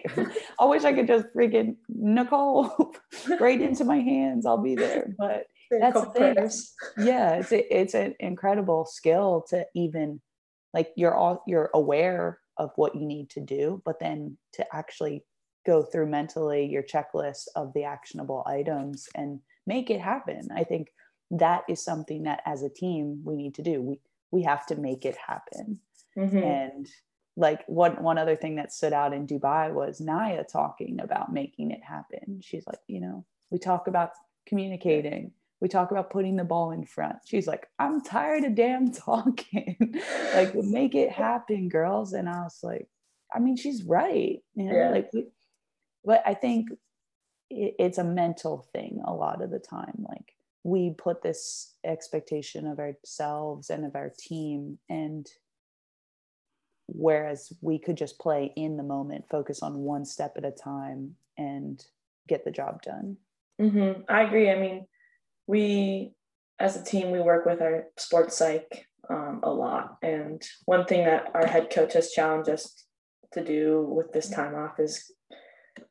I 0.59 0.65
wish 0.65 0.83
I 0.83 0.93
could 0.93 1.07
just 1.07 1.27
freaking 1.35 1.75
Nicole 1.89 2.93
right 3.39 3.59
into 3.59 3.83
my 3.83 3.99
hands. 3.99 4.45
I'll 4.45 4.61
be 4.61 4.75
there. 4.75 5.13
But 5.17 5.47
That's 5.69 5.99
the 6.01 6.07
thing. 6.07 7.05
yeah, 7.05 7.33
it's 7.35 7.51
a, 7.51 7.79
it's 7.79 7.93
an 7.93 8.15
incredible 8.19 8.85
skill 8.85 9.45
to 9.49 9.65
even 9.75 10.21
like 10.73 10.91
you're 10.95 11.15
all 11.15 11.43
you're 11.45 11.69
aware 11.73 12.39
of 12.57 12.71
what 12.75 12.95
you 12.95 13.05
need 13.05 13.29
to 13.31 13.41
do, 13.41 13.81
but 13.85 13.99
then 13.99 14.37
to 14.53 14.65
actually 14.75 15.25
go 15.65 15.83
through 15.83 16.07
mentally 16.07 16.65
your 16.65 16.83
checklist 16.83 17.47
of 17.55 17.73
the 17.73 17.83
actionable 17.83 18.43
items 18.47 19.07
and 19.15 19.39
make 19.67 19.89
it 19.89 19.99
happen. 19.99 20.47
I 20.55 20.63
think 20.63 20.87
that 21.31 21.63
is 21.69 21.81
something 21.83 22.23
that 22.23 22.41
as 22.45 22.61
a 22.63 22.69
team 22.69 23.21
we 23.23 23.35
need 23.35 23.55
to 23.55 23.61
do. 23.63 23.81
We 23.81 23.99
we 24.31 24.43
have 24.43 24.65
to 24.67 24.75
make 24.75 25.05
it 25.05 25.17
happen 25.17 25.79
Mhm. 26.17 26.43
and 26.43 26.87
like 27.37 27.63
one 27.67 28.01
one 28.03 28.17
other 28.17 28.35
thing 28.35 28.55
that 28.57 28.71
stood 28.73 28.93
out 28.93 29.13
in 29.13 29.25
Dubai 29.27 29.73
was 29.73 29.99
Naya 30.01 30.43
talking 30.43 30.99
about 31.01 31.31
making 31.33 31.71
it 31.71 31.83
happen. 31.83 32.41
She's 32.41 32.65
like, 32.67 32.79
you 32.87 32.99
know, 32.99 33.25
we 33.49 33.57
talk 33.59 33.87
about 33.87 34.11
communicating. 34.45 35.31
We 35.61 35.67
talk 35.69 35.91
about 35.91 36.09
putting 36.09 36.35
the 36.37 36.43
ball 36.43 36.71
in 36.71 36.83
front. 36.85 37.17
She's 37.25 37.47
like, 37.47 37.67
I'm 37.79 38.01
tired 38.01 38.43
of 38.43 38.55
damn 38.55 38.91
talking. 38.91 39.77
like, 40.33 40.55
make 40.55 40.95
it 40.95 41.11
happen, 41.11 41.69
girls. 41.69 42.13
And 42.13 42.27
I 42.27 42.41
was 42.43 42.59
like, 42.63 42.87
I 43.33 43.39
mean, 43.39 43.55
she's 43.55 43.83
right. 43.83 44.39
You 44.55 44.65
know, 44.65 44.73
Yeah. 44.75 44.89
like, 44.89 45.09
we, 45.13 45.27
but 46.03 46.23
I 46.25 46.33
think 46.33 46.71
it, 47.49 47.75
it's 47.79 47.97
a 47.99 48.03
mental 48.03 48.67
thing 48.73 49.01
a 49.05 49.13
lot 49.13 49.41
of 49.43 49.51
the 49.51 49.59
time. 49.59 50.03
Like, 50.09 50.33
we 50.63 50.93
put 50.97 51.23
this 51.23 51.75
expectation 51.83 52.67
of 52.67 52.79
ourselves 52.79 53.69
and 53.69 53.85
of 53.85 53.95
our 53.95 54.11
team 54.17 54.77
and 54.89 55.27
whereas 56.87 57.53
we 57.61 57.79
could 57.79 57.95
just 57.97 58.19
play 58.19 58.51
in 58.55 58.77
the 58.77 58.83
moment 58.83 59.23
focus 59.29 59.61
on 59.63 59.79
one 59.79 60.05
step 60.05 60.33
at 60.37 60.45
a 60.45 60.51
time 60.51 61.15
and 61.37 61.85
get 62.27 62.43
the 62.43 62.51
job 62.51 62.81
done 62.81 63.17
hmm 63.61 63.91
I 64.09 64.23
agree. 64.23 64.49
I 64.49 64.57
mean, 64.59 64.87
we 65.45 66.13
as 66.59 66.75
a 66.75 66.83
team 66.83 67.11
we 67.11 67.19
work 67.21 67.45
with 67.45 67.61
our 67.61 67.85
sports 67.97 68.37
psych 68.37 68.87
um, 69.09 69.41
a 69.43 69.51
lot, 69.51 69.97
and 70.01 70.41
one 70.65 70.85
thing 70.85 71.05
that 71.05 71.29
our 71.33 71.45
head 71.45 71.69
coach 71.69 71.93
has 71.93 72.11
challenged 72.11 72.49
us 72.49 72.85
to 73.33 73.43
do 73.43 73.85
with 73.87 74.11
this 74.11 74.29
time 74.29 74.55
off 74.55 74.79
is 74.79 75.11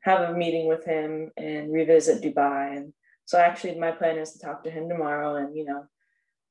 have 0.01 0.29
a 0.29 0.33
meeting 0.33 0.67
with 0.67 0.85
him 0.85 1.31
and 1.37 1.71
revisit 1.71 2.21
Dubai. 2.21 2.77
And 2.77 2.93
so, 3.31 3.39
actually, 3.39 3.79
my 3.79 3.91
plan 3.91 4.17
is 4.17 4.33
to 4.33 4.39
talk 4.39 4.63
to 4.63 4.71
him 4.71 4.89
tomorrow, 4.89 5.35
and 5.35 5.55
you 5.55 5.65
know, 5.65 5.85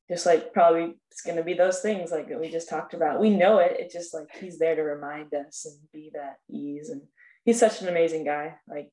just 0.09 0.27
like 0.27 0.53
probably 0.53 0.95
it's 1.11 1.23
to 1.23 1.43
be 1.43 1.55
those 1.55 1.81
things 1.81 2.11
like 2.11 2.29
that 2.29 2.41
we 2.41 2.51
just 2.51 2.69
talked 2.69 2.95
about. 2.95 3.21
We 3.21 3.31
know 3.31 3.59
it. 3.59 3.77
It's 3.79 3.95
just 3.95 4.15
like 4.15 4.29
he's 4.41 4.59
there 4.59 4.77
to 4.77 4.83
remind 4.83 5.35
us 5.35 5.67
and 5.67 5.79
be 5.93 6.11
that 6.15 6.39
ease, 6.49 6.91
and 6.91 7.03
he's 7.45 7.61
such 7.61 7.83
an 7.83 7.89
amazing 7.89 8.25
guy. 8.25 8.55
Like, 8.69 8.93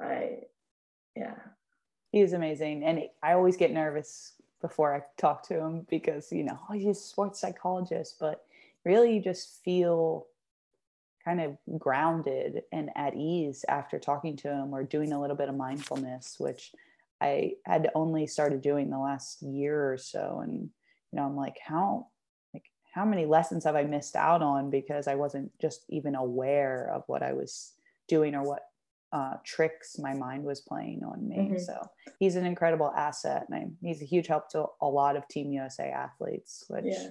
I 0.00 0.38
yeah 1.16 1.34
he 2.12 2.20
is 2.20 2.32
amazing 2.32 2.84
and 2.84 3.02
i 3.22 3.32
always 3.32 3.56
get 3.56 3.72
nervous 3.72 4.34
before 4.60 4.94
i 4.94 5.02
talk 5.20 5.42
to 5.42 5.58
him 5.58 5.86
because 5.90 6.30
you 6.30 6.44
know 6.44 6.58
oh, 6.68 6.72
he's 6.74 6.86
a 6.86 6.94
sports 6.94 7.40
psychologist 7.40 8.16
but 8.20 8.44
really 8.84 9.14
you 9.14 9.22
just 9.22 9.62
feel 9.64 10.26
kind 11.26 11.40
of 11.40 11.78
grounded 11.78 12.62
and 12.72 12.88
at 12.94 13.14
ease 13.16 13.64
after 13.68 13.98
talking 13.98 14.36
to 14.36 14.48
him 14.48 14.72
or 14.72 14.84
doing 14.84 15.12
a 15.12 15.20
little 15.20 15.34
bit 15.36 15.48
of 15.48 15.56
mindfulness 15.56 16.36
which 16.38 16.72
i 17.20 17.52
had 17.64 17.90
only 17.96 18.26
started 18.28 18.60
doing 18.62 18.88
the 18.88 18.98
last 18.98 19.42
year 19.42 19.92
or 19.92 19.98
so 19.98 20.40
and 20.42 20.70
you 21.10 21.18
know 21.18 21.24
i'm 21.24 21.36
like 21.36 21.58
how 21.60 22.06
like 22.54 22.70
how 22.94 23.04
many 23.04 23.26
lessons 23.26 23.64
have 23.64 23.74
i 23.74 23.82
missed 23.82 24.14
out 24.14 24.40
on 24.40 24.70
because 24.70 25.08
i 25.08 25.16
wasn't 25.16 25.50
just 25.60 25.84
even 25.88 26.14
aware 26.14 26.90
of 26.94 27.02
what 27.08 27.24
i 27.24 27.32
was 27.32 27.72
doing 28.06 28.34
or 28.36 28.44
what 28.44 28.62
uh, 29.12 29.34
tricks 29.44 29.98
my 29.98 30.12
mind 30.12 30.44
was 30.44 30.60
playing 30.60 31.02
on 31.04 31.26
me. 31.26 31.52
Mhm. 31.52 31.60
So 31.60 31.80
he's 32.18 32.34
an 32.36 32.44
incredible 32.44 32.90
asset, 32.90 33.46
and 33.48 33.54
I, 33.56 33.66
he's 33.80 34.02
a 34.02 34.04
huge 34.04 34.26
help 34.26 34.50
to 34.50 34.66
a 34.80 34.86
lot 34.86 35.16
of 35.16 35.26
Team 35.28 35.52
USA 35.52 35.90
athletes, 35.90 36.64
which 36.68 36.84
Yeah. 36.86 37.10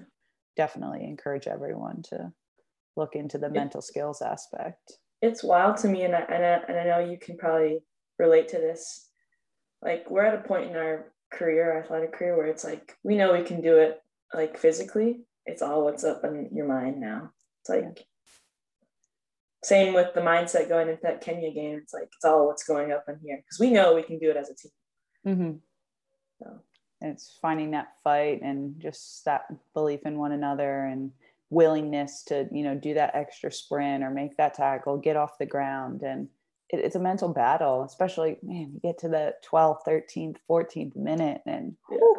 definitely 0.55 1.05
encourage 1.05 1.47
everyone 1.47 2.03
to 2.03 2.31
look 2.95 3.15
into 3.15 3.37
the 3.37 3.49
mental 3.49 3.81
skills 3.81 4.21
aspect. 4.21 4.93
it's 5.21 5.43
wild 5.43 5.77
to 5.77 5.87
me 5.87 6.03
and 6.03 6.15
I, 6.15 6.21
and 6.21 6.45
I 6.45 6.59
and 6.67 6.79
I 6.79 6.83
know 6.83 6.99
you 6.99 7.17
can 7.17 7.37
probably 7.37 7.79
relate 8.19 8.47
to 8.49 8.57
this 8.57 9.09
like 9.81 10.09
we're 10.09 10.25
at 10.25 10.39
a 10.39 10.47
point 10.47 10.69
in 10.69 10.75
our 10.75 11.11
career 11.31 11.79
athletic 11.79 12.13
career 12.13 12.37
where 12.37 12.47
it's 12.47 12.63
like 12.63 12.95
we 13.03 13.17
know 13.17 13.33
we 13.33 13.43
can 13.43 13.61
do 13.61 13.77
it 13.77 14.01
like 14.33 14.57
physically 14.57 15.21
it's 15.45 15.61
all 15.61 15.83
what's 15.83 16.03
up 16.03 16.23
in 16.23 16.49
your 16.53 16.67
mind 16.67 16.99
now 16.99 17.31
it's 17.61 17.69
like 17.69 18.05
same 19.63 19.93
with 19.93 20.13
the 20.13 20.21
mindset 20.21 20.69
going 20.69 20.87
into 20.87 21.01
that 21.01 21.21
Kenya 21.21 21.51
game 21.51 21.79
it's 21.81 21.93
like 21.93 22.09
it's 22.15 22.25
all 22.25 22.45
what's 22.47 22.63
going 22.63 22.91
up 22.91 23.05
in 23.09 23.17
here 23.23 23.37
because 23.37 23.59
we 23.59 23.71
know 23.71 23.95
we 23.95 24.03
can 24.03 24.19
do 24.19 24.29
it 24.29 24.37
as 24.37 24.49
a 24.49 24.55
team 24.55 24.71
Mm-hmm. 25.25 25.51
So. 26.41 26.59
And 27.01 27.11
it's 27.11 27.37
finding 27.41 27.71
that 27.71 27.87
fight 28.03 28.41
and 28.41 28.79
just 28.79 29.25
that 29.25 29.45
belief 29.73 30.05
in 30.05 30.17
one 30.17 30.31
another 30.31 30.85
and 30.85 31.11
willingness 31.49 32.23
to, 32.25 32.47
you 32.51 32.63
know, 32.63 32.75
do 32.75 32.93
that 32.95 33.15
extra 33.15 33.51
sprint 33.51 34.03
or 34.03 34.09
make 34.09 34.37
that 34.37 34.53
tackle, 34.55 34.97
get 34.97 35.15
off 35.15 35.37
the 35.39 35.45
ground. 35.45 36.01
And 36.01 36.27
it, 36.69 36.79
it's 36.79 36.95
a 36.95 36.99
mental 36.99 37.29
battle, 37.29 37.83
especially, 37.83 38.37
man, 38.43 38.71
you 38.73 38.79
get 38.81 38.97
to 38.99 39.09
the 39.09 39.33
12th, 39.51 39.79
13th, 39.87 40.37
14th 40.49 40.95
minute 40.95 41.41
and 41.45 41.75
Yeah. 41.89 41.97
whew, 41.97 42.17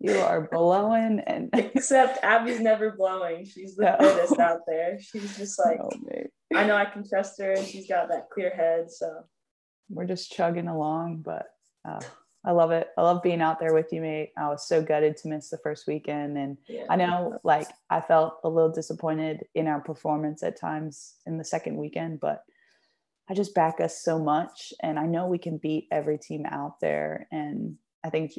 you 0.00 0.12
are 0.18 0.48
blowing 0.52 1.20
and 1.26 1.50
except 1.54 2.22
Abby's 2.22 2.60
never 2.60 2.92
blowing 2.92 3.44
she's 3.44 3.74
the 3.74 3.82
No. 3.82 3.96
fittest 3.98 4.38
out 4.38 4.60
there 4.68 4.98
she's 5.00 5.36
just 5.36 5.58
like 5.64 5.80
man. 6.02 6.28
I 6.54 6.66
know 6.66 6.76
I 6.76 6.84
can 6.84 7.08
trust 7.08 7.40
her 7.40 7.52
and 7.52 7.66
she's 7.66 7.88
got 7.88 8.08
that 8.10 8.30
clear 8.30 8.50
head 8.54 8.90
so 8.92 9.24
we're 9.90 10.04
just 10.06 10.30
chugging 10.30 10.68
along, 10.68 11.22
but 11.24 11.46
uh, 11.84 12.00
I 12.48 12.52
love 12.52 12.70
it. 12.70 12.88
I 12.96 13.02
love 13.02 13.22
being 13.22 13.42
out 13.42 13.60
there 13.60 13.74
with 13.74 13.92
you, 13.92 14.00
mate. 14.00 14.32
I 14.38 14.48
was 14.48 14.66
so 14.66 14.82
gutted 14.82 15.18
to 15.18 15.28
miss 15.28 15.50
the 15.50 15.58
first 15.58 15.86
weekend 15.86 16.38
and 16.38 16.56
yeah 16.66 16.86
I 16.88 16.96
know, 16.96 17.38
like, 17.44 17.68
I 17.90 18.00
felt 18.00 18.38
a 18.42 18.48
little 18.48 18.72
disappointed 18.72 19.44
in 19.54 19.66
our 19.66 19.80
performance 19.80 20.42
at 20.42 20.58
times 20.58 21.16
in 21.26 21.36
the 21.36 21.44
second 21.44 21.76
weekend, 21.76 22.20
but 22.20 22.44
I 23.28 23.34
just 23.34 23.54
back 23.54 23.82
us 23.82 24.02
so 24.02 24.18
much. 24.18 24.72
And 24.82 24.98
I 24.98 25.04
know 25.04 25.26
we 25.26 25.36
can 25.36 25.58
beat 25.58 25.88
every 25.92 26.16
team 26.16 26.46
out 26.46 26.80
there. 26.80 27.28
And 27.30 27.76
I 28.02 28.08
think 28.08 28.32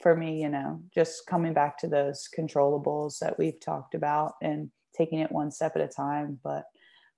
for 0.00 0.14
me, 0.14 0.40
you 0.40 0.50
know, 0.50 0.80
just 0.94 1.26
coming 1.26 1.52
back 1.52 1.78
to 1.78 1.88
those 1.88 2.28
controllables 2.38 3.18
that 3.18 3.40
we've 3.40 3.58
talked 3.58 3.96
about 3.96 4.34
and 4.40 4.70
taking 4.96 5.18
it 5.18 5.32
one 5.32 5.50
step 5.50 5.72
at 5.74 5.82
a 5.82 5.88
time. 5.88 6.38
But 6.44 6.66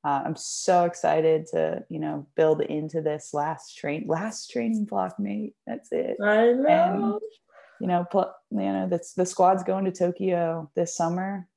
uh, 0.05 0.23
I'm 0.25 0.37
so 0.37 0.85
excited 0.85 1.47
to, 1.53 1.85
you 1.89 1.99
know, 1.99 2.27
build 2.37 2.63
into 2.63 3.03
this 3.03 3.35
last 3.35 3.77
train, 3.77 4.05
last 4.07 4.51
training 4.51 4.87
block, 4.87 5.19
mate. 5.19 5.55
That's 5.67 5.91
it 5.93 6.17
I 6.23 6.53
know 6.53 7.21
you 7.81 7.87
know, 7.87 8.05
pl- 8.05 8.35
you 8.51 8.59
know, 8.59 8.87
that's 8.89 9.15
the 9.15 9.27
squad's 9.27 9.65
going 9.65 9.87
to 9.87 9.91
Tokyo 9.91 10.71
this 10.77 10.95
summer, 10.95 11.49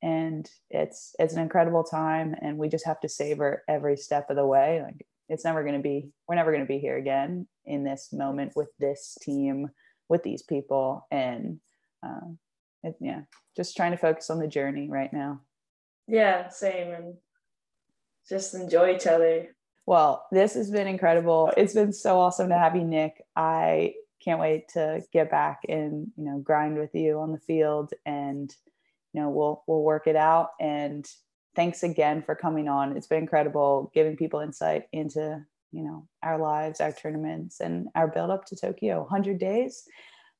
and 0.00 0.48
it's 0.70 1.14
it's 1.18 1.34
an 1.34 1.42
incredible 1.42 1.82
time, 1.82 2.34
and 2.40 2.56
we 2.56 2.68
just 2.68 2.86
have 2.86 3.00
to 3.00 3.08
savor 3.08 3.64
every 3.68 3.96
step 3.96 4.30
of 4.30 4.36
the 4.36 4.46
way. 4.46 4.80
Like 4.82 5.04
it's 5.28 5.44
never 5.44 5.62
going 5.62 5.74
to 5.74 5.82
be, 5.82 6.10
we're 6.28 6.36
never 6.36 6.52
going 6.52 6.62
to 6.62 6.72
be 6.72 6.78
here 6.78 6.96
again 6.96 7.48
in 7.64 7.82
this 7.82 8.10
moment 8.12 8.52
with 8.54 8.68
this 8.78 9.18
team, 9.20 9.70
with 10.08 10.22
these 10.22 10.42
people, 10.42 11.06
and 11.10 11.58
uh, 12.06 12.30
it, 12.84 12.94
yeah, 13.00 13.22
just 13.56 13.76
trying 13.76 13.92
to 13.92 13.98
focus 13.98 14.30
on 14.30 14.38
the 14.38 14.48
journey 14.48 14.88
right 14.88 15.12
now. 15.12 15.40
Yeah, 16.06 16.48
same. 16.48 16.92
And 16.92 17.14
just 18.28 18.54
enjoy 18.54 18.94
each 18.94 19.06
other. 19.06 19.48
Well, 19.86 20.26
this 20.30 20.54
has 20.54 20.70
been 20.70 20.86
incredible. 20.86 21.52
It's 21.56 21.74
been 21.74 21.92
so 21.92 22.20
awesome 22.20 22.48
to 22.48 22.58
have 22.58 22.76
you, 22.76 22.84
Nick. 22.84 23.22
I 23.34 23.94
can't 24.22 24.40
wait 24.40 24.68
to 24.68 25.02
get 25.12 25.30
back 25.30 25.60
and 25.68 26.06
you 26.16 26.24
know 26.24 26.38
grind 26.38 26.78
with 26.78 26.94
you 26.94 27.18
on 27.18 27.32
the 27.32 27.40
field 27.40 27.92
and 28.06 28.54
you 29.12 29.20
know 29.20 29.28
we'll 29.30 29.64
we'll 29.66 29.82
work 29.82 30.06
it 30.06 30.16
out. 30.16 30.50
And 30.60 31.06
thanks 31.56 31.82
again 31.82 32.22
for 32.22 32.34
coming 32.34 32.68
on. 32.68 32.96
It's 32.96 33.08
been 33.08 33.22
incredible 33.22 33.90
giving 33.94 34.16
people 34.16 34.40
insight 34.40 34.84
into 34.92 35.44
you 35.72 35.82
know 35.82 36.06
our 36.22 36.38
lives 36.38 36.80
our 36.80 36.92
tournaments 36.92 37.60
and 37.60 37.88
our 37.94 38.08
build 38.08 38.30
up 38.30 38.44
to 38.46 38.56
tokyo. 38.56 39.00
100 39.00 39.38
days 39.38 39.84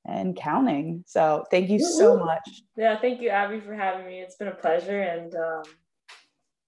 and 0.07 0.37
counting. 0.37 1.05
So 1.07 1.45
thank 1.51 1.69
you 1.69 1.81
so 1.81 2.17
much. 2.17 2.63
Yeah 2.77 2.99
thank 3.01 3.21
you 3.21 3.31
abby 3.31 3.61
for 3.61 3.75
having 3.75 4.07
me. 4.07 4.21
It's 4.21 4.37
been 4.37 4.49
a 4.49 4.55
pleasure 4.55 5.01
and 5.01 5.35
um, 5.35 5.63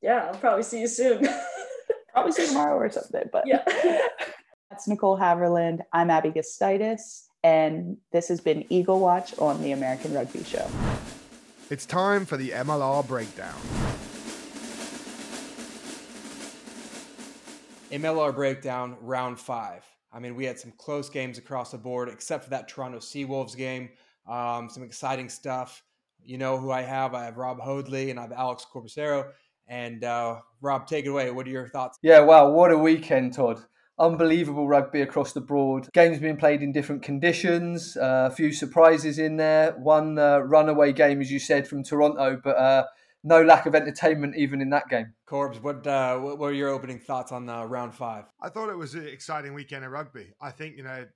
yeah 0.04 0.28
i'll 0.30 0.38
probably 0.38 0.62
see 0.62 0.80
you 0.80 0.86
soon 0.86 1.26
probably 2.12 2.30
see 2.30 2.42
you 2.42 2.48
tomorrow 2.48 2.76
or 2.76 2.90
something 2.90 3.24
but 3.32 3.42
yeah 3.46 3.64
that's 4.70 4.86
nicole 4.86 5.18
Heavirland 5.18 5.80
i'm 5.92 6.10
abby 6.10 6.30
Gustaitis 6.30 7.24
and 7.42 7.96
this 8.12 8.28
has 8.28 8.40
been 8.40 8.64
eagle 8.68 9.00
watch 9.00 9.36
on 9.38 9.60
the 9.62 9.72
american 9.72 10.12
rugby 10.12 10.44
show 10.44 10.70
it's 11.70 11.86
time 11.86 12.26
for 12.26 12.36
the 12.36 12.50
mlr 12.50 13.06
breakdown 13.08 13.56
MLR 17.92 18.34
breakdown, 18.34 18.96
round 19.02 19.38
five. 19.38 19.84
I 20.12 20.18
mean, 20.18 20.34
we 20.34 20.44
had 20.44 20.58
some 20.58 20.72
close 20.78 21.08
games 21.08 21.38
across 21.38 21.70
the 21.70 21.78
board, 21.78 22.08
except 22.08 22.42
for 22.42 22.50
that 22.50 22.66
Toronto 22.66 22.98
Seawolves 22.98 23.56
game. 23.56 23.90
Um, 24.28 24.68
some 24.68 24.82
exciting 24.82 25.28
stuff. 25.28 25.80
You 26.24 26.36
know 26.36 26.58
who 26.58 26.72
I 26.72 26.82
have? 26.82 27.14
I 27.14 27.24
have 27.24 27.36
Rob 27.36 27.60
Hoadley 27.60 28.10
and 28.10 28.18
I 28.18 28.22
have 28.22 28.32
Alex 28.32 28.66
Corbisiero. 28.72 29.30
And 29.66 30.04
uh, 30.04 30.40
Rob, 30.60 30.86
take 30.86 31.06
it 31.06 31.08
away. 31.08 31.30
What 31.30 31.46
are 31.46 31.50
your 31.50 31.68
thoughts? 31.68 31.98
Yeah, 32.02 32.20
wow, 32.20 32.50
what 32.50 32.70
a 32.70 32.78
weekend, 32.78 33.34
Todd. 33.34 33.60
Unbelievable 33.98 34.66
rugby 34.66 35.02
across 35.02 35.32
the 35.32 35.40
board. 35.40 35.88
Games 35.92 36.18
being 36.18 36.36
played 36.36 36.62
in 36.62 36.72
different 36.72 37.02
conditions. 37.02 37.96
Uh, 37.96 38.28
a 38.30 38.34
few 38.34 38.52
surprises 38.52 39.18
in 39.18 39.36
there. 39.36 39.72
One 39.72 40.18
uh, 40.18 40.38
runaway 40.40 40.92
game, 40.92 41.20
as 41.20 41.30
you 41.30 41.38
said, 41.38 41.68
from 41.68 41.84
Toronto, 41.84 42.40
but 42.42 42.56
uh, 42.56 42.84
no 43.24 43.42
lack 43.42 43.66
of 43.66 43.74
entertainment 43.74 44.36
even 44.36 44.60
in 44.60 44.70
that 44.70 44.88
game. 44.88 45.14
Corbs, 45.26 45.60
what 45.60 45.86
uh, 45.86 46.18
what 46.18 46.38
were 46.38 46.52
your 46.52 46.68
opening 46.68 46.98
thoughts 46.98 47.32
on 47.32 47.48
uh, 47.48 47.64
round 47.64 47.94
five? 47.94 48.24
I 48.40 48.50
thought 48.50 48.68
it 48.68 48.76
was 48.76 48.94
an 48.94 49.06
exciting 49.06 49.54
weekend 49.54 49.84
of 49.84 49.92
rugby. 49.92 50.34
I 50.40 50.50
think 50.50 50.76
you 50.76 50.84
know, 50.84 51.06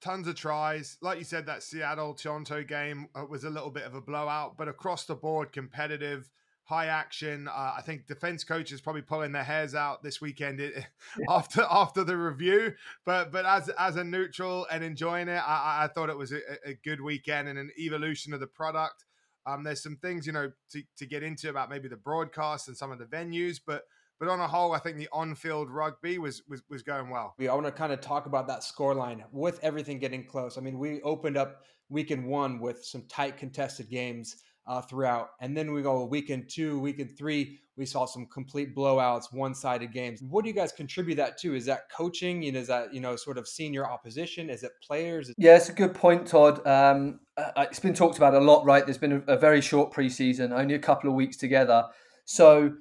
tons 0.00 0.28
of 0.28 0.36
tries. 0.36 0.96
Like 1.02 1.18
you 1.18 1.24
said, 1.24 1.46
that 1.46 1.62
Seattle 1.62 2.14
Toronto 2.14 2.62
game 2.62 3.08
uh, 3.14 3.24
was 3.28 3.44
a 3.44 3.50
little 3.50 3.70
bit 3.70 3.82
of 3.82 3.94
a 3.94 4.00
blowout, 4.00 4.56
but 4.56 4.68
across 4.68 5.04
the 5.04 5.16
board, 5.16 5.52
competitive. 5.52 6.30
High 6.68 6.86
action. 6.86 7.48
Uh, 7.48 7.72
I 7.78 7.80
think 7.80 8.06
defense 8.06 8.44
coaches 8.44 8.82
probably 8.82 9.00
pulling 9.00 9.32
their 9.32 9.42
hairs 9.42 9.74
out 9.74 10.02
this 10.02 10.20
weekend 10.20 10.60
it, 10.60 10.84
after 11.28 11.66
after 11.70 12.04
the 12.04 12.14
review. 12.14 12.74
But 13.06 13.32
but 13.32 13.46
as 13.46 13.70
as 13.70 13.96
a 13.96 14.04
neutral 14.04 14.66
and 14.70 14.84
enjoying 14.84 15.28
it, 15.28 15.42
I, 15.46 15.84
I 15.84 15.88
thought 15.88 16.10
it 16.10 16.18
was 16.18 16.30
a, 16.30 16.40
a 16.66 16.74
good 16.74 17.00
weekend 17.00 17.48
and 17.48 17.58
an 17.58 17.70
evolution 17.78 18.34
of 18.34 18.40
the 18.40 18.46
product. 18.46 19.06
Um, 19.46 19.64
there's 19.64 19.82
some 19.82 19.96
things 19.96 20.26
you 20.26 20.32
know 20.34 20.52
to, 20.72 20.82
to 20.98 21.06
get 21.06 21.22
into 21.22 21.48
about 21.48 21.70
maybe 21.70 21.88
the 21.88 21.96
broadcast 21.96 22.68
and 22.68 22.76
some 22.76 22.92
of 22.92 22.98
the 22.98 23.06
venues, 23.06 23.58
but 23.66 23.84
but 24.18 24.28
on 24.28 24.40
a 24.40 24.46
whole, 24.46 24.72
I 24.72 24.78
think 24.78 24.98
the 24.98 25.08
on-field 25.10 25.70
rugby 25.70 26.18
was 26.18 26.42
was, 26.50 26.62
was 26.68 26.82
going 26.82 27.08
well. 27.08 27.34
We 27.38 27.48
I 27.48 27.54
want 27.54 27.64
to 27.64 27.72
kind 27.72 27.94
of 27.94 28.02
talk 28.02 28.26
about 28.26 28.46
that 28.48 28.60
scoreline 28.60 29.22
with 29.32 29.58
everything 29.62 29.98
getting 29.98 30.26
close. 30.26 30.58
I 30.58 30.60
mean, 30.60 30.78
we 30.78 31.00
opened 31.00 31.38
up 31.38 31.62
weekend 31.88 32.26
one 32.26 32.60
with 32.60 32.84
some 32.84 33.04
tight 33.08 33.38
contested 33.38 33.88
games 33.88 34.36
uh, 34.68 34.82
throughout, 34.82 35.30
and 35.40 35.56
then 35.56 35.72
we 35.72 35.82
go 35.82 36.04
weekend 36.04 36.48
two, 36.48 36.78
weekend 36.78 37.16
three. 37.16 37.58
We 37.76 37.86
saw 37.86 38.06
some 38.06 38.26
complete 38.26 38.74
blowouts, 38.76 39.32
one-sided 39.32 39.92
games. 39.92 40.20
What 40.22 40.42
do 40.42 40.48
you 40.50 40.54
guys 40.54 40.72
contribute 40.72 41.14
that 41.16 41.38
to? 41.38 41.54
Is 41.54 41.64
that 41.66 41.90
coaching? 41.90 42.42
You 42.42 42.52
know, 42.52 42.58
is 42.58 42.66
that 42.68 42.92
you 42.92 43.00
know 43.00 43.16
sort 43.16 43.38
of 43.38 43.48
senior 43.48 43.86
opposition? 43.86 44.50
Is 44.50 44.62
it 44.62 44.72
players? 44.86 45.32
Yeah, 45.38 45.56
it's 45.56 45.70
a 45.70 45.72
good 45.72 45.94
point, 45.94 46.26
Todd. 46.26 46.64
Um, 46.66 47.20
it's 47.56 47.80
been 47.80 47.94
talked 47.94 48.18
about 48.18 48.34
a 48.34 48.40
lot, 48.40 48.64
right? 48.64 48.84
There's 48.84 48.98
been 48.98 49.24
a, 49.26 49.32
a 49.32 49.38
very 49.38 49.60
short 49.60 49.92
preseason, 49.92 50.52
only 50.52 50.74
a 50.74 50.78
couple 50.78 51.08
of 51.08 51.16
weeks 51.16 51.36
together, 51.36 51.86
so 52.26 52.74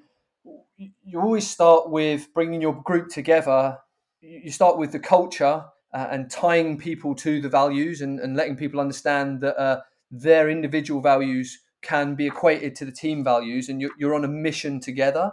you 1.04 1.20
always 1.20 1.50
start 1.50 1.90
with 1.90 2.34
bringing 2.34 2.62
your 2.62 2.74
group 2.84 3.10
together. 3.10 3.78
You 4.22 4.52
start 4.52 4.78
with 4.78 4.92
the 4.92 5.00
culture 5.00 5.64
uh, 5.94 6.08
and 6.12 6.30
tying 6.30 6.78
people 6.78 7.16
to 7.16 7.42
the 7.42 7.50
values 7.50 8.02
and, 8.02 8.20
and 8.20 8.36
letting 8.36 8.56
people 8.56 8.80
understand 8.80 9.42
that 9.42 9.58
uh, 9.58 9.82
their 10.12 10.50
individual 10.50 11.02
values 11.02 11.60
can 11.88 12.16
be 12.16 12.28
equated 12.28 12.76
to 12.76 12.86
the 12.86 12.92
team 12.92 13.24
values 13.24 13.70
and 13.70 13.82
you're, 13.82 14.14
on 14.14 14.26
a 14.26 14.28
mission 14.28 14.80
together. 14.80 15.32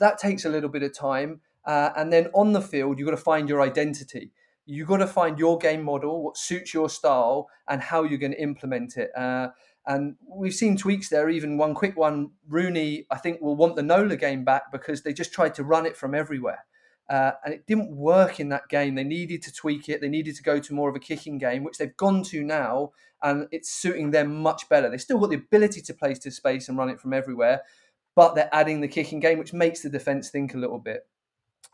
That 0.00 0.18
takes 0.18 0.44
a 0.44 0.50
little 0.50 0.68
bit 0.68 0.82
of 0.82 0.96
time. 0.96 1.40
Uh, 1.64 1.90
and 1.96 2.12
then 2.12 2.28
on 2.34 2.52
the 2.52 2.60
field, 2.60 2.98
you've 2.98 3.08
got 3.08 3.16
to 3.16 3.22
find 3.22 3.48
your 3.48 3.62
identity. 3.62 4.30
You've 4.66 4.88
got 4.88 4.98
to 4.98 5.06
find 5.06 5.38
your 5.38 5.56
game 5.56 5.82
model, 5.82 6.22
what 6.22 6.36
suits 6.36 6.74
your 6.74 6.90
style, 6.90 7.48
and 7.68 7.80
how 7.80 8.02
you're 8.02 8.18
going 8.18 8.32
to 8.32 8.42
implement 8.42 8.98
it. 8.98 9.10
Uh, 9.16 9.48
and 9.86 10.16
we've 10.28 10.52
seen 10.52 10.76
tweaks 10.76 11.08
there. 11.08 11.30
Even 11.30 11.56
one 11.56 11.74
quick 11.74 11.96
one, 11.96 12.32
Rooney, 12.48 13.06
I 13.10 13.16
think, 13.16 13.40
will 13.40 13.56
want 13.56 13.76
the 13.76 13.82
Nola 13.82 14.16
game 14.16 14.44
back 14.44 14.70
because 14.72 15.02
they 15.02 15.14
just 15.14 15.32
tried 15.32 15.54
to 15.54 15.64
run 15.64 15.86
it 15.86 15.96
from 15.96 16.14
everywhere. 16.14 16.66
Uh, 17.08 17.32
and 17.44 17.52
it 17.52 17.66
didn't 17.66 17.94
work 17.94 18.40
in 18.40 18.48
that 18.48 18.68
game. 18.68 18.94
They 18.94 19.04
needed 19.04 19.42
to 19.42 19.52
tweak 19.52 19.88
it. 19.88 20.00
They 20.00 20.08
needed 20.08 20.36
to 20.36 20.42
go 20.42 20.58
to 20.58 20.74
more 20.74 20.88
of 20.88 20.96
a 20.96 21.00
kicking 21.00 21.38
game, 21.38 21.62
which 21.62 21.78
they've 21.78 21.96
gone 21.96 22.22
to 22.24 22.42
now, 22.42 22.92
and 23.22 23.46
it's 23.50 23.70
suiting 23.70 24.10
them 24.10 24.42
much 24.42 24.68
better. 24.68 24.88
They've 24.88 25.00
still 25.00 25.18
got 25.18 25.30
the 25.30 25.36
ability 25.36 25.82
to 25.82 25.94
place 25.94 26.18
to 26.20 26.30
space 26.30 26.68
and 26.68 26.78
run 26.78 26.88
it 26.88 27.00
from 27.00 27.12
everywhere, 27.12 27.62
but 28.16 28.34
they're 28.34 28.48
adding 28.52 28.80
the 28.80 28.88
kicking 28.88 29.20
game, 29.20 29.38
which 29.38 29.52
makes 29.52 29.82
the 29.82 29.90
defense 29.90 30.30
think 30.30 30.54
a 30.54 30.58
little 30.58 30.78
bit. 30.78 31.06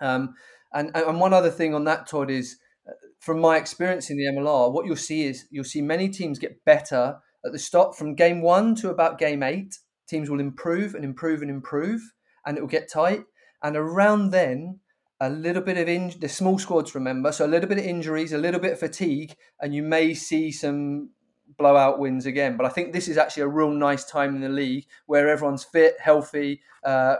Um, 0.01 0.35
and, 0.72 0.91
and 0.95 1.20
one 1.20 1.33
other 1.33 1.51
thing 1.51 1.74
on 1.74 1.85
that, 1.85 2.09
Todd, 2.09 2.31
is 2.31 2.59
uh, 2.89 2.93
from 3.18 3.41
my 3.41 3.57
experience 3.57 4.11
in 4.11 4.16
the 4.16 4.24
MLR, 4.24 4.72
what 4.72 4.87
you'll 4.87 4.97
see 4.97 5.24
is 5.24 5.47
you'll 5.51 5.64
see 5.64 5.83
many 5.83 6.09
teams 6.09 6.39
get 6.39 6.64
better 6.64 7.18
at 7.45 7.53
the 7.53 7.59
start 7.59 7.97
from 7.97 8.14
game 8.14 8.43
one 8.43 8.74
to 8.76 8.91
about 8.91 9.18
game 9.18 9.43
eight. 9.43 9.78
Teams 10.09 10.28
will 10.28 10.41
improve 10.41 10.95
and 10.95 11.05
improve 11.05 11.41
and 11.43 11.51
improve, 11.51 12.01
and 12.45 12.57
it 12.57 12.61
will 12.61 12.68
get 12.68 12.91
tight. 12.91 13.24
And 13.62 13.76
around 13.76 14.31
then, 14.31 14.80
a 15.21 15.29
little 15.29 15.62
bit 15.62 15.77
of 15.77 15.89
in 15.89 16.14
the 16.21 16.29
small 16.29 16.59
squads 16.59 16.95
remember 16.95 17.31
so 17.31 17.45
a 17.45 17.49
little 17.49 17.68
bit 17.68 17.79
of 17.79 17.85
injuries 17.85 18.33
a 18.33 18.39
little 18.39 18.61
bit 18.61 18.73
of 18.73 18.79
fatigue 18.79 19.35
and 19.61 19.75
you 19.75 19.83
may 19.83 20.14
see 20.14 20.51
some 20.51 21.11
blowout 21.59 21.99
wins 21.99 22.27
again. 22.27 22.57
But 22.57 22.66
i 22.66 22.71
think 22.71 22.93
this 22.93 23.09
is 23.09 23.18
actually 23.18 23.43
a 23.43 23.49
real 23.49 23.71
nice 23.71 24.05
time 24.05 24.35
in 24.35 24.41
the 24.41 24.49
league 24.49 24.87
where 25.07 25.29
everyone's 25.29 25.64
fit 25.64 25.97
healthy 26.01 26.62
uh, 26.85 27.16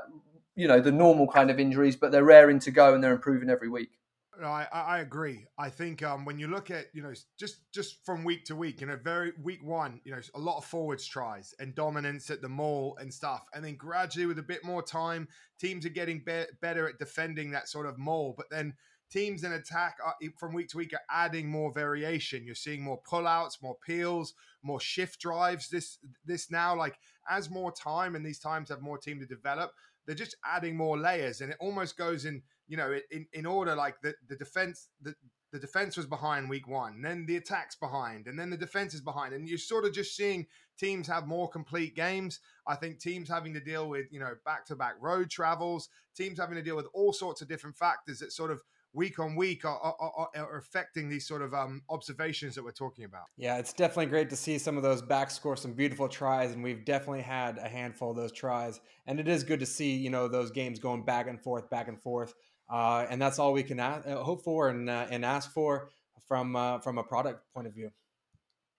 you 0.57 0.67
know 0.67 0.81
the 0.81 0.93
normal 0.93 1.27
kind 1.27 1.51
of 1.51 1.61
injuries 1.61 1.97
but 1.97 2.11
they're 2.13 2.25
raring 2.25 2.59
to 2.61 2.71
go 2.71 2.95
and 2.95 3.03
they're 3.03 3.13
improving 3.13 3.51
every 3.51 3.69
week 3.69 4.00
no, 4.41 4.49
I, 4.49 4.67
I 4.73 5.01
agree. 5.01 5.45
I 5.59 5.69
think 5.69 6.03
um, 6.03 6.25
when 6.25 6.39
you 6.39 6.49
look 6.49 6.71
at 6.71 6.87
you 6.95 7.03
know 7.03 7.13
just 7.39 7.71
just 7.73 8.05
from 8.07 8.25
week 8.25 8.47
to 8.47 8.57
week, 8.57 8.81
you 8.81 8.87
know, 8.87 8.97
very 8.97 9.33
week 9.43 9.63
one, 9.63 10.01
you 10.05 10.13
know, 10.13 10.21
a 10.35 10.39
lot 10.39 10.57
of 10.57 10.65
forwards 10.65 11.07
tries 11.07 11.55
and 11.59 11.75
dominance 11.75 12.31
at 12.31 12.41
the 12.41 12.49
mall 12.49 12.97
and 13.01 13.13
stuff, 13.13 13.45
and 13.55 13.63
then 13.63 13.77
gradually 13.77 14.25
with 14.25 14.39
a 14.39 14.43
bit 14.43 14.65
more 14.65 14.83
time, 14.83 15.29
teams 15.61 15.85
are 15.85 15.91
getting 15.91 16.23
be- 16.25 16.47
better 16.63 16.89
at 16.89 16.99
defending 16.99 17.51
that 17.51 17.69
sort 17.69 17.87
of 17.87 17.99
mall. 17.99 18.35
But 18.35 18.47
then 18.51 18.73
teams 19.11 19.45
in 19.45 19.53
attack 19.53 19.99
are, 20.03 20.15
from 20.39 20.55
week 20.55 20.69
to 20.69 20.79
week 20.79 20.95
are 20.95 21.25
adding 21.25 21.49
more 21.51 21.71
variation. 21.71 22.47
You're 22.47 22.55
seeing 22.55 22.83
more 22.83 23.03
pullouts, 23.03 23.63
more 23.63 23.77
peels, 23.87 24.33
more 24.63 24.81
shift 24.81 25.21
drives. 25.21 25.69
This 25.69 25.99
this 26.25 26.51
now 26.51 26.75
like 26.75 26.99
as 27.29 27.51
more 27.51 27.73
time 27.73 28.15
and 28.15 28.25
these 28.25 28.39
times 28.41 28.71
have 28.71 28.81
more 28.81 28.97
team 28.97 29.21
to 29.21 29.27
develop, 29.27 29.73
they're 30.07 30.15
just 30.15 30.37
adding 30.47 30.77
more 30.77 30.99
layers, 30.99 31.43
and 31.43 31.51
it 31.51 31.59
almost 31.61 31.99
goes 31.99 32.25
in 32.25 32.43
you 32.71 32.77
know, 32.77 32.97
in, 33.11 33.27
in 33.33 33.47
order 33.47 33.75
like 33.75 34.01
the, 34.01 34.15
the 34.29 34.37
defense, 34.37 34.91
the, 35.03 35.13
the 35.51 35.59
defense 35.59 35.97
was 35.97 36.07
behind 36.07 36.49
week 36.49 36.69
one, 36.69 37.03
then 37.03 37.27
the 37.27 37.37
attacks 37.37 37.75
behind, 37.75 38.29
and 38.29 38.39
then 38.39 38.49
the 38.49 38.57
defense 38.57 38.95
is 38.95 39.01
behind, 39.01 39.35
and 39.35 39.49
you're 39.49 39.59
sort 39.59 39.85
of 39.85 39.93
just 39.93 40.15
seeing 40.15 40.47
teams 40.79 41.09
have 41.09 41.27
more 41.27 41.49
complete 41.49 41.97
games. 41.97 42.39
I 42.69 42.77
think 42.77 43.01
teams 43.01 43.29
having 43.29 43.53
to 43.55 43.61
deal 43.61 43.89
with 43.89 44.07
you 44.13 44.21
know 44.21 44.35
back 44.45 44.65
to 44.67 44.77
back 44.77 44.95
road 45.01 45.31
travels, 45.31 45.89
teams 46.17 46.39
having 46.39 46.55
to 46.55 46.63
deal 46.63 46.77
with 46.77 46.87
all 46.95 47.13
sorts 47.13 47.43
of 47.43 47.49
different 47.49 47.77
factors 47.77 48.21
that 48.21 48.31
sort 48.33 48.53
of 48.53 48.63
week 48.93 49.19
on 49.19 49.37
week 49.37 49.65
are, 49.65 49.79
are, 49.79 49.97
are, 50.01 50.29
are, 50.35 50.59
affecting 50.59 51.09
these 51.09 51.27
sort 51.27 51.43
of 51.43 51.55
um, 51.55 51.83
observations 51.91 52.55
that 52.55 52.65
we're 52.65 52.73
talking 52.73 53.05
about. 53.05 53.23
Yeah, 53.37 53.59
it's 53.59 53.73
definitely 53.73 54.07
great 54.07 54.31
to 54.31 54.37
see 54.37 54.59
some 54.59 54.77
of 54.77 54.83
those 54.83 55.01
back 55.01 55.31
score 55.31 55.57
some 55.57 55.73
beautiful 55.73 56.09
tries, 56.09 56.53
and 56.53 56.63
we've 56.63 56.85
definitely 56.85 57.23
had 57.23 57.59
a 57.59 57.69
handful 57.69 58.11
of 58.11 58.17
those 58.17 58.33
tries. 58.33 58.81
And 59.07 59.21
it 59.21 59.29
is 59.29 59.45
good 59.45 59.61
to 59.61 59.67
see 59.67 59.97
you 59.97 60.11
know 60.11 60.29
those 60.29 60.51
games 60.51 60.79
going 60.79 61.05
back 61.05 61.29
and 61.29 61.41
forth, 61.41 61.71
back 61.71 61.89
and 61.89 62.01
forth. 62.01 62.35
Uh, 62.71 63.07
and 63.11 63.21
that's 63.21 63.39
all 63.39 63.53
we 63.53 63.63
can 63.63 63.81
uh, 63.81 64.01
hope 64.23 64.45
for 64.45 64.69
and, 64.69 64.89
uh, 64.89 65.07
and 65.11 65.25
ask 65.25 65.53
for 65.53 65.91
from 66.29 66.55
uh, 66.55 66.79
from 66.79 66.99
a 66.99 67.03
product 67.03 67.43
point 67.53 67.67
of 67.67 67.75
view. 67.75 67.91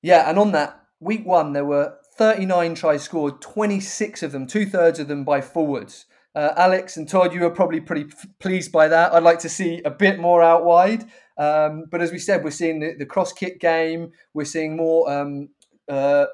Yeah, 0.02 0.30
and 0.30 0.40
on 0.40 0.54
that 0.54 0.82
week 1.00 1.26
one, 1.26 1.54
there 1.54 1.66
were 1.66 1.98
39 2.18 2.76
tries 2.76 3.04
scored, 3.04 3.42
26 3.42 4.24
of 4.24 4.32
them, 4.32 4.48
two 4.48 4.66
thirds 4.66 5.00
of 5.00 5.08
them 5.08 5.26
by 5.26 5.42
forwards. 5.42 6.06
Uh, 6.34 6.54
Alex 6.56 6.96
and 6.96 7.10
Todd, 7.10 7.34
you 7.34 7.42
were 7.42 7.50
probably 7.50 7.82
pretty 7.82 8.06
f- 8.06 8.26
pleased 8.40 8.72
by 8.72 8.88
that. 8.88 9.14
I'd 9.14 9.24
like 9.24 9.40
to 9.40 9.50
see 9.50 9.82
a 9.84 9.90
bit 9.90 10.18
more 10.18 10.42
out 10.42 10.64
wide. 10.64 11.04
Um, 11.38 11.86
but 11.92 12.02
as 12.02 12.12
we 12.12 12.20
said, 12.20 12.44
we're 12.44 12.52
seeing 12.52 12.80
the, 12.80 12.94
the 12.98 13.06
cross 13.06 13.34
kick 13.34 13.60
game. 13.60 14.12
We're 14.34 14.46
seeing 14.46 14.78
more 14.78 15.12
um, 15.12 15.50
uh, 15.90 16.28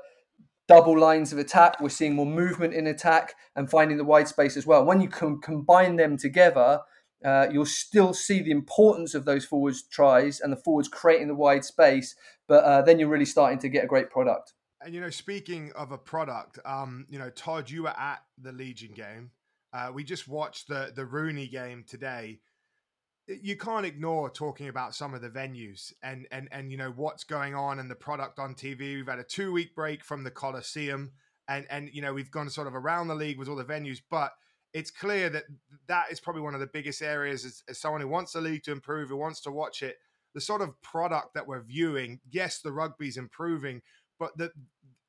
double 0.68 1.00
lines 1.00 1.34
of 1.34 1.40
attack. 1.40 1.82
We're 1.82 1.90
seeing 1.90 2.14
more 2.14 2.28
movement 2.28 2.76
in 2.76 2.86
attack 2.86 3.34
and 3.56 3.70
finding 3.70 3.98
the 3.98 4.04
wide 4.04 4.28
space 4.28 4.56
as 4.56 4.68
well. 4.68 4.86
When 4.86 5.02
you 5.02 5.10
can 5.10 5.42
combine 5.42 5.96
them 5.96 6.16
together, 6.18 6.82
Uh, 7.26 7.48
you'll 7.52 7.66
still 7.66 8.14
see 8.14 8.42
the 8.42 8.52
importance 8.52 9.16
of 9.16 9.26
those 9.26 9.44
forwards 9.44 9.82
tries 9.84 10.40
and 10.40 10.52
the 10.52 10.58
forwards 10.58 10.88
creating 10.88 11.28
the 11.28 11.36
wide 11.36 11.66
space, 11.66 12.16
but 12.48 12.64
uh, 12.64 12.82
then 12.82 13.00
you're 13.00 13.10
really 13.10 13.26
starting 13.26 13.58
to 13.60 13.70
get 13.70 13.84
a 13.84 13.88
great 13.88 14.10
product. 14.10 14.54
And 14.82 14.94
you 14.94 15.02
know, 15.02 15.10
speaking 15.10 15.72
of 15.76 15.92
a 15.92 15.98
product, 15.98 16.60
um, 16.66 17.06
you 17.10 17.18
know, 17.18 17.32
Todd, 17.32 17.70
you 17.70 17.84
were 17.84 17.98
at 17.98 18.22
the 18.38 18.52
Legion 18.52 18.92
game. 18.94 19.32
Uh, 19.74 19.92
we 19.94 20.04
just 20.04 20.28
watched 20.28 20.68
the 20.68 20.92
the 20.96 21.06
Rooney 21.06 21.48
game 21.48 21.84
today. 21.88 22.40
You 23.28 23.58
can't 23.58 23.86
ignore 23.86 24.30
talking 24.30 24.70
about 24.70 24.96
some 24.96 25.14
of 25.14 25.22
the 25.22 25.30
venues 25.30 25.92
and 26.04 26.28
and 26.32 26.48
and 26.52 26.72
you 26.72 26.78
know 26.78 26.94
what's 26.96 27.24
going 27.24 27.56
on 27.56 27.80
and 27.80 27.90
the 27.90 27.96
product 27.96 28.38
on 28.40 28.54
TV. 28.54 28.96
We've 28.96 29.08
had 29.08 29.20
a 29.20 29.24
two 29.24 29.52
week 29.52 29.76
break 29.76 30.04
from 30.04 30.24
the 30.24 30.32
Coliseum, 30.32 31.12
and 31.50 31.66
and 31.70 31.90
you 31.92 32.02
know 32.02 32.14
we've 32.14 32.32
gone 32.32 32.50
sort 32.50 32.68
of 32.68 32.76
around 32.76 33.08
the 33.08 33.16
league 33.16 33.40
with 33.40 33.50
all 33.50 33.56
the 33.56 33.66
venues, 33.66 34.02
but 34.10 34.34
it's 34.74 34.92
clear 34.92 35.30
that 35.30 35.44
that 35.88 36.12
is 36.12 36.20
probably 36.20 36.42
one 36.42 36.54
of 36.54 36.60
the 36.60 36.68
biggest 36.68 37.02
areas 37.02 37.46
as, 37.46 37.64
as 37.70 37.80
someone 37.80 38.02
who 38.02 38.08
wants 38.08 38.34
the 38.34 38.42
league 38.42 38.64
to 38.64 38.72
improve, 38.72 39.10
who 39.10 39.18
wants 39.18 39.42
to 39.42 39.52
watch 39.52 39.84
it. 39.84 39.98
The 40.34 40.42
sort 40.42 40.62
of 40.62 40.80
product 40.82 41.34
that 41.34 41.48
we're 41.48 41.64
viewing, 41.64 42.20
yes, 42.30 42.60
the 42.60 42.72
rugby's 42.72 43.18
improving, 43.18 43.82
but 44.20 44.38
the 44.38 44.52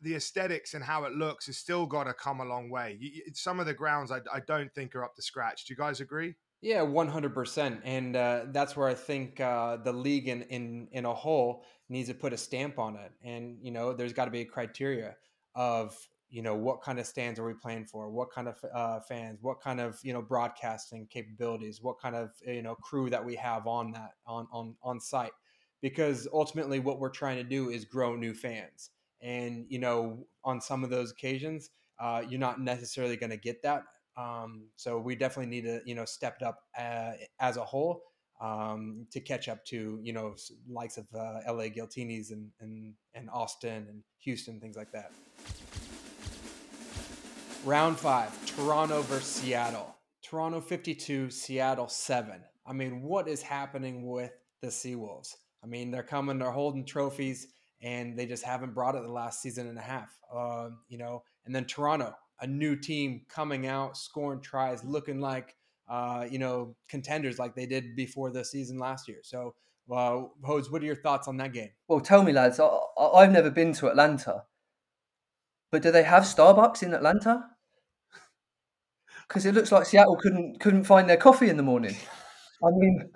the 0.01 0.15
aesthetics 0.15 0.75
and 0.75 0.85
how 0.85 1.05
it 1.05 1.13
looks 1.13 1.47
has 1.47 1.57
still 1.57 1.85
got 1.85 2.05
to 2.05 2.15
come 2.15 2.41
a 2.41 2.45
long 2.45 2.71
way. 2.71 2.99
Some 3.35 3.59
of 3.59 3.67
the 3.67 3.75
grounds 3.75 4.13
I, 4.13 4.21
I 4.33 4.41
don't 4.47 4.73
think 4.73 4.95
are 4.95 5.05
up 5.05 5.17
to 5.17 5.23
scratch. 5.23 5.67
Do 5.67 5.75
you 5.75 5.77
guys 5.77 6.01
agree? 6.01 6.37
Yeah, 6.61 6.83
one 6.83 7.09
hundred 7.09 7.35
percent, 7.35 7.81
and 7.85 8.17
uh, 8.17 8.47
that's 8.49 8.77
where 8.77 8.89
I 8.89 8.95
think 8.95 9.41
uh, 9.41 9.77
the 9.77 9.93
league 9.93 10.29
in, 10.29 10.43
in 10.43 10.89
in 10.93 11.05
a 11.05 11.15
whole 11.15 11.65
needs 11.89 12.09
to 12.09 12.15
put 12.15 12.33
a 12.33 12.37
stamp 12.37 12.79
on 12.79 12.97
it. 12.97 13.13
And 13.23 13.59
you 13.61 13.71
know, 13.71 13.93
there's 13.93 14.13
got 14.13 14.25
to 14.27 14.31
be 14.31 14.41
a 14.41 14.45
criteria 14.45 15.17
of 15.55 15.97
you 16.31 16.43
know 16.43 16.55
what 16.55 16.83
kind 16.83 16.99
of 16.99 17.07
stands 17.07 17.39
are 17.39 17.47
we 17.47 17.55
playing 17.55 17.87
for, 17.87 18.11
what 18.11 18.31
kind 18.31 18.49
of 18.49 18.57
uh, 18.75 19.01
fans, 19.01 19.39
what 19.43 19.61
kind 19.61 19.81
of 19.81 19.99
you 20.03 20.13
know 20.13 20.23
broadcasting 20.23 21.07
capabilities, 21.11 21.81
what 21.83 21.99
kind 22.01 22.15
of 22.15 22.31
you 22.47 22.63
know 22.63 22.75
crew 22.77 23.11
that 23.11 23.25
we 23.25 23.35
have 23.37 23.67
on 23.67 23.93
that 23.93 24.13
on 24.27 24.47
on 24.53 24.75
on 24.83 25.01
site, 25.01 25.33
because 25.81 26.29
ultimately 26.33 26.79
what 26.79 27.01
we're 27.01 27.11
trying 27.11 27.37
to 27.37 27.45
do 27.45 27.71
is 27.71 27.85
grow 27.85 28.17
new 28.17 28.35
fans. 28.35 28.91
And 29.21 29.67
you 29.69 29.79
know 29.79 30.27
on 30.45 30.61
some 30.61 30.85
of 30.85 30.91
those 30.91 31.11
occasions 31.11 31.71
uh, 31.99 32.23
you're 32.29 32.39
not 32.39 32.61
necessarily 32.61 33.17
going 33.17 33.31
to 33.31 33.37
get 33.37 33.63
that. 33.63 33.83
Um, 34.17 34.69
so 34.77 34.99
we 34.99 35.15
definitely 35.17 35.51
need 35.51 35.65
to 35.65 35.81
you 35.85 35.95
know 35.95 36.05
step 36.05 36.39
it 36.41 36.45
up 36.45 36.61
uh, 36.79 37.13
as 37.41 37.57
a 37.57 37.65
whole 37.65 38.03
um, 38.41 39.07
to 39.11 39.21
catch 39.21 39.49
up 39.49 39.65
to 39.67 39.99
you 40.03 40.13
know 40.13 40.35
likes 40.69 40.97
of 40.97 41.07
uh, 41.15 41.41
la 41.53 41.65
Giltinis 41.65 42.31
and, 42.31 42.51
and 42.61 42.95
and 43.15 43.29
austin 43.31 43.87
and 43.89 44.03
houston 44.19 44.61
things 44.61 44.77
like 44.77 44.93
that 44.93 45.13
round 47.65 47.99
five 47.99 48.31
toronto 48.47 49.03
versus 49.03 49.27
seattle 49.27 49.95
toronto 50.23 50.61
52 50.61 51.31
seattle 51.31 51.89
7 51.89 52.41
i 52.67 52.73
mean 52.73 53.03
what 53.03 53.29
is 53.29 53.43
happening 53.43 54.07
with 54.07 54.33
the 54.61 54.69
seawolves 54.69 55.35
i 55.63 55.67
mean 55.67 55.91
they're 55.91 56.03
coming 56.03 56.39
they're 56.39 56.51
holding 56.51 56.85
trophies 56.85 57.49
and 57.81 58.19
they 58.19 58.27
just 58.27 58.45
haven't 58.45 58.75
brought 58.75 58.95
it 58.95 59.03
the 59.03 59.13
last 59.13 59.41
season 59.41 59.69
and 59.69 59.79
a 59.79 59.83
half. 59.83 60.11
Uh, 60.35 60.71
you 60.89 60.99
know, 60.99 61.23
and 61.47 61.55
then 61.55 61.65
Toronto, 61.65 62.15
a 62.41 62.47
new 62.47 62.77
team 62.77 63.23
coming 63.29 63.67
out, 63.67 63.97
scoring 63.97 64.41
tries, 64.41 64.85
looking 64.85 65.21
like 65.21 65.55
uh, 65.89 66.27
you 66.29 66.39
know 66.39 66.77
contenders 66.89 67.39
like 67.39 67.55
they 67.55 67.67
did 67.67 67.97
before 67.97 68.31
the 68.31 68.45
season 68.45 68.79
last 68.79 69.09
year. 69.09 69.19
So, 69.23 69.55
uh, 69.91 70.23
Hose, 70.45 70.71
what 70.71 70.83
are 70.83 70.87
your 70.87 70.97
thoughts 70.97 71.29
on 71.29 71.37
that 71.39 71.53
game? 71.53 71.71
Well, 71.87 72.01
tell 72.01 72.23
me, 72.23 72.33
lads. 72.33 72.61
I, 72.61 72.69
I've 72.99 73.33
never 73.33 73.51
been 73.51 73.73
to 73.75 73.89
Atlanta, 73.89 74.45
but 75.71 75.83
do 75.83 75.91
they 75.91 76.03
have 76.03 76.25
Starbucks 76.25 76.83
in 76.83 76.95
Atlanta? 76.95 77.45
Because 79.27 79.45
it 79.45 79.55
looks 79.55 79.71
like 79.71 79.87
Seattle 79.87 80.17
couldn't 80.17 80.61
couldn't 80.61 80.85
find 80.85 81.09
their 81.09 81.17
coffee 81.17 81.51
in 81.51 81.57
the 81.57 81.63
morning. 81.63 81.97
I 82.65 82.71
mean, 82.71 83.11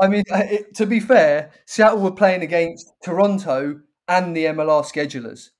I 0.00 0.08
mean, 0.08 0.22
it, 0.28 0.74
to 0.76 0.86
be 0.86 1.00
fair, 1.00 1.50
Seattle 1.66 2.00
were 2.00 2.12
playing 2.12 2.42
against 2.42 2.92
Toronto, 3.02 3.80
and 4.08 4.36
the 4.36 4.44
MLR 4.46 4.84
schedulers. 4.84 5.50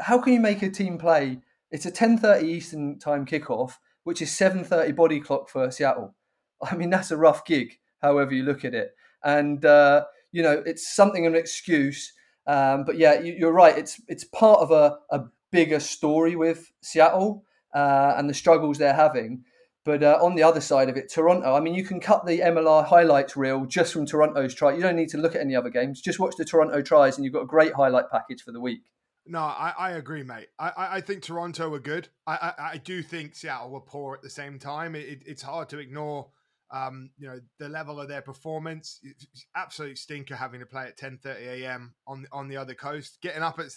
How 0.00 0.18
can 0.18 0.32
you 0.32 0.40
make 0.40 0.62
a 0.62 0.70
team 0.70 0.98
play? 0.98 1.40
It's 1.70 1.86
a 1.86 1.92
10:30 1.92 2.42
Eastern 2.42 2.98
time 2.98 3.26
kickoff, 3.26 3.78
which 4.04 4.20
is 4.20 4.30
7:30 4.30 4.94
body 4.94 5.20
clock 5.20 5.48
for 5.48 5.70
Seattle. 5.70 6.14
I 6.62 6.76
mean, 6.76 6.90
that's 6.90 7.10
a 7.10 7.16
rough 7.16 7.44
gig, 7.44 7.78
however 8.02 8.34
you 8.34 8.42
look 8.42 8.64
at 8.64 8.74
it. 8.74 8.94
And 9.22 9.64
uh, 9.64 10.04
you 10.32 10.42
know, 10.42 10.62
it's 10.66 10.94
something 10.94 11.26
of 11.26 11.34
an 11.34 11.38
excuse. 11.38 12.12
Um, 12.46 12.84
but 12.84 12.98
yeah, 12.98 13.20
you, 13.20 13.48
are 13.48 13.52
right. 13.52 13.76
It's 13.76 14.00
it's 14.08 14.24
part 14.24 14.60
of 14.60 14.70
a, 14.70 14.98
a 15.10 15.24
bigger 15.54 15.78
story 15.78 16.34
with 16.34 16.72
Seattle 16.82 17.44
uh, 17.72 18.14
and 18.16 18.28
the 18.28 18.34
struggles 18.34 18.76
they're 18.76 18.92
having. 18.92 19.44
But 19.84 20.02
uh, 20.02 20.18
on 20.20 20.34
the 20.34 20.42
other 20.42 20.60
side 20.60 20.88
of 20.88 20.96
it, 20.96 21.12
Toronto, 21.12 21.54
I 21.54 21.60
mean, 21.60 21.74
you 21.74 21.84
can 21.84 22.00
cut 22.00 22.26
the 22.26 22.40
MLR 22.40 22.84
highlights 22.84 23.36
reel 23.36 23.66
just 23.66 23.92
from 23.92 24.04
Toronto's 24.04 24.54
try. 24.54 24.74
You 24.74 24.80
don't 24.80 24.96
need 24.96 25.10
to 25.10 25.18
look 25.18 25.36
at 25.36 25.42
any 25.42 25.54
other 25.54 25.70
games. 25.70 26.00
Just 26.00 26.18
watch 26.18 26.34
the 26.36 26.44
Toronto 26.44 26.82
tries, 26.82 27.16
and 27.16 27.24
you've 27.24 27.34
got 27.34 27.42
a 27.42 27.46
great 27.46 27.72
highlight 27.74 28.10
package 28.10 28.42
for 28.42 28.50
the 28.50 28.60
week. 28.60 28.80
No, 29.26 29.38
I, 29.38 29.72
I 29.78 29.90
agree, 29.92 30.22
mate. 30.22 30.48
I, 30.58 30.72
I 30.76 31.00
think 31.00 31.22
Toronto 31.22 31.68
were 31.68 31.78
good. 31.78 32.08
I, 32.26 32.34
I, 32.34 32.70
I, 32.72 32.76
do 32.78 33.02
think 33.02 33.34
Seattle 33.34 33.70
were 33.70 33.80
poor 33.80 34.14
at 34.14 34.22
the 34.22 34.28
same 34.28 34.58
time. 34.58 34.94
It, 34.94 35.22
it's 35.24 35.40
hard 35.42 35.70
to 35.70 35.78
ignore, 35.78 36.28
um, 36.70 37.10
you 37.16 37.28
know, 37.28 37.40
the 37.58 37.70
level 37.70 38.00
of 38.00 38.08
their 38.08 38.20
performance. 38.20 39.00
It's 39.02 39.46
absolute 39.56 39.96
stinker 39.96 40.36
having 40.36 40.60
to 40.60 40.66
play 40.66 40.86
at 40.86 40.98
10:30 40.98 41.62
a.m. 41.62 41.94
on 42.06 42.26
on 42.32 42.48
the 42.48 42.58
other 42.58 42.74
coast. 42.74 43.18
Getting 43.22 43.42
up 43.42 43.58
at 43.58 43.70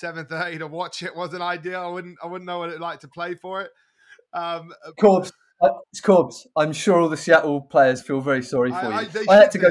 7:30 0.00 0.58
to 0.58 0.66
watch 0.66 1.02
it 1.02 1.14
wasn't 1.14 1.42
ideal. 1.42 1.80
I 1.80 1.88
wouldn't 1.88 2.18
I 2.22 2.26
wouldn't 2.26 2.46
know 2.46 2.58
what 2.58 2.70
it'd 2.70 2.80
like 2.80 3.00
to 3.00 3.08
play 3.08 3.34
for 3.34 3.62
it. 3.62 3.70
Um, 4.32 4.72
Corbs, 5.00 5.32
uh, 5.62 5.68
it's 5.92 6.00
Corbs. 6.00 6.46
I'm 6.56 6.72
sure 6.72 7.00
all 7.00 7.08
the 7.08 7.16
Seattle 7.16 7.62
players 7.62 8.02
feel 8.02 8.20
very 8.20 8.42
sorry 8.42 8.70
for 8.70 8.76
I, 8.76 9.02
you. 9.02 9.08
I, 9.28 9.32
I 9.32 9.36
had 9.36 9.50
to 9.52 9.58
go, 9.58 9.68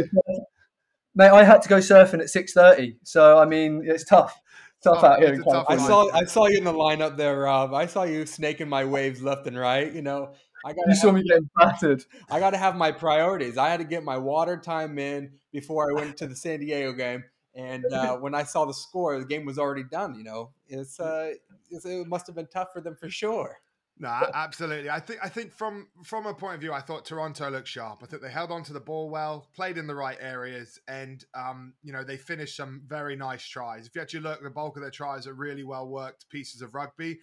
mate. 1.16 1.30
I 1.30 1.44
had 1.44 1.62
to 1.64 1.70
go 1.70 1.78
surfing 1.78 2.22
at 2.22 2.30
six 2.30 2.54
thirty. 2.54 2.98
So 3.04 3.38
I 3.38 3.46
mean, 3.46 3.84
it's 3.86 4.06
tough. 4.06 4.40
Tough 4.84 5.00
oh, 5.02 5.08
out 5.08 5.20
here. 5.20 5.42
Tough 5.42 5.66
I 5.70 5.78
saw 5.78 6.10
I 6.14 6.26
saw 6.26 6.48
you 6.48 6.58
in 6.58 6.64
the 6.64 6.74
lineup 6.74 7.18
there, 7.18 7.40
Rob. 7.40 7.74
I 7.74 7.86
saw 7.86 8.04
you 8.04 8.26
snaking 8.26 8.70
my 8.70 8.86
waves 8.86 9.22
left 9.22 9.48
and 9.48 9.58
right. 9.58 9.92
You 9.92 10.02
know, 10.02 10.34
I 10.66 10.74
got. 10.74 10.88
You 10.88 10.96
saw 10.96 11.12
me 11.12 11.24
getting 11.24 11.50
battered. 11.58 12.04
I 12.30 12.40
got 12.40 12.52
to 12.52 12.58
have 12.58 12.76
my 12.76 12.92
priorities. 12.92 13.58
I 13.58 13.70
had 13.70 13.78
to 13.78 13.86
get 13.86 14.04
my 14.04 14.18
water 14.18 14.58
time 14.58 14.98
in 15.00 15.32
before 15.52 15.90
I 15.90 15.94
went 15.94 16.18
to 16.18 16.28
the 16.28 16.36
San 16.36 16.60
Diego 16.60 16.94
game. 16.94 17.24
And 17.56 17.86
uh, 17.92 18.18
when 18.20 18.34
I 18.34 18.44
saw 18.44 18.66
the 18.66 18.74
score, 18.74 19.20
the 19.20 19.26
game 19.26 19.46
was 19.46 19.60
already 19.60 19.84
done. 19.84 20.16
You 20.16 20.24
know, 20.24 20.52
it's, 20.68 21.00
uh, 21.00 21.34
it's, 21.70 21.86
it 21.86 22.08
must 22.08 22.28
have 22.28 22.36
been 22.36 22.48
tough 22.48 22.74
for 22.74 22.82
them 22.82 22.96
for 22.96 23.10
sure. 23.10 23.60
No, 24.00 24.10
absolutely. 24.34 24.90
I 24.90 25.00
think 25.00 25.20
I 25.24 25.30
think 25.30 25.54
from 25.54 25.88
from 26.04 26.26
a 26.26 26.34
point 26.34 26.56
of 26.56 26.62
view, 26.62 26.74
I 26.74 26.82
thought 26.82 27.06
Toronto 27.06 27.52
looked 27.52 27.68
sharp. 27.68 28.00
I 28.02 28.08
think 28.08 28.24
they 28.24 28.32
held 28.32 28.52
on 28.52 28.64
to 28.64 28.74
the 28.74 28.80
ball 28.80 29.10
well, 29.10 29.48
played 29.54 29.78
in 29.78 29.86
the 29.86 29.94
right 29.94 30.18
areas, 30.20 30.80
and 30.88 31.24
um, 31.36 31.74
you 31.84 31.94
know 31.94 32.04
they 32.04 32.18
finished 32.18 32.58
some 32.58 32.82
very 32.88 33.16
nice 33.16 33.46
tries. 33.46 33.86
If 33.86 33.96
you 33.96 34.02
actually 34.02 34.22
look, 34.22 34.42
the 34.42 34.50
bulk 34.50 34.78
of 34.78 34.82
their 34.82 34.92
tries 34.92 35.28
are 35.28 35.34
really 35.34 35.64
well 35.64 35.88
worked 35.88 36.28
pieces 36.30 36.64
of 36.64 36.74
rugby. 36.74 37.20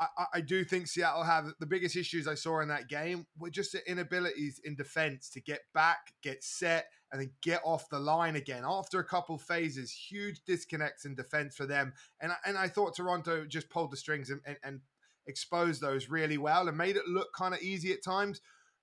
I, 0.00 0.24
I 0.34 0.40
do 0.40 0.64
think 0.64 0.86
Seattle 0.86 1.24
have 1.24 1.52
the 1.58 1.66
biggest 1.66 1.96
issues 1.96 2.28
I 2.28 2.34
saw 2.34 2.60
in 2.60 2.68
that 2.68 2.88
game 2.88 3.26
were 3.38 3.50
just 3.50 3.72
the 3.72 3.88
inabilities 3.90 4.60
in 4.64 4.76
defense 4.76 5.28
to 5.30 5.40
get 5.40 5.60
back, 5.74 6.14
get 6.22 6.44
set, 6.44 6.86
and 7.10 7.20
then 7.20 7.30
get 7.42 7.60
off 7.64 7.88
the 7.88 7.98
line 7.98 8.36
again. 8.36 8.64
After 8.66 9.00
a 9.00 9.04
couple 9.04 9.38
phases, 9.38 9.90
huge 9.90 10.44
disconnects 10.44 11.04
in 11.04 11.14
defense 11.14 11.56
for 11.56 11.66
them. 11.66 11.94
And, 12.20 12.32
and 12.44 12.58
I 12.58 12.68
thought 12.68 12.96
Toronto 12.96 13.44
just 13.46 13.70
pulled 13.70 13.90
the 13.90 13.96
strings 13.96 14.30
and, 14.30 14.40
and, 14.44 14.56
and 14.62 14.80
exposed 15.26 15.80
those 15.80 16.08
really 16.08 16.38
well 16.38 16.68
and 16.68 16.76
made 16.76 16.96
it 16.96 17.06
look 17.06 17.32
kind 17.34 17.54
of 17.54 17.60
easy 17.60 17.92
at 17.92 18.02
times. 18.02 18.40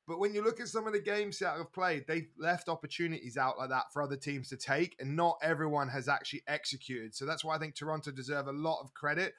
But 0.08 0.20
when 0.20 0.36
you 0.36 0.44
look 0.44 0.60
at 0.60 0.68
some 0.68 0.86
of 0.86 0.94
the 0.94 1.02
games 1.02 1.40
that 1.40 1.58
have 1.58 1.74
played, 1.74 2.06
they've 2.08 2.30
left 2.38 2.70
opportunities 2.70 3.38
out 3.38 3.58
like 3.58 3.70
that 3.70 3.92
for 3.92 4.04
other 4.04 4.16
teams 4.16 4.50
to 4.50 4.58
take, 4.58 4.96
and 5.00 5.16
not 5.16 5.40
everyone 5.42 5.90
has 5.90 6.08
actually 6.08 6.44
executed. 6.48 7.16
So 7.16 7.26
that's 7.26 7.44
why 7.44 7.56
I 7.56 7.58
think 7.58 7.74
Toronto 7.74 8.12
deserve 8.12 8.48
a 8.48 8.52
lot 8.52 8.82
of 8.84 8.94
credit. 8.94 9.34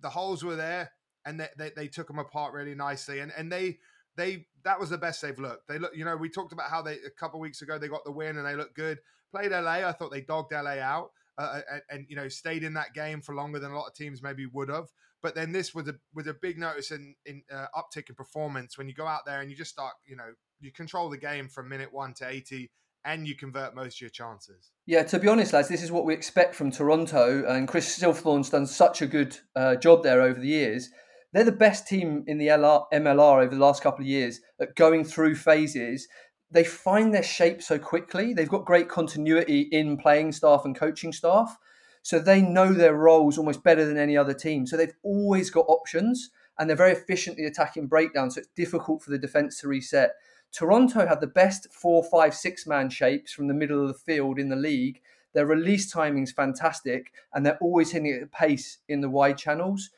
The 0.00 0.10
holes 0.10 0.42
were 0.42 0.56
there, 0.56 0.90
and 1.24 1.38
they, 1.38 1.46
they, 1.56 1.70
they 1.76 1.86
took 1.86 2.08
them 2.08 2.18
apart 2.18 2.52
really 2.54 2.74
nicely, 2.74 3.20
and 3.20 3.32
and 3.36 3.52
they 3.52 3.78
they 4.16 4.46
that 4.64 4.78
was 4.78 4.90
the 4.90 4.98
best 4.98 5.22
they've 5.22 5.38
looked. 5.38 5.68
They 5.68 5.78
look, 5.78 5.92
you 5.94 6.04
know, 6.04 6.16
we 6.16 6.28
talked 6.28 6.52
about 6.52 6.70
how 6.70 6.82
they 6.82 6.94
a 6.94 7.10
couple 7.18 7.40
weeks 7.40 7.62
ago 7.62 7.78
they 7.78 7.88
got 7.88 8.04
the 8.04 8.12
win 8.12 8.36
and 8.36 8.46
they 8.46 8.54
looked 8.54 8.74
good. 8.74 8.98
Played 9.32 9.52
LA, 9.52 9.86
I 9.88 9.92
thought 9.92 10.10
they 10.10 10.22
dogged 10.22 10.52
LA 10.52 10.80
out, 10.80 11.10
uh, 11.38 11.60
and, 11.70 11.82
and 11.90 12.06
you 12.08 12.16
know 12.16 12.28
stayed 12.28 12.64
in 12.64 12.74
that 12.74 12.94
game 12.94 13.20
for 13.20 13.34
longer 13.34 13.58
than 13.58 13.70
a 13.70 13.76
lot 13.76 13.86
of 13.86 13.94
teams 13.94 14.22
maybe 14.22 14.46
would 14.46 14.68
have. 14.68 14.88
But 15.22 15.34
then 15.34 15.52
this 15.52 15.74
was 15.74 15.88
a 15.88 15.94
was 16.14 16.26
a 16.26 16.34
big 16.34 16.58
notice 16.58 16.90
in 16.90 17.14
in 17.26 17.42
uh, 17.52 17.66
uptick 17.74 18.08
in 18.08 18.14
performance 18.14 18.76
when 18.76 18.88
you 18.88 18.94
go 18.94 19.06
out 19.06 19.24
there 19.26 19.40
and 19.40 19.50
you 19.50 19.56
just 19.56 19.70
start, 19.70 19.94
you 20.06 20.16
know, 20.16 20.32
you 20.60 20.72
control 20.72 21.10
the 21.10 21.18
game 21.18 21.48
from 21.48 21.68
minute 21.68 21.92
one 21.92 22.14
to 22.14 22.28
eighty, 22.28 22.70
and 23.04 23.26
you 23.26 23.34
convert 23.34 23.74
most 23.74 23.96
of 23.96 24.00
your 24.02 24.10
chances. 24.10 24.72
Yeah, 24.86 25.02
to 25.04 25.18
be 25.18 25.28
honest, 25.28 25.52
lads, 25.52 25.68
this 25.68 25.82
is 25.82 25.92
what 25.92 26.04
we 26.04 26.14
expect 26.14 26.54
from 26.54 26.70
Toronto, 26.70 27.44
and 27.46 27.68
Chris 27.68 27.94
Silverthorn's 27.94 28.50
done 28.50 28.66
such 28.66 29.02
a 29.02 29.06
good 29.06 29.38
uh, 29.54 29.76
job 29.76 30.02
there 30.02 30.22
over 30.22 30.40
the 30.40 30.48
years. 30.48 30.90
They're 31.32 31.44
the 31.44 31.52
best 31.52 31.86
team 31.86 32.24
in 32.26 32.38
the 32.38 32.48
LR, 32.48 32.84
MLR 32.92 33.42
over 33.44 33.54
the 33.54 33.60
last 33.60 33.82
couple 33.82 34.02
of 34.02 34.08
years 34.08 34.40
at 34.60 34.74
going 34.74 35.04
through 35.04 35.36
phases. 35.36 36.08
They 36.50 36.64
find 36.64 37.14
their 37.14 37.22
shape 37.22 37.62
so 37.62 37.78
quickly. 37.78 38.34
They've 38.34 38.48
got 38.48 38.64
great 38.64 38.88
continuity 38.88 39.68
in 39.70 39.96
playing 39.96 40.32
staff 40.32 40.62
and 40.64 40.76
coaching 40.76 41.12
staff. 41.12 41.56
So 42.02 42.18
they 42.18 42.40
know 42.40 42.72
their 42.72 42.94
roles 42.94 43.38
almost 43.38 43.62
better 43.62 43.84
than 43.84 43.98
any 43.98 44.16
other 44.16 44.34
team. 44.34 44.66
So 44.66 44.76
they've 44.76 44.96
always 45.02 45.50
got 45.50 45.66
options 45.68 46.30
and 46.58 46.68
they're 46.68 46.76
very 46.76 46.92
efficiently 46.92 47.46
attacking 47.46 47.86
breakdown. 47.86 48.30
So 48.30 48.40
it's 48.40 48.48
difficult 48.56 49.02
for 49.02 49.10
the 49.10 49.18
defense 49.18 49.60
to 49.60 49.68
reset. 49.68 50.12
Toronto 50.52 51.06
have 51.06 51.20
the 51.20 51.26
best 51.26 51.72
four, 51.72 52.02
five, 52.02 52.34
six 52.34 52.66
man 52.66 52.90
shapes 52.90 53.32
from 53.32 53.46
the 53.46 53.54
middle 53.54 53.80
of 53.80 53.88
the 53.88 53.94
field 53.94 54.38
in 54.38 54.48
the 54.48 54.56
league. 54.56 55.00
Their 55.32 55.46
release 55.46 55.90
timing's 55.90 56.32
fantastic, 56.32 57.12
and 57.32 57.46
they're 57.46 57.58
always 57.60 57.92
hitting 57.92 58.08
it 58.08 58.22
at 58.22 58.32
pace 58.32 58.78
in 58.88 59.00
the 59.00 59.08
wide 59.08 59.38
channels. 59.38 59.90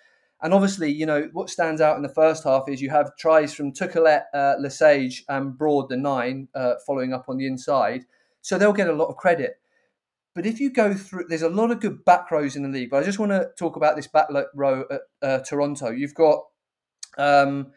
And 0.43 0.53
obviously, 0.53 0.91
you 0.91 1.07
know, 1.07 1.29
what 1.33 1.51
stands 1.51 1.81
out 1.81 1.97
in 1.97 2.03
the 2.03 2.09
first 2.09 2.43
half 2.43 2.69
is 2.69 2.83
you 2.83 2.91
have 2.91 3.17
tries 3.17 3.55
from 3.55 3.73
Tukelet, 3.73 4.25
uh, 4.35 4.57
Lesage, 4.59 5.25
and 5.29 5.57
Braude, 5.57 5.89
the 5.89 5.97
nine, 5.97 6.49
uh, 6.55 6.75
following 6.85 7.13
up 7.13 7.27
on 7.29 7.37
the 7.37 7.47
inside. 7.47 8.05
So 8.41 8.59
they'll 8.59 8.73
get 8.73 8.89
a 8.89 8.93
lot 8.93 9.07
of 9.07 9.17
credit. 9.17 9.61
But 10.35 10.47
if 10.47 10.59
you 10.59 10.73
go 10.73 10.95
through, 10.95 11.27
there's 11.29 11.43
a 11.43 11.49
lot 11.49 11.71
of 11.71 11.81
good 11.81 12.05
back 12.05 12.31
rows 12.31 12.57
in 12.57 12.63
the 12.63 12.69
league. 12.69 12.91
But 12.91 13.03
I 13.03 13.07
just 13.07 13.19
want 13.19 13.33
to 13.33 13.51
talk 13.57 13.77
about 13.77 13.97
this 13.97 14.09
back 14.09 14.29
row 14.55 14.85
at 14.91 15.01
uh, 15.23 15.39
Toronto. 15.41 15.91
You've 15.91 16.15
got 16.15 16.43
um, 17.19 17.73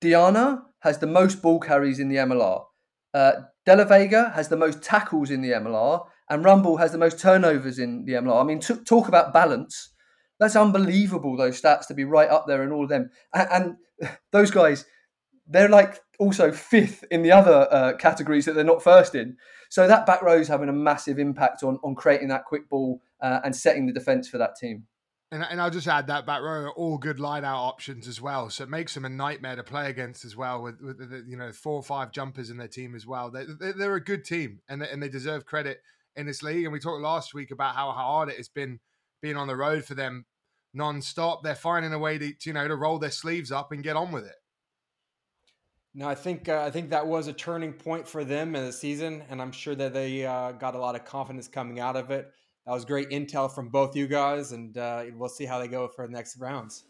Diana 0.00 0.62
has 0.80 0.98
the 0.98 1.06
most 1.06 1.42
ball 1.42 1.58
carries 1.58 1.98
in 1.98 2.08
the 2.08 2.16
MLR. 2.16 2.64
Uh, 3.12 3.32
De 3.66 3.76
La 3.76 3.84
Vega 3.84 4.30
has 4.34 4.48
the 4.48 4.56
most 4.56 4.82
tackles 4.82 5.30
in 5.30 5.42
the 5.42 5.50
MLR, 5.50 6.06
and 6.30 6.44
Rumball 6.44 6.78
has 6.78 6.92
the 6.92 6.98
most 6.98 7.18
turnovers 7.18 7.78
in 7.78 8.04
the 8.04 8.12
MLR. 8.12 8.40
I 8.40 8.44
mean, 8.44 8.60
t- 8.60 8.76
talk 8.86 9.08
about 9.08 9.32
balance. 9.32 9.90
That's 10.38 10.56
unbelievable. 10.56 11.36
Those 11.36 11.60
stats 11.60 11.86
to 11.88 11.94
be 11.94 12.04
right 12.04 12.28
up 12.28 12.46
there 12.46 12.62
in 12.62 12.72
all 12.72 12.84
of 12.84 12.88
them, 12.88 13.10
and, 13.34 13.76
and 14.00 14.10
those 14.32 14.50
guys, 14.50 14.84
they're 15.46 15.68
like 15.68 16.00
also 16.18 16.52
fifth 16.52 17.04
in 17.10 17.22
the 17.22 17.32
other 17.32 17.68
uh, 17.70 17.92
categories 17.96 18.44
that 18.44 18.54
they're 18.54 18.64
not 18.64 18.82
first 18.82 19.14
in. 19.14 19.36
So 19.70 19.86
that 19.86 20.06
back 20.06 20.22
row 20.22 20.38
is 20.38 20.48
having 20.48 20.68
a 20.68 20.72
massive 20.72 21.18
impact 21.18 21.62
on 21.62 21.78
on 21.82 21.94
creating 21.94 22.28
that 22.28 22.44
quick 22.44 22.68
ball 22.68 23.00
uh, 23.20 23.40
and 23.44 23.54
setting 23.54 23.86
the 23.86 23.92
defense 23.92 24.28
for 24.28 24.38
that 24.38 24.56
team. 24.56 24.86
And, 25.30 25.44
and 25.44 25.60
I'll 25.60 25.70
just 25.70 25.88
add 25.88 26.06
that 26.06 26.24
back 26.24 26.40
row 26.40 26.62
are 26.62 26.72
all 26.72 26.96
good 26.96 27.20
line 27.20 27.44
out 27.44 27.62
options 27.62 28.08
as 28.08 28.20
well. 28.20 28.48
So 28.48 28.64
it 28.64 28.70
makes 28.70 28.94
them 28.94 29.04
a 29.04 29.10
nightmare 29.10 29.56
to 29.56 29.62
play 29.62 29.90
against 29.90 30.24
as 30.24 30.34
well. 30.34 30.62
With, 30.62 30.80
with 30.80 30.98
the, 30.98 31.24
you 31.28 31.36
know 31.36 31.52
four 31.52 31.74
or 31.74 31.82
five 31.82 32.12
jumpers 32.12 32.48
in 32.48 32.56
their 32.56 32.68
team 32.68 32.94
as 32.94 33.06
well. 33.06 33.30
They, 33.30 33.44
they, 33.44 33.84
are 33.84 33.94
a 33.94 34.04
good 34.04 34.24
team 34.24 34.60
and 34.68 34.80
they, 34.80 34.88
and 34.88 35.02
they 35.02 35.08
deserve 35.10 35.44
credit 35.44 35.82
in 36.16 36.26
this 36.26 36.42
league. 36.42 36.64
And 36.64 36.72
we 36.72 36.80
talked 36.80 37.02
last 37.02 37.34
week 37.34 37.50
about 37.50 37.74
how 37.74 37.92
hard 37.92 38.30
it 38.30 38.36
has 38.38 38.48
been 38.48 38.80
being 39.20 39.36
on 39.36 39.48
the 39.48 39.56
road 39.56 39.84
for 39.84 39.94
them 39.94 40.26
non-stop. 40.74 41.42
They're 41.42 41.54
finding 41.54 41.92
a 41.92 41.98
way 41.98 42.18
to 42.18 42.32
you 42.44 42.52
know 42.52 42.68
to 42.68 42.76
roll 42.76 42.98
their 42.98 43.10
sleeves 43.10 43.52
up 43.52 43.72
and 43.72 43.82
get 43.82 43.96
on 43.96 44.12
with 44.12 44.24
it. 44.24 44.36
No, 45.94 46.08
I 46.08 46.14
think 46.14 46.48
uh, 46.48 46.62
I 46.62 46.70
think 46.70 46.90
that 46.90 47.06
was 47.06 47.26
a 47.26 47.32
turning 47.32 47.72
point 47.72 48.06
for 48.06 48.24
them 48.24 48.54
in 48.54 48.64
the 48.64 48.72
season, 48.72 49.24
and 49.30 49.40
I'm 49.42 49.52
sure 49.52 49.74
that 49.74 49.92
they 49.92 50.24
uh, 50.24 50.52
got 50.52 50.74
a 50.74 50.78
lot 50.78 50.94
of 50.94 51.04
confidence 51.04 51.48
coming 51.48 51.80
out 51.80 51.96
of 51.96 52.10
it. 52.10 52.30
That 52.66 52.72
was 52.72 52.84
great 52.84 53.10
intel 53.10 53.52
from 53.52 53.70
both 53.70 53.96
you 53.96 54.06
guys, 54.06 54.52
and 54.52 54.76
uh, 54.76 55.04
we'll 55.14 55.30
see 55.30 55.46
how 55.46 55.58
they 55.58 55.68
go 55.68 55.88
for 55.88 56.06
the 56.06 56.12
next 56.12 56.36
rounds. 56.36 56.84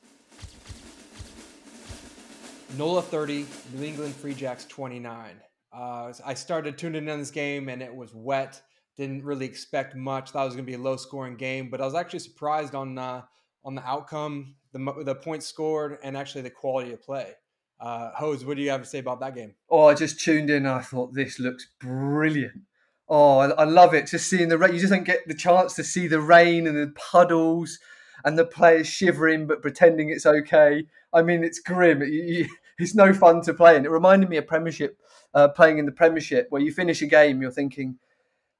NOLA 2.77 3.01
30, 3.01 3.47
New 3.75 3.85
England 3.85 4.15
Free 4.15 4.35
Jacks 4.35 4.67
29. 4.67 5.37
Uh, 5.73 6.13
I 6.27 6.35
started 6.35 6.77
tuning 6.77 7.09
in 7.09 7.19
this 7.19 7.31
game, 7.31 7.69
and 7.69 7.81
it 7.81 7.95
was 7.95 8.13
wet. 8.13 8.61
Didn't 8.99 9.25
really 9.25 9.47
expect 9.47 9.95
much. 9.95 10.31
Thought 10.31 10.43
it 10.43 10.47
was 10.47 10.55
going 10.55 10.67
to 10.67 10.71
be 10.71 10.75
a 10.75 10.83
low 10.83 10.97
scoring 10.97 11.37
game, 11.37 11.71
but 11.71 11.81
I 11.81 11.85
was 11.85 11.95
actually 11.95 12.19
surprised 12.19 12.75
on 12.75 12.99
uh, 12.99 13.23
on 13.65 13.75
the 13.75 13.87
outcome, 13.87 14.57
the 14.73 14.79
the 15.05 15.15
points 15.15 15.47
scored, 15.47 15.99
and 16.03 16.17
actually 16.17 16.43
the 16.43 16.51
quality 16.51 16.93
of 16.93 17.03
play. 17.03 17.33
Uh, 17.81 18.11
Hose, 18.15 18.45
what 18.45 18.57
do 18.57 18.63
you 18.63 18.71
have 18.71 18.83
to 18.83 18.89
say 18.89 18.99
about 18.99 19.21
that 19.21 19.35
game? 19.35 19.55
Oh, 19.71 19.87
I 19.87 19.95
just 19.95 20.21
tuned 20.21 20.51
in. 20.51 20.67
I 20.67 20.81
thought 20.81 21.15
this 21.15 21.39
looks 21.39 21.69
brilliant. 21.81 22.63
Oh, 23.09 23.39
I, 23.39 23.51
I 23.51 23.65
love 23.65 23.95
it. 23.95 24.09
Just 24.09 24.29
seeing 24.29 24.49
the 24.49 24.59
rain. 24.59 24.75
You 24.75 24.81
just 24.81 24.93
don't 24.93 25.05
get 25.05 25.27
the 25.29 25.35
chance 25.35 25.75
to 25.75 25.85
see 25.85 26.09
the 26.09 26.21
rain 26.21 26.67
and 26.67 26.77
the 26.77 26.93
puddles 26.95 27.79
and 28.25 28.37
the 28.37 28.45
players 28.45 28.89
shivering 28.89 29.47
but 29.47 29.63
pretending 29.63 30.11
it's 30.11 30.27
okay. 30.27 30.87
I 31.13 31.23
mean, 31.23 31.45
it's 31.45 31.61
grim. 31.61 32.03
It, 32.03 32.09
you, 32.09 32.49
it's 32.79 32.95
no 32.95 33.13
fun 33.13 33.43
to 33.43 33.55
play. 33.55 33.77
And 33.77 33.87
it 33.87 33.91
reminded 33.91 34.29
me 34.29 34.37
of 34.37 34.47
Premiership, 34.47 34.99
uh, 35.35 35.49
playing 35.49 35.79
in 35.79 35.87
the 35.87 35.93
Premiership, 35.93 36.47
where 36.51 36.63
you 36.63 36.73
finish 36.73 37.01
a 37.01 37.07
game, 37.07 37.41
you're 37.41 37.51
thinking, 37.51 37.99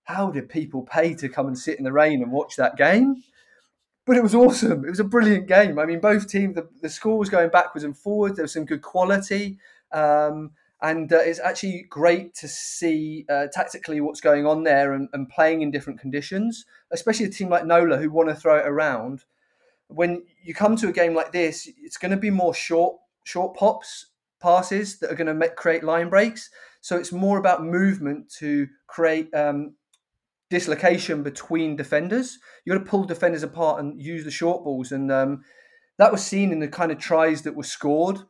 how 0.09 0.31
did 0.31 0.49
people 0.49 0.83
pay 0.83 1.13
to 1.15 1.29
come 1.29 1.47
and 1.47 1.59
sit 1.59 1.77
in 1.77 1.85
the 1.85 1.93
rain 1.93 2.23
and 2.23 2.33
watch 2.33 2.57
that 2.57 2.79
game? 2.79 3.23
But 4.07 4.17
it 4.17 4.23
was 4.23 4.35
awesome. 4.35 4.87
It 4.87 4.89
was 4.91 5.01
a 5.01 5.05
brilliant 5.05 5.47
game. 5.47 5.79
I 5.79 5.85
mean, 5.85 6.01
both 6.01 6.27
teams, 6.27 6.55
the, 6.55 6.67
the 6.81 6.89
score 6.89 7.19
was 7.19 7.29
going 7.29 7.51
backwards 7.51 7.85
and 7.85 7.97
forwards. 7.97 8.37
There 8.37 8.45
was 8.45 8.55
some 8.55 8.65
good 8.65 8.81
quality. 8.81 9.59
Um, 9.93 10.53
and 10.81 11.13
uh, 11.13 11.19
it's 11.19 11.41
actually 11.41 11.85
great 11.91 12.35
to 12.37 12.49
see 12.49 13.27
uh, 13.29 13.49
tactically 13.53 14.01
what's 14.01 14.23
going 14.23 14.47
on 14.47 14.63
there 14.63 14.95
and, 14.95 15.11
and, 15.13 15.29
playing 15.29 15.61
in 15.61 15.71
different 15.71 16.01
conditions, 16.01 16.65
especially 16.91 17.27
a 17.27 17.31
team 17.31 17.51
like 17.51 17.67
Nola 17.67 17.99
who 17.99 18.11
want 18.11 18.31
to 18.31 18.35
throw 18.35 18.57
it 18.59 18.67
around. 18.67 19.25
When 19.89 20.23
you 20.43 20.55
come 20.55 20.77
to 20.77 20.89
a 20.89 20.93
game 20.93 21.15
like 21.15 21.33
this, 21.33 21.69
it's 21.83 21.99
going 21.99 22.13
to 22.13 22.17
be 22.17 22.31
more 22.31 22.55
short, 22.55 22.97
short 23.25 23.55
pops, 23.57 24.07
passes 24.41 24.99
that 25.01 25.11
are 25.11 25.17
going 25.17 25.27
to 25.27 25.35
make, 25.35 25.57
create 25.57 25.85
line 25.85 26.09
breaks. 26.09 26.49
So 26.81 26.97
it's 26.97 27.13
more 27.13 27.39
about 27.39 27.65
movement 27.65 28.31
to 28.39 28.69
create 28.87 29.35
um, 29.35 29.75
dislocation 30.51 31.23
between 31.23 31.77
defenders. 31.77 32.39
You 32.65 32.73
got 32.73 32.85
to 32.85 32.91
pull 32.91 33.05
defenders 33.05 33.43
apart 33.43 33.81
and 33.81 34.01
use 34.01 34.25
the 34.25 34.31
short 34.31 34.65
balls, 34.65 34.93
and 34.93 35.11
um, 35.13 35.43
that 35.99 36.13
was 36.13 36.25
seen 36.25 36.53
in 36.53 36.61
the 36.61 36.69
kind 36.69 36.93
of 36.93 36.99
tries 36.99 37.43
that 37.43 37.57
were 37.57 37.63
scored 37.63 38.21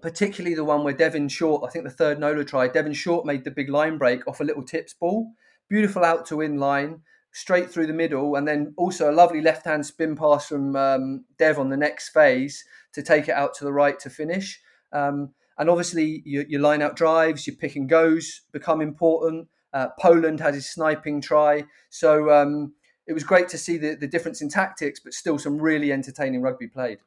particularly 0.00 0.54
the 0.54 0.64
one 0.64 0.84
where 0.84 0.94
Devin 0.94 1.28
Short, 1.28 1.64
I 1.66 1.70
think 1.70 1.84
the 1.84 1.90
third 1.90 2.18
Nola 2.18 2.44
try, 2.44 2.68
Devin 2.68 2.92
Short 2.92 3.26
made 3.26 3.44
the 3.44 3.50
big 3.50 3.68
line 3.68 3.98
break 3.98 4.26
off 4.26 4.40
a 4.40 4.44
little 4.44 4.62
tips 4.62 4.94
ball. 4.94 5.32
Beautiful 5.68 6.04
out 6.04 6.26
to 6.26 6.40
in 6.40 6.58
line, 6.58 7.00
straight 7.32 7.70
through 7.70 7.86
the 7.86 7.92
middle, 7.92 8.36
and 8.36 8.46
then 8.46 8.72
also 8.76 9.10
a 9.10 9.12
lovely 9.12 9.40
left 9.40 9.64
hand 9.64 9.84
spin 9.84 10.16
pass 10.16 10.48
from 10.48 10.76
um, 10.76 11.24
Dev 11.38 11.58
on 11.58 11.70
the 11.70 11.76
next 11.76 12.10
phase 12.10 12.64
to 12.92 13.02
take 13.02 13.28
it 13.28 13.34
out 13.34 13.54
to 13.54 13.64
the 13.64 13.72
right 13.72 13.98
to 14.00 14.10
finish. 14.10 14.60
Um, 14.92 15.30
and 15.58 15.68
obviously, 15.68 16.22
your, 16.24 16.44
your 16.48 16.60
line 16.60 16.82
out 16.82 16.96
drives, 16.96 17.46
your 17.46 17.56
pick 17.56 17.76
and 17.76 17.88
goes 17.88 18.42
become 18.52 18.80
important. 18.80 19.48
Uh, 19.76 19.88
Poland 20.00 20.40
had 20.40 20.54
his 20.54 20.66
sniping 20.74 21.20
try. 21.20 21.64
So 21.90 22.10
um, 22.30 22.72
it 23.06 23.12
was 23.12 23.24
great 23.24 23.48
to 23.50 23.58
see 23.58 23.76
the, 23.78 23.94
the 23.94 24.08
difference 24.14 24.40
in 24.40 24.48
tactics, 24.48 25.00
but 25.04 25.12
still 25.12 25.38
some 25.38 25.58
really 25.58 25.92
entertaining 25.92 26.40
rugby 26.40 26.68
played. 26.68 26.98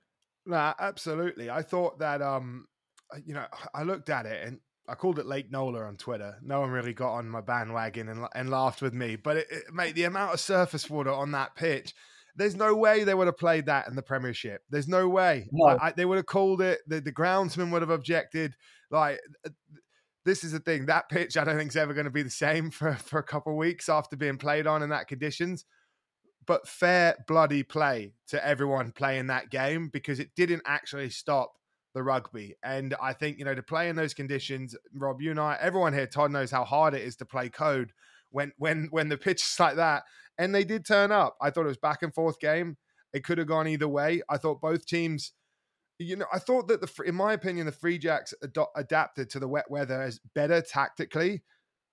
Nah, 0.46 0.74
absolutely. 0.80 1.50
I 1.50 1.64
thought 1.64 1.98
that 2.00 2.22
um, 2.22 2.68
you 3.26 3.34
know, 3.34 3.46
I 3.74 3.84
looked 3.84 4.10
at 4.10 4.26
it 4.26 4.48
and 4.48 4.60
I 4.88 4.96
called 4.96 5.20
it 5.20 5.26
Lake 5.26 5.52
Nola 5.52 5.84
on 5.84 5.98
Twitter. 5.98 6.36
No 6.42 6.62
one 6.62 6.72
really 6.72 6.94
got 6.94 7.14
on 7.14 7.30
my 7.30 7.42
bandwagon 7.42 8.10
and, 8.10 8.28
and 8.36 8.50
laughed 8.50 8.82
with 8.82 8.94
me. 8.94 9.16
But 9.16 9.38
it, 9.38 9.48
it, 9.50 9.64
mate, 9.74 9.96
the 9.96 10.06
amount 10.06 10.34
of 10.34 10.40
surface 10.40 10.90
water 10.90 11.12
on 11.12 11.32
that 11.32 11.56
pitch, 11.56 11.94
there's 12.36 12.56
no 12.56 12.76
way 12.76 13.04
they 13.04 13.14
would 13.14 13.28
have 13.28 13.38
played 13.38 13.66
that 13.66 13.88
in 13.88 13.96
the 13.96 14.02
Premiership. 14.02 14.62
There's 14.70 14.88
no 14.88 15.10
way. 15.10 15.48
No. 15.52 15.68
I, 15.68 15.88
I, 15.88 15.92
they 15.92 16.06
would 16.06 16.18
have 16.18 16.26
called 16.26 16.62
it. 16.62 16.80
The, 16.88 17.02
the 17.02 17.12
groundsman 17.12 17.72
would 17.72 17.82
have 17.82 17.90
objected. 17.90 18.56
Like, 18.92 19.20
this 20.30 20.44
is 20.44 20.52
the 20.52 20.60
thing. 20.60 20.86
That 20.86 21.10
pitch, 21.10 21.38
I 21.38 21.44
don't 21.44 21.58
think 21.58 21.72
is 21.72 21.76
ever 21.76 21.94
going 21.94 22.06
to 22.06 22.12
be 22.12 22.22
the 22.22 22.30
same 22.30 22.70
for, 22.72 22.94
for 22.96 23.20
a 23.20 23.24
couple 23.24 23.54
of 23.54 23.58
weeks 23.58 23.90
after 23.90 24.16
being 24.16 24.38
played 24.38 24.68
on 24.68 24.84
in 24.84 24.90
that 24.90 25.08
conditions. 25.08 25.66
But 26.46 26.68
fair 26.68 27.16
bloody 27.28 27.64
play 27.64 28.14
to 28.30 28.46
everyone 28.46 28.92
playing 28.92 29.28
that 29.28 29.50
game 29.50 29.90
because 29.92 30.20
it 30.20 30.30
didn't 30.36 30.64
actually 30.66 31.10
stop 31.10 31.52
the 31.94 32.04
rugby. 32.04 32.56
And 32.64 32.96
I 33.02 33.14
think, 33.14 33.38
you 33.38 33.46
know, 33.46 33.56
to 33.56 33.64
play 33.64 33.90
in 33.90 33.96
those 33.96 34.14
conditions, 34.14 34.76
Rob, 34.94 35.22
you 35.22 35.32
and 35.32 35.40
I, 35.40 35.58
everyone 35.60 35.94
here, 35.94 36.08
Todd 36.08 36.32
knows 36.32 36.52
how 36.52 36.64
hard 36.64 36.94
it 36.94 37.04
is 37.04 37.16
to 37.18 37.26
play 37.26 37.50
code 37.50 37.92
when 38.32 38.52
when 38.58 38.88
when 38.92 39.10
the 39.10 39.18
pitch 39.18 39.42
is 39.42 39.60
like 39.60 39.76
that. 39.76 40.04
And 40.38 40.56
they 40.56 40.64
did 40.64 40.86
turn 40.86 41.12
up. 41.12 41.36
I 41.42 41.50
thought 41.50 41.66
it 41.66 41.68
was 41.68 41.78
back 41.78 42.02
and 42.02 42.14
forth 42.14 42.40
game. 42.40 42.78
It 43.14 43.24
could 43.24 43.40
have 43.40 43.48
gone 43.48 43.68
either 43.68 43.88
way. 43.88 44.22
I 44.30 44.38
thought 44.38 44.62
both 44.62 44.86
teams, 44.86 45.34
you 46.00 46.16
know, 46.16 46.26
I 46.34 46.40
thought 46.40 46.68
that 46.70 46.82
the, 46.82 47.04
in 47.04 47.16
my 47.16 47.34
opinion, 47.34 47.66
the 47.66 47.72
Free 47.72 47.98
Jacks 47.98 48.34
ad- 48.44 48.58
adapted 48.76 49.30
to 49.32 49.40
the 49.40 49.48
wet 49.48 49.70
weather 49.70 50.02
as 50.02 50.20
better 50.34 50.62
tactically 50.62 51.44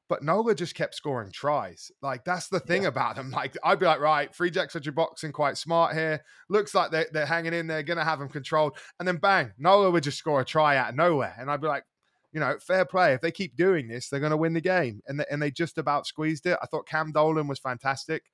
but 0.08 0.22
Nola 0.22 0.54
just 0.54 0.74
kept 0.74 0.94
scoring 0.94 1.32
tries. 1.32 1.90
Like 2.00 2.24
that's 2.24 2.48
the 2.48 2.60
thing 2.60 2.82
yeah. 2.82 2.88
about 2.88 3.16
them. 3.16 3.30
Like 3.30 3.56
I'd 3.62 3.78
be 3.78 3.86
like, 3.86 4.00
right, 4.00 4.34
Free 4.34 4.50
Jacks 4.50 4.76
are 4.76 4.92
boxing 4.92 5.32
quite 5.32 5.56
smart 5.56 5.94
here. 5.94 6.22
Looks 6.48 6.74
like 6.74 6.90
they're, 6.90 7.06
they're 7.12 7.26
hanging 7.26 7.54
in 7.54 7.66
there, 7.66 7.82
gonna 7.82 8.04
have 8.04 8.18
them 8.18 8.28
controlled. 8.28 8.76
And 8.98 9.06
then 9.06 9.16
bang, 9.16 9.52
Nola 9.58 9.90
would 9.90 10.04
just 10.04 10.18
score 10.18 10.40
a 10.40 10.44
try 10.44 10.76
out 10.76 10.90
of 10.90 10.96
nowhere. 10.96 11.34
And 11.38 11.50
I'd 11.50 11.60
be 11.60 11.66
like, 11.66 11.84
you 12.32 12.40
know, 12.40 12.56
fair 12.60 12.84
play. 12.84 13.14
If 13.14 13.20
they 13.20 13.30
keep 13.30 13.56
doing 13.56 13.88
this, 13.88 14.08
they're 14.08 14.20
gonna 14.20 14.36
win 14.36 14.54
the 14.54 14.60
game. 14.60 15.00
And 15.06 15.20
they, 15.20 15.24
and 15.30 15.42
they 15.42 15.50
just 15.50 15.78
about 15.78 16.06
squeezed 16.06 16.46
it. 16.46 16.58
I 16.62 16.66
thought 16.66 16.88
Cam 16.88 17.12
Dolan 17.12 17.48
was 17.48 17.58
fantastic. 17.58 18.24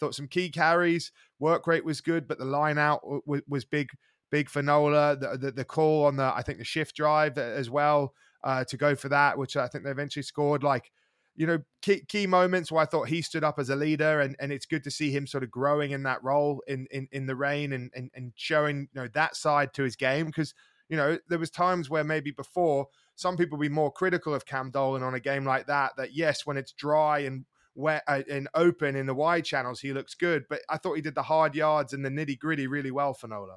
Thought 0.00 0.14
some 0.14 0.28
key 0.28 0.50
carries, 0.50 1.12
work 1.38 1.66
rate 1.66 1.84
was 1.84 2.00
good, 2.00 2.28
but 2.28 2.38
the 2.38 2.44
line 2.44 2.78
out 2.78 3.00
was, 3.26 3.42
was 3.48 3.64
big, 3.64 3.88
big 4.32 4.48
for 4.48 4.62
Nola. 4.62 5.16
The, 5.16 5.38
the, 5.38 5.52
the 5.52 5.64
call 5.64 6.06
on 6.06 6.16
the 6.16 6.32
I 6.34 6.42
think 6.42 6.58
the 6.58 6.64
shift 6.64 6.96
drive 6.96 7.38
as 7.38 7.70
well 7.70 8.14
uh, 8.42 8.64
to 8.64 8.76
go 8.76 8.96
for 8.96 9.08
that, 9.10 9.38
which 9.38 9.56
I 9.56 9.68
think 9.68 9.84
they 9.84 9.90
eventually 9.90 10.24
scored. 10.24 10.64
Like 10.64 10.90
you 11.36 11.46
know, 11.46 11.58
key, 11.80 12.02
key 12.08 12.26
moments 12.26 12.70
where 12.70 12.82
I 12.82 12.86
thought 12.86 13.08
he 13.08 13.22
stood 13.22 13.44
up 13.44 13.58
as 13.58 13.70
a 13.70 13.76
leader, 13.76 14.20
and, 14.20 14.36
and 14.38 14.52
it's 14.52 14.66
good 14.66 14.84
to 14.84 14.90
see 14.90 15.10
him 15.10 15.26
sort 15.26 15.44
of 15.44 15.50
growing 15.50 15.92
in 15.92 16.02
that 16.02 16.24
role 16.24 16.62
in 16.66 16.88
in, 16.90 17.06
in 17.12 17.26
the 17.26 17.36
rain 17.36 17.72
and, 17.72 17.92
and 17.94 18.10
and 18.14 18.32
showing 18.34 18.88
you 18.92 19.00
know 19.00 19.08
that 19.14 19.36
side 19.36 19.72
to 19.74 19.84
his 19.84 19.94
game 19.94 20.26
because 20.26 20.54
you 20.88 20.96
know 20.96 21.18
there 21.28 21.38
was 21.38 21.50
times 21.50 21.88
where 21.88 22.04
maybe 22.04 22.32
before 22.32 22.88
some 23.14 23.36
people 23.36 23.58
be 23.58 23.68
more 23.68 23.92
critical 23.92 24.34
of 24.34 24.46
Cam 24.46 24.70
Dolan 24.70 25.02
on 25.02 25.14
a 25.14 25.20
game 25.20 25.44
like 25.44 25.66
that. 25.66 25.92
That 25.96 26.14
yes, 26.14 26.44
when 26.44 26.56
it's 26.56 26.72
dry 26.72 27.20
and 27.20 27.44
wet 27.74 28.02
uh, 28.08 28.22
and 28.30 28.48
open 28.54 28.96
in 28.96 29.06
the 29.06 29.14
wide 29.14 29.44
channels, 29.44 29.80
he 29.80 29.92
looks 29.92 30.14
good, 30.14 30.44
but 30.48 30.60
I 30.68 30.78
thought 30.78 30.94
he 30.94 31.02
did 31.02 31.14
the 31.14 31.22
hard 31.22 31.54
yards 31.54 31.92
and 31.92 32.04
the 32.04 32.10
nitty 32.10 32.38
gritty 32.38 32.66
really 32.66 32.90
well 32.90 33.14
for 33.14 33.28
Nola. 33.28 33.56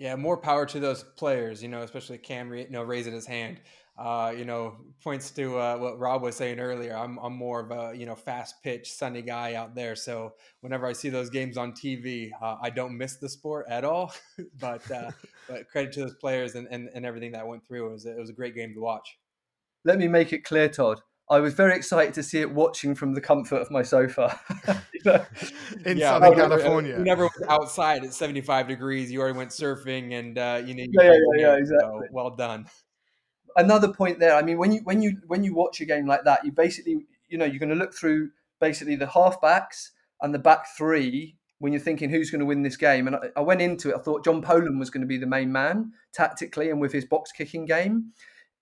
Yeah, 0.00 0.16
more 0.16 0.38
power 0.38 0.64
to 0.64 0.80
those 0.80 1.02
players, 1.02 1.62
you 1.62 1.68
know, 1.68 1.82
especially 1.82 2.16
Cam, 2.16 2.54
you 2.54 2.70
know, 2.70 2.82
raising 2.82 3.12
his 3.12 3.26
hand. 3.26 3.60
uh, 4.00 4.32
you 4.34 4.46
know, 4.46 4.76
points 5.02 5.30
to 5.32 5.58
uh, 5.58 5.76
what 5.76 5.98
Rob 5.98 6.22
was 6.22 6.34
saying 6.34 6.58
earlier. 6.58 6.96
I'm, 6.96 7.18
I'm 7.18 7.34
more 7.34 7.60
of 7.60 7.70
a, 7.70 7.94
you 7.94 8.06
know, 8.06 8.14
fast 8.14 8.54
pitch, 8.62 8.90
sunny 8.90 9.20
guy 9.20 9.54
out 9.54 9.74
there. 9.74 9.94
So 9.94 10.32
whenever 10.62 10.86
I 10.86 10.94
see 10.94 11.10
those 11.10 11.28
games 11.28 11.58
on 11.58 11.72
TV, 11.72 12.30
uh, 12.40 12.56
I 12.62 12.70
don't 12.70 12.96
miss 12.96 13.16
the 13.16 13.28
sport 13.28 13.66
at 13.68 13.84
all. 13.84 14.14
but, 14.58 14.90
uh, 14.90 15.10
but 15.48 15.68
credit 15.68 15.92
to 15.92 16.00
those 16.00 16.14
players 16.14 16.54
and, 16.54 16.66
and, 16.70 16.88
and 16.94 17.04
everything 17.04 17.32
that 17.32 17.46
went 17.46 17.66
through. 17.68 17.88
It 17.88 17.92
was, 17.92 18.06
it 18.06 18.16
was 18.16 18.30
a 18.30 18.34
great 18.34 18.54
game 18.54 18.72
to 18.72 18.80
watch. 18.80 19.18
Let 19.84 19.98
me 19.98 20.08
make 20.08 20.32
it 20.32 20.44
clear, 20.44 20.70
Todd. 20.70 21.02
I 21.30 21.38
was 21.38 21.54
very 21.54 21.76
excited 21.76 22.12
to 22.14 22.22
see 22.22 22.40
it 22.40 22.50
watching 22.50 22.94
from 22.94 23.14
the 23.14 23.20
comfort 23.20 23.62
of 23.62 23.70
my 23.70 23.82
sofa. 23.82 24.38
you 24.92 25.00
know? 25.04 25.24
In 25.86 25.96
yeah, 25.96 26.10
Southern 26.10 26.34
California. 26.34 26.98
You 26.98 27.04
never 27.04 27.22
went 27.22 27.50
outside 27.50 28.04
at 28.04 28.12
75 28.12 28.66
degrees. 28.66 29.12
You 29.12 29.20
already 29.20 29.38
went 29.38 29.50
surfing 29.50 30.18
and, 30.18 30.36
uh, 30.36 30.60
you 30.64 30.74
know, 30.74 30.84
yeah, 30.90 31.12
yeah, 31.12 31.18
yeah, 31.36 31.56
exactly. 31.56 32.00
So 32.00 32.08
well 32.10 32.30
done 32.30 32.66
another 33.56 33.92
point 33.92 34.18
there. 34.18 34.34
I 34.34 34.42
mean, 34.42 34.58
when 34.58 34.72
you 34.72 34.80
when 34.84 35.02
you 35.02 35.16
when 35.26 35.44
you 35.44 35.54
watch 35.54 35.80
a 35.80 35.84
game 35.84 36.06
like 36.06 36.24
that, 36.24 36.44
you 36.44 36.52
basically 36.52 37.06
you 37.28 37.38
know 37.38 37.44
you're 37.44 37.58
going 37.58 37.70
to 37.70 37.74
look 37.74 37.94
through 37.94 38.30
basically 38.60 38.96
the 38.96 39.06
halfbacks 39.06 39.90
and 40.20 40.34
the 40.34 40.38
back 40.38 40.66
three 40.76 41.36
when 41.58 41.72
you're 41.72 41.80
thinking 41.80 42.10
who's 42.10 42.30
going 42.30 42.40
to 42.40 42.46
win 42.46 42.62
this 42.62 42.76
game. 42.76 43.06
And 43.06 43.16
I, 43.16 43.28
I 43.36 43.40
went 43.40 43.60
into 43.60 43.90
it, 43.90 43.96
I 43.96 43.98
thought 43.98 44.24
John 44.24 44.40
Poland 44.40 44.78
was 44.78 44.90
going 44.90 45.02
to 45.02 45.06
be 45.06 45.18
the 45.18 45.26
main 45.26 45.52
man 45.52 45.92
tactically 46.12 46.70
and 46.70 46.80
with 46.80 46.92
his 46.92 47.04
box 47.04 47.32
kicking 47.32 47.66
game. 47.66 48.12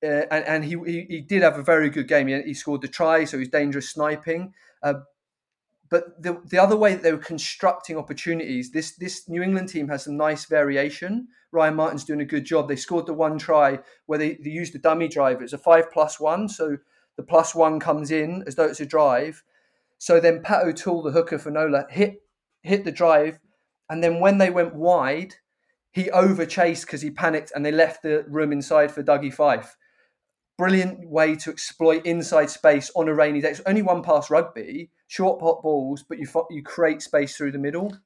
Uh, 0.02 0.26
and, 0.30 0.44
and 0.44 0.64
he, 0.64 0.76
he, 0.86 1.06
he 1.08 1.20
did 1.20 1.42
have 1.42 1.58
a 1.58 1.62
very 1.62 1.90
good 1.90 2.06
game. 2.06 2.28
He, 2.28 2.40
he 2.42 2.54
scored 2.54 2.82
the 2.82 2.88
try, 2.88 3.24
so 3.24 3.38
he's 3.38 3.48
dangerous 3.48 3.90
sniping. 3.90 4.54
Uh, 4.82 4.94
but 5.90 6.22
the 6.22 6.40
the 6.44 6.58
other 6.58 6.76
way 6.76 6.92
that 6.92 7.02
they 7.02 7.12
were 7.12 7.18
constructing 7.18 7.96
opportunities, 7.96 8.70
this 8.70 8.94
this 8.96 9.28
New 9.28 9.42
England 9.42 9.70
team 9.70 9.88
has 9.88 10.04
some 10.04 10.16
nice 10.16 10.44
variation. 10.44 11.28
Ryan 11.50 11.76
Martin's 11.76 12.04
doing 12.04 12.20
a 12.20 12.26
good 12.26 12.44
job. 12.44 12.68
They 12.68 12.76
scored 12.76 13.06
the 13.06 13.14
one 13.14 13.38
try 13.38 13.78
where 14.06 14.18
they, 14.18 14.34
they 14.34 14.50
used 14.50 14.74
the 14.74 14.78
dummy 14.78 15.08
drive. 15.08 15.40
It's 15.40 15.54
a 15.54 15.58
five 15.58 15.90
plus 15.90 16.20
one, 16.20 16.48
so 16.48 16.76
the 17.16 17.22
plus 17.22 17.54
one 17.54 17.80
comes 17.80 18.10
in 18.10 18.44
as 18.46 18.54
though 18.54 18.66
it's 18.66 18.80
a 18.80 18.86
drive. 18.86 19.42
So 19.96 20.20
then 20.20 20.42
Pat 20.42 20.64
O'Toole, 20.64 21.02
the 21.02 21.12
hooker 21.12 21.38
for 21.38 21.50
Nola, 21.50 21.86
hit 21.90 22.22
hit 22.62 22.84
the 22.84 22.92
drive, 22.92 23.40
and 23.88 24.04
then 24.04 24.20
when 24.20 24.38
they 24.38 24.50
went 24.50 24.74
wide, 24.74 25.36
he 25.90 26.04
overchased 26.04 26.82
because 26.82 27.00
he 27.00 27.10
panicked 27.10 27.52
and 27.54 27.64
they 27.64 27.72
left 27.72 28.02
the 28.02 28.24
room 28.28 28.52
inside 28.52 28.92
for 28.92 29.02
Dougie 29.02 29.32
Fife. 29.32 29.76
Brilliant 30.58 31.08
way 31.08 31.36
to 31.36 31.50
exploit 31.50 32.04
inside 32.04 32.50
space 32.50 32.90
on 32.96 33.08
a 33.08 33.14
rainy 33.14 33.40
day. 33.40 33.50
It's 33.50 33.60
only 33.64 33.82
one 33.82 34.02
pass 34.02 34.28
rugby, 34.28 34.90
short 35.06 35.38
pot 35.38 35.62
balls, 35.62 36.04
but 36.08 36.18
you 36.18 36.26
you 36.50 36.64
create 36.64 37.00
space 37.00 37.36
through 37.36 37.52
the 37.52 37.58
middle. 37.58 37.96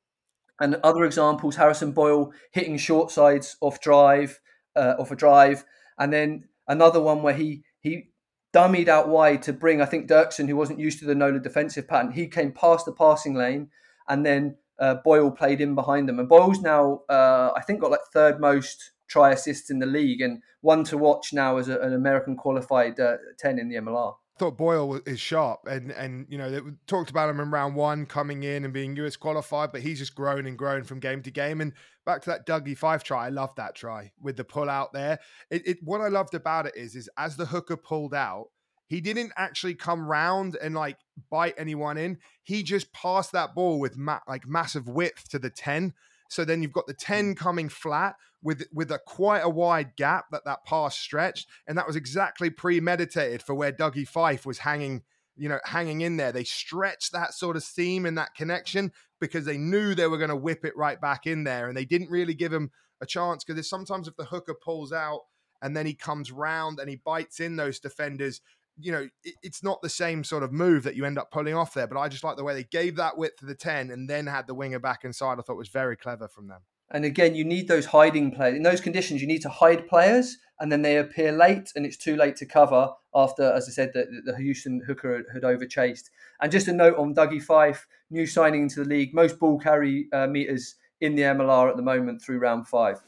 And 0.60 0.74
other 0.84 1.04
examples: 1.04 1.56
Harrison 1.56 1.92
Boyle 1.92 2.30
hitting 2.52 2.76
short 2.76 3.10
sides 3.10 3.56
off 3.62 3.80
drive, 3.80 4.38
uh, 4.76 4.96
off 4.98 5.10
a 5.10 5.16
drive, 5.16 5.64
and 5.98 6.12
then 6.12 6.44
another 6.68 7.00
one 7.00 7.22
where 7.22 7.34
he 7.34 7.64
he 7.80 8.10
dummied 8.54 8.88
out 8.88 9.08
wide 9.08 9.42
to 9.44 9.54
bring 9.54 9.80
I 9.80 9.86
think 9.86 10.06
Dirksen, 10.06 10.46
who 10.46 10.56
wasn't 10.56 10.78
used 10.78 10.98
to 10.98 11.06
the 11.06 11.14
Nola 11.14 11.38
defensive 11.38 11.88
pattern, 11.88 12.12
he 12.12 12.28
came 12.28 12.52
past 12.52 12.84
the 12.84 12.92
passing 12.92 13.34
lane, 13.34 13.70
and 14.08 14.26
then 14.26 14.56
uh, 14.78 14.96
Boyle 14.96 15.30
played 15.30 15.62
in 15.62 15.74
behind 15.74 16.06
them. 16.06 16.18
And 16.18 16.28
Boyle's 16.28 16.60
now 16.60 17.00
uh, 17.08 17.52
I 17.56 17.62
think 17.62 17.80
got 17.80 17.92
like 17.92 18.00
third 18.12 18.40
most 18.40 18.92
try 19.12 19.30
assists 19.32 19.70
in 19.70 19.78
the 19.78 19.86
league, 19.86 20.20
and 20.20 20.42
one 20.62 20.84
to 20.84 20.96
watch 20.96 21.32
now 21.32 21.58
as 21.58 21.68
a, 21.68 21.78
an 21.80 21.92
American 21.92 22.36
qualified 22.36 22.98
uh, 22.98 23.16
ten 23.38 23.58
in 23.58 23.68
the 23.68 23.76
MLR 23.76 24.14
I 24.34 24.38
thought 24.38 24.56
Boyle 24.56 25.00
is 25.04 25.20
sharp, 25.20 25.66
and 25.66 25.90
and 25.90 26.26
you 26.30 26.38
know 26.38 26.50
they 26.50 26.60
talked 26.86 27.10
about 27.10 27.28
him 27.28 27.38
in 27.38 27.50
round 27.50 27.76
one 27.76 28.06
coming 28.06 28.42
in 28.44 28.64
and 28.64 28.72
being 28.72 28.96
US 28.96 29.16
qualified, 29.16 29.72
but 29.72 29.82
he's 29.82 29.98
just 29.98 30.14
grown 30.14 30.46
and 30.46 30.56
grown 30.56 30.84
from 30.84 31.00
game 31.00 31.22
to 31.22 31.30
game. 31.30 31.60
And 31.60 31.74
back 32.06 32.22
to 32.22 32.30
that 32.30 32.46
Dougie 32.46 32.76
Fife 32.76 33.04
try, 33.04 33.26
I 33.26 33.28
love 33.28 33.54
that 33.56 33.74
try 33.74 34.12
with 34.20 34.36
the 34.36 34.44
pull 34.44 34.70
out 34.70 34.94
there. 34.94 35.18
It, 35.50 35.66
it 35.66 35.78
what 35.82 36.00
I 36.00 36.08
loved 36.08 36.34
about 36.34 36.66
it 36.66 36.74
is 36.76 36.96
is 36.96 37.10
as 37.18 37.36
the 37.36 37.46
hooker 37.46 37.76
pulled 37.76 38.14
out, 38.14 38.46
he 38.86 39.02
didn't 39.02 39.32
actually 39.36 39.74
come 39.74 40.08
round 40.08 40.56
and 40.56 40.74
like 40.74 40.96
bite 41.30 41.54
anyone 41.58 41.98
in. 41.98 42.18
He 42.42 42.62
just 42.62 42.90
passed 42.94 43.32
that 43.32 43.54
ball 43.54 43.78
with 43.78 43.98
ma- 43.98 44.20
like 44.26 44.48
massive 44.48 44.88
width 44.88 45.28
to 45.28 45.38
the 45.38 45.50
ten. 45.50 45.92
So 46.30 46.46
then 46.46 46.62
you've 46.62 46.72
got 46.72 46.86
the 46.86 46.94
10 46.94 47.34
coming 47.34 47.68
flat 47.68 48.14
with 48.42 48.64
with 48.72 48.90
a 48.90 48.98
quite 48.98 49.40
a 49.40 49.48
wide 49.48 49.96
gap 49.96 50.26
that 50.32 50.44
that 50.44 50.64
pass 50.64 50.96
stretched, 50.96 51.48
and 51.66 51.78
that 51.78 51.86
was 51.86 51.96
exactly 51.96 52.50
premeditated 52.50 53.42
for 53.42 53.54
where 53.54 53.72
Dougie 53.72 54.08
Fife 54.08 54.44
was 54.44 54.58
hanging, 54.58 55.02
you 55.36 55.48
know, 55.48 55.60
hanging 55.64 56.00
in 56.00 56.16
there. 56.16 56.32
They 56.32 56.44
stretched 56.44 57.12
that 57.12 57.34
sort 57.34 57.56
of 57.56 57.62
seam 57.62 58.04
and 58.04 58.18
that 58.18 58.34
connection 58.34 58.92
because 59.20 59.44
they 59.44 59.58
knew 59.58 59.94
they 59.94 60.08
were 60.08 60.18
going 60.18 60.30
to 60.30 60.36
whip 60.36 60.64
it 60.64 60.76
right 60.76 61.00
back 61.00 61.26
in 61.26 61.44
there, 61.44 61.68
and 61.68 61.76
they 61.76 61.84
didn't 61.84 62.10
really 62.10 62.34
give 62.34 62.52
him 62.52 62.70
a 63.00 63.06
chance 63.06 63.44
because 63.44 63.68
sometimes 63.68 64.08
if 64.08 64.16
the 64.16 64.24
hooker 64.24 64.54
pulls 64.54 64.92
out 64.92 65.20
and 65.60 65.76
then 65.76 65.86
he 65.86 65.94
comes 65.94 66.32
round 66.32 66.78
and 66.78 66.88
he 66.88 66.96
bites 66.96 67.40
in 67.40 67.56
those 67.56 67.78
defenders, 67.78 68.40
you 68.78 68.92
know, 68.92 69.08
it, 69.24 69.34
it's 69.42 69.62
not 69.62 69.82
the 69.82 69.88
same 69.88 70.24
sort 70.24 70.42
of 70.42 70.52
move 70.52 70.84
that 70.84 70.96
you 70.96 71.04
end 71.04 71.18
up 71.18 71.30
pulling 71.30 71.54
off 71.54 71.74
there. 71.74 71.86
But 71.86 71.98
I 71.98 72.08
just 72.08 72.24
like 72.24 72.36
the 72.36 72.44
way 72.44 72.54
they 72.54 72.64
gave 72.64 72.96
that 72.96 73.18
width 73.18 73.38
to 73.38 73.46
the 73.46 73.54
10 73.54 73.90
and 73.90 74.08
then 74.08 74.26
had 74.26 74.46
the 74.46 74.54
winger 74.54 74.78
back 74.78 75.04
inside. 75.04 75.38
I 75.38 75.42
thought 75.42 75.56
was 75.56 75.68
very 75.68 75.96
clever 75.96 76.28
from 76.28 76.48
them. 76.48 76.60
And 76.92 77.06
again, 77.06 77.34
you 77.34 77.44
need 77.44 77.68
those 77.68 77.86
hiding 77.86 78.30
players. 78.30 78.54
In 78.54 78.62
those 78.62 78.82
conditions, 78.82 79.22
you 79.22 79.26
need 79.26 79.42
to 79.42 79.48
hide 79.48 79.88
players 79.88 80.36
and 80.60 80.70
then 80.70 80.82
they 80.82 80.98
appear 80.98 81.32
late 81.32 81.72
and 81.74 81.86
it's 81.86 81.96
too 81.96 82.16
late 82.16 82.36
to 82.36 82.46
cover 82.46 82.90
after, 83.14 83.50
as 83.50 83.66
I 83.66 83.72
said, 83.72 83.92
the, 83.94 84.22
the 84.24 84.36
Houston 84.36 84.80
hooker 84.86 85.24
had 85.32 85.42
overchased. 85.42 86.10
And 86.40 86.52
just 86.52 86.68
a 86.68 86.72
note 86.72 86.96
on 86.98 87.14
Dougie 87.14 87.42
Fife, 87.42 87.86
new 88.10 88.26
signing 88.26 88.62
into 88.62 88.84
the 88.84 88.88
league, 88.88 89.14
most 89.14 89.38
ball 89.38 89.58
carry 89.58 90.08
uh, 90.12 90.26
meters 90.26 90.76
in 91.00 91.16
the 91.16 91.22
MLR 91.22 91.70
at 91.70 91.76
the 91.76 91.82
moment 91.82 92.22
through 92.22 92.38
round 92.38 92.68
five. 92.68 93.02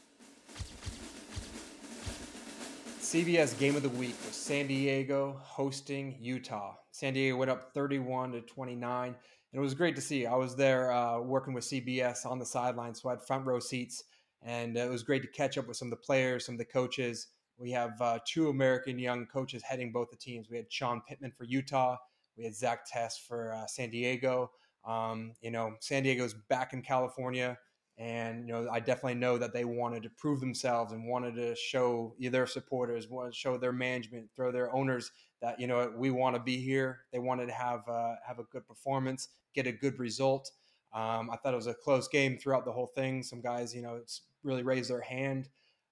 CBS 2.99 3.57
game 3.59 3.75
of 3.75 3.83
the 3.83 3.89
week 3.89 4.15
was 4.25 4.35
San 4.35 4.67
Diego 4.67 5.39
hosting 5.41 6.17
Utah. 6.19 6.75
San 6.91 7.13
Diego 7.13 7.37
went 7.37 7.51
up 7.51 7.71
31 7.73 8.31
to 8.31 8.41
29. 8.41 9.15
And 9.55 9.61
it 9.61 9.63
was 9.63 9.73
great 9.73 9.95
to 9.95 10.01
see. 10.01 10.25
I 10.25 10.35
was 10.35 10.53
there 10.53 10.91
uh, 10.91 11.21
working 11.21 11.53
with 11.53 11.63
CBS 11.63 12.25
on 12.25 12.39
the 12.39 12.45
sidelines, 12.45 13.01
so 13.01 13.07
I 13.07 13.13
had 13.13 13.21
front 13.21 13.45
row 13.45 13.61
seats. 13.61 14.03
And 14.43 14.75
it 14.75 14.89
was 14.89 15.01
great 15.01 15.21
to 15.21 15.29
catch 15.29 15.57
up 15.57 15.65
with 15.65 15.77
some 15.77 15.87
of 15.87 15.91
the 15.91 16.05
players, 16.05 16.45
some 16.45 16.55
of 16.55 16.59
the 16.59 16.65
coaches. 16.65 17.27
We 17.57 17.71
have 17.71 17.93
uh, 18.01 18.19
two 18.27 18.49
American 18.49 18.99
young 18.99 19.25
coaches 19.27 19.63
heading 19.63 19.93
both 19.93 20.09
the 20.09 20.17
teams. 20.17 20.49
We 20.49 20.57
had 20.57 20.69
Shawn 20.69 21.01
Pittman 21.07 21.31
for 21.37 21.45
Utah. 21.45 21.95
We 22.37 22.43
had 22.43 22.53
Zach 22.53 22.81
Test 22.85 23.25
for 23.29 23.53
uh, 23.53 23.65
San 23.65 23.91
Diego. 23.91 24.51
Um, 24.85 25.31
you 25.41 25.51
know, 25.51 25.75
San 25.79 26.03
Diego's 26.03 26.33
back 26.49 26.73
in 26.73 26.81
California. 26.81 27.57
And 27.97 28.47
you 28.47 28.53
know, 28.53 28.67
I 28.69 28.79
definitely 28.79 29.15
know 29.15 29.37
that 29.37 29.53
they 29.53 29.63
wanted 29.63 30.03
to 30.03 30.09
prove 30.09 30.41
themselves 30.41 30.91
and 30.91 31.07
wanted 31.07 31.35
to 31.35 31.55
show 31.55 32.13
their 32.19 32.45
supporters, 32.45 33.05
to 33.07 33.29
show 33.31 33.57
their 33.57 33.71
management, 33.71 34.29
throw 34.35 34.51
their 34.51 34.73
owners 34.75 35.11
that 35.41 35.59
you 35.59 35.67
know 35.67 35.93
we 35.95 36.11
want 36.11 36.35
to 36.35 36.41
be 36.41 36.57
here. 36.57 37.01
They 37.13 37.19
wanted 37.19 37.47
to 37.47 37.53
have 37.53 37.87
uh, 37.87 38.15
have 38.27 38.39
a 38.39 38.43
good 38.43 38.67
performance, 38.67 39.29
get 39.53 39.67
a 39.67 39.71
good 39.71 39.97
result. 39.99 40.51
Um, 40.93 41.29
I 41.29 41.37
thought 41.37 41.53
it 41.53 41.57
was 41.57 41.67
a 41.67 41.73
close 41.73 42.07
game 42.07 42.37
throughout 42.37 42.65
the 42.65 42.71
whole 42.71 42.87
thing. 42.87 43.23
Some 43.23 43.41
guys, 43.41 43.73
you 43.75 43.81
know, 43.81 44.01
really 44.43 44.63
raised 44.63 44.89
their 44.89 45.01
hand. 45.01 45.49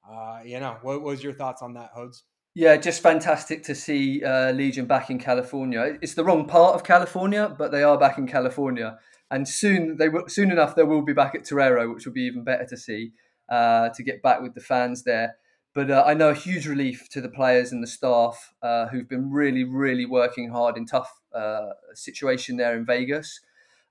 Uh, 0.10 0.40
you 0.46 0.60
know, 0.60 0.78
what 0.82 1.02
was 1.02 1.24
your 1.24 1.34
thoughts 1.34 1.62
on 1.62 1.74
that, 1.76 1.94
Hodes? 1.94 2.24
Yeah, 2.56 2.78
just 2.78 3.02
fantastic 3.02 3.64
to 3.64 3.76
see 3.76 4.24
uh, 4.24 4.52
Legion 4.52 4.86
back 4.86 5.10
in 5.10 5.18
California. 5.18 5.98
It's 6.02 6.14
the 6.14 6.24
wrong 6.24 6.48
part 6.48 6.76
of 6.76 6.84
California, 6.84 7.54
but 7.58 7.72
they 7.72 7.82
are 7.82 7.98
back 7.98 8.18
in 8.20 8.28
California 8.28 9.00
and 9.34 9.48
soon 9.48 9.98
they 9.98 10.10
will 10.10 10.28
soon 10.28 10.52
enough 10.52 10.76
they 10.76 10.84
will 10.84 11.02
be 11.02 11.12
back 11.12 11.34
at 11.34 11.44
Torero, 11.44 11.92
which 11.92 12.06
will 12.06 12.14
be 12.14 12.22
even 12.22 12.44
better 12.44 12.66
to 12.66 12.78
see 12.78 13.14
uh, 13.50 13.90
to 13.90 14.04
get 14.04 14.22
back 14.22 14.42
with 14.42 14.54
the 14.54 14.62
fans 14.62 15.04
there. 15.04 15.38
But 15.74 15.90
uh, 15.90 16.04
I 16.06 16.14
know 16.14 16.30
a 16.30 16.36
huge 16.36 16.68
relief 16.68 17.10
to 17.10 17.20
the 17.20 17.30
players 17.30 17.72
and 17.72 17.82
the 17.82 17.88
staff 17.88 18.54
uh, 18.62 18.88
who've 18.88 19.10
been 19.10 19.32
really, 19.32 19.64
really 19.64 20.06
working 20.06 20.52
hard 20.52 20.78
in 20.78 20.86
tough 20.86 21.12
uh, 21.34 21.72
situation 21.96 22.58
there 22.58 22.78
in 22.78 22.86
Vegas. 22.86 23.42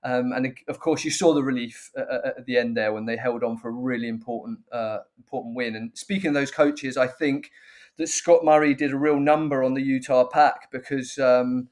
Um, 0.05 0.31
and 0.31 0.57
of 0.69 0.79
course, 0.79 1.03
you 1.03 1.11
saw 1.11 1.33
the 1.33 1.43
relief 1.43 1.91
at, 1.97 2.37
at, 2.37 2.45
the 2.45 2.57
end 2.57 2.75
there 2.77 2.93
when 2.93 3.05
they 3.05 3.17
held 3.17 3.43
on 3.43 3.57
for 3.57 3.69
a 3.69 3.71
really 3.71 4.07
important, 4.07 4.59
uh, 4.71 4.99
important 5.17 5.55
win. 5.55 5.75
And 5.75 5.91
speaking 5.93 6.29
of 6.29 6.33
those 6.33 6.51
coaches, 6.51 6.95
I 6.95 7.07
think 7.07 7.51
that 7.97 8.09
Scott 8.09 8.43
Murray 8.43 8.73
did 8.73 8.91
a 8.91 8.97
real 8.97 9.19
number 9.19 9.63
on 9.63 9.73
the 9.73 9.81
Utah 9.81 10.25
pack 10.25 10.71
because 10.71 11.17
um, 11.19 11.67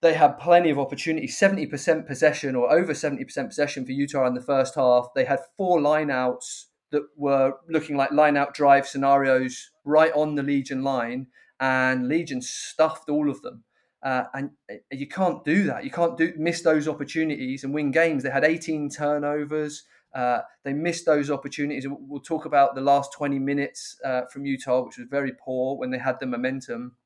they 0.00 0.14
had 0.14 0.38
plenty 0.38 0.70
of 0.70 0.78
opportunity 0.78 1.26
70% 1.26 2.06
possession 2.06 2.54
or 2.54 2.72
over 2.72 2.92
70% 2.92 3.46
possession 3.46 3.86
for 3.86 3.92
Utah 3.92 4.26
in 4.26 4.34
the 4.34 4.40
first 4.40 4.74
half. 4.74 5.08
They 5.14 5.24
had 5.24 5.40
four 5.56 5.80
lineouts 5.80 6.66
that 6.90 7.02
were 7.16 7.54
looking 7.68 7.96
like 7.96 8.12
line 8.12 8.36
out 8.36 8.54
drive 8.54 8.86
scenarios 8.86 9.70
right 9.84 10.12
on 10.14 10.34
the 10.34 10.42
Legion 10.42 10.82
line, 10.82 11.26
and 11.58 12.08
Legion 12.08 12.42
stuffed 12.42 13.08
all 13.08 13.30
of 13.30 13.42
them. 13.42 13.64
Uh, 14.02 14.24
and 14.34 14.50
uh, 14.70 14.74
you 14.90 15.06
can't 15.06 15.44
do 15.44 15.64
that. 15.64 15.84
You 15.84 15.90
can't 15.90 16.18
do 16.18 16.32
miss 16.36 16.62
those 16.62 16.88
opportunities 16.88 17.62
and 17.64 17.72
win 17.72 17.92
games. 17.92 18.22
They 18.22 18.30
had 18.30 18.44
18 18.44 18.90
turnovers. 18.90 19.84
Uh, 20.14 20.40
they 20.62 20.72
missed 20.72 21.06
those 21.06 21.30
opportunities. 21.30 21.86
We'll 21.88 22.20
talk 22.20 22.44
about 22.44 22.74
the 22.74 22.80
last 22.80 23.12
20 23.12 23.38
minutes 23.38 23.96
uh, 24.04 24.22
from 24.26 24.44
Utah, 24.44 24.84
which 24.84 24.98
was 24.98 25.06
very 25.08 25.32
poor 25.32 25.76
when 25.76 25.90
they 25.90 25.98
had 25.98 26.20
the 26.20 26.26
momentum. 26.26 26.96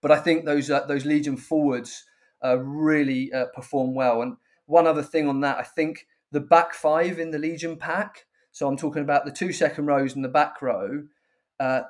But 0.00 0.10
I 0.10 0.18
think 0.18 0.44
those 0.44 0.70
uh, 0.70 0.86
those 0.86 1.04
Legion 1.04 1.36
forwards 1.36 2.04
uh, 2.44 2.58
really 2.58 3.32
uh, 3.32 3.46
perform 3.46 3.94
well. 3.94 4.22
And 4.22 4.36
one 4.66 4.86
other 4.86 5.02
thing 5.02 5.28
on 5.28 5.40
that, 5.40 5.58
I 5.58 5.62
think 5.62 6.06
the 6.32 6.40
back 6.40 6.74
five 6.74 7.18
in 7.18 7.30
the 7.30 7.38
Legion 7.38 7.76
pack. 7.76 8.26
So 8.52 8.66
I'm 8.66 8.76
talking 8.76 9.02
about 9.02 9.26
the 9.26 9.32
two 9.32 9.52
second 9.52 9.86
rows 9.86 10.14
and 10.14 10.24
the 10.24 10.28
back 10.28 10.62
row. 10.62 11.04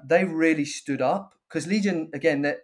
they 0.04 0.24
really 0.24 0.64
stood 0.64 1.00
up 1.00 1.34
because 1.48 1.66
Legion 1.68 2.10
again 2.12 2.42
they're, 2.42 2.58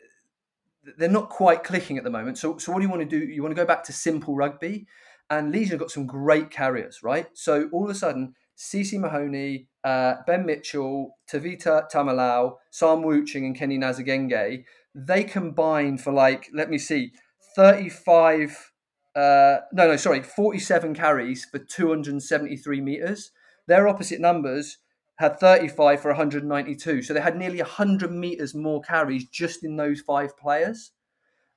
they're 0.98 1.08
not 1.08 1.28
quite 1.28 1.62
clicking 1.62 1.98
at 1.98 2.02
the 2.02 2.10
moment. 2.10 2.38
So 2.38 2.58
so 2.58 2.72
what 2.72 2.78
do 2.80 2.84
you 2.84 2.90
want 2.90 3.08
to 3.08 3.20
do? 3.20 3.24
You 3.24 3.42
want 3.42 3.54
to 3.54 3.60
go 3.60 3.66
back 3.66 3.84
to 3.84 3.92
simple 3.92 4.34
rugby, 4.34 4.86
and 5.30 5.50
Legion 5.50 5.78
got 5.78 5.90
some 5.90 6.06
great 6.06 6.50
carriers, 6.50 7.02
right? 7.02 7.26
So 7.34 7.68
all 7.72 7.84
of 7.84 7.90
a 7.90 7.94
sudden, 7.94 8.34
CC 8.56 8.98
Mahoney, 8.98 9.68
uh, 9.82 10.16
Ben 10.26 10.44
Mitchell, 10.46 11.16
Tavita 11.30 11.90
Tamalau, 11.90 12.56
Sam 12.70 13.02
Wuching, 13.02 13.44
and 13.46 13.56
Kenny 13.56 13.78
Nazagenge, 13.78 14.64
they 14.94 15.24
combine 15.24 15.98
for 15.98 16.12
like 16.12 16.48
let 16.52 16.70
me 16.70 16.78
see, 16.78 17.12
thirty 17.56 17.88
five. 17.88 18.70
Uh, 19.14 19.58
no, 19.74 19.88
no, 19.88 19.96
sorry, 19.96 20.22
47 20.22 20.94
carries 20.94 21.44
for 21.44 21.58
273 21.58 22.80
meters. 22.80 23.30
Their 23.66 23.86
opposite 23.86 24.22
numbers 24.22 24.78
had 25.16 25.38
35 25.38 26.00
for 26.00 26.08
192. 26.08 27.02
So 27.02 27.12
they 27.12 27.20
had 27.20 27.36
nearly 27.36 27.58
100 27.58 28.10
meters 28.10 28.54
more 28.54 28.80
carries 28.80 29.28
just 29.28 29.64
in 29.64 29.76
those 29.76 30.00
five 30.00 30.36
players. 30.38 30.92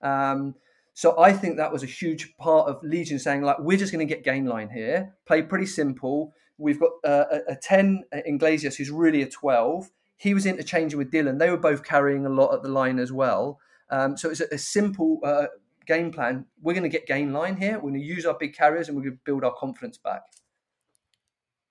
Um, 0.02 0.56
so 0.96 1.20
I 1.20 1.34
think 1.34 1.58
that 1.58 1.74
was 1.74 1.84
a 1.84 1.88
huge 1.88 2.38
part 2.38 2.70
of 2.70 2.82
Legion 2.82 3.20
saying, 3.20 3.42
like, 3.42 3.60
we're 3.60 3.78
just 3.78 3.92
going 3.92 4.08
to 4.08 4.12
get 4.12 4.24
gain 4.24 4.46
line 4.46 4.70
here, 4.70 5.14
play 5.26 5.42
pretty 5.42 5.66
simple. 5.66 6.34
We've 6.58 6.80
got 6.80 6.92
uh, 7.04 7.26
a, 7.30 7.52
a 7.52 7.56
10 7.58 8.06
in 8.26 8.40
Glazius 8.40 8.78
who's 8.78 8.90
really 8.90 9.22
a 9.22 9.28
12. 9.28 9.92
He 10.16 10.34
was 10.34 10.46
interchanging 10.46 10.98
with 10.98 11.12
Dylan. 11.12 11.38
They 11.38 11.50
were 11.50 11.58
both 11.58 11.84
carrying 11.84 12.26
a 12.26 12.30
lot 12.30 12.54
at 12.54 12.64
the 12.64 12.70
line 12.70 12.98
as 12.98 13.12
well. 13.12 13.60
Um, 13.90 14.16
so 14.16 14.30
it's 14.30 14.40
a, 14.40 14.46
a 14.54 14.58
simple 14.58 15.20
uh, 15.26 15.48
game 15.86 16.14
plan. 16.14 16.46
We're 16.62 16.72
going 16.72 16.84
to 16.84 16.90
get 16.90 17.08
gain 17.08 17.34
line 17.34 17.58
here. 17.58 17.74
We're 17.74 17.90
going 17.90 17.96
to 17.96 18.00
use 18.00 18.26
our 18.26 18.38
big 18.40 18.56
carriers 18.56 18.88
and 18.88 18.96
we're 18.96 19.04
going 19.04 19.16
to 19.16 19.22
build 19.26 19.44
our 19.44 19.54
confidence 19.54 19.98
back. 19.98 20.22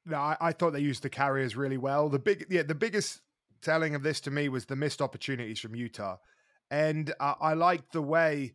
No, 0.05 0.19
I, 0.19 0.37
I, 0.39 0.53
thought 0.53 0.75
they 0.75 0.81
used 0.81 1.03
the 1.03 1.09
carriers 1.09 1.57
really 1.57 1.79
well. 1.79 2.11
The 2.11 2.19
big, 2.19 2.45
yeah, 2.51 2.63
the 2.63 2.75
biggest 2.75 3.23
telling 3.63 3.95
of 3.95 4.03
this 4.03 4.21
to 4.21 4.31
me 4.31 4.51
was 4.51 4.67
the 4.67 4.77
missed 4.77 5.01
opportunities 5.01 5.61
from 5.61 5.75
Utah, 5.75 6.19
and 6.71 7.15
uh, 7.19 7.37
I 7.41 7.55
liked 7.55 7.95
the 7.95 8.03
way 8.03 8.53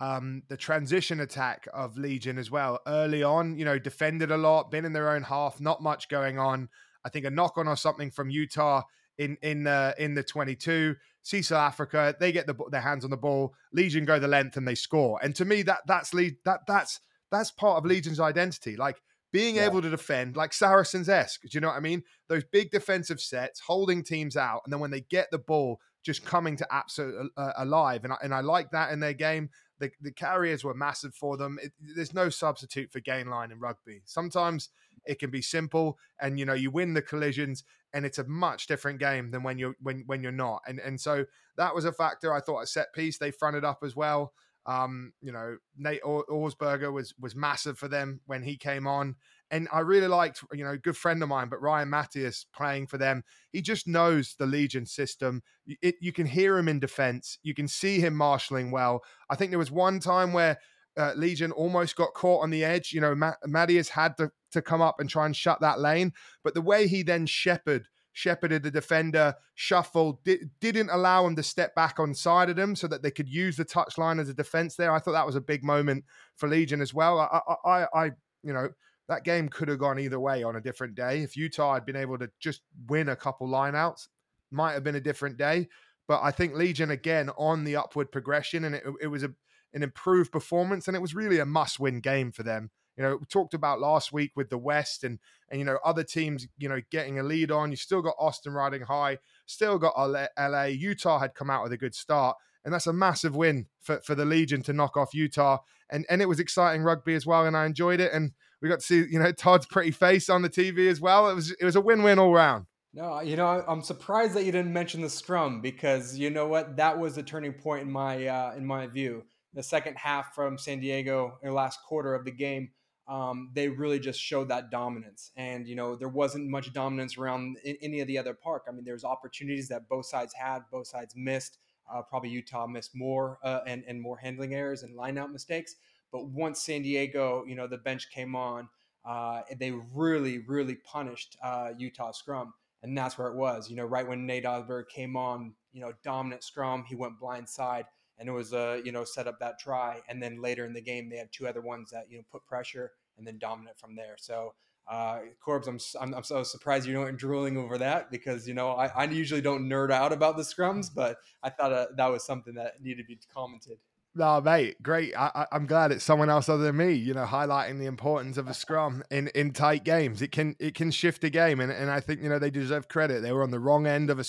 um, 0.00 0.42
the 0.48 0.56
transition 0.56 1.20
attack 1.20 1.68
of 1.72 1.98
Legion 1.98 2.38
as 2.38 2.50
well. 2.50 2.80
Early 2.86 3.22
on, 3.22 3.58
you 3.58 3.64
know, 3.64 3.78
defended 3.78 4.30
a 4.30 4.36
lot, 4.36 4.70
been 4.70 4.84
in 4.84 4.92
their 4.92 5.10
own 5.10 5.22
half, 5.22 5.60
not 5.60 5.82
much 5.82 6.08
going 6.08 6.38
on. 6.38 6.68
I 7.04 7.10
think 7.10 7.26
a 7.26 7.30
knock 7.30 7.58
on 7.58 7.68
or 7.68 7.76
something 7.76 8.10
from 8.10 8.30
Utah 8.30 8.82
in 9.18 9.36
in 9.42 9.66
uh, 9.66 9.92
in 9.98 10.14
the 10.14 10.22
22. 10.22 10.96
See 11.22 11.42
South 11.42 11.58
Africa, 11.58 12.16
they 12.18 12.32
get 12.32 12.46
the, 12.46 12.56
their 12.70 12.80
hands 12.80 13.04
on 13.04 13.10
the 13.10 13.16
ball. 13.16 13.54
Legion 13.74 14.06
go 14.06 14.18
the 14.18 14.26
length 14.26 14.56
and 14.56 14.66
they 14.66 14.74
score. 14.74 15.20
And 15.22 15.36
to 15.36 15.44
me, 15.44 15.62
that 15.62 15.80
that's 15.86 16.14
lead 16.14 16.36
that 16.46 16.60
that's 16.66 17.00
that's 17.30 17.50
part 17.50 17.76
of 17.76 17.84
Legion's 17.84 18.20
identity. 18.20 18.76
Like 18.76 19.02
being 19.32 19.56
yeah. 19.56 19.66
able 19.66 19.82
to 19.82 19.90
defend 19.90 20.36
like 20.36 20.52
Saracens 20.52 21.08
esque. 21.08 21.42
Do 21.42 21.48
you 21.52 21.60
know 21.60 21.68
what 21.68 21.76
I 21.76 21.80
mean? 21.80 22.02
Those 22.28 22.44
big 22.44 22.70
defensive 22.70 23.20
sets, 23.20 23.60
holding 23.60 24.02
teams 24.02 24.36
out, 24.36 24.62
and 24.64 24.72
then 24.72 24.80
when 24.80 24.90
they 24.90 25.02
get 25.02 25.30
the 25.30 25.38
ball, 25.38 25.78
just 26.02 26.24
coming 26.24 26.56
to 26.56 26.66
absolute 26.70 27.30
uh, 27.36 27.52
alive. 27.58 28.04
And 28.04 28.12
I, 28.12 28.16
and 28.22 28.34
I 28.34 28.40
like 28.40 28.70
that 28.70 28.92
in 28.92 29.00
their 29.00 29.12
game. 29.12 29.50
The, 29.78 29.90
the 30.00 30.12
carriers 30.12 30.64
were 30.64 30.74
massive 30.74 31.14
for 31.14 31.36
them. 31.36 31.58
It, 31.62 31.72
there's 31.80 32.14
no 32.14 32.28
substitute 32.28 32.92
for 32.92 33.00
gain 33.00 33.28
line 33.28 33.50
in 33.50 33.60
rugby. 33.60 34.02
Sometimes 34.04 34.68
it 35.06 35.18
can 35.18 35.30
be 35.30 35.42
simple, 35.42 35.98
and 36.20 36.38
you 36.38 36.44
know 36.44 36.52
you 36.52 36.70
win 36.70 36.94
the 36.94 37.02
collisions, 37.02 37.64
and 37.94 38.04
it's 38.04 38.18
a 38.18 38.24
much 38.24 38.66
different 38.66 38.98
game 38.98 39.30
than 39.30 39.42
when 39.42 39.58
you're 39.58 39.74
when 39.80 40.04
when 40.06 40.22
you're 40.22 40.32
not. 40.32 40.62
And 40.66 40.78
and 40.80 41.00
so 41.00 41.24
that 41.56 41.74
was 41.74 41.84
a 41.84 41.92
factor. 41.92 42.32
I 42.32 42.40
thought 42.40 42.60
a 42.60 42.66
set 42.66 42.92
piece 42.92 43.18
they 43.18 43.30
fronted 43.30 43.64
up 43.64 43.78
as 43.82 43.96
well. 43.96 44.32
Um, 44.66 45.12
you 45.22 45.32
know, 45.32 45.56
Nate 45.76 46.02
Augspurger 46.02 46.92
was 46.92 47.14
was 47.18 47.34
massive 47.34 47.78
for 47.78 47.88
them 47.88 48.20
when 48.26 48.42
he 48.42 48.56
came 48.56 48.86
on, 48.86 49.16
and 49.50 49.68
I 49.72 49.80
really 49.80 50.06
liked, 50.06 50.44
you 50.52 50.64
know, 50.64 50.72
a 50.72 50.78
good 50.78 50.96
friend 50.96 51.22
of 51.22 51.28
mine, 51.28 51.48
but 51.48 51.60
Ryan 51.60 51.90
Matthias 51.90 52.46
playing 52.54 52.86
for 52.86 52.98
them. 52.98 53.22
He 53.52 53.62
just 53.62 53.88
knows 53.88 54.34
the 54.38 54.46
Legion 54.46 54.86
system. 54.86 55.42
It, 55.66 55.96
you 56.00 56.12
can 56.12 56.26
hear 56.26 56.56
him 56.56 56.68
in 56.68 56.78
defense. 56.78 57.38
You 57.42 57.54
can 57.54 57.68
see 57.68 58.00
him 58.00 58.14
marshalling 58.14 58.70
well. 58.70 59.02
I 59.28 59.36
think 59.36 59.50
there 59.50 59.58
was 59.58 59.70
one 59.70 60.00
time 60.00 60.32
where 60.32 60.58
uh, 60.96 61.12
Legion 61.16 61.52
almost 61.52 61.96
got 61.96 62.14
caught 62.14 62.42
on 62.42 62.50
the 62.50 62.64
edge. 62.64 62.92
You 62.92 63.00
know, 63.00 63.14
Matt, 63.14 63.36
Matthias 63.46 63.88
had 63.88 64.16
to 64.18 64.30
to 64.52 64.60
come 64.60 64.82
up 64.82 64.96
and 64.98 65.08
try 65.08 65.26
and 65.26 65.36
shut 65.36 65.60
that 65.60 65.78
lane, 65.78 66.12
but 66.42 66.54
the 66.54 66.60
way 66.60 66.88
he 66.88 67.04
then 67.04 67.24
shepherded 67.24 67.86
shepherded 68.12 68.62
the 68.62 68.70
defender, 68.70 69.34
shuffled, 69.54 70.22
di- 70.24 70.40
didn't 70.60 70.90
allow 70.90 71.26
him 71.26 71.36
to 71.36 71.42
step 71.42 71.74
back 71.74 72.00
on 72.00 72.14
side 72.14 72.50
of 72.50 72.56
them 72.56 72.74
so 72.74 72.86
that 72.88 73.02
they 73.02 73.10
could 73.10 73.28
use 73.28 73.56
the 73.56 73.64
touchline 73.64 74.20
as 74.20 74.28
a 74.28 74.34
defense 74.34 74.76
there. 74.76 74.92
I 74.92 74.98
thought 74.98 75.12
that 75.12 75.26
was 75.26 75.36
a 75.36 75.40
big 75.40 75.62
moment 75.62 76.04
for 76.36 76.48
Legion 76.48 76.80
as 76.80 76.92
well. 76.92 77.18
I, 77.18 77.40
I, 77.64 77.70
I, 77.70 77.86
I 77.94 78.10
you 78.42 78.52
know, 78.52 78.68
that 79.10 79.24
game 79.24 79.48
could 79.48 79.66
have 79.66 79.80
gone 79.80 79.98
either 79.98 80.20
way 80.20 80.44
on 80.44 80.54
a 80.54 80.60
different 80.60 80.94
day. 80.94 81.22
If 81.22 81.36
Utah 81.36 81.74
had 81.74 81.84
been 81.84 81.96
able 81.96 82.16
to 82.18 82.30
just 82.38 82.62
win 82.88 83.08
a 83.08 83.16
couple 83.16 83.48
lineouts, 83.48 84.06
might 84.52 84.74
have 84.74 84.84
been 84.84 84.94
a 84.94 85.00
different 85.00 85.36
day. 85.36 85.68
But 86.06 86.20
I 86.22 86.30
think 86.30 86.54
Legion 86.54 86.92
again 86.92 87.28
on 87.36 87.64
the 87.64 87.74
upward 87.74 88.12
progression, 88.12 88.64
and 88.64 88.76
it, 88.76 88.84
it 89.02 89.06
was 89.08 89.24
a, 89.24 89.32
an 89.74 89.82
improved 89.82 90.30
performance, 90.30 90.86
and 90.86 90.96
it 90.96 91.00
was 91.00 91.14
really 91.14 91.40
a 91.40 91.44
must-win 91.44 92.00
game 92.00 92.30
for 92.30 92.44
them. 92.44 92.70
You 92.96 93.02
know, 93.02 93.16
we 93.16 93.26
talked 93.26 93.52
about 93.52 93.80
last 93.80 94.12
week 94.12 94.30
with 94.36 94.48
the 94.48 94.58
West 94.58 95.02
and 95.02 95.18
and 95.48 95.58
you 95.58 95.64
know 95.64 95.78
other 95.84 96.04
teams, 96.04 96.46
you 96.58 96.68
know, 96.68 96.80
getting 96.92 97.18
a 97.18 97.24
lead 97.24 97.50
on. 97.50 97.72
You 97.72 97.76
still 97.76 98.02
got 98.02 98.14
Austin 98.16 98.52
riding 98.52 98.82
high, 98.82 99.18
still 99.46 99.76
got 99.78 99.98
LA. 100.38 100.64
Utah 100.64 101.18
had 101.18 101.34
come 101.34 101.50
out 101.50 101.64
with 101.64 101.72
a 101.72 101.78
good 101.78 101.96
start, 101.96 102.36
and 102.64 102.72
that's 102.72 102.86
a 102.86 102.92
massive 102.92 103.34
win 103.34 103.66
for, 103.80 104.00
for 104.02 104.14
the 104.14 104.24
Legion 104.24 104.62
to 104.62 104.72
knock 104.72 104.96
off 104.96 105.14
Utah. 105.14 105.58
And 105.90 106.06
and 106.08 106.22
it 106.22 106.28
was 106.28 106.38
exciting 106.38 106.82
rugby 106.82 107.14
as 107.14 107.26
well, 107.26 107.44
and 107.44 107.56
I 107.56 107.66
enjoyed 107.66 107.98
it. 107.98 108.12
And 108.12 108.32
we 108.60 108.68
got 108.68 108.80
to 108.80 108.86
see 108.86 109.04
you 109.10 109.18
know 109.18 109.32
Todd's 109.36 109.66
pretty 109.66 109.90
face 109.90 110.28
on 110.28 110.42
the 110.42 110.50
TV 110.50 110.88
as 110.88 111.00
well. 111.00 111.28
It 111.30 111.34
was 111.34 111.50
it 111.52 111.64
was 111.64 111.76
a 111.76 111.80
win 111.80 112.02
win 112.02 112.18
all 112.18 112.32
round. 112.32 112.66
No, 112.92 113.20
you 113.20 113.36
know 113.36 113.64
I'm 113.66 113.82
surprised 113.82 114.34
that 114.34 114.44
you 114.44 114.52
didn't 114.52 114.72
mention 114.72 115.00
the 115.00 115.10
scrum 115.10 115.60
because 115.60 116.16
you 116.18 116.30
know 116.30 116.46
what 116.46 116.76
that 116.76 116.98
was 116.98 117.14
the 117.14 117.22
turning 117.22 117.52
point 117.52 117.82
in 117.82 117.90
my 117.90 118.26
uh, 118.26 118.54
in 118.56 118.66
my 118.66 118.86
view. 118.86 119.24
The 119.52 119.62
second 119.62 119.96
half 119.96 120.34
from 120.34 120.58
San 120.58 120.78
Diego, 120.78 121.38
the 121.42 121.52
last 121.52 121.80
quarter 121.82 122.14
of 122.14 122.24
the 122.24 122.30
game 122.30 122.70
um, 123.10 123.50
they 123.54 123.68
really 123.68 123.98
just 123.98 124.20
showed 124.20 124.48
that 124.48 124.70
dominance. 124.70 125.32
And, 125.36 125.66
you 125.66 125.74
know, 125.74 125.96
there 125.96 126.08
wasn't 126.08 126.48
much 126.48 126.72
dominance 126.72 127.18
around 127.18 127.56
any 127.82 127.98
of 127.98 128.06
the 128.06 128.16
other 128.16 128.34
park. 128.34 128.66
I 128.68 128.70
mean, 128.70 128.84
there's 128.84 129.04
opportunities 129.04 129.66
that 129.68 129.88
both 129.88 130.06
sides 130.06 130.32
had, 130.32 130.60
both 130.70 130.86
sides 130.86 131.14
missed. 131.16 131.58
Uh, 131.92 132.02
probably 132.02 132.30
Utah 132.30 132.68
missed 132.68 132.92
more 132.94 133.38
uh, 133.42 133.60
and, 133.66 133.82
and 133.88 134.00
more 134.00 134.16
handling 134.16 134.54
errors 134.54 134.84
and 134.84 134.96
lineout 134.96 135.32
mistakes. 135.32 135.74
But 136.12 136.26
once 136.28 136.62
San 136.62 136.82
Diego, 136.82 137.44
you 137.46 137.54
know, 137.54 137.66
the 137.66 137.78
bench 137.78 138.10
came 138.10 138.34
on, 138.34 138.68
uh, 139.04 139.42
they 139.58 139.72
really, 139.94 140.38
really 140.38 140.76
punished 140.76 141.36
uh, 141.42 141.70
Utah 141.78 142.12
scrum. 142.12 142.52
And 142.82 142.96
that's 142.96 143.18
where 143.18 143.28
it 143.28 143.36
was. 143.36 143.68
You 143.68 143.76
know, 143.76 143.84
right 143.84 144.06
when 144.06 144.26
Nate 144.26 144.44
Augspurger 144.44 144.88
came 144.88 145.16
on, 145.16 145.54
you 145.72 145.80
know, 145.80 145.92
dominant 146.02 146.42
scrum, 146.42 146.84
he 146.88 146.94
went 146.94 147.18
blind 147.18 147.48
side 147.48 147.84
and 148.18 148.28
it 148.28 148.32
was 148.32 148.52
a 148.52 148.80
you 148.84 148.92
know 148.92 149.02
set 149.02 149.26
up 149.26 149.40
that 149.40 149.58
try 149.58 149.98
and 150.08 150.22
then 150.22 150.40
later 150.40 150.66
in 150.66 150.74
the 150.74 150.80
game 150.80 151.08
they 151.08 151.16
had 151.16 151.32
two 151.32 151.48
other 151.48 151.62
ones 151.62 151.90
that 151.90 152.04
you 152.10 152.18
know 152.18 152.24
put 152.30 152.44
pressure 152.46 152.92
and 153.20 153.26
then 153.26 153.38
dominant 153.38 153.78
from 153.78 153.94
there. 153.94 154.16
So, 154.18 154.54
uh, 154.88 155.20
Corbs, 155.44 155.68
I'm, 155.68 155.78
I'm, 156.00 156.14
I'm 156.14 156.24
so 156.24 156.42
surprised 156.42 156.86
you 156.86 156.98
weren't 156.98 157.18
drooling 157.18 157.56
over 157.58 157.78
that 157.78 158.10
because 158.10 158.48
you 158.48 158.54
know 158.54 158.70
I, 158.70 158.86
I 158.86 159.04
usually 159.04 159.42
don't 159.42 159.68
nerd 159.68 159.90
out 159.90 160.12
about 160.12 160.36
the 160.36 160.42
scrums, 160.42 160.88
but 160.92 161.18
I 161.42 161.50
thought 161.50 161.72
uh, 161.72 161.86
that 161.96 162.06
was 162.06 162.24
something 162.24 162.54
that 162.54 162.82
needed 162.82 163.02
to 163.02 163.06
be 163.06 163.18
commented. 163.32 163.78
No, 164.14 164.40
mate, 164.40 164.82
great. 164.82 165.14
I, 165.16 165.46
am 165.52 165.66
glad 165.66 165.92
it's 165.92 166.02
someone 166.02 166.30
else 166.30 166.48
other 166.48 166.64
than 166.64 166.76
me, 166.76 166.94
you 166.94 167.14
know, 167.14 167.24
highlighting 167.24 167.78
the 167.78 167.86
importance 167.86 168.38
of 168.38 168.48
a 168.48 168.54
scrum 168.54 169.04
in, 169.08 169.28
in 169.36 169.52
tight 169.52 169.84
games. 169.84 170.20
It 170.20 170.32
can 170.32 170.56
it 170.58 170.74
can 170.74 170.90
shift 170.90 171.22
a 171.22 171.30
game, 171.30 171.60
and, 171.60 171.70
and 171.70 171.88
I 171.88 172.00
think 172.00 172.20
you 172.20 172.28
know 172.28 172.40
they 172.40 172.50
deserve 172.50 172.88
credit. 172.88 173.22
They 173.22 173.30
were 173.30 173.44
on 173.44 173.52
the 173.52 173.60
wrong 173.60 173.86
end 173.86 174.10
of 174.10 174.18
a 174.18 174.24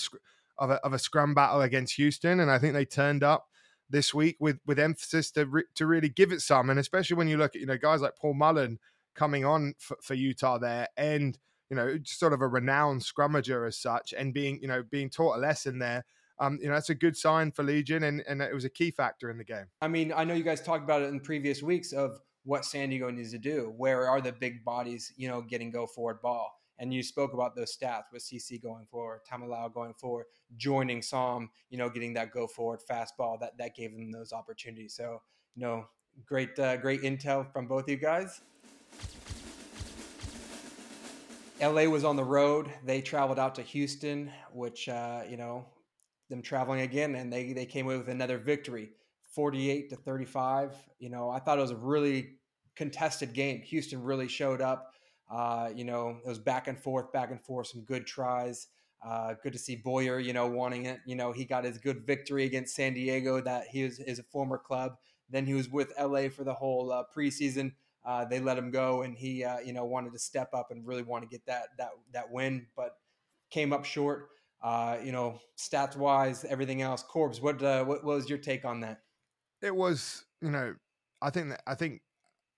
of 0.58 0.70
a, 0.70 0.74
of 0.84 0.92
a 0.92 1.00
scrum 1.00 1.34
battle 1.34 1.62
against 1.62 1.96
Houston, 1.96 2.38
and 2.38 2.48
I 2.48 2.58
think 2.58 2.74
they 2.74 2.84
turned 2.84 3.24
up 3.24 3.46
this 3.90 4.14
week 4.14 4.36
with 4.38 4.58
with 4.66 4.78
emphasis 4.78 5.32
to 5.32 5.46
re- 5.46 5.64
to 5.74 5.86
really 5.86 6.08
give 6.08 6.30
it 6.30 6.42
some, 6.42 6.70
and 6.70 6.78
especially 6.78 7.16
when 7.16 7.28
you 7.28 7.36
look 7.36 7.56
at 7.56 7.60
you 7.60 7.66
know 7.66 7.76
guys 7.76 8.00
like 8.00 8.16
Paul 8.16 8.34
Mullen 8.34 8.78
coming 9.16 9.44
on 9.44 9.74
for, 9.78 9.96
for 10.00 10.14
Utah 10.14 10.58
there, 10.58 10.86
and 10.96 11.36
you 11.70 11.76
know 11.76 11.98
sort 12.04 12.32
of 12.32 12.40
a 12.40 12.46
renowned 12.46 13.02
scrummager 13.02 13.66
as 13.66 13.78
such, 13.78 14.14
and 14.16 14.32
being 14.32 14.60
you 14.62 14.68
know 14.68 14.84
being 14.84 15.10
taught 15.10 15.38
a 15.38 15.40
lesson 15.40 15.80
there. 15.80 16.04
Um, 16.42 16.58
you 16.60 16.68
know 16.68 16.74
that's 16.74 16.90
a 16.90 16.94
good 16.94 17.16
sign 17.16 17.52
for 17.52 17.62
Legion, 17.62 18.02
and 18.02 18.22
and 18.26 18.42
it 18.42 18.52
was 18.52 18.64
a 18.64 18.70
key 18.70 18.90
factor 18.90 19.30
in 19.30 19.38
the 19.38 19.44
game. 19.44 19.66
I 19.80 19.88
mean, 19.88 20.12
I 20.14 20.24
know 20.24 20.34
you 20.34 20.42
guys 20.42 20.60
talked 20.60 20.82
about 20.82 21.02
it 21.02 21.06
in 21.06 21.20
previous 21.20 21.62
weeks 21.62 21.92
of 21.92 22.18
what 22.44 22.64
San 22.64 22.90
Diego 22.90 23.10
needs 23.10 23.30
to 23.30 23.38
do. 23.38 23.72
Where 23.76 24.08
are 24.08 24.20
the 24.20 24.32
big 24.32 24.64
bodies, 24.64 25.12
you 25.16 25.28
know, 25.28 25.40
getting 25.40 25.70
go 25.70 25.86
forward 25.86 26.20
ball? 26.20 26.58
and 26.82 26.92
you 26.92 27.00
spoke 27.00 27.32
about 27.32 27.54
those 27.54 27.76
stats 27.76 28.04
with 28.12 28.22
CC 28.22 28.60
going 28.60 28.86
forward, 28.90 29.20
Tamalau 29.30 29.72
going 29.72 29.94
forward, 29.94 30.26
joining 30.56 31.00
Som, 31.00 31.48
you 31.70 31.78
know, 31.78 31.88
getting 31.88 32.12
that 32.14 32.32
go 32.32 32.48
forward 32.48 32.80
fastball 32.80 33.38
that 33.38 33.56
that 33.58 33.76
gave 33.76 33.92
them 33.92 34.10
those 34.10 34.32
opportunities. 34.32 34.94
So, 34.94 35.22
you 35.54 35.62
know, 35.62 35.86
great 36.26 36.58
uh, 36.58 36.76
great 36.78 37.02
intel 37.02 37.50
from 37.52 37.68
both 37.68 37.88
you 37.88 37.96
guys. 37.96 38.40
LA 41.60 41.84
was 41.84 42.02
on 42.02 42.16
the 42.16 42.24
road. 42.24 42.72
They 42.84 43.00
traveled 43.00 43.38
out 43.38 43.54
to 43.54 43.62
Houston, 43.62 44.32
which 44.52 44.88
uh, 44.88 45.22
you 45.30 45.36
know, 45.36 45.64
them 46.28 46.42
traveling 46.42 46.80
again, 46.80 47.14
and 47.14 47.32
they 47.32 47.52
they 47.52 47.66
came 47.66 47.86
away 47.86 47.96
with 47.96 48.08
another 48.08 48.38
victory, 48.38 48.90
forty-eight 49.34 49.90
to 49.90 49.96
thirty-five. 49.96 50.74
You 50.98 51.10
know, 51.10 51.30
I 51.30 51.38
thought 51.38 51.58
it 51.58 51.62
was 51.62 51.70
a 51.70 51.76
really 51.76 52.36
contested 52.76 53.32
game. 53.32 53.62
Houston 53.62 54.02
really 54.02 54.28
showed 54.28 54.60
up. 54.60 54.92
Uh, 55.30 55.70
you 55.74 55.84
know, 55.84 56.18
it 56.24 56.28
was 56.28 56.38
back 56.38 56.68
and 56.68 56.78
forth, 56.78 57.12
back 57.12 57.30
and 57.30 57.40
forth, 57.40 57.68
some 57.68 57.82
good 57.82 58.06
tries. 58.06 58.68
Uh, 59.04 59.34
good 59.42 59.52
to 59.52 59.58
see 59.58 59.76
Boyer, 59.76 60.20
you 60.20 60.32
know, 60.32 60.46
wanting 60.46 60.86
it. 60.86 61.00
You 61.06 61.16
know, 61.16 61.32
he 61.32 61.44
got 61.44 61.64
his 61.64 61.78
good 61.78 62.06
victory 62.06 62.44
against 62.44 62.74
San 62.74 62.94
Diego. 62.94 63.40
That 63.40 63.66
he 63.68 63.84
was 63.84 63.98
is 63.98 64.18
a 64.18 64.24
former 64.24 64.58
club. 64.58 64.96
Then 65.30 65.46
he 65.46 65.54
was 65.54 65.68
with 65.68 65.92
LA 65.98 66.28
for 66.28 66.44
the 66.44 66.54
whole 66.54 66.92
uh, 66.92 67.04
preseason. 67.16 67.72
Uh, 68.04 68.24
they 68.24 68.40
let 68.40 68.58
him 68.58 68.70
go, 68.70 69.02
and 69.02 69.16
he, 69.16 69.44
uh, 69.44 69.60
you 69.60 69.72
know, 69.72 69.84
wanted 69.84 70.12
to 70.12 70.18
step 70.18 70.50
up 70.52 70.70
and 70.70 70.86
really 70.86 71.02
want 71.02 71.22
to 71.22 71.28
get 71.28 71.44
that 71.46 71.68
that 71.78 71.90
that 72.12 72.30
win, 72.30 72.66
but 72.76 72.96
came 73.50 73.72
up 73.72 73.84
short. 73.84 74.28
Uh, 74.62 74.98
you 75.02 75.12
know, 75.12 75.40
stats 75.58 75.96
wise, 75.96 76.44
everything 76.44 76.82
else. 76.82 77.02
Corbs, 77.02 77.40
what, 77.40 77.62
uh, 77.62 77.84
what 77.84 78.04
was 78.04 78.28
your 78.28 78.38
take 78.38 78.64
on 78.64 78.80
that? 78.80 79.00
It 79.60 79.74
was, 79.74 80.24
you 80.40 80.50
know, 80.50 80.74
I 81.20 81.30
think 81.30 81.50
that 81.50 81.62
I 81.66 81.74
think 81.74 82.02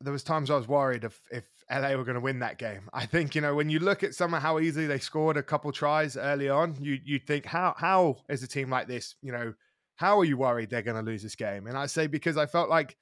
there 0.01 0.13
was 0.13 0.23
times 0.23 0.51
I 0.51 0.57
was 0.57 0.69
worried 0.69 1.05
if 1.05 1.21
if 1.31 1.45
LA 1.71 1.95
were 1.97 2.05
going 2.05 2.15
to 2.15 2.21
win 2.21 2.41
that 2.41 2.59
game. 2.59 2.89
I 2.93 3.07
think 3.07 3.35
you 3.35 3.41
know 3.41 3.55
when 3.55 3.71
you 3.71 3.79
look 3.79 4.03
at 4.03 4.15
some 4.15 4.35
of 4.35 4.43
how 4.43 4.59
easily 4.59 4.87
they 4.87 4.99
scored 4.99 5.37
a 5.37 5.43
couple 5.43 5.71
tries 5.73 6.17
early 6.17 6.49
on, 6.49 6.77
you 6.81 6.99
you 7.05 7.19
think 7.19 7.47
how 7.47 7.75
how 7.77 8.17
is 8.29 8.43
a 8.43 8.49
team 8.49 8.71
like 8.71 8.89
this, 8.89 9.17
you 9.23 9.33
know, 9.33 9.55
how 9.97 10.19
are 10.19 10.25
you 10.25 10.37
worried 10.37 10.71
they're 10.71 10.83
going 10.83 11.03
to 11.03 11.11
lose 11.11 11.23
this 11.23 11.37
game? 11.37 11.67
And 11.67 11.77
I 11.77 11.87
say 11.87 12.07
because 12.07 12.37
I 12.37 12.47
felt 12.47 12.69
like 12.69 12.97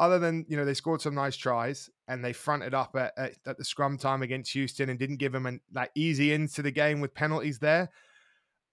other 0.00 0.18
than 0.18 0.46
you 0.48 0.56
know 0.56 0.64
they 0.64 0.74
scored 0.74 1.00
some 1.00 1.14
nice 1.14 1.36
tries 1.36 1.90
and 2.06 2.24
they 2.24 2.32
fronted 2.32 2.72
up 2.74 2.94
at, 2.96 3.12
at, 3.16 3.34
at 3.46 3.58
the 3.58 3.64
scrum 3.64 3.98
time 3.98 4.22
against 4.22 4.52
Houston 4.52 4.88
and 4.88 4.98
didn't 4.98 5.16
give 5.16 5.32
them 5.32 5.46
an 5.46 5.60
like 5.72 5.90
easy 5.94 6.32
into 6.32 6.62
the 6.62 6.70
game 6.70 7.00
with 7.00 7.14
penalties 7.14 7.58
there. 7.58 7.90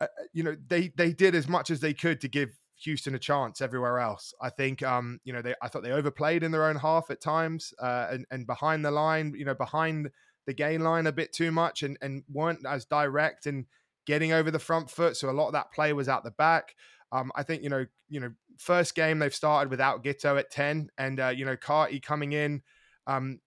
Uh, 0.02 0.08
you 0.34 0.44
know 0.44 0.56
they 0.68 0.90
they 0.98 1.14
did 1.14 1.36
as 1.36 1.48
much 1.48 1.70
as 1.70 1.80
they 1.80 1.94
could 1.94 2.20
to 2.22 2.28
give 2.28 2.50
Houston 2.84 3.16
a 3.16 3.20
chance 3.20 3.62
everywhere 3.62 4.00
else. 4.00 4.34
I 4.42 4.50
think, 4.50 4.84
um, 4.84 5.20
you 5.24 5.34
know, 5.34 5.42
they 5.42 5.56
I 5.62 5.68
thought 5.68 5.84
they 5.84 5.92
overplayed 5.92 6.44
in 6.44 6.52
their 6.52 6.66
own 6.66 6.76
half 6.76 7.10
at 7.10 7.22
times, 7.22 7.74
uh, 7.82 8.08
and 8.12 8.26
and 8.32 8.46
behind 8.46 8.84
the 8.84 8.92
line, 8.92 9.34
you 9.38 9.46
know, 9.46 9.56
behind 9.56 10.10
the 10.46 10.54
gain 10.54 10.82
line 10.82 11.08
a 11.08 11.12
bit 11.12 11.34
too 11.34 11.52
much, 11.52 11.84
and 11.84 11.98
and 12.02 12.24
weren't 12.32 12.66
as 12.68 12.86
direct 12.86 13.46
and 13.46 13.66
getting 14.06 14.34
over 14.34 14.52
the 14.52 14.60
front 14.60 14.90
foot. 14.90 15.18
So 15.18 15.30
a 15.30 15.32
lot 15.32 15.48
of 15.48 15.54
that 15.54 15.72
play 15.72 15.94
was 15.94 16.10
out 16.10 16.24
the 16.24 16.32
back. 16.32 16.76
Um, 17.12 17.32
I 17.36 17.44
think 17.44 17.64
you 17.64 17.70
know, 17.70 17.86
you 18.10 18.20
know, 18.20 18.32
first 18.58 18.94
game 18.94 19.20
they've 19.20 19.34
started 19.34 19.70
without 19.70 20.04
Giteau 20.04 20.38
at 20.38 20.52
ten, 20.52 20.90
and 20.98 21.20
uh, 21.20 21.30
you 21.30 21.46
know, 21.46 21.58
Carty 21.58 22.00
coming 22.00 22.34
in. 22.34 22.62
Um, 23.08 23.40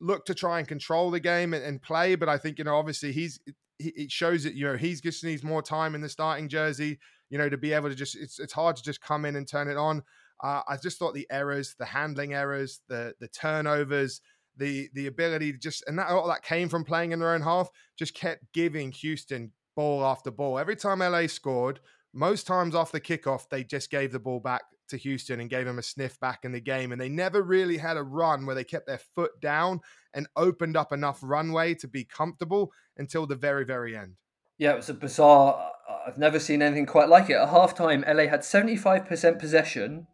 look 0.00 0.24
to 0.26 0.34
try 0.34 0.58
and 0.58 0.66
control 0.66 1.12
the 1.12 1.20
game 1.20 1.54
and, 1.54 1.80
play, 1.80 2.16
but 2.16 2.28
I 2.28 2.36
think 2.36 2.58
you 2.58 2.64
know, 2.64 2.76
obviously 2.76 3.12
he's 3.12 3.38
he, 3.46 3.52
it 3.84 4.10
shows 4.10 4.44
that 4.44 4.54
you 4.54 4.64
know 4.64 4.76
he's 4.76 5.00
just 5.00 5.24
needs 5.24 5.42
more 5.42 5.62
time 5.62 5.94
in 5.94 6.00
the 6.00 6.08
starting 6.08 6.48
jersey 6.48 6.98
you 7.32 7.38
know, 7.38 7.48
to 7.48 7.56
be 7.56 7.72
able 7.72 7.88
to 7.88 7.94
just 7.94 8.14
it's 8.14 8.38
it's 8.38 8.52
hard 8.52 8.76
to 8.76 8.82
just 8.82 9.00
come 9.00 9.24
in 9.24 9.36
and 9.36 9.48
turn 9.48 9.66
it 9.66 9.78
on. 9.78 10.02
Uh, 10.44 10.60
I 10.68 10.76
just 10.76 10.98
thought 10.98 11.14
the 11.14 11.26
errors, 11.30 11.74
the 11.78 11.86
handling 11.86 12.34
errors, 12.34 12.82
the 12.88 13.14
the 13.20 13.28
turnovers, 13.28 14.20
the 14.58 14.90
the 14.92 15.06
ability 15.06 15.52
to 15.52 15.58
just 15.58 15.82
and 15.86 15.98
that 15.98 16.08
all 16.08 16.28
that 16.28 16.42
came 16.42 16.68
from 16.68 16.84
playing 16.84 17.12
in 17.12 17.20
their 17.20 17.32
own 17.32 17.40
half, 17.40 17.70
just 17.98 18.12
kept 18.12 18.44
giving 18.52 18.92
Houston 18.92 19.52
ball 19.74 20.04
after 20.04 20.30
ball. 20.30 20.58
Every 20.58 20.76
time 20.76 20.98
LA 20.98 21.26
scored, 21.26 21.80
most 22.12 22.46
times 22.46 22.74
off 22.74 22.92
the 22.92 23.00
kickoff, 23.00 23.48
they 23.48 23.64
just 23.64 23.90
gave 23.90 24.12
the 24.12 24.20
ball 24.20 24.38
back 24.38 24.64
to 24.92 24.98
Houston 24.98 25.40
and 25.40 25.50
gave 25.50 25.66
them 25.66 25.78
a 25.78 25.82
sniff 25.82 26.18
back 26.20 26.44
in 26.44 26.52
the 26.52 26.60
game. 26.60 26.92
And 26.92 27.00
they 27.00 27.08
never 27.08 27.42
really 27.42 27.78
had 27.78 27.96
a 27.96 28.02
run 28.02 28.44
where 28.46 28.54
they 28.54 28.64
kept 28.64 28.86
their 28.86 28.98
foot 28.98 29.40
down 29.40 29.80
and 30.14 30.28
opened 30.36 30.76
up 30.76 30.92
enough 30.92 31.18
runway 31.22 31.72
to 31.74 31.88
be 31.88 32.04
comfortable 32.04 32.70
until 32.96 33.26
the 33.26 33.34
very, 33.34 33.64
very 33.64 33.96
end. 33.96 34.14
Yeah, 34.58 34.74
it 34.74 34.76
was 34.76 34.90
a 34.90 34.94
bizarre. 34.94 35.72
Uh, 35.88 35.96
I've 36.06 36.18
never 36.18 36.38
seen 36.38 36.62
anything 36.62 36.86
quite 36.86 37.08
like 37.08 37.28
it. 37.30 37.34
At 37.34 37.48
halftime, 37.48 38.06
LA 38.06 38.26
had 38.30 38.42
75% 38.42 39.38
possession 39.38 40.06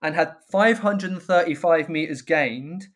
and 0.00 0.14
had 0.14 0.36
535 0.50 1.88
meters 1.88 2.22
gained, 2.22 2.86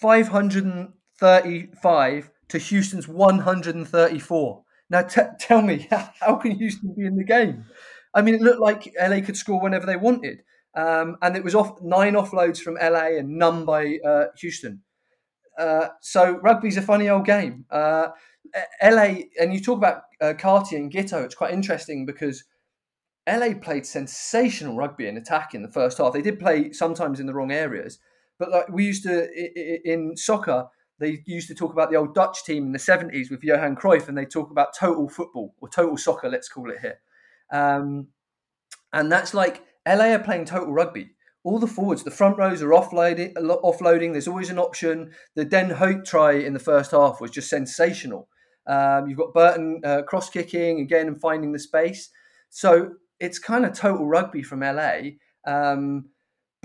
535 0.00 2.30
to 2.48 2.58
Houston's 2.58 3.06
134. 3.06 4.62
Now, 4.88 5.02
t- 5.02 5.20
tell 5.38 5.60
me, 5.62 5.88
how 6.20 6.36
can 6.36 6.52
Houston 6.52 6.94
be 6.96 7.04
in 7.06 7.16
the 7.16 7.24
game? 7.24 7.66
I 8.16 8.22
mean, 8.22 8.34
it 8.34 8.40
looked 8.40 8.60
like 8.60 8.92
LA 8.98 9.20
could 9.20 9.36
score 9.36 9.60
whenever 9.60 9.84
they 9.84 9.96
wanted. 9.96 10.42
Um, 10.74 11.16
and 11.20 11.36
it 11.36 11.44
was 11.44 11.54
off 11.54 11.80
nine 11.82 12.14
offloads 12.14 12.58
from 12.58 12.74
LA 12.74 13.18
and 13.18 13.38
none 13.38 13.64
by 13.66 13.98
uh, 14.04 14.24
Houston. 14.38 14.82
Uh, 15.58 15.88
so 16.00 16.38
rugby's 16.38 16.78
a 16.78 16.82
funny 16.82 17.08
old 17.08 17.26
game. 17.26 17.66
Uh, 17.70 18.08
LA, 18.82 19.16
and 19.38 19.52
you 19.52 19.60
talk 19.60 19.76
about 19.76 20.02
uh, 20.20 20.32
Cartier 20.38 20.78
and 20.78 20.92
Giteau, 20.92 21.24
it's 21.24 21.34
quite 21.34 21.52
interesting 21.52 22.06
because 22.06 22.44
LA 23.28 23.54
played 23.60 23.84
sensational 23.84 24.76
rugby 24.76 25.08
and 25.08 25.18
attack 25.18 25.54
in 25.54 25.62
the 25.62 25.70
first 25.70 25.98
half. 25.98 26.12
They 26.12 26.22
did 26.22 26.40
play 26.40 26.72
sometimes 26.72 27.20
in 27.20 27.26
the 27.26 27.34
wrong 27.34 27.52
areas, 27.52 27.98
but 28.38 28.50
like 28.50 28.68
we 28.70 28.84
used 28.84 29.02
to 29.02 29.28
in 29.90 30.16
soccer, 30.16 30.68
they 30.98 31.22
used 31.26 31.48
to 31.48 31.54
talk 31.54 31.72
about 31.72 31.90
the 31.90 31.96
old 31.96 32.14
Dutch 32.14 32.44
team 32.44 32.64
in 32.64 32.72
the 32.72 32.78
70s 32.78 33.30
with 33.30 33.42
Johan 33.42 33.76
Cruyff, 33.76 34.08
and 34.08 34.16
they 34.16 34.24
talk 34.24 34.50
about 34.50 34.76
total 34.78 35.08
football 35.08 35.54
or 35.60 35.68
total 35.68 35.96
soccer, 35.96 36.28
let's 36.28 36.48
call 36.48 36.70
it 36.70 36.78
here. 36.80 37.00
Um, 37.52 38.08
and 38.92 39.10
that's 39.10 39.34
like 39.34 39.64
LA 39.86 40.12
are 40.12 40.18
playing 40.18 40.46
total 40.46 40.72
rugby 40.72 41.10
all 41.46 41.60
the 41.60 41.66
forwards, 41.68 42.02
the 42.02 42.10
front 42.10 42.36
rows 42.36 42.60
are 42.60 42.70
offloading. 42.70 43.32
Offloading. 43.34 44.10
There's 44.10 44.26
always 44.26 44.50
an 44.50 44.58
option. 44.58 45.12
The 45.36 45.44
Den 45.44 45.70
Hope 45.70 46.04
try 46.04 46.32
in 46.32 46.52
the 46.52 46.58
first 46.58 46.90
half 46.90 47.20
was 47.20 47.30
just 47.30 47.48
sensational. 47.48 48.28
Um, 48.66 49.06
you've 49.06 49.18
got 49.18 49.32
Burton 49.32 49.80
uh, 49.84 50.02
cross 50.02 50.28
kicking 50.28 50.80
again 50.80 51.06
and 51.06 51.20
finding 51.20 51.52
the 51.52 51.60
space. 51.60 52.10
So 52.50 52.94
it's 53.20 53.38
kind 53.38 53.64
of 53.64 53.74
total 53.74 54.08
rugby 54.08 54.42
from 54.42 54.58
LA. 54.58 54.98
Um, 55.46 56.06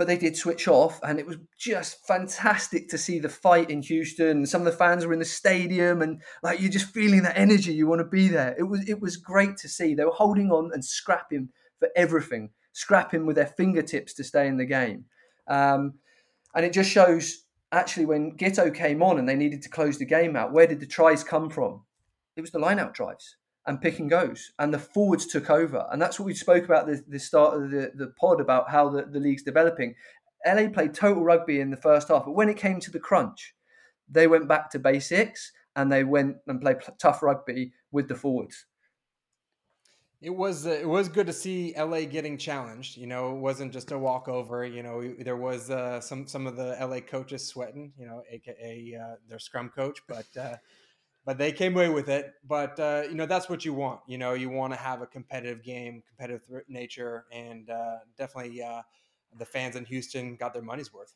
but 0.02 0.08
they 0.08 0.18
did 0.18 0.36
switch 0.36 0.68
off, 0.68 1.00
and 1.04 1.20
it 1.20 1.28
was 1.28 1.38
just 1.60 2.08
fantastic 2.08 2.90
to 2.90 2.98
see 2.98 3.20
the 3.20 3.30
fight 3.30 3.70
in 3.70 3.84
Houston. 3.84 4.48
Some 4.48 4.62
of 4.62 4.66
the 4.66 4.72
fans 4.72 5.06
were 5.06 5.14
in 5.14 5.20
the 5.20 5.26
stadium, 5.26 6.02
and 6.02 6.24
like 6.42 6.60
you're 6.60 6.72
just 6.72 6.92
feeling 6.92 7.22
that 7.22 7.38
energy. 7.38 7.72
You 7.72 7.86
want 7.86 8.00
to 8.00 8.06
be 8.06 8.28
there. 8.28 8.56
It 8.58 8.64
was 8.64 8.90
it 8.90 9.00
was 9.00 9.16
great 9.16 9.58
to 9.58 9.70
see. 9.70 9.94
They 9.94 10.04
were 10.04 10.10
holding 10.10 10.50
on 10.50 10.72
and 10.74 10.84
scrapping 10.84 11.50
for 11.78 11.90
everything 11.96 12.50
scrapping 12.74 13.28
with 13.28 13.36
their 13.36 13.46
fingertips 13.46 14.16
to 14.16 14.24
stay 14.24 14.48
in 14.48 14.58
the 14.58 14.66
game. 14.66 15.06
Um, 15.48 16.00
and 16.56 16.66
it 16.66 16.74
just 16.74 16.90
shows 16.90 17.44
actually 17.72 18.08
when 18.08 18.36
Giteau 18.38 18.74
came 18.74 19.04
on 19.04 19.20
and 19.20 19.30
they 19.30 19.36
needed 19.36 19.62
to 19.62 19.70
close 19.70 20.00
the 20.00 20.06
game 20.06 20.36
out, 20.36 20.52
where 20.52 20.66
did 20.66 20.80
the 20.80 20.88
tries 20.88 21.24
come 21.24 21.52
from? 21.52 21.84
It 22.36 22.42
was 22.42 22.50
the 22.50 22.58
line 22.58 22.80
out 22.80 22.96
drives 22.96 23.36
and 23.68 23.82
pick 23.82 24.00
and 24.00 24.10
goes. 24.10 24.52
And 24.60 24.74
the 24.74 24.80
forwards 24.80 25.26
took 25.26 25.50
over. 25.50 25.88
And 25.92 26.02
that's 26.02 26.20
what 26.20 26.26
we 26.26 26.34
spoke 26.34 26.66
about 26.66 26.88
the, 26.88 27.04
the 27.08 27.20
start 27.20 27.62
of 27.62 27.72
the, 27.72 27.92
the 27.96 28.08
pod 28.20 28.42
about 28.42 28.70
how 28.70 28.90
the, 28.90 29.04
the 29.04 29.20
league's 29.20 29.44
developing. 29.44 29.96
LA 30.46 30.70
played 30.70 30.94
total 30.94 31.24
rugby 31.24 31.60
in 31.60 31.70
the 31.70 31.78
first 31.78 32.08
half, 32.08 32.26
but 32.26 32.32
when 32.32 32.50
it 32.50 32.58
came 32.58 32.80
to 32.80 32.92
the 32.92 33.00
crunch, 33.00 33.54
they 34.10 34.28
went 34.28 34.48
back 34.48 34.72
to 34.72 34.80
basics 34.80 35.52
and 35.76 35.92
they 35.92 36.04
went 36.04 36.38
and 36.48 36.60
played 36.62 36.78
tough 37.00 37.22
rugby 37.22 37.74
with 37.92 38.08
the 38.08 38.16
forwards. 38.16 38.66
It 40.22 40.30
was 40.30 40.68
uh, 40.68 40.72
it 40.72 40.88
was 40.88 41.10
good 41.10 41.26
to 41.28 41.34
see 41.34 41.74
LA 41.76 42.02
getting 42.02 42.38
challenged. 42.38 42.96
You 42.96 43.08
know, 43.08 43.36
it 43.36 43.40
wasn't 43.40 43.74
just 43.74 43.92
a 43.92 43.98
walkover. 43.98 44.64
You 44.64 44.84
know, 44.84 45.16
there 45.20 45.36
was 45.36 45.72
uh, 45.72 46.00
some 46.00 46.28
some 46.28 46.46
of 46.46 46.56
the 46.56 46.78
LA 46.80 47.00
coaches 47.00 47.48
sweating. 47.48 47.92
You 47.98 48.06
know, 48.06 48.22
aka 48.30 49.00
uh, 49.02 49.16
their 49.28 49.40
scrum 49.40 49.70
coach, 49.70 50.00
but 50.08 50.28
uh, 50.40 50.58
but 51.26 51.38
they 51.38 51.52
came 51.52 51.76
away 51.76 51.90
with 51.90 52.10
it. 52.10 52.34
But 52.48 52.80
uh, 52.80 53.04
you 53.10 53.16
know, 53.16 53.26
that's 53.26 53.50
what 53.50 53.66
you 53.66 53.74
want. 53.74 54.02
You 54.08 54.18
know, 54.18 54.34
you 54.34 54.50
want 54.50 54.74
to 54.74 54.80
have 54.80 55.02
a 55.02 55.08
competitive 55.08 55.64
game, 55.64 56.04
competitive 56.08 56.64
nature, 56.68 57.26
and 57.32 57.70
uh, 57.70 57.98
definitely 58.18 58.62
the 59.38 59.46
fans 59.46 59.76
in 59.76 59.86
Houston 59.86 60.36
got 60.36 60.54
their 60.54 60.64
money's 60.64 60.94
worth 60.94 61.14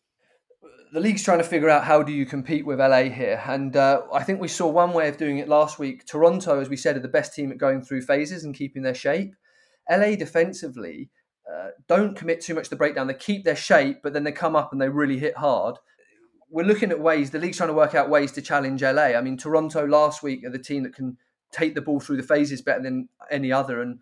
the 0.92 1.00
league's 1.00 1.24
trying 1.24 1.40
to 1.40 1.44
figure 1.44 1.70
out 1.70 1.84
how 1.84 2.02
do 2.02 2.12
you 2.12 2.26
compete 2.26 2.66
with 2.66 2.80
LA 2.80 3.04
here, 3.04 3.42
and 3.48 3.76
uh, 3.76 4.02
I 4.14 4.24
think 4.24 4.40
we 4.40 4.48
saw 4.48 4.68
one 4.68 4.94
way 4.94 5.10
of 5.10 5.18
doing 5.18 5.40
it 5.40 5.50
last 5.50 5.78
week. 5.80 6.06
Toronto, 6.06 6.60
as 6.60 6.70
we 6.70 6.78
said, 6.78 6.96
are 6.96 7.02
the 7.02 7.08
best 7.08 7.34
team 7.34 7.52
at 7.52 7.58
going 7.58 7.82
through 7.82 8.02
phases 8.02 8.44
and 8.44 8.56
keeping 8.56 8.84
their 8.84 8.94
shape. 8.94 9.36
LA 9.90 10.16
defensively 10.16 11.10
uh, 11.52 11.70
don't 11.88 12.16
commit 12.16 12.42
too 12.42 12.54
much 12.54 12.70
to 12.70 12.76
breakdown. 12.76 13.08
They 13.08 13.14
keep 13.14 13.44
their 13.44 13.56
shape, 13.56 13.98
but 14.04 14.14
then 14.14 14.24
they 14.24 14.32
come 14.32 14.56
up 14.56 14.72
and 14.72 14.82
they 14.82 14.90
really 14.90 15.20
hit 15.20 15.38
hard. 15.38 15.78
We're 16.56 16.64
looking 16.64 16.92
at 16.92 17.02
ways. 17.02 17.32
The 17.32 17.38
league's 17.38 17.58
trying 17.58 17.68
to 17.68 17.74
work 17.74 17.96
out 17.96 18.10
ways 18.10 18.32
to 18.32 18.42
challenge 18.42 18.82
LA. 18.82 19.08
I 19.08 19.20
mean, 19.20 19.36
Toronto 19.36 19.86
last 19.86 20.24
week 20.24 20.46
are 20.46 20.50
the 20.50 20.58
team 20.58 20.84
that 20.84 20.96
can 20.96 21.18
take 21.52 21.76
the 21.76 21.82
ball 21.82 22.00
through 22.00 22.16
the 22.16 22.24
phases 22.24 22.62
better 22.62 22.82
than 22.82 23.10
any 23.30 23.52
other 23.52 23.82
and 23.82 24.00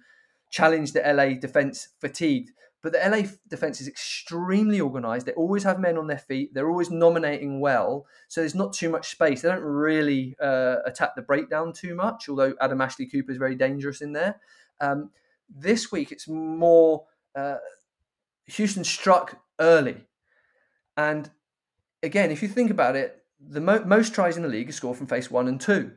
challenge 0.51 0.91
the 0.91 1.01
LA 1.01 1.33
defense 1.33 1.87
fatigued. 1.99 2.51
But 2.83 2.91
the 2.93 2.99
LA 2.99 3.23
defense 3.49 3.81
is 3.81 3.87
extremely 3.87 4.79
organized. 4.79 5.25
They 5.25 5.31
always 5.31 5.63
have 5.63 5.79
men 5.79 5.97
on 5.97 6.05
their 6.05 6.19
feet. 6.19 6.53
They're 6.53 6.69
always 6.69 6.91
nominating 6.91 7.59
well. 7.59 8.05
So 8.27 8.41
there's 8.41 8.53
not 8.53 8.71
too 8.71 8.89
much 8.89 9.09
space. 9.09 9.41
They 9.41 9.49
don't 9.49 9.63
really 9.63 10.35
uh, 10.39 10.75
attack 10.85 11.15
the 11.15 11.23
breakdown 11.23 11.73
too 11.73 11.95
much, 11.95 12.29
although 12.29 12.53
Adam 12.61 12.81
Ashley 12.81 13.07
Cooper 13.07 13.31
is 13.31 13.39
very 13.39 13.55
dangerous 13.55 13.99
in 13.99 14.13
there. 14.13 14.39
Um, 14.79 15.09
this 15.49 15.91
week, 15.91 16.11
it's 16.11 16.27
more 16.27 17.05
uh, 17.35 17.55
Houston 18.45 18.83
struck 18.83 19.41
early. 19.59 20.05
And 20.95 21.31
again, 22.03 22.29
if 22.29 22.41
you 22.41 22.47
think 22.47 22.69
about 22.69 22.95
it, 22.95 23.23
the 23.39 23.61
mo- 23.61 23.83
most 23.85 24.13
tries 24.13 24.37
in 24.37 24.43
the 24.43 24.49
league 24.49 24.69
are 24.69 24.73
scored 24.73 24.97
from 24.97 25.07
phase 25.07 25.31
one 25.31 25.47
and 25.47 25.59
two. 25.59 25.91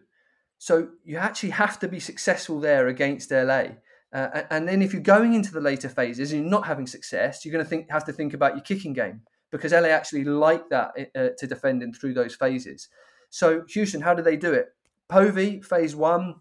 So 0.58 0.88
you 1.04 1.18
actually 1.18 1.50
have 1.50 1.78
to 1.80 1.88
be 1.88 2.00
successful 2.00 2.60
there 2.60 2.88
against 2.88 3.30
LA. 3.30 3.64
Uh, 4.12 4.42
and 4.50 4.66
then 4.66 4.80
if 4.80 4.92
you're 4.92 5.02
going 5.02 5.34
into 5.34 5.52
the 5.52 5.60
later 5.60 5.88
phases 5.88 6.32
and 6.32 6.42
you're 6.42 6.50
not 6.50 6.66
having 6.66 6.86
success, 6.86 7.44
you're 7.44 7.52
going 7.52 7.64
to 7.64 7.68
think 7.68 7.90
have 7.90 8.04
to 8.06 8.12
think 8.12 8.32
about 8.32 8.54
your 8.54 8.62
kicking 8.62 8.92
game 8.92 9.20
because 9.50 9.72
LA 9.72 9.88
actually 9.88 10.24
like 10.24 10.68
that 10.70 10.92
uh, 11.14 11.28
to 11.36 11.46
defend 11.46 11.82
in 11.82 11.92
through 11.92 12.14
those 12.14 12.34
phases. 12.34 12.88
So 13.30 13.64
Houston, 13.70 14.00
how 14.00 14.14
do 14.14 14.22
they 14.22 14.36
do 14.36 14.52
it? 14.52 14.68
Povey 15.08 15.60
phase 15.60 15.94
one, 15.94 16.36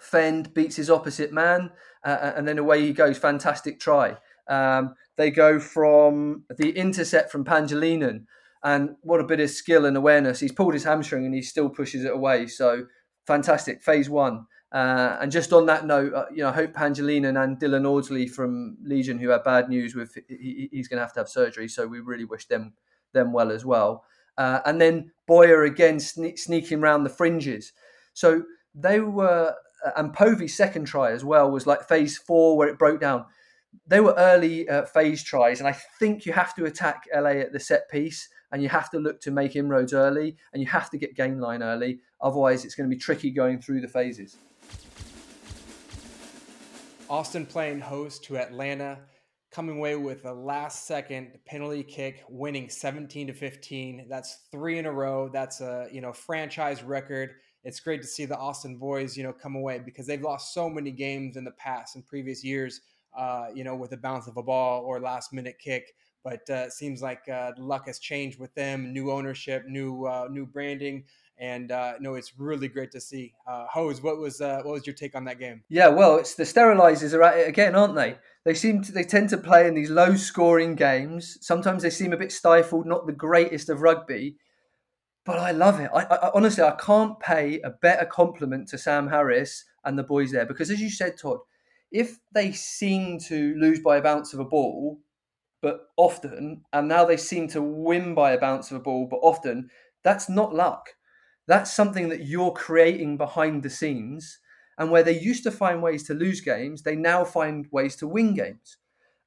Fend 0.00 0.54
beats 0.54 0.76
his 0.76 0.88
opposite 0.88 1.32
man, 1.32 1.70
uh, 2.04 2.32
and 2.34 2.48
then 2.48 2.58
away 2.58 2.80
he 2.80 2.92
goes. 2.92 3.18
Fantastic 3.18 3.78
try. 3.78 4.16
Um, 4.48 4.94
they 5.16 5.30
go 5.30 5.60
from 5.60 6.44
the 6.56 6.70
intercept 6.70 7.30
from 7.30 7.44
Pangilinan, 7.44 8.24
and 8.64 8.96
what 9.02 9.20
a 9.20 9.24
bit 9.24 9.40
of 9.40 9.50
skill 9.50 9.84
and 9.84 9.96
awareness. 9.96 10.40
He's 10.40 10.52
pulled 10.52 10.74
his 10.74 10.84
hamstring 10.84 11.24
and 11.24 11.34
he 11.34 11.42
still 11.42 11.68
pushes 11.68 12.04
it 12.04 12.12
away. 12.12 12.46
So 12.46 12.86
fantastic, 13.26 13.82
phase 13.82 14.08
one. 14.08 14.46
Uh, 14.72 15.18
and 15.20 15.30
just 15.30 15.52
on 15.52 15.66
that 15.66 15.86
note, 15.86 16.14
uh, 16.14 16.24
you 16.30 16.38
know, 16.38 16.48
I 16.48 16.52
hope 16.52 16.72
Pangilinan 16.72 17.42
and 17.42 17.58
Dylan 17.58 17.84
Audsley 17.84 18.26
from 18.26 18.78
Legion, 18.82 19.18
who 19.18 19.28
had 19.28 19.44
bad 19.44 19.68
news 19.68 19.94
with 19.94 20.16
he, 20.28 20.70
he's 20.72 20.88
going 20.88 20.96
to 20.96 21.04
have 21.04 21.12
to 21.12 21.20
have 21.20 21.28
surgery, 21.28 21.68
so 21.68 21.86
we 21.86 22.00
really 22.00 22.24
wish 22.24 22.46
them 22.46 22.72
them 23.12 23.32
well 23.34 23.52
as 23.52 23.66
well. 23.66 24.04
Uh, 24.38 24.60
and 24.64 24.80
then 24.80 25.10
Boyer 25.26 25.64
again 25.64 25.98
sne- 25.98 26.38
sneaking 26.38 26.80
around 26.80 27.04
the 27.04 27.10
fringes. 27.10 27.72
So 28.14 28.44
they 28.74 29.00
were, 29.00 29.54
uh, 29.84 29.90
and 29.96 30.14
Povey's 30.14 30.56
second 30.56 30.86
try 30.86 31.12
as 31.12 31.22
well 31.22 31.50
was 31.50 31.66
like 31.66 31.86
phase 31.86 32.16
four 32.16 32.56
where 32.56 32.68
it 32.68 32.78
broke 32.78 33.00
down. 33.00 33.26
They 33.86 34.00
were 34.00 34.14
early 34.16 34.66
uh, 34.68 34.86
phase 34.86 35.22
tries, 35.22 35.60
and 35.60 35.68
I 35.68 35.76
think 35.98 36.24
you 36.24 36.32
have 36.32 36.54
to 36.56 36.64
attack 36.64 37.04
LA 37.14 37.30
at 37.30 37.52
the 37.52 37.60
set 37.60 37.90
piece, 37.90 38.28
and 38.52 38.62
you 38.62 38.68
have 38.68 38.90
to 38.90 38.98
look 38.98 39.20
to 39.22 39.30
make 39.30 39.56
inroads 39.56 39.92
early, 39.92 40.36
and 40.52 40.62
you 40.62 40.68
have 40.68 40.90
to 40.90 40.98
get 40.98 41.16
gain 41.16 41.40
line 41.40 41.62
early. 41.62 42.00
Otherwise, 42.20 42.64
it's 42.64 42.74
going 42.74 42.88
to 42.88 42.94
be 42.94 43.00
tricky 43.00 43.30
going 43.30 43.60
through 43.60 43.80
the 43.80 43.88
phases. 43.88 44.36
Austin 47.08 47.44
playing 47.44 47.80
host 47.80 48.24
to 48.24 48.38
Atlanta 48.38 48.98
coming 49.50 49.76
away 49.76 49.96
with 49.96 50.24
a 50.24 50.32
last 50.32 50.86
second 50.86 51.38
penalty 51.44 51.82
kick, 51.82 52.24
winning 52.28 52.70
17 52.70 53.26
to 53.26 53.32
15. 53.34 54.06
That's 54.08 54.46
three 54.50 54.78
in 54.78 54.86
a 54.86 54.92
row. 54.92 55.28
That's 55.28 55.60
a 55.60 55.88
you 55.92 56.00
know 56.00 56.12
franchise 56.12 56.82
record. 56.82 57.34
It's 57.64 57.80
great 57.80 58.02
to 58.02 58.08
see 58.08 58.24
the 58.24 58.36
Austin 58.36 58.78
boys 58.78 59.16
you 59.16 59.22
know 59.22 59.32
come 59.32 59.56
away 59.56 59.78
because 59.78 60.06
they've 60.06 60.22
lost 60.22 60.54
so 60.54 60.68
many 60.68 60.90
games 60.90 61.36
in 61.36 61.44
the 61.44 61.52
past 61.52 61.96
and 61.96 62.06
previous 62.06 62.42
years. 62.42 62.80
Uh, 63.16 63.48
you 63.54 63.62
know, 63.62 63.76
with 63.76 63.90
the 63.90 63.96
bounce 63.98 64.26
of 64.26 64.38
a 64.38 64.42
ball 64.42 64.82
or 64.86 64.98
last 64.98 65.34
minute 65.34 65.58
kick. 65.62 65.92
But 66.24 66.42
uh, 66.48 66.66
it 66.66 66.72
seems 66.72 67.02
like 67.02 67.28
uh, 67.28 67.52
luck 67.58 67.86
has 67.86 67.98
changed 67.98 68.38
with 68.38 68.54
them. 68.54 68.92
New 68.92 69.10
ownership, 69.10 69.64
new 69.66 70.06
uh, 70.06 70.28
new 70.30 70.46
branding 70.46 71.04
and 71.38 71.72
uh, 71.72 71.94
no, 71.98 72.14
it's 72.14 72.38
really 72.38 72.68
great 72.68 72.92
to 72.92 73.00
see. 73.00 73.34
Uh, 73.48 73.66
Hodes, 73.74 74.00
what 74.00 74.18
was 74.18 74.38
what 74.38 74.64
was 74.64 74.86
your 74.86 74.94
take 74.94 75.16
on 75.16 75.24
that 75.24 75.40
game? 75.40 75.64
Yeah, 75.68 75.88
well, 75.88 76.16
it's 76.16 76.34
the 76.34 76.44
sterilizers 76.44 77.14
are 77.14 77.22
at 77.22 77.38
it 77.38 77.48
again, 77.48 77.74
aren't 77.74 77.96
they? 77.96 78.16
They 78.44 78.54
seem 78.54 78.82
to 78.82 78.92
they 78.92 79.02
tend 79.02 79.30
to 79.30 79.38
play 79.38 79.66
in 79.66 79.74
these 79.74 79.90
low 79.90 80.14
scoring 80.14 80.76
games. 80.76 81.38
Sometimes 81.40 81.82
they 81.82 81.90
seem 81.90 82.12
a 82.12 82.16
bit 82.16 82.30
stifled, 82.30 82.86
not 82.86 83.06
the 83.06 83.12
greatest 83.12 83.68
of 83.68 83.80
rugby, 83.80 84.36
but 85.24 85.38
I 85.38 85.50
love 85.50 85.80
it. 85.80 85.90
I, 85.92 86.04
I 86.04 86.30
honestly 86.34 86.62
I 86.62 86.76
can't 86.76 87.18
pay 87.18 87.60
a 87.62 87.70
better 87.70 88.04
compliment 88.04 88.68
to 88.68 88.78
Sam 88.78 89.08
Harris 89.08 89.64
and 89.84 89.98
the 89.98 90.04
boys 90.04 90.30
there 90.30 90.46
because, 90.46 90.70
as 90.70 90.80
you 90.80 90.90
said, 90.90 91.18
Todd, 91.18 91.38
if 91.90 92.18
they 92.32 92.52
seem 92.52 93.18
to 93.26 93.54
lose 93.56 93.80
by 93.80 93.96
a 93.96 94.02
bounce 94.02 94.32
of 94.32 94.38
a 94.38 94.44
ball, 94.44 95.00
but 95.62 95.88
often, 95.96 96.62
and 96.72 96.88
now 96.88 97.04
they 97.04 97.16
seem 97.16 97.48
to 97.48 97.62
win 97.62 98.14
by 98.14 98.32
a 98.32 98.40
bounce 98.40 98.70
of 98.70 98.76
a 98.76 98.80
ball, 98.80 99.06
but 99.10 99.20
often, 99.22 99.70
that's 100.02 100.28
not 100.28 100.54
luck 100.54 100.90
that's 101.46 101.72
something 101.72 102.08
that 102.08 102.26
you're 102.26 102.52
creating 102.52 103.16
behind 103.16 103.62
the 103.62 103.70
scenes. 103.70 104.38
And 104.78 104.90
where 104.90 105.02
they 105.02 105.18
used 105.18 105.44
to 105.44 105.50
find 105.50 105.82
ways 105.82 106.04
to 106.04 106.14
lose 106.14 106.40
games, 106.40 106.82
they 106.82 106.96
now 106.96 107.24
find 107.24 107.66
ways 107.70 107.96
to 107.96 108.08
win 108.08 108.34
games. 108.34 108.78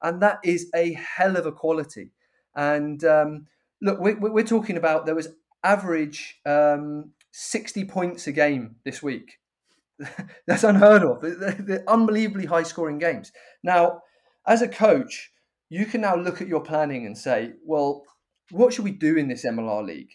And 0.01 0.21
that 0.21 0.39
is 0.43 0.69
a 0.73 0.93
hell 0.93 1.37
of 1.37 1.45
a 1.45 1.51
quality. 1.51 2.11
And 2.55 3.03
um, 3.03 3.47
look, 3.81 3.99
we're, 3.99 4.17
we're, 4.17 4.43
talking 4.43 4.77
about 4.77 5.05
there 5.05 5.15
was 5.15 5.29
average 5.63 6.39
um, 6.45 7.11
60 7.31 7.85
points 7.85 8.27
a 8.27 8.31
game 8.31 8.77
this 8.83 9.03
week. 9.03 9.39
That's 10.47 10.63
unheard 10.63 11.03
of. 11.03 11.21
They're, 11.21 11.57
they're 11.59 11.89
unbelievably 11.89 12.47
high 12.47 12.63
scoring 12.63 12.97
games. 12.97 13.31
Now, 13.63 14.01
as 14.47 14.61
a 14.61 14.67
coach, 14.67 15.31
you 15.69 15.85
can 15.85 16.01
now 16.01 16.15
look 16.15 16.41
at 16.41 16.47
your 16.47 16.61
planning 16.61 17.05
and 17.05 17.17
say, 17.17 17.53
well, 17.63 18.03
what 18.51 18.73
should 18.73 18.85
we 18.85 18.91
do 18.91 19.17
in 19.17 19.27
this 19.27 19.45
MLR 19.45 19.85
league? 19.85 20.11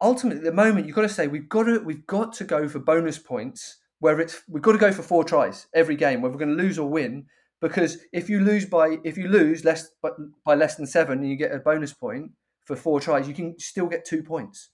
ultimately 0.00 0.38
at 0.38 0.44
the 0.44 0.52
moment 0.52 0.86
you've 0.86 0.96
got 0.96 1.02
to 1.02 1.08
say 1.08 1.26
we've 1.26 1.48
got 1.48 1.64
to 1.64 1.78
we've 1.80 2.06
got 2.06 2.32
to 2.32 2.44
go 2.44 2.68
for 2.68 2.78
bonus 2.78 3.18
points 3.18 3.78
where 3.98 4.18
it's 4.20 4.42
we've 4.48 4.62
got 4.62 4.72
to 4.72 4.78
go 4.78 4.92
for 4.92 5.02
four 5.02 5.24
tries 5.24 5.66
every 5.74 5.96
game 5.96 6.20
whether 6.22 6.32
we're 6.32 6.44
going 6.44 6.56
to 6.56 6.62
lose 6.62 6.78
or 6.78 6.88
win 6.88 7.26
because 7.60 7.98
if 8.12 8.30
you 8.30 8.40
lose 8.40 8.64
by 8.64 8.98
if 9.04 9.18
you 9.18 9.28
lose 9.28 9.64
less 9.64 9.90
by, 10.02 10.10
by 10.44 10.54
less 10.54 10.76
than 10.76 10.86
seven 10.86 11.18
and 11.18 11.28
you 11.28 11.36
get 11.36 11.52
a 11.52 11.58
bonus 11.58 11.92
point 11.92 12.30
for 12.64 12.76
four 12.76 13.00
tries 13.00 13.28
you 13.28 13.34
can 13.34 13.58
still 13.58 13.86
get 13.86 14.04
two 14.04 14.22
points 14.22 14.70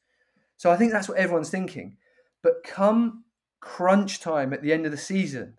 so 0.56 0.70
i 0.70 0.76
think 0.76 0.92
that's 0.92 1.08
what 1.08 1.18
everyone's 1.18 1.50
thinking 1.50 1.96
but 2.42 2.62
come 2.64 3.24
crunch 3.60 4.20
time 4.20 4.52
at 4.52 4.62
the 4.62 4.72
end 4.72 4.86
of 4.86 4.92
the 4.92 4.98
season 4.98 5.54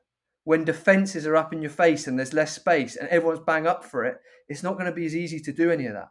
when 0.48 0.64
defenses 0.64 1.28
are 1.28 1.36
up 1.36 1.52
in 1.52 1.62
your 1.62 1.72
face 1.72 2.08
and 2.08 2.18
there's 2.18 2.34
less 2.34 2.56
space 2.56 2.96
and 2.96 3.10
everyone's 3.10 3.44
bang 3.46 3.68
up 3.68 3.84
for 3.84 4.06
it 4.06 4.18
it's 4.48 4.64
not 4.64 4.74
going 4.74 4.86
to 4.86 4.92
be 4.92 5.06
as 5.06 5.16
easy 5.16 5.40
to 5.40 5.52
do 5.52 5.70
any 5.70 5.86
of 5.86 5.94
that 5.94 6.10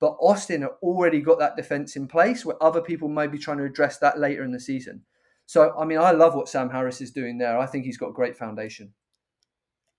but 0.00 0.16
Austin 0.18 0.62
have 0.62 0.76
already 0.82 1.20
got 1.20 1.38
that 1.38 1.56
defense 1.56 1.94
in 1.94 2.08
place 2.08 2.44
where 2.44 2.60
other 2.62 2.80
people 2.80 3.08
may 3.08 3.26
be 3.26 3.38
trying 3.38 3.58
to 3.58 3.64
address 3.64 3.98
that 3.98 4.18
later 4.18 4.42
in 4.42 4.50
the 4.50 4.58
season. 4.58 5.02
So, 5.44 5.74
I 5.78 5.84
mean, 5.84 5.98
I 5.98 6.12
love 6.12 6.34
what 6.34 6.48
Sam 6.48 6.70
Harris 6.70 7.02
is 7.02 7.10
doing 7.10 7.36
there. 7.36 7.58
I 7.58 7.66
think 7.66 7.84
he's 7.84 7.98
got 7.98 8.08
a 8.08 8.14
great 8.14 8.36
foundation. 8.36 8.94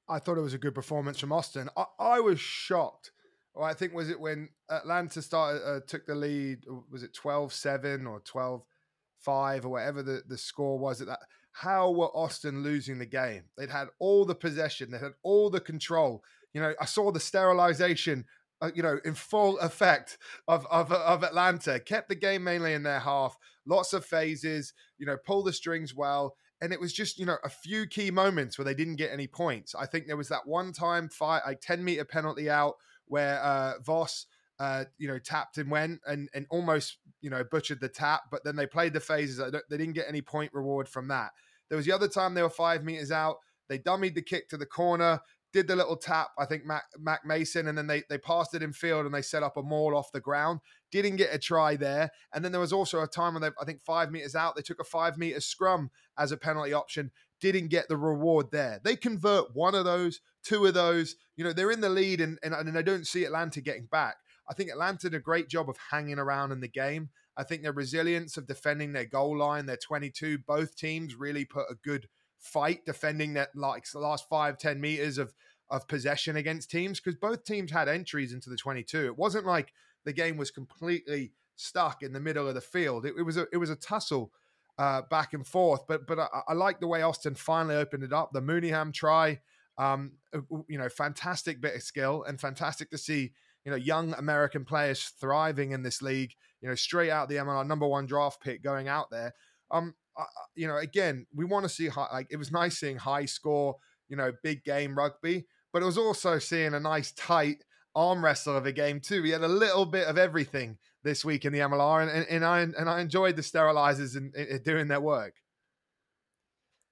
I 0.10 0.18
thought 0.18 0.40
it 0.40 0.42
was 0.42 0.56
a 0.56 0.58
good 0.58 0.74
performance 0.74 1.20
from 1.20 1.32
Austin. 1.32 1.70
I, 1.78 1.86
I 2.00 2.20
was 2.20 2.40
shocked. 2.40 3.12
Well, 3.54 3.66
I 3.66 3.74
think 3.76 3.94
was 3.94 4.10
it 4.10 4.20
when 4.20 4.50
Atlanta 4.70 5.22
started 5.22 5.62
uh, 5.64 5.82
took 5.86 6.08
the 6.08 6.16
lead? 6.16 6.66
Was 6.90 7.04
it 7.04 7.14
12-7 7.14 8.08
or 8.08 8.22
12-5 8.22 9.66
or 9.66 9.70
whatever 9.70 10.02
the, 10.02 10.24
the 10.28 10.38
score 10.38 10.80
was 10.80 11.02
at 11.02 11.08
that? 11.08 11.20
How 11.52 11.92
were 11.92 12.16
Austin 12.16 12.64
losing 12.64 13.00
the 13.00 13.06
game? 13.06 13.44
They'd 13.58 13.70
had 13.70 13.90
all 14.00 14.26
the 14.26 14.36
possession, 14.36 14.92
they 14.92 14.98
had 14.98 15.14
all 15.24 15.50
the 15.50 15.60
control. 15.60 16.24
You 16.54 16.62
know, 16.62 16.74
I 16.80 16.86
saw 16.86 17.12
the 17.12 17.20
sterilization 17.20 18.26
uh, 18.62 18.70
you 18.76 18.84
know, 18.84 19.00
in 19.04 19.16
full 19.16 19.58
effect 19.60 20.18
of, 20.48 20.68
of 20.70 20.92
of 20.92 21.24
Atlanta. 21.24 21.80
Kept 21.80 22.10
the 22.10 22.16
game 22.16 22.44
mainly 22.44 22.74
in 22.74 22.84
their 22.84 23.00
half. 23.00 23.38
Lots 23.66 23.94
of 23.94 24.06
phases. 24.06 24.74
You 25.00 25.06
know, 25.08 25.18
pull 25.18 25.44
the 25.44 25.54
strings 25.54 25.96
well. 25.96 26.36
And 26.62 26.72
it 26.72 26.80
was 26.80 26.94
just, 26.94 27.18
you 27.18 27.26
know, 27.26 27.38
a 27.44 27.50
few 27.50 27.88
key 27.88 28.12
moments 28.12 28.58
where 28.58 28.66
they 28.66 28.76
didn't 28.76 28.98
get 28.98 29.12
any 29.12 29.26
points. 29.26 29.74
I 29.74 29.88
think 29.88 30.06
there 30.06 30.16
was 30.16 30.30
that 30.30 30.46
one 30.46 30.74
time 30.74 31.10
fight, 31.10 31.42
a 31.44 31.56
10 31.56 31.84
meter 31.84 32.06
penalty 32.06 32.52
out 32.52 32.76
where 33.08 33.42
uh, 33.42 33.80
Voss, 33.84 34.28
uh, 34.62 34.86
you 35.00 35.08
know, 35.08 35.18
tapped 35.18 35.58
and 35.58 35.72
went 35.72 36.00
and, 36.06 36.30
and 36.36 36.46
almost, 36.52 36.98
you 37.22 37.30
know, 37.32 37.44
butchered 37.44 37.82
the 37.82 37.90
tap. 37.90 38.22
But 38.30 38.44
then 38.44 38.56
they 38.56 38.68
played 38.68 38.94
the 38.94 39.00
phases. 39.00 39.38
They 39.38 39.78
didn't 39.78 39.94
get 39.94 40.06
any 40.08 40.22
point 40.22 40.54
reward 40.54 40.88
from 40.88 41.08
that. 41.08 41.32
There 41.70 41.78
was 41.78 41.86
the 41.86 41.94
other 41.94 42.08
time 42.08 42.36
they 42.36 42.44
were 42.44 42.50
five 42.50 42.84
meters 42.84 43.12
out. 43.12 43.38
They 43.70 43.80
dummied 43.80 44.14
the 44.14 44.22
kick 44.22 44.50
to 44.50 44.58
the 44.58 44.66
corner 44.66 45.22
did 45.54 45.68
the 45.68 45.76
little 45.76 45.98
tap, 45.98 46.30
I 46.38 46.46
think 46.46 46.66
Mac, 46.66 46.84
Mac 46.98 47.26
Mason, 47.26 47.68
and 47.68 47.78
then 47.78 47.88
they 47.88 48.04
they 48.10 48.18
passed 48.18 48.54
it 48.54 48.64
in 48.64 48.74
field 48.74 49.06
and 49.06 49.14
they 49.14 49.22
set 49.22 49.44
up 49.44 49.58
a 49.58 49.62
maul 49.62 49.96
off 49.96 50.12
the 50.12 50.20
ground. 50.20 50.60
Didn't 50.92 51.18
get 51.18 51.34
a 51.34 51.40
try 51.40 51.76
there. 51.76 52.12
And 52.34 52.44
then 52.44 52.52
there 52.52 52.62
was 52.62 52.74
also 52.74 53.02
a 53.02 53.08
time 53.08 53.34
when 53.34 53.42
they, 53.42 53.50
I 53.60 53.66
think 53.66 53.82
five 53.82 54.12
meters 54.12 54.36
out, 54.36 54.56
they 54.56 54.62
took 54.62 54.80
a 54.80 54.86
five 54.86 55.18
meter 55.18 55.42
scrum 55.42 55.90
as 56.18 56.32
a 56.32 56.38
penalty 56.38 56.74
option. 56.74 57.12
Didn't 57.40 57.68
get 57.68 57.88
the 57.88 57.98
reward 57.98 58.48
there. 58.52 58.80
They 58.84 58.96
convert 58.96 59.56
one 59.56 59.76
of 59.76 59.86
those, 59.86 60.22
two 60.44 60.66
of 60.66 60.74
those. 60.74 61.16
You 61.36 61.44
know, 61.44 61.54
they're 61.54 61.72
in 61.72 61.82
the 61.82 61.90
lead 61.90 62.22
and, 62.22 62.38
and, 62.44 62.54
and 62.54 62.78
I 62.78 62.82
don't 62.82 63.08
see 63.08 63.26
Atlanta 63.26 63.62
getting 63.62 63.86
back. 63.86 64.16
I 64.50 64.54
think 64.54 64.70
Atlanta 64.70 65.10
did 65.10 65.18
a 65.18 65.22
great 65.22 65.50
job 65.50 65.70
of 65.70 65.78
hanging 65.92 66.20
around 66.20 66.52
in 66.52 66.60
the 66.60 66.68
game. 66.68 67.10
I 67.38 67.44
think 67.44 67.62
their 67.62 67.72
resilience 67.72 68.38
of 68.38 68.48
defending 68.48 68.92
their 68.92 69.06
goal 69.06 69.38
line, 69.38 69.66
their 69.66 69.78
22, 69.78 70.40
both 70.40 70.76
teams 70.76 71.16
really 71.16 71.46
put 71.46 71.66
a 71.70 71.76
good– 71.76 72.08
fight 72.42 72.84
defending 72.86 73.34
that 73.36 73.50
like 73.56 73.90
the 73.92 74.00
last 74.00 74.28
five 74.28 74.58
ten 74.58 74.82
meters 74.82 75.18
of 75.18 75.34
of 75.70 75.88
possession 75.88 76.36
against 76.36 76.70
teams 76.70 77.00
because 77.00 77.16
both 77.16 77.46
teams 77.46 77.72
had 77.72 77.88
entries 77.88 78.34
into 78.34 78.50
the 78.50 78.58
22 78.58 79.06
it 79.06 79.18
wasn't 79.18 79.46
like 79.46 79.72
the 80.04 80.12
game 80.12 80.36
was 80.36 80.52
completely 80.52 81.32
stuck 81.56 82.02
in 82.02 82.12
the 82.12 82.20
middle 82.20 82.48
of 82.48 82.56
the 82.56 82.62
field. 82.62 83.06
It, 83.06 83.14
it 83.18 83.22
was 83.22 83.38
a 83.38 83.46
it 83.54 83.58
was 83.58 83.70
a 83.70 83.76
tussle 83.76 84.34
uh, 84.80 85.04
back 85.10 85.34
and 85.34 85.46
forth 85.46 85.86
but 85.88 86.08
but 86.08 86.20
I, 86.20 86.28
I 86.50 86.54
like 86.54 86.80
the 86.80 86.88
way 86.88 87.04
austin 87.04 87.36
finally 87.36 87.76
opened 87.76 88.04
it 88.04 88.12
up. 88.12 88.32
The 88.34 88.42
mooneyham 88.42 88.92
try 88.92 89.40
um, 89.78 90.14
uh, 90.34 90.40
you 90.68 90.80
know 90.80 90.90
fantastic 90.90 91.62
bit 91.62 91.76
of 91.76 91.84
skill 91.84 92.24
and 92.24 92.42
fantastic 92.42 92.90
to 92.90 92.98
see 92.98 93.34
you 93.66 93.72
know 93.72 93.78
young 93.78 94.14
american 94.14 94.66
players 94.66 95.12
thriving 95.20 95.72
in 95.72 95.84
this 95.84 96.02
league 96.02 96.34
you 96.62 96.70
know 96.70 96.76
straight 96.76 97.10
out 97.12 97.30
the 97.30 97.36
mlr 97.36 97.66
number 97.66 97.88
one 97.88 98.06
draft 98.06 98.42
pick 98.42 98.64
going 98.64 98.88
out 98.88 99.10
there 99.10 99.34
um 99.70 99.94
uh, 100.18 100.26
you 100.56 100.68
know, 100.68 100.78
again, 100.78 101.26
we 101.34 101.46
want 101.46 101.64
to 101.64 101.70
see 101.70 101.88
high, 101.88 102.08
like 102.12 102.28
it 102.30 102.38
was 102.38 102.52
nice 102.52 102.78
seeing 102.78 102.98
high 102.98 103.26
score, 103.26 103.78
you 104.10 104.18
know, 104.18 104.32
big 104.44 104.64
game 104.64 104.98
rugby, 104.98 105.46
but 105.72 105.82
it 105.82 105.86
was 105.86 105.98
also 105.98 106.38
seeing 106.38 106.74
a 106.74 106.80
nice 106.80 107.12
tight 107.14 107.64
arm 107.96 108.24
wrestle 108.24 108.58
of 108.58 108.66
a 108.66 108.72
game 108.72 109.00
too. 109.00 109.22
We 109.22 109.32
had 109.32 109.42
a 109.42 109.48
little 109.48 109.86
bit 109.86 110.08
of 110.08 110.18
everything 110.18 110.78
this 111.04 111.24
week 111.24 111.46
in 111.46 111.54
the 111.54 111.60
MLR, 111.60 112.02
and, 112.02 112.12
and, 112.12 112.28
and 112.28 112.46
I 112.46 112.60
and 112.60 112.90
I 112.90 113.02
enjoyed 113.02 113.36
the 113.36 113.42
sterilizers 113.42 114.16
and, 114.16 114.36
and 114.36 114.64
doing 114.64 114.88
their 114.88 115.02
work. 115.02 115.36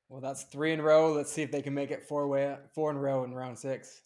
Well, 0.07 0.21
that's 0.21 0.43
three 0.43 0.71
in 0.73 0.79
a 0.79 0.83
row. 0.83 1.13
Let's 1.13 1.31
see 1.31 1.43
if 1.43 1.51
they 1.51 1.61
can 1.61 1.73
make 1.73 1.91
it 1.91 2.07
four 2.07 2.27
way 2.27 2.55
four 2.73 2.89
in 2.89 2.97
a 2.97 2.99
row 2.99 3.23
in 3.23 3.33
round 3.33 3.59
six. 3.59 4.01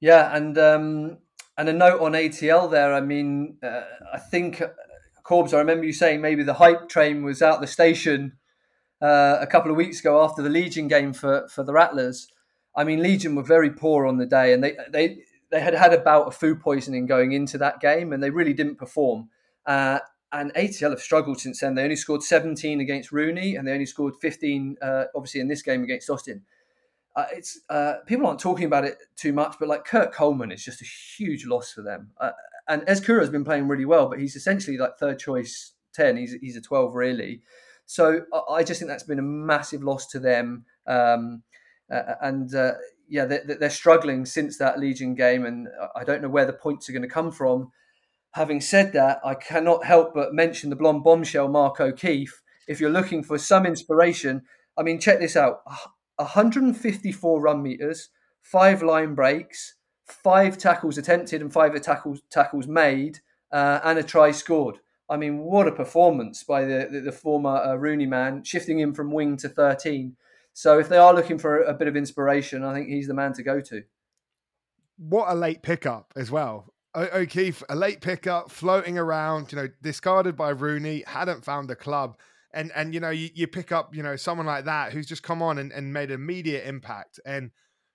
Yeah, 0.00 0.34
and 0.34 0.58
um, 0.58 1.18
and 1.56 1.68
a 1.68 1.72
note 1.72 2.00
on 2.00 2.12
ATL 2.12 2.70
there. 2.70 2.94
I 2.94 3.00
mean, 3.00 3.58
uh, 3.62 3.82
I 4.12 4.18
think 4.18 4.62
Corbs, 5.24 5.54
I 5.54 5.58
remember 5.58 5.84
you 5.84 5.92
saying 5.92 6.20
maybe 6.20 6.42
the 6.42 6.54
hype 6.54 6.88
train 6.88 7.22
was 7.22 7.42
out 7.42 7.60
the 7.60 7.66
station 7.66 8.32
uh, 9.00 9.38
a 9.40 9.46
couple 9.46 9.70
of 9.70 9.76
weeks 9.76 10.00
ago 10.00 10.22
after 10.22 10.42
the 10.42 10.50
Legion 10.50 10.88
game 10.88 11.12
for 11.12 11.48
for 11.48 11.64
the 11.64 11.72
Rattlers. 11.72 12.28
I 12.74 12.84
mean, 12.84 13.02
Legion 13.02 13.34
were 13.34 13.42
very 13.42 13.70
poor 13.70 14.06
on 14.06 14.18
the 14.18 14.26
day, 14.26 14.52
and 14.52 14.62
they 14.62 14.76
they 14.90 15.18
they 15.50 15.60
had 15.60 15.74
had 15.74 15.92
a 15.92 16.30
food 16.30 16.60
poisoning 16.60 17.06
going 17.06 17.32
into 17.32 17.58
that 17.58 17.80
game, 17.80 18.12
and 18.12 18.22
they 18.22 18.30
really 18.30 18.54
didn't 18.54 18.76
perform. 18.76 19.28
Uh, 19.66 19.98
and 20.32 20.52
ATL 20.54 20.90
have 20.90 21.00
struggled 21.00 21.40
since 21.40 21.60
then. 21.60 21.74
They 21.74 21.82
only 21.82 21.96
scored 21.96 22.22
17 22.22 22.80
against 22.80 23.12
Rooney, 23.12 23.54
and 23.54 23.68
they 23.68 23.72
only 23.72 23.84
scored 23.84 24.14
15, 24.20 24.76
uh, 24.80 25.04
obviously, 25.14 25.42
in 25.42 25.48
this 25.48 25.60
game 25.60 25.84
against 25.84 26.08
Austin. 26.08 26.42
Uh, 27.14 27.26
it's 27.32 27.60
uh, 27.68 27.94
people 28.06 28.26
aren't 28.26 28.40
talking 28.40 28.64
about 28.64 28.84
it 28.84 28.96
too 29.16 29.32
much, 29.32 29.56
but 29.58 29.68
like 29.68 29.84
Kurt 29.84 30.12
Coleman 30.12 30.50
is 30.50 30.64
just 30.64 30.80
a 30.80 30.84
huge 30.84 31.46
loss 31.46 31.72
for 31.72 31.82
them. 31.82 32.10
Uh, 32.20 32.30
and 32.68 32.82
Ezcurra 32.82 33.20
has 33.20 33.30
been 33.30 33.44
playing 33.44 33.68
really 33.68 33.84
well, 33.84 34.08
but 34.08 34.18
he's 34.18 34.36
essentially 34.36 34.78
like 34.78 34.96
third 34.98 35.18
choice 35.18 35.72
10. 35.94 36.16
He's 36.16 36.34
he's 36.40 36.56
a 36.56 36.60
12 36.60 36.94
really. 36.94 37.42
So 37.84 38.22
I 38.48 38.62
just 38.62 38.80
think 38.80 38.88
that's 38.88 39.02
been 39.02 39.18
a 39.18 39.22
massive 39.22 39.82
loss 39.82 40.06
to 40.08 40.20
them. 40.20 40.64
Um, 40.86 41.42
and 41.90 42.54
uh, 42.54 42.72
yeah, 43.08 43.26
they're, 43.26 43.44
they're, 43.44 43.68
struggling 43.68 44.24
since 44.24 44.56
that 44.56 44.78
Legion 44.78 45.14
game, 45.14 45.44
and 45.44 45.68
I 45.94 46.04
don't 46.04 46.22
know 46.22 46.30
where 46.30 46.46
the 46.46 46.54
points 46.54 46.88
are 46.88 46.92
going 46.92 47.02
to 47.02 47.08
come 47.08 47.30
from. 47.30 47.70
Having 48.30 48.62
said 48.62 48.94
that, 48.94 49.20
I 49.22 49.34
cannot 49.34 49.84
help 49.84 50.14
but 50.14 50.32
mention 50.32 50.70
the 50.70 50.76
blonde 50.76 51.04
bombshell 51.04 51.48
Mark 51.48 51.80
O'Keefe. 51.80 52.40
If 52.66 52.80
you're 52.80 52.88
looking 52.88 53.22
for 53.22 53.36
some 53.36 53.66
inspiration, 53.66 54.42
I 54.78 54.82
mean, 54.82 54.98
check 54.98 55.20
this 55.20 55.36
out 55.36 55.60
154 56.22 57.40
run 57.40 57.62
meters, 57.62 58.10
five 58.40 58.82
line 58.82 59.14
breaks, 59.14 59.74
five 60.06 60.58
tackles 60.58 60.98
attempted, 60.98 61.40
and 61.40 61.52
five 61.52 61.80
tackles, 61.82 62.22
tackles 62.30 62.66
made, 62.66 63.20
uh, 63.52 63.80
and 63.84 63.98
a 63.98 64.02
try 64.02 64.30
scored. 64.30 64.78
I 65.08 65.16
mean, 65.16 65.38
what 65.38 65.68
a 65.68 65.72
performance 65.72 66.42
by 66.42 66.64
the, 66.64 66.88
the, 66.90 67.00
the 67.00 67.12
former 67.12 67.56
uh, 67.56 67.74
Rooney 67.74 68.06
man, 68.06 68.44
shifting 68.44 68.78
him 68.78 68.94
from 68.94 69.12
wing 69.12 69.36
to 69.38 69.48
13. 69.48 70.16
So 70.54 70.78
if 70.78 70.88
they 70.88 70.96
are 70.96 71.14
looking 71.14 71.38
for 71.38 71.62
a 71.62 71.74
bit 71.74 71.88
of 71.88 71.96
inspiration, 71.96 72.64
I 72.64 72.74
think 72.74 72.88
he's 72.88 73.08
the 73.08 73.14
man 73.14 73.32
to 73.34 73.42
go 73.42 73.60
to. 73.60 73.82
What 74.98 75.30
a 75.30 75.34
late 75.34 75.62
pickup 75.62 76.12
as 76.16 76.30
well. 76.30 76.72
O'Keefe, 76.94 77.62
a 77.70 77.74
late 77.74 78.02
pickup, 78.02 78.50
floating 78.50 78.98
around, 78.98 79.50
you 79.50 79.56
know, 79.56 79.68
discarded 79.80 80.36
by 80.36 80.50
Rooney, 80.50 81.04
hadn't 81.06 81.44
found 81.44 81.70
a 81.70 81.76
club. 81.76 82.18
And 82.52 82.70
and 82.74 82.92
you 82.92 83.00
know, 83.00 83.10
you, 83.10 83.30
you 83.34 83.46
pick 83.46 83.72
up, 83.72 83.94
you 83.94 84.02
know, 84.02 84.16
someone 84.16 84.46
like 84.46 84.66
that 84.66 84.92
who's 84.92 85.06
just 85.06 85.22
come 85.22 85.42
on 85.42 85.58
and, 85.58 85.72
and 85.72 85.92
made 85.92 86.10
immediate 86.10 86.66
impact. 86.66 87.18
And 87.24 87.50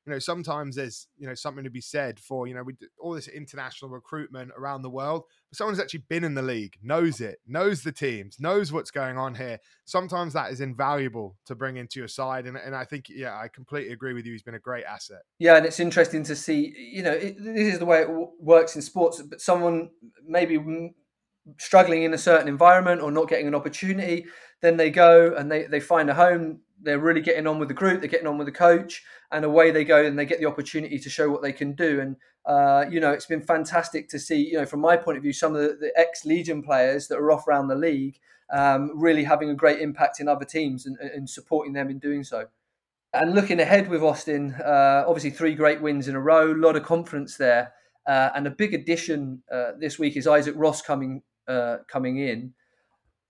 you 0.08 0.14
know, 0.14 0.20
sometimes 0.20 0.78
there's, 0.78 1.08
you 1.18 1.28
know, 1.28 1.34
something 1.34 1.66
to 1.66 1.70
be 1.70 1.82
said 1.82 2.18
for, 2.18 2.48
you 2.48 2.54
know, 2.54 2.64
we 2.64 2.76
all 2.98 3.12
this 3.12 3.28
international 3.28 3.92
recruitment 3.92 4.52
around 4.58 4.82
the 4.82 4.90
world. 4.90 5.24
But 5.50 5.58
someone 5.58 5.74
who's 5.74 5.82
actually 5.82 6.06
been 6.08 6.24
in 6.24 6.34
the 6.34 6.42
league, 6.42 6.78
knows 6.82 7.20
it, 7.20 7.40
knows 7.46 7.84
the 7.84 7.92
teams, 7.92 8.40
knows 8.40 8.72
what's 8.72 8.90
going 8.90 9.18
on 9.18 9.36
here. 9.36 9.60
Sometimes 9.84 10.32
that 10.32 10.54
is 10.54 10.62
invaluable 10.62 11.36
to 11.46 11.56
bring 11.56 11.76
into 11.76 12.00
your 12.00 12.08
side. 12.08 12.46
And, 12.46 12.56
and 12.56 12.74
I 12.74 12.86
think, 12.86 13.08
yeah, 13.10 13.38
I 13.38 13.50
completely 13.50 13.92
agree 13.92 14.14
with 14.14 14.26
you. 14.26 14.32
He's 14.32 14.44
been 14.44 14.56
a 14.56 14.60
great 14.60 14.86
asset. 14.86 15.24
Yeah. 15.40 15.58
And 15.58 15.66
it's 15.66 15.82
interesting 15.82 16.24
to 16.24 16.38
see, 16.38 16.74
you 16.78 17.04
know, 17.04 17.12
it, 17.12 17.36
this 17.38 17.74
is 17.74 17.80
the 17.80 17.86
way 17.86 18.04
it 18.04 18.08
w- 18.08 18.32
works 18.40 18.78
in 18.78 18.82
sports, 18.82 19.22
but 19.22 19.42
someone 19.42 19.90
maybe 20.26 20.58
struggling 21.58 22.04
in 22.04 22.14
a 22.14 22.18
certain 22.18 22.48
environment 22.48 23.02
or 23.02 23.12
not 23.12 23.30
getting 23.30 23.48
an 23.48 23.56
opportunity, 23.56 24.26
then 24.62 24.78
they 24.78 24.90
go 24.90 25.34
and 25.36 25.52
they, 25.52 25.64
they 25.64 25.80
find 25.80 26.10
a 26.10 26.14
home 26.14 26.60
they're 26.80 27.00
really 27.00 27.22
getting 27.22 27.48
on 27.48 27.58
with 27.58 27.70
the 27.70 27.74
group, 27.74 28.02
they're 28.02 28.10
getting 28.10 28.28
on 28.28 28.38
with 28.38 28.46
the 28.46 28.52
coach, 28.52 29.04
and 29.32 29.44
away 29.44 29.72
they 29.72 29.84
go 29.84 30.06
and 30.06 30.18
they 30.18 30.26
get 30.26 30.40
the 30.40 30.46
opportunity 30.46 31.00
to 31.00 31.10
show 31.10 31.30
what 31.30 31.42
they 31.42 31.52
can 31.52 31.74
do. 31.74 32.00
And 32.00 32.16
uh, 32.46 32.86
you 32.90 33.00
know, 33.00 33.12
it's 33.12 33.26
been 33.26 33.42
fantastic 33.42 34.08
to 34.10 34.20
see. 34.20 34.50
You 34.52 34.60
know, 34.60 34.66
from 34.66 34.82
my 34.82 34.96
point 34.96 35.18
of 35.18 35.24
view, 35.24 35.34
some 35.34 35.56
of 35.56 35.62
the, 35.62 35.76
the 35.80 35.92
ex 35.96 36.24
Legion 36.24 36.62
players 36.62 37.08
that 37.08 37.18
are 37.18 37.32
off 37.32 37.48
around 37.48 37.68
the 37.68 37.76
league 37.76 38.20
um, 38.52 38.92
really 38.96 39.24
having 39.24 39.50
a 39.50 39.56
great 39.56 39.82
impact 39.82 40.20
in 40.20 40.28
other 40.28 40.46
teams 40.46 40.86
and, 40.86 40.98
and, 40.98 41.30
supporting 41.30 41.74
them 41.74 41.90
in 41.90 42.00
doing 42.00 42.24
so. 42.24 42.48
And 43.14 43.34
looking 43.34 43.60
ahead 43.60 43.90
with 43.90 44.02
Austin, 44.02 44.54
uh, 44.54 45.04
obviously 45.06 45.32
three 45.32 45.54
great 45.54 45.82
wins 45.82 46.08
in 46.08 46.16
a 46.16 46.20
row, 46.20 46.54
a 46.54 46.54
lot 46.54 46.76
of 46.76 46.84
confidence 46.84 47.36
there, 47.36 47.74
uh, 48.06 48.30
and 48.36 48.48
a 48.48 48.52
big 48.52 48.74
addition 48.74 49.44
uh, 49.52 49.72
this 49.78 50.00
week 50.00 50.16
is 50.16 50.28
Isaac 50.28 50.56
Ross 50.58 50.82
coming 50.82 51.24
uh, 51.48 51.78
coming 51.88 52.18
in 52.18 52.54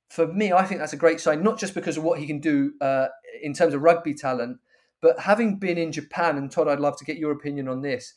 for 0.09 0.27
me, 0.27 0.53
I 0.53 0.65
think 0.65 0.79
that's 0.79 0.93
a 0.93 0.97
great 0.97 1.19
sign, 1.19 1.43
not 1.43 1.59
just 1.59 1.73
because 1.73 1.97
of 1.97 2.03
what 2.03 2.19
he 2.19 2.27
can 2.27 2.39
do 2.39 2.73
uh, 2.81 3.07
in 3.41 3.53
terms 3.53 3.73
of 3.73 3.81
rugby 3.81 4.13
talent, 4.13 4.59
but 5.01 5.19
having 5.19 5.57
been 5.57 5.77
in 5.77 5.91
Japan, 5.91 6.37
and 6.37 6.49
Todd, 6.49 6.67
I'd 6.67 6.79
love 6.79 6.97
to 6.97 7.05
get 7.05 7.17
your 7.17 7.31
opinion 7.31 7.67
on 7.67 7.81
this. 7.81 8.13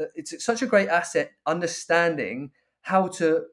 Uh, 0.00 0.04
it's 0.14 0.44
such 0.44 0.62
a 0.62 0.66
great 0.66 0.88
asset 0.88 1.32
understanding 1.46 2.52
how 2.82 3.08
to 3.08 3.44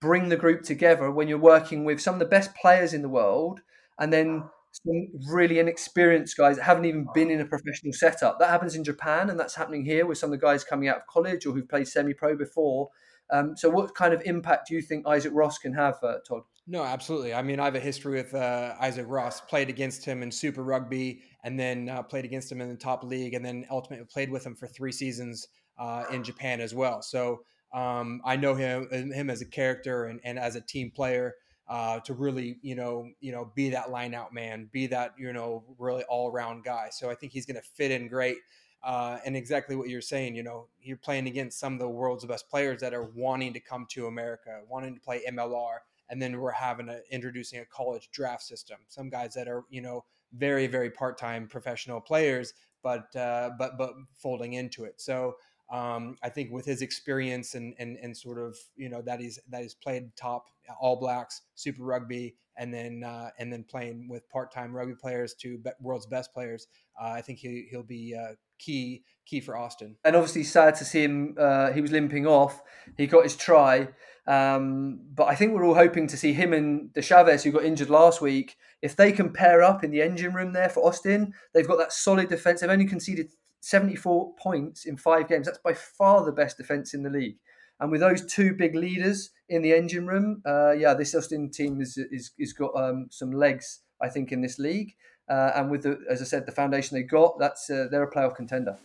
bring 0.00 0.28
the 0.28 0.36
group 0.36 0.62
together 0.62 1.10
when 1.10 1.26
you're 1.26 1.38
working 1.38 1.84
with 1.84 2.00
some 2.00 2.14
of 2.14 2.20
the 2.20 2.26
best 2.26 2.54
players 2.54 2.94
in 2.94 3.02
the 3.02 3.08
world 3.08 3.60
and 3.98 4.12
then 4.12 4.44
some 4.70 5.08
really 5.32 5.58
inexperienced 5.58 6.36
guys 6.36 6.56
that 6.56 6.62
haven't 6.62 6.84
even 6.84 7.08
been 7.14 7.30
in 7.30 7.40
a 7.40 7.44
professional 7.44 7.92
setup. 7.92 8.38
That 8.38 8.50
happens 8.50 8.76
in 8.76 8.84
Japan, 8.84 9.30
and 9.30 9.40
that's 9.40 9.54
happening 9.54 9.84
here 9.84 10.06
with 10.06 10.18
some 10.18 10.32
of 10.32 10.38
the 10.38 10.46
guys 10.46 10.62
coming 10.62 10.88
out 10.88 10.98
of 10.98 11.06
college 11.08 11.46
or 11.46 11.52
who've 11.52 11.68
played 11.68 11.88
semi 11.88 12.14
pro 12.14 12.36
before. 12.36 12.90
Um, 13.30 13.56
so, 13.56 13.68
what 13.68 13.94
kind 13.94 14.14
of 14.14 14.22
impact 14.24 14.68
do 14.68 14.74
you 14.74 14.82
think 14.82 15.06
Isaac 15.06 15.32
Ross 15.34 15.58
can 15.58 15.72
have, 15.74 15.96
uh, 16.02 16.18
Todd? 16.26 16.42
No, 16.66 16.82
absolutely. 16.82 17.32
I 17.34 17.42
mean, 17.42 17.60
I 17.60 17.64
have 17.64 17.74
a 17.74 17.80
history 17.80 18.14
with 18.14 18.34
uh, 18.34 18.74
Isaac 18.80 19.06
Ross. 19.08 19.40
Played 19.40 19.68
against 19.68 20.04
him 20.04 20.22
in 20.22 20.30
Super 20.30 20.62
Rugby, 20.62 21.22
and 21.44 21.58
then 21.58 21.88
uh, 21.88 22.02
played 22.02 22.24
against 22.24 22.50
him 22.50 22.60
in 22.60 22.68
the 22.68 22.76
top 22.76 23.04
league, 23.04 23.34
and 23.34 23.44
then 23.44 23.66
ultimately 23.70 24.06
played 24.06 24.30
with 24.30 24.44
him 24.44 24.54
for 24.54 24.66
three 24.66 24.92
seasons 24.92 25.48
uh, 25.78 26.04
in 26.12 26.22
Japan 26.22 26.60
as 26.60 26.74
well. 26.74 27.02
So 27.02 27.40
um, 27.72 28.20
I 28.24 28.36
know 28.36 28.54
him 28.54 28.88
him 28.90 29.30
as 29.30 29.40
a 29.40 29.46
character 29.46 30.06
and, 30.06 30.20
and 30.24 30.38
as 30.38 30.56
a 30.56 30.60
team 30.60 30.90
player. 30.90 31.34
Uh, 31.70 32.00
to 32.00 32.14
really, 32.14 32.56
you 32.62 32.74
know, 32.74 33.06
you 33.20 33.30
know, 33.30 33.52
be 33.54 33.68
that 33.68 33.90
line 33.90 34.14
out 34.14 34.32
man, 34.32 34.70
be 34.72 34.86
that, 34.86 35.12
you 35.18 35.30
know, 35.34 35.62
really 35.76 36.02
all 36.04 36.32
around 36.32 36.64
guy. 36.64 36.88
So 36.90 37.10
I 37.10 37.14
think 37.14 37.30
he's 37.30 37.44
going 37.44 37.60
to 37.60 37.68
fit 37.76 37.90
in 37.90 38.08
great. 38.08 38.38
Uh, 38.82 39.18
and 39.24 39.36
exactly 39.36 39.74
what 39.74 39.88
you're 39.88 40.00
saying, 40.00 40.36
you 40.36 40.42
know, 40.42 40.68
you're 40.80 40.96
playing 40.96 41.26
against 41.26 41.58
some 41.58 41.72
of 41.72 41.78
the 41.80 41.88
world's 41.88 42.24
best 42.24 42.48
players 42.48 42.80
that 42.80 42.94
are 42.94 43.10
wanting 43.14 43.52
to 43.52 43.60
come 43.60 43.86
to 43.90 44.06
America, 44.06 44.60
wanting 44.68 44.94
to 44.94 45.00
play 45.00 45.20
MLR, 45.28 45.78
and 46.10 46.22
then 46.22 46.38
we're 46.40 46.52
having 46.52 46.88
a 46.88 47.00
introducing 47.10 47.60
a 47.60 47.64
college 47.64 48.08
draft 48.12 48.42
system. 48.42 48.78
Some 48.88 49.10
guys 49.10 49.34
that 49.34 49.48
are 49.48 49.64
you 49.68 49.82
know 49.82 50.04
very 50.32 50.66
very 50.66 50.90
part 50.90 51.18
time 51.18 51.48
professional 51.48 52.00
players, 52.00 52.54
but 52.82 53.14
uh, 53.16 53.50
but 53.58 53.76
but 53.78 53.94
folding 54.16 54.52
into 54.54 54.84
it. 54.84 55.00
So 55.00 55.34
um, 55.70 56.16
I 56.22 56.28
think 56.28 56.50
with 56.50 56.64
his 56.64 56.80
experience 56.80 57.54
and, 57.54 57.74
and 57.78 57.98
and 58.00 58.16
sort 58.16 58.38
of 58.38 58.56
you 58.76 58.88
know 58.88 59.02
that 59.02 59.20
he's 59.20 59.38
that 59.50 59.62
he's 59.62 59.74
played 59.74 60.14
top 60.16 60.46
All 60.80 60.96
Blacks, 60.96 61.42
Super 61.56 61.82
Rugby, 61.82 62.36
and 62.56 62.72
then 62.72 63.02
uh, 63.04 63.30
and 63.38 63.52
then 63.52 63.64
playing 63.64 64.08
with 64.08 64.28
part 64.30 64.52
time 64.52 64.74
rugby 64.74 64.94
players 64.94 65.34
to 65.34 65.58
be- 65.58 65.70
world's 65.80 66.06
best 66.06 66.32
players, 66.32 66.68
uh, 67.00 67.08
I 67.08 67.20
think 67.20 67.38
he 67.38 67.66
he'll 67.70 67.82
be 67.82 68.14
uh, 68.14 68.34
key 68.58 69.02
key 69.28 69.40
for 69.40 69.56
Austin. 69.56 69.96
And 70.04 70.16
obviously 70.16 70.42
sad 70.42 70.74
to 70.76 70.84
see 70.84 71.04
him. 71.04 71.34
Uh, 71.38 71.70
he 71.72 71.80
was 71.80 71.92
limping 71.92 72.26
off. 72.26 72.62
He 72.96 73.06
got 73.06 73.24
his 73.24 73.36
try. 73.36 73.88
Um, 74.26 75.00
but 75.14 75.24
I 75.24 75.34
think 75.34 75.52
we're 75.52 75.64
all 75.64 75.74
hoping 75.74 76.06
to 76.08 76.16
see 76.16 76.32
him 76.32 76.52
and 76.52 76.90
the 76.94 77.02
Chavez, 77.02 77.44
who 77.44 77.52
got 77.52 77.64
injured 77.64 77.90
last 77.90 78.20
week, 78.20 78.56
if 78.82 78.96
they 78.96 79.12
can 79.12 79.32
pair 79.32 79.62
up 79.62 79.82
in 79.82 79.90
the 79.90 80.02
engine 80.02 80.34
room 80.34 80.52
there 80.52 80.68
for 80.68 80.86
Austin, 80.86 81.32
they've 81.52 81.66
got 81.66 81.78
that 81.78 81.92
solid 81.92 82.28
defence. 82.28 82.60
They've 82.60 82.70
only 82.70 82.86
conceded 82.86 83.30
74 83.60 84.34
points 84.36 84.84
in 84.84 84.96
five 84.96 85.28
games. 85.28 85.46
That's 85.46 85.58
by 85.58 85.74
far 85.74 86.24
the 86.24 86.32
best 86.32 86.56
defence 86.56 86.94
in 86.94 87.02
the 87.02 87.10
league. 87.10 87.36
And 87.80 87.90
with 87.90 88.00
those 88.00 88.26
two 88.26 88.54
big 88.54 88.74
leaders 88.74 89.30
in 89.48 89.62
the 89.62 89.72
engine 89.72 90.06
room, 90.06 90.42
uh, 90.44 90.72
yeah, 90.72 90.94
this 90.94 91.14
Austin 91.14 91.50
team 91.50 91.80
is 91.80 91.96
is, 91.96 92.32
is 92.38 92.52
got 92.52 92.76
um, 92.76 93.06
some 93.10 93.30
legs, 93.30 93.80
I 94.02 94.08
think, 94.08 94.32
in 94.32 94.40
this 94.40 94.58
league. 94.58 94.94
Uh, 95.28 95.52
and 95.54 95.70
with 95.70 95.82
the, 95.82 95.98
as 96.08 96.20
I 96.22 96.24
said, 96.24 96.46
the 96.46 96.52
foundation 96.52 96.96
they 96.96 97.02
got, 97.02 97.38
that's 97.38 97.68
uh, 97.70 97.88
they're 97.90 98.02
a 98.02 98.10
playoff 98.10 98.36
contender. 98.36 98.76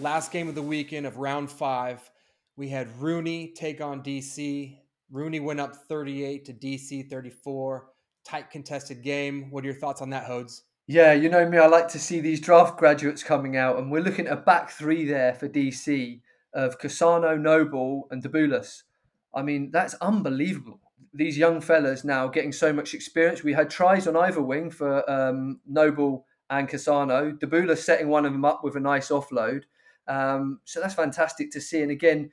Last 0.00 0.32
game 0.32 0.48
of 0.48 0.54
the 0.54 0.62
weekend 0.62 1.06
of 1.06 1.16
round 1.16 1.50
five 1.50 2.08
we 2.58 2.68
had 2.68 2.88
Rooney 3.00 3.52
take 3.54 3.80
on 3.80 4.02
DC. 4.02 4.76
Rooney 5.12 5.38
went 5.38 5.60
up 5.60 5.76
38 5.76 6.44
to 6.46 6.52
DC 6.52 7.08
34. 7.08 7.86
Tight 8.24 8.50
contested 8.50 9.00
game. 9.00 9.52
What 9.52 9.62
are 9.62 9.68
your 9.68 9.76
thoughts 9.76 10.02
on 10.02 10.10
that, 10.10 10.24
Hodes? 10.26 10.62
Yeah, 10.88 11.12
you 11.12 11.28
know 11.28 11.48
me, 11.48 11.58
I 11.58 11.66
like 11.66 11.86
to 11.88 12.00
see 12.00 12.18
these 12.18 12.40
draft 12.40 12.76
graduates 12.76 13.22
coming 13.22 13.56
out, 13.56 13.78
and 13.78 13.92
we're 13.92 14.02
looking 14.02 14.26
at 14.26 14.32
a 14.32 14.36
back 14.40 14.70
three 14.70 15.06
there 15.06 15.34
for 15.34 15.48
DC 15.48 16.20
of 16.52 16.80
Cassano, 16.80 17.40
Noble, 17.40 18.08
and 18.10 18.24
Deboulas. 18.24 18.82
I 19.32 19.42
mean, 19.42 19.70
that's 19.70 19.94
unbelievable. 20.00 20.80
These 21.18 21.36
young 21.36 21.60
fellas 21.60 22.04
now 22.04 22.28
getting 22.28 22.52
so 22.52 22.72
much 22.72 22.94
experience. 22.94 23.42
We 23.42 23.52
had 23.52 23.68
tries 23.68 24.06
on 24.06 24.16
either 24.16 24.40
wing 24.40 24.70
for 24.70 25.08
um, 25.10 25.58
Noble 25.66 26.24
and 26.48 26.68
Cassano. 26.68 27.36
Deboulas 27.36 27.78
setting 27.78 28.08
one 28.08 28.24
of 28.24 28.32
them 28.32 28.44
up 28.44 28.62
with 28.62 28.76
a 28.76 28.80
nice 28.80 29.08
offload. 29.08 29.64
Um, 30.06 30.60
so 30.64 30.80
that's 30.80 30.94
fantastic 30.94 31.50
to 31.50 31.60
see. 31.60 31.82
And 31.82 31.90
again, 31.90 32.30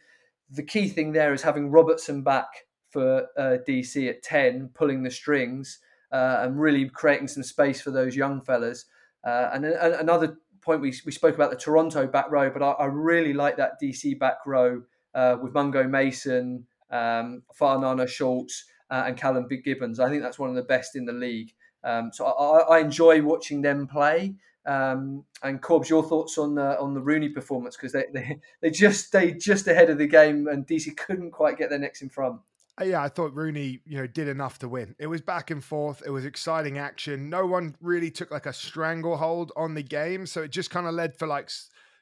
the 0.52 0.62
key 0.62 0.88
thing 0.88 1.14
there 1.14 1.34
is 1.34 1.42
having 1.42 1.72
Robertson 1.72 2.22
back 2.22 2.48
for 2.92 3.26
uh, 3.36 3.58
DC 3.68 4.08
at 4.08 4.22
10, 4.22 4.70
pulling 4.76 5.02
the 5.02 5.10
strings 5.10 5.80
uh, 6.12 6.42
and 6.42 6.60
really 6.60 6.88
creating 6.88 7.28
some 7.28 7.42
space 7.42 7.82
for 7.82 7.90
those 7.90 8.16
young 8.16 8.40
fellas. 8.40 8.86
Uh, 9.26 9.50
and, 9.52 9.66
another 9.66 10.38
point, 10.62 10.80
we, 10.80 10.94
we 11.08 11.12
spoke 11.12 11.34
about 11.34 11.50
the 11.50 11.58
Toronto 11.58 12.06
back 12.06 12.30
row, 12.30 12.52
but 12.52 12.62
I, 12.62 12.84
I 12.84 12.86
really 12.86 13.34
like 13.34 13.58
that 13.58 13.82
DC 13.82 14.20
back 14.20 14.46
row 14.46 14.84
uh, 15.16 15.38
with 15.42 15.56
Mungo 15.56 15.88
Mason, 15.88 16.68
um, 16.92 17.42
Fainga'aina 17.60 18.08
Schultz, 18.08 18.66
uh, 18.90 19.04
and 19.08 19.18
Callum 19.18 19.48
Gibbons. 19.48 20.00
I 20.00 20.10
think 20.10 20.22
that's 20.22 20.40
one 20.40 20.50
of 20.50 20.56
the 20.56 20.64
best 20.64 20.96
in 20.96 21.06
the 21.06 21.14
league. 21.14 21.54
Um, 21.84 22.12
so 22.12 22.26
I, 22.26 22.78
I, 22.78 22.80
enjoy 22.80 23.22
watching 23.22 23.62
them 23.62 23.88
play. 23.88 24.34
Um, 24.66 25.24
and 25.44 25.62
Corbs, 25.62 25.88
your 25.88 26.02
thoughts 26.02 26.38
on 26.40 26.56
the 26.56 26.80
on 26.80 26.96
the 26.96 27.02
Rooney 27.02 27.30
performance 27.30 27.78
because 27.78 27.92
they, 27.92 28.06
they 28.14 28.40
they 28.62 28.72
just 28.72 29.06
stayed 29.06 29.40
just 29.40 29.68
ahead 29.68 29.90
of 29.90 30.00
the 30.00 30.08
game 30.08 30.48
and 30.48 30.66
DC 30.66 30.98
couldn't 30.98 31.32
quite 31.32 31.58
get 31.58 31.70
their 31.70 31.80
necks 31.80 32.02
in 32.02 32.10
front. 32.10 32.40
Uh, 32.80 32.86
yeah, 32.86 33.02
I 33.02 33.08
thought 33.08 33.34
Rooney, 33.34 33.80
you 33.86 33.98
know, 33.98 34.08
did 34.08 34.28
enough 34.28 34.60
to 34.60 34.68
win. 34.68 34.96
It 35.00 35.08
was 35.08 35.22
back 35.22 35.50
and 35.50 35.64
forth. 35.64 36.04
It 36.06 36.10
was 36.10 36.26
exciting 36.26 36.78
action. 36.78 37.30
No 37.30 37.46
one 37.46 37.76
really 37.80 38.12
took 38.12 38.32
like 38.32 38.48
a 38.48 38.54
stranglehold 38.54 39.52
on 39.56 39.76
the 39.76 39.84
game, 39.84 40.26
so 40.26 40.42
it 40.42 40.52
just 40.52 40.72
kind 40.72 40.88
of 40.88 40.94
led 40.94 41.16
for 41.16 41.26
like, 41.26 41.50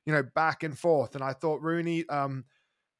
you 0.05 0.13
know, 0.13 0.23
back 0.23 0.63
and 0.63 0.77
forth. 0.77 1.13
And 1.13 1.23
I 1.23 1.33
thought 1.33 1.61
Rooney, 1.61 2.07
um, 2.09 2.45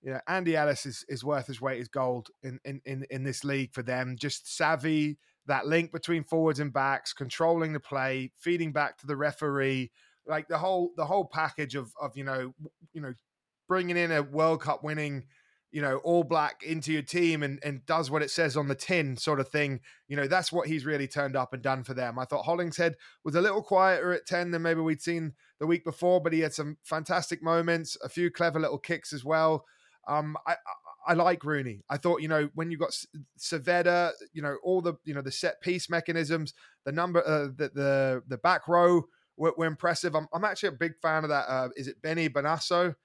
you 0.03 0.11
know, 0.11 0.19
Andy 0.27 0.55
Ellis 0.55 0.85
is, 0.85 1.05
is 1.07 1.23
worth 1.23 1.47
his 1.47 1.61
weight 1.61 1.80
as 1.80 1.88
gold 1.88 2.30
in, 2.43 2.59
in 2.65 2.81
in 2.85 3.05
in 3.09 3.23
this 3.23 3.43
league 3.43 3.73
for 3.73 3.81
them. 3.81 4.15
Just 4.19 4.55
savvy, 4.55 5.17
that 5.47 5.65
link 5.65 5.91
between 5.91 6.23
forwards 6.23 6.59
and 6.59 6.73
backs, 6.73 7.13
controlling 7.13 7.73
the 7.73 7.80
play, 7.80 8.31
feeding 8.38 8.73
back 8.73 8.97
to 8.99 9.07
the 9.07 9.15
referee, 9.15 9.91
like 10.27 10.47
the 10.49 10.57
whole 10.57 10.91
the 10.97 11.05
whole 11.05 11.25
package 11.25 11.75
of 11.75 11.93
of 12.01 12.17
you 12.17 12.23
know 12.23 12.53
you 12.93 13.01
know 13.01 13.13
bringing 13.67 13.97
in 13.97 14.11
a 14.11 14.21
World 14.21 14.61
Cup 14.61 14.84
winning 14.84 15.23
you 15.73 15.81
know, 15.81 15.97
all 15.97 16.23
black 16.23 16.61
into 16.63 16.93
your 16.93 17.01
team 17.01 17.41
and, 17.41 17.59
and 17.63 17.84
does 17.88 18.11
what 18.11 18.21
it 18.21 18.30
says 18.30 18.55
on 18.55 18.67
the 18.67 18.75
tin 18.75 19.17
sort 19.17 19.39
of 19.39 19.49
thing. 19.49 19.80
You 20.07 20.15
know, 20.15 20.27
that's 20.27 20.51
what 20.51 20.67
he's 20.67 20.85
really 20.85 21.07
turned 21.07 21.35
up 21.35 21.51
and 21.51 21.63
done 21.63 21.84
for 21.84 21.95
them. 21.95 22.19
I 22.19 22.25
thought 22.25 22.45
Hollingshead 22.45 22.95
was 23.25 23.34
a 23.34 23.41
little 23.41 23.63
quieter 23.63 24.13
at 24.13 24.27
10 24.27 24.51
than 24.51 24.61
maybe 24.61 24.81
we'd 24.81 25.01
seen 25.01 25.34
the 25.59 25.65
week 25.65 25.84
before, 25.84 26.21
but 26.21 26.31
he 26.31 26.41
had 26.41 26.53
some 26.53 26.77
fantastic 26.84 27.41
moments, 27.41 27.97
a 28.03 28.07
few 28.07 28.30
clever 28.30 28.59
little 28.59 28.77
kicks 28.77 29.11
as 29.11 29.25
well. 29.25 29.65
Um, 30.07 30.38
I, 30.45 30.55
I, 31.07 31.13
like 31.13 31.43
Rooney. 31.43 31.84
I 31.89 31.97
thought, 31.97 32.21
you 32.21 32.27
know, 32.27 32.49
when 32.55 32.71
you 32.71 32.77
got 32.77 32.95
Saavedra, 33.39 34.11
you 34.34 34.41
know, 34.41 34.57
all 34.63 34.81
the, 34.81 34.95
you 35.05 35.13
know, 35.13 35.21
the 35.21 35.31
set 35.31 35.61
piece 35.61 35.89
mechanisms, 35.89 36.53
the 36.85 36.91
number, 36.91 37.25
uh, 37.25 37.47
the, 37.55 37.71
the, 37.73 38.23
the 38.27 38.38
back 38.38 38.67
row 38.67 39.03
were, 39.38 39.53
were 39.57 39.65
impressive. 39.65 40.15
I'm, 40.15 40.27
I'm 40.34 40.43
actually 40.43 40.69
a 40.69 40.73
big 40.73 40.93
fan 41.01 41.23
of 41.23 41.30
that. 41.30 41.45
Uh, 41.47 41.69
is 41.75 41.88
it 41.88 42.01
Benny 42.01 42.30
Bonasso? 42.30 42.95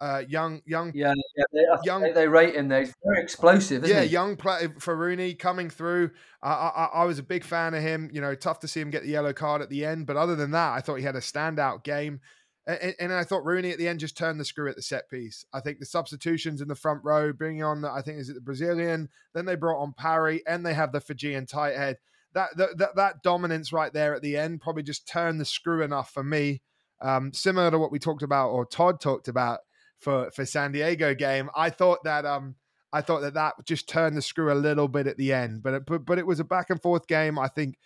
uh, 0.00 0.22
young, 0.28 0.60
young, 0.66 0.92
yeah, 0.94 1.14
yeah 1.36 1.44
they, 1.52 1.60
young. 1.84 2.12
They 2.12 2.28
rate 2.28 2.54
him. 2.54 2.68
They're 2.68 2.86
very 3.04 3.22
explosive. 3.22 3.86
yeah, 3.86 4.02
he? 4.02 4.10
young 4.10 4.36
play 4.36 4.68
for 4.78 4.94
Rooney 4.94 5.34
coming 5.34 5.70
through. 5.70 6.10
I, 6.42 6.50
I, 6.50 6.84
I, 6.94 7.04
was 7.04 7.18
a 7.18 7.22
big 7.22 7.44
fan 7.44 7.74
of 7.74 7.82
him. 7.82 8.10
You 8.12 8.20
know, 8.20 8.34
tough 8.34 8.60
to 8.60 8.68
see 8.68 8.80
him 8.80 8.90
get 8.90 9.02
the 9.02 9.08
yellow 9.08 9.32
card 9.32 9.62
at 9.62 9.70
the 9.70 9.84
end, 9.84 10.06
but 10.06 10.16
other 10.16 10.36
than 10.36 10.50
that, 10.50 10.72
I 10.74 10.80
thought 10.80 10.96
he 10.96 11.04
had 11.04 11.16
a 11.16 11.20
standout 11.20 11.84
game. 11.84 12.20
And, 12.66 12.94
and 12.98 13.12
I 13.12 13.24
thought 13.24 13.44
Rooney 13.44 13.70
at 13.70 13.78
the 13.78 13.88
end 13.88 14.00
just 14.00 14.16
turned 14.16 14.40
the 14.40 14.44
screw 14.44 14.68
at 14.68 14.76
the 14.76 14.82
set 14.82 15.10
piece. 15.10 15.44
I 15.52 15.60
think 15.60 15.78
the 15.78 15.86
substitutions 15.86 16.60
in 16.60 16.68
the 16.68 16.74
front 16.74 17.04
row, 17.04 17.32
bringing 17.32 17.62
on, 17.62 17.82
the, 17.82 17.90
I 17.90 18.00
think 18.00 18.18
is 18.18 18.30
it 18.30 18.34
the 18.34 18.40
Brazilian, 18.40 19.10
then 19.34 19.44
they 19.44 19.54
brought 19.54 19.82
on 19.82 19.92
Parry, 19.92 20.42
and 20.46 20.64
they 20.64 20.74
have 20.74 20.92
the 20.92 21.00
Fijian 21.00 21.46
tight 21.46 21.76
head. 21.76 21.98
That, 22.32 22.56
that 22.56 22.96
that 22.96 23.22
dominance 23.22 23.72
right 23.72 23.92
there 23.92 24.12
at 24.14 24.22
the 24.22 24.36
end 24.36 24.60
probably 24.60 24.82
just 24.82 25.06
turned 25.06 25.40
the 25.40 25.44
screw 25.44 25.82
enough 25.82 26.10
for 26.10 26.24
me. 26.24 26.62
Um, 27.00 27.32
similar 27.32 27.70
to 27.70 27.78
what 27.78 27.92
we 27.92 28.00
talked 28.00 28.22
about, 28.22 28.48
or 28.48 28.66
Todd 28.66 29.00
talked 29.00 29.28
about 29.28 29.60
for 30.00 30.30
for 30.30 30.44
San 30.44 30.72
Diego 30.72 31.14
game. 31.14 31.50
I 31.56 31.70
thought 31.70 32.04
that 32.04 32.24
um 32.26 32.56
I 32.92 33.00
thought 33.00 33.20
that 33.22 33.34
that 33.34 33.54
just 33.64 33.88
turned 33.88 34.16
the 34.16 34.22
screw 34.22 34.52
a 34.52 34.54
little 34.54 34.86
bit 34.86 35.06
at 35.06 35.16
the 35.16 35.32
end, 35.32 35.62
but 35.62 35.74
it, 35.74 35.86
but 35.86 36.04
but 36.04 36.18
it 36.18 36.26
was 36.26 36.40
a 36.40 36.44
back 36.44 36.70
and 36.70 36.80
forth 36.80 37.06
game. 37.08 37.38
I 37.38 37.48
think 37.48 37.76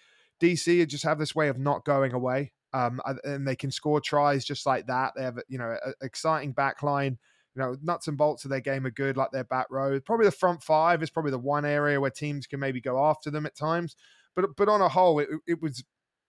DC 0.40 0.86
just 0.86 1.04
have 1.04 1.18
this 1.18 1.34
way 1.34 1.48
of 1.48 1.58
not 1.58 1.84
going 1.84 2.12
away, 2.12 2.52
um, 2.72 3.00
and 3.24 3.46
they 3.46 3.56
can 3.56 3.70
score 3.70 4.00
tries 4.00 4.44
just 4.44 4.66
like 4.66 4.86
that. 4.86 5.12
They 5.16 5.22
have 5.22 5.38
you 5.48 5.58
know 5.58 5.76
an 5.84 5.94
exciting 6.02 6.52
back 6.52 6.82
line. 6.82 7.18
You 7.54 7.62
know, 7.62 7.76
nuts 7.82 8.06
and 8.06 8.16
bolts 8.16 8.44
of 8.44 8.50
their 8.50 8.60
game 8.60 8.86
are 8.86 8.90
good, 8.90 9.16
like 9.16 9.32
their 9.32 9.44
back 9.44 9.66
row. 9.70 9.98
Probably 10.00 10.26
the 10.26 10.32
front 10.32 10.62
five 10.62 11.02
is 11.02 11.10
probably 11.10 11.32
the 11.32 11.38
one 11.38 11.64
area 11.64 12.00
where 12.00 12.10
teams 12.10 12.46
can 12.46 12.60
maybe 12.60 12.80
go 12.80 13.04
after 13.04 13.30
them 13.30 13.46
at 13.46 13.56
times. 13.56 13.96
But 14.36 14.56
but 14.56 14.68
on 14.68 14.80
a 14.80 14.88
whole, 14.88 15.18
it, 15.18 15.28
it 15.46 15.60
was 15.60 15.82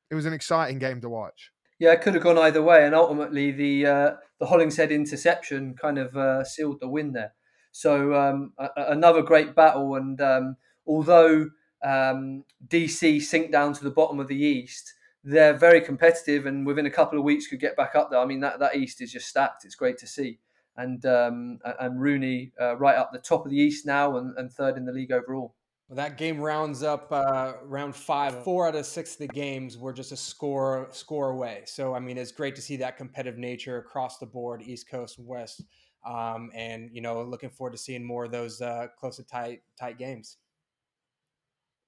it 0.10 0.16
was 0.16 0.26
an 0.26 0.34
exciting 0.34 0.80
game 0.80 1.02
to 1.02 1.10
watch 1.10 1.52
yeah, 1.80 1.94
it 1.94 2.02
could 2.02 2.14
have 2.14 2.24
gone 2.24 2.38
either 2.38 2.62
way, 2.62 2.86
and 2.86 2.94
ultimately 2.94 3.52
the 3.52 3.86
uh, 3.86 4.12
the 4.40 4.46
Hollingshead 4.46 4.92
interception 4.92 5.76
kind 5.76 5.98
of 5.98 6.16
uh, 6.16 6.44
sealed 6.44 6.82
the 6.82 6.90
win 6.90 7.14
there. 7.14 7.34
So 7.72 8.14
um, 8.14 8.54
a- 8.58 8.92
another 8.92 9.22
great 9.22 9.56
battle, 9.56 9.96
and 9.96 10.20
um, 10.20 10.58
although 10.86 11.50
um, 11.84 12.44
DC 12.68 13.22
sink 13.22 13.52
down 13.52 13.72
to 13.74 13.84
the 13.84 13.92
bottom 13.92 14.20
of 14.20 14.28
the 14.28 14.36
East, 14.36 14.94
they're 15.24 15.54
very 15.54 15.82
competitive, 15.82 16.46
and 16.46 16.66
within 16.66 16.86
a 16.86 16.92
couple 16.92 17.18
of 17.18 17.26
weeks 17.26 17.48
could 17.48 17.60
get 17.60 17.76
back 17.76 17.96
up 17.96 18.10
there. 18.10 18.20
I 18.20 18.26
mean 18.26 18.40
that 18.42 18.60
that 18.60 18.76
East 18.76 19.02
is 19.02 19.12
just 19.12 19.28
stacked. 19.28 19.66
It's 19.66 19.76
great 19.76 19.98
to 20.00 20.08
see, 20.08 20.40
and 20.78 21.06
um, 21.06 21.60
and 21.80 22.00
Rooney 22.00 22.52
uh, 22.60 22.78
right 22.78 22.96
up 22.96 23.12
the 23.12 23.20
top 23.20 23.46
of 23.46 23.52
the 23.52 23.58
East 23.58 23.86
now, 23.86 24.18
and, 24.18 24.38
and 24.38 24.52
third 24.52 24.78
in 24.78 24.86
the 24.86 24.92
league 24.92 25.12
overall. 25.12 25.56
Well, 25.90 25.96
that 25.96 26.18
game 26.18 26.40
rounds 26.40 26.84
up 26.84 27.12
uh, 27.12 27.54
round 27.64 27.96
five. 27.96 28.44
Four 28.44 28.68
out 28.68 28.76
of 28.76 28.86
six 28.86 29.14
of 29.14 29.20
the 29.20 29.28
games 29.28 29.76
were 29.78 29.92
just 29.92 30.12
a 30.12 30.18
score 30.18 30.88
score 30.92 31.32
away. 31.32 31.64
So 31.66 31.96
I 31.96 32.00
mean, 32.00 32.18
it's 32.18 32.32
great 32.32 32.56
to 32.56 32.62
see 32.62 32.78
that 32.78 32.96
competitive 32.96 33.40
nature 33.40 33.78
across 33.78 34.20
the 34.20 34.28
board, 34.28 34.62
East 34.62 34.90
Coast 34.90 35.18
West. 35.20 35.64
Um, 36.08 36.52
and 36.56 36.90
you 36.94 37.02
know, 37.02 37.22
looking 37.24 37.50
forward 37.50 37.72
to 37.72 37.78
seeing 37.78 38.06
more 38.06 38.26
of 38.26 38.32
those 38.32 38.62
uh, 38.62 38.88
close 38.98 39.18
to 39.18 39.24
tight 39.24 39.64
tight 39.80 39.98
games. 39.98 40.38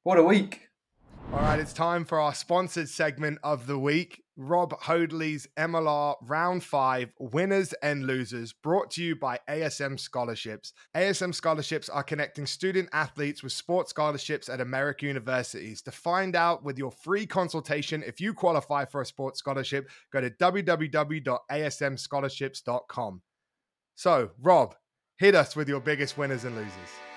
What 0.04 0.18
a 0.18 0.24
week! 0.24 0.71
All 1.34 1.40
right, 1.40 1.60
it's 1.62 1.72
time 1.72 2.04
for 2.04 2.20
our 2.20 2.34
sponsored 2.34 2.90
segment 2.90 3.40
of 3.42 3.66
the 3.66 3.80
week. 3.80 4.22
Rob 4.36 4.78
Hoadley's 4.82 5.48
MLR 5.58 6.16
Round 6.24 6.62
5 6.62 7.14
Winners 7.20 7.72
and 7.82 8.06
Losers, 8.06 8.52
brought 8.52 8.92
to 8.92 9.04
you 9.04 9.16
by 9.16 9.40
ASM 9.48 9.98
Scholarships. 9.98 10.74
ASM 10.94 11.34
Scholarships 11.34 11.88
are 11.88 12.04
connecting 12.04 12.46
student 12.46 12.90
athletes 12.92 13.44
with 13.44 13.54
sports 13.54 13.92
scholarships 13.92 14.50
at 14.50 14.60
American 14.60 15.08
universities. 15.08 15.82
To 15.84 15.92
find 15.92 16.36
out 16.36 16.66
with 16.66 16.78
your 16.78 16.92
free 16.92 17.26
consultation 17.26 18.04
if 18.06 18.20
you 18.20 18.34
qualify 18.34 18.84
for 18.84 19.00
a 19.00 19.06
sports 19.06 19.40
scholarship, 19.40 19.90
go 20.12 20.20
to 20.20 20.32
www.asmscholarships.com. 20.32 23.22
So, 23.96 24.32
Rob, 24.42 24.76
hit 25.18 25.36
us 25.36 25.56
with 25.56 25.70
your 25.70 25.80
biggest 25.80 26.18
winners 26.18 26.44
and 26.44 26.58
losers. 26.58 27.11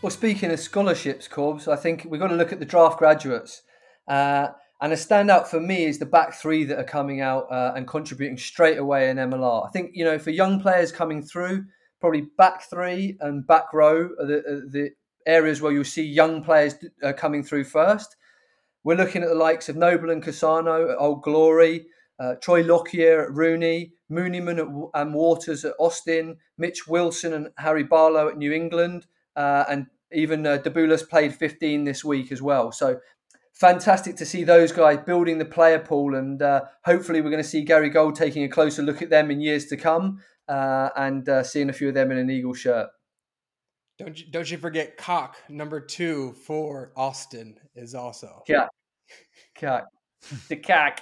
Well, 0.00 0.10
speaking 0.10 0.52
of 0.52 0.60
scholarships, 0.60 1.26
Corbs, 1.26 1.66
I 1.66 1.74
think 1.74 2.06
we've 2.08 2.20
got 2.20 2.28
to 2.28 2.36
look 2.36 2.52
at 2.52 2.60
the 2.60 2.64
draft 2.64 3.00
graduates. 3.00 3.62
Uh, 4.06 4.46
and 4.80 4.92
a 4.92 4.96
standout 4.96 5.48
for 5.48 5.58
me 5.58 5.86
is 5.86 5.98
the 5.98 6.06
back 6.06 6.34
three 6.34 6.62
that 6.66 6.78
are 6.78 6.84
coming 6.84 7.20
out 7.20 7.50
uh, 7.50 7.72
and 7.74 7.88
contributing 7.88 8.38
straight 8.38 8.78
away 8.78 9.10
in 9.10 9.16
MLR. 9.16 9.66
I 9.66 9.70
think, 9.70 9.90
you 9.94 10.04
know, 10.04 10.16
for 10.16 10.30
young 10.30 10.60
players 10.60 10.92
coming 10.92 11.20
through, 11.20 11.64
probably 12.00 12.28
back 12.38 12.62
three 12.70 13.16
and 13.20 13.44
back 13.44 13.72
row 13.72 14.10
are 14.20 14.26
the, 14.26 14.38
are 14.46 14.70
the 14.70 14.90
areas 15.26 15.60
where 15.60 15.72
you'll 15.72 15.82
see 15.82 16.04
young 16.04 16.44
players 16.44 16.76
uh, 17.02 17.12
coming 17.12 17.42
through 17.42 17.64
first. 17.64 18.14
We're 18.84 18.94
looking 18.94 19.24
at 19.24 19.30
the 19.30 19.34
likes 19.34 19.68
of 19.68 19.74
Noble 19.74 20.10
and 20.10 20.22
Cassano 20.22 20.92
at 20.92 20.98
Old 21.00 21.24
Glory, 21.24 21.86
uh, 22.20 22.36
Troy 22.40 22.62
Lockyer 22.62 23.24
at 23.24 23.32
Rooney, 23.32 23.94
Mooneyman 24.12 24.60
at, 24.60 25.00
and 25.00 25.12
Waters 25.12 25.64
at 25.64 25.74
Austin, 25.80 26.36
Mitch 26.56 26.86
Wilson 26.86 27.32
and 27.32 27.48
Harry 27.58 27.82
Barlow 27.82 28.28
at 28.28 28.38
New 28.38 28.52
England 28.52 29.04
uh, 29.38 29.64
and 29.70 29.86
even 30.12 30.44
uh, 30.46 30.58
Dabulas 30.58 31.08
played 31.08 31.34
15 31.34 31.84
this 31.84 32.04
week 32.04 32.32
as 32.32 32.42
well. 32.42 32.72
So 32.72 32.98
fantastic 33.54 34.16
to 34.16 34.26
see 34.26 34.42
those 34.42 34.72
guys 34.72 34.98
building 35.06 35.38
the 35.38 35.44
player 35.44 35.78
pool, 35.78 36.16
and 36.16 36.42
uh, 36.42 36.62
hopefully 36.84 37.20
we're 37.20 37.30
going 37.30 37.42
to 37.42 37.48
see 37.48 37.62
Gary 37.62 37.88
Gold 37.88 38.16
taking 38.16 38.42
a 38.42 38.48
closer 38.48 38.82
look 38.82 39.00
at 39.00 39.10
them 39.10 39.30
in 39.30 39.40
years 39.40 39.66
to 39.66 39.76
come, 39.76 40.20
uh, 40.48 40.90
and 40.96 41.28
uh, 41.28 41.44
seeing 41.44 41.70
a 41.70 41.72
few 41.72 41.88
of 41.88 41.94
them 41.94 42.10
in 42.10 42.18
an 42.18 42.30
Eagle 42.30 42.54
shirt. 42.54 42.88
Don't 43.96 44.18
you, 44.18 44.26
don't 44.30 44.50
you 44.50 44.58
forget 44.58 44.96
cock 44.96 45.36
number 45.48 45.80
two 45.80 46.32
for 46.46 46.92
Austin 46.96 47.58
is 47.74 47.94
also 47.94 48.42
yeah, 48.48 48.66
cock, 49.56 49.86
the 50.48 50.56
cock. 50.56 51.00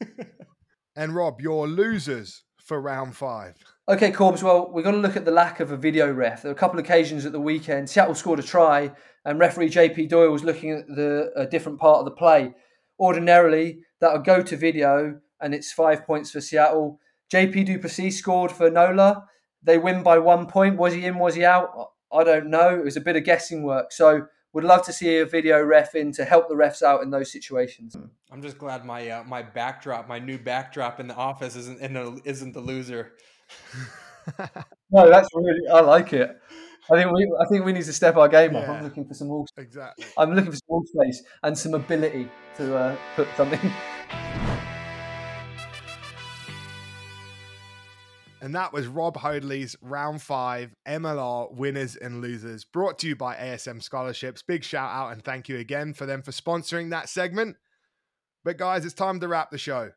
and 0.96 1.14
Rob, 1.14 1.40
your 1.40 1.66
losers 1.66 2.44
for 2.68 2.80
round 2.80 3.16
five. 3.16 3.56
Okay, 3.88 4.12
Corbs. 4.12 4.42
Well, 4.42 4.70
we've 4.70 4.84
got 4.84 4.90
to 4.90 4.98
look 4.98 5.16
at 5.16 5.24
the 5.24 5.30
lack 5.30 5.58
of 5.58 5.72
a 5.72 5.76
video 5.76 6.12
ref. 6.12 6.42
There 6.42 6.50
were 6.50 6.56
a 6.56 6.58
couple 6.58 6.78
of 6.78 6.84
occasions 6.84 7.24
at 7.24 7.32
the 7.32 7.40
weekend. 7.40 7.88
Seattle 7.88 8.14
scored 8.14 8.38
a 8.38 8.42
try, 8.42 8.92
and 9.24 9.38
referee 9.38 9.70
JP 9.70 10.10
Doyle 10.10 10.30
was 10.30 10.44
looking 10.44 10.72
at 10.72 10.86
the 10.86 11.32
a 11.34 11.46
different 11.46 11.80
part 11.80 12.00
of 12.00 12.04
the 12.04 12.10
play. 12.10 12.52
Ordinarily, 13.00 13.80
that 14.00 14.12
would 14.12 14.24
go 14.24 14.42
to 14.42 14.56
video, 14.56 15.18
and 15.40 15.54
it's 15.54 15.72
five 15.72 16.04
points 16.04 16.30
for 16.30 16.42
Seattle. 16.42 17.00
JP 17.32 17.64
du 17.64 17.78
Plessis 17.78 18.18
scored 18.18 18.52
for 18.52 18.70
Nola. 18.70 19.24
They 19.62 19.78
win 19.78 20.02
by 20.02 20.18
one 20.18 20.46
point. 20.46 20.76
Was 20.76 20.92
he 20.92 21.06
in? 21.06 21.18
Was 21.18 21.36
he 21.36 21.44
out? 21.44 21.70
I 22.12 22.22
don't 22.22 22.50
know. 22.50 22.78
It 22.78 22.84
was 22.84 22.98
a 22.98 23.00
bit 23.00 23.16
of 23.16 23.24
guessing 23.24 23.62
work. 23.62 23.92
So, 23.92 24.26
would 24.52 24.64
love 24.64 24.84
to 24.86 24.92
see 24.92 25.18
a 25.18 25.26
video 25.26 25.62
ref 25.62 25.94
in 25.94 26.12
to 26.12 26.24
help 26.24 26.48
the 26.48 26.54
refs 26.54 26.82
out 26.82 27.02
in 27.02 27.10
those 27.10 27.30
situations. 27.30 27.96
I'm 28.30 28.42
just 28.42 28.58
glad 28.58 28.84
my 28.84 29.08
uh, 29.08 29.24
my 29.24 29.42
backdrop, 29.42 30.08
my 30.08 30.18
new 30.18 30.38
backdrop 30.38 31.00
in 31.00 31.08
the 31.08 31.14
office, 31.14 31.56
isn't 31.56 31.80
isn't 32.24 32.52
the 32.52 32.60
loser. 32.60 33.12
no, 34.90 35.10
that's 35.10 35.28
really. 35.34 35.68
I 35.72 35.80
like 35.80 36.12
it. 36.12 36.30
I 36.90 36.96
think 36.96 37.12
we. 37.12 37.30
I 37.40 37.44
think 37.46 37.64
we 37.64 37.72
need 37.72 37.84
to 37.84 37.92
step 37.92 38.16
our 38.16 38.28
game 38.28 38.54
yeah, 38.54 38.60
up. 38.60 38.68
I'm 38.68 38.84
looking 38.84 39.06
for 39.06 39.14
some 39.14 39.28
more. 39.28 39.44
Exactly. 39.56 40.06
I'm 40.16 40.34
looking 40.34 40.52
for 40.52 40.56
some 40.56 40.68
more 40.68 40.82
space 40.86 41.22
and 41.42 41.56
some 41.56 41.74
ability 41.74 42.28
to 42.56 42.76
uh, 42.76 42.96
put 43.16 43.28
something. 43.36 43.60
And 48.40 48.54
that 48.54 48.72
was 48.72 48.86
Rob 48.86 49.16
Hoadley's 49.16 49.74
round 49.82 50.22
five 50.22 50.74
MLR 50.86 51.52
winners 51.52 51.96
and 51.96 52.20
losers, 52.20 52.64
brought 52.64 52.98
to 53.00 53.08
you 53.08 53.16
by 53.16 53.34
ASM 53.34 53.82
Scholarships. 53.82 54.42
Big 54.42 54.62
shout 54.62 54.90
out 54.90 55.12
and 55.12 55.24
thank 55.24 55.48
you 55.48 55.58
again 55.58 55.92
for 55.92 56.06
them 56.06 56.22
for 56.22 56.30
sponsoring 56.30 56.90
that 56.90 57.08
segment. 57.08 57.56
But 58.44 58.56
guys, 58.56 58.84
it's 58.84 58.94
time 58.94 59.18
to 59.20 59.28
wrap 59.28 59.50
the 59.50 59.58
show. 59.58 59.90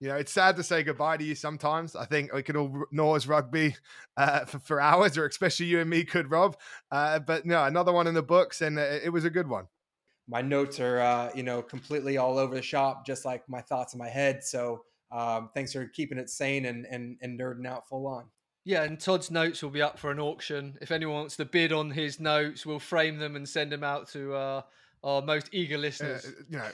You 0.00 0.08
know, 0.08 0.14
it's 0.14 0.30
sad 0.30 0.54
to 0.56 0.62
say 0.62 0.84
goodbye 0.84 1.16
to 1.16 1.24
you 1.24 1.34
sometimes. 1.34 1.96
I 1.96 2.04
think 2.04 2.32
we 2.32 2.44
could 2.44 2.56
all 2.56 2.84
Norse 2.92 3.26
rugby 3.26 3.74
uh, 4.16 4.44
for, 4.44 4.60
for, 4.60 4.80
hours, 4.80 5.18
or 5.18 5.26
especially 5.26 5.66
you 5.66 5.80
and 5.80 5.90
me 5.90 6.04
could, 6.04 6.30
Rob. 6.30 6.56
Uh, 6.92 7.18
but 7.18 7.44
no, 7.44 7.64
another 7.64 7.92
one 7.92 8.06
in 8.06 8.14
the 8.14 8.22
books, 8.22 8.60
and 8.60 8.78
uh, 8.78 8.82
it 8.82 9.12
was 9.12 9.24
a 9.24 9.30
good 9.30 9.48
one. 9.48 9.66
My 10.28 10.40
notes 10.40 10.78
are, 10.78 11.00
uh, 11.00 11.30
you 11.34 11.42
know, 11.42 11.62
completely 11.62 12.16
all 12.16 12.38
over 12.38 12.54
the 12.54 12.62
shop, 12.62 13.04
just 13.04 13.24
like 13.24 13.48
my 13.48 13.60
thoughts 13.60 13.94
in 13.94 13.98
my 13.98 14.08
head. 14.08 14.44
So 14.44 14.84
um, 15.10 15.50
thanks 15.54 15.72
for 15.72 15.86
keeping 15.86 16.18
it 16.18 16.30
sane 16.30 16.66
and, 16.66 16.86
and, 16.86 17.16
and 17.20 17.38
nerding 17.38 17.66
out 17.66 17.88
full 17.88 18.06
on. 18.06 18.24
Yeah, 18.64 18.82
and 18.82 19.00
Todd's 19.00 19.30
notes 19.30 19.62
will 19.62 19.70
be 19.70 19.80
up 19.80 19.98
for 19.98 20.10
an 20.10 20.20
auction. 20.20 20.76
If 20.82 20.90
anyone 20.90 21.14
wants 21.14 21.36
to 21.36 21.46
bid 21.46 21.72
on 21.72 21.90
his 21.90 22.20
notes, 22.20 22.66
we'll 22.66 22.78
frame 22.78 23.18
them 23.18 23.34
and 23.34 23.48
send 23.48 23.72
them 23.72 23.82
out 23.82 24.08
to 24.10 24.34
uh, 24.34 24.62
our 25.02 25.22
most 25.22 25.48
eager 25.52 25.78
listeners. 25.78 26.26
Uh, 26.26 26.42
you 26.50 26.58
know, 26.58 26.68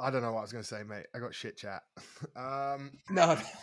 I 0.00 0.10
don't 0.10 0.22
know 0.22 0.32
what 0.32 0.40
I 0.40 0.42
was 0.42 0.52
going 0.52 0.64
to 0.64 0.68
say, 0.68 0.82
mate. 0.82 1.06
I 1.14 1.18
got 1.18 1.34
shit 1.34 1.56
chat. 1.56 1.82
Um, 2.36 2.92
no. 3.10 3.36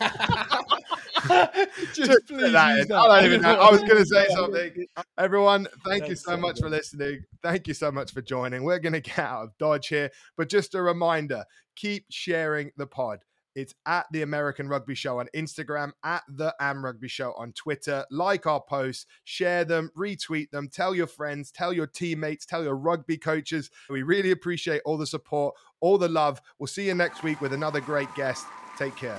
just 1.94 2.26
please 2.28 2.54
I 2.54 2.82
don't 2.84 3.24
even 3.24 3.40
know. 3.42 3.60
I 3.60 3.70
was 3.70 3.80
going 3.80 3.96
to 3.96 4.06
say 4.06 4.26
something. 4.28 4.86
Everyone, 5.18 5.66
thank 5.86 6.00
That's 6.00 6.10
you 6.10 6.16
so, 6.16 6.30
so 6.32 6.36
much 6.36 6.54
good. 6.56 6.62
for 6.62 6.70
listening. 6.70 7.24
Thank 7.42 7.66
you 7.68 7.74
so 7.74 7.90
much 7.90 8.12
for 8.12 8.22
joining. 8.22 8.64
We're 8.64 8.78
going 8.78 8.92
to 8.92 9.00
get 9.00 9.18
out 9.18 9.44
of 9.44 9.58
Dodge 9.58 9.88
here. 9.88 10.10
But 10.36 10.48
just 10.48 10.74
a 10.74 10.82
reminder 10.82 11.44
keep 11.74 12.06
sharing 12.10 12.70
the 12.76 12.86
pod. 12.86 13.20
It's 13.56 13.74
at 13.86 14.04
the 14.12 14.20
American 14.20 14.68
Rugby 14.68 14.94
Show 14.94 15.18
on 15.18 15.28
Instagram, 15.34 15.92
at 16.04 16.22
the 16.28 16.54
Am 16.60 16.84
Rugby 16.84 17.08
Show 17.08 17.32
on 17.32 17.52
Twitter. 17.52 18.04
Like 18.10 18.46
our 18.46 18.60
posts, 18.60 19.06
share 19.24 19.64
them, 19.64 19.90
retweet 19.96 20.50
them, 20.50 20.68
tell 20.68 20.94
your 20.94 21.06
friends, 21.06 21.50
tell 21.50 21.72
your 21.72 21.86
teammates, 21.86 22.44
tell 22.44 22.62
your 22.62 22.76
rugby 22.76 23.16
coaches. 23.16 23.70
We 23.88 24.02
really 24.02 24.30
appreciate 24.30 24.82
all 24.84 24.98
the 24.98 25.06
support, 25.06 25.54
all 25.80 25.96
the 25.96 26.08
love. 26.08 26.40
We'll 26.58 26.66
see 26.66 26.86
you 26.86 26.94
next 26.94 27.22
week 27.22 27.40
with 27.40 27.54
another 27.54 27.80
great 27.80 28.14
guest. 28.14 28.44
Take 28.78 28.94
care. 28.94 29.18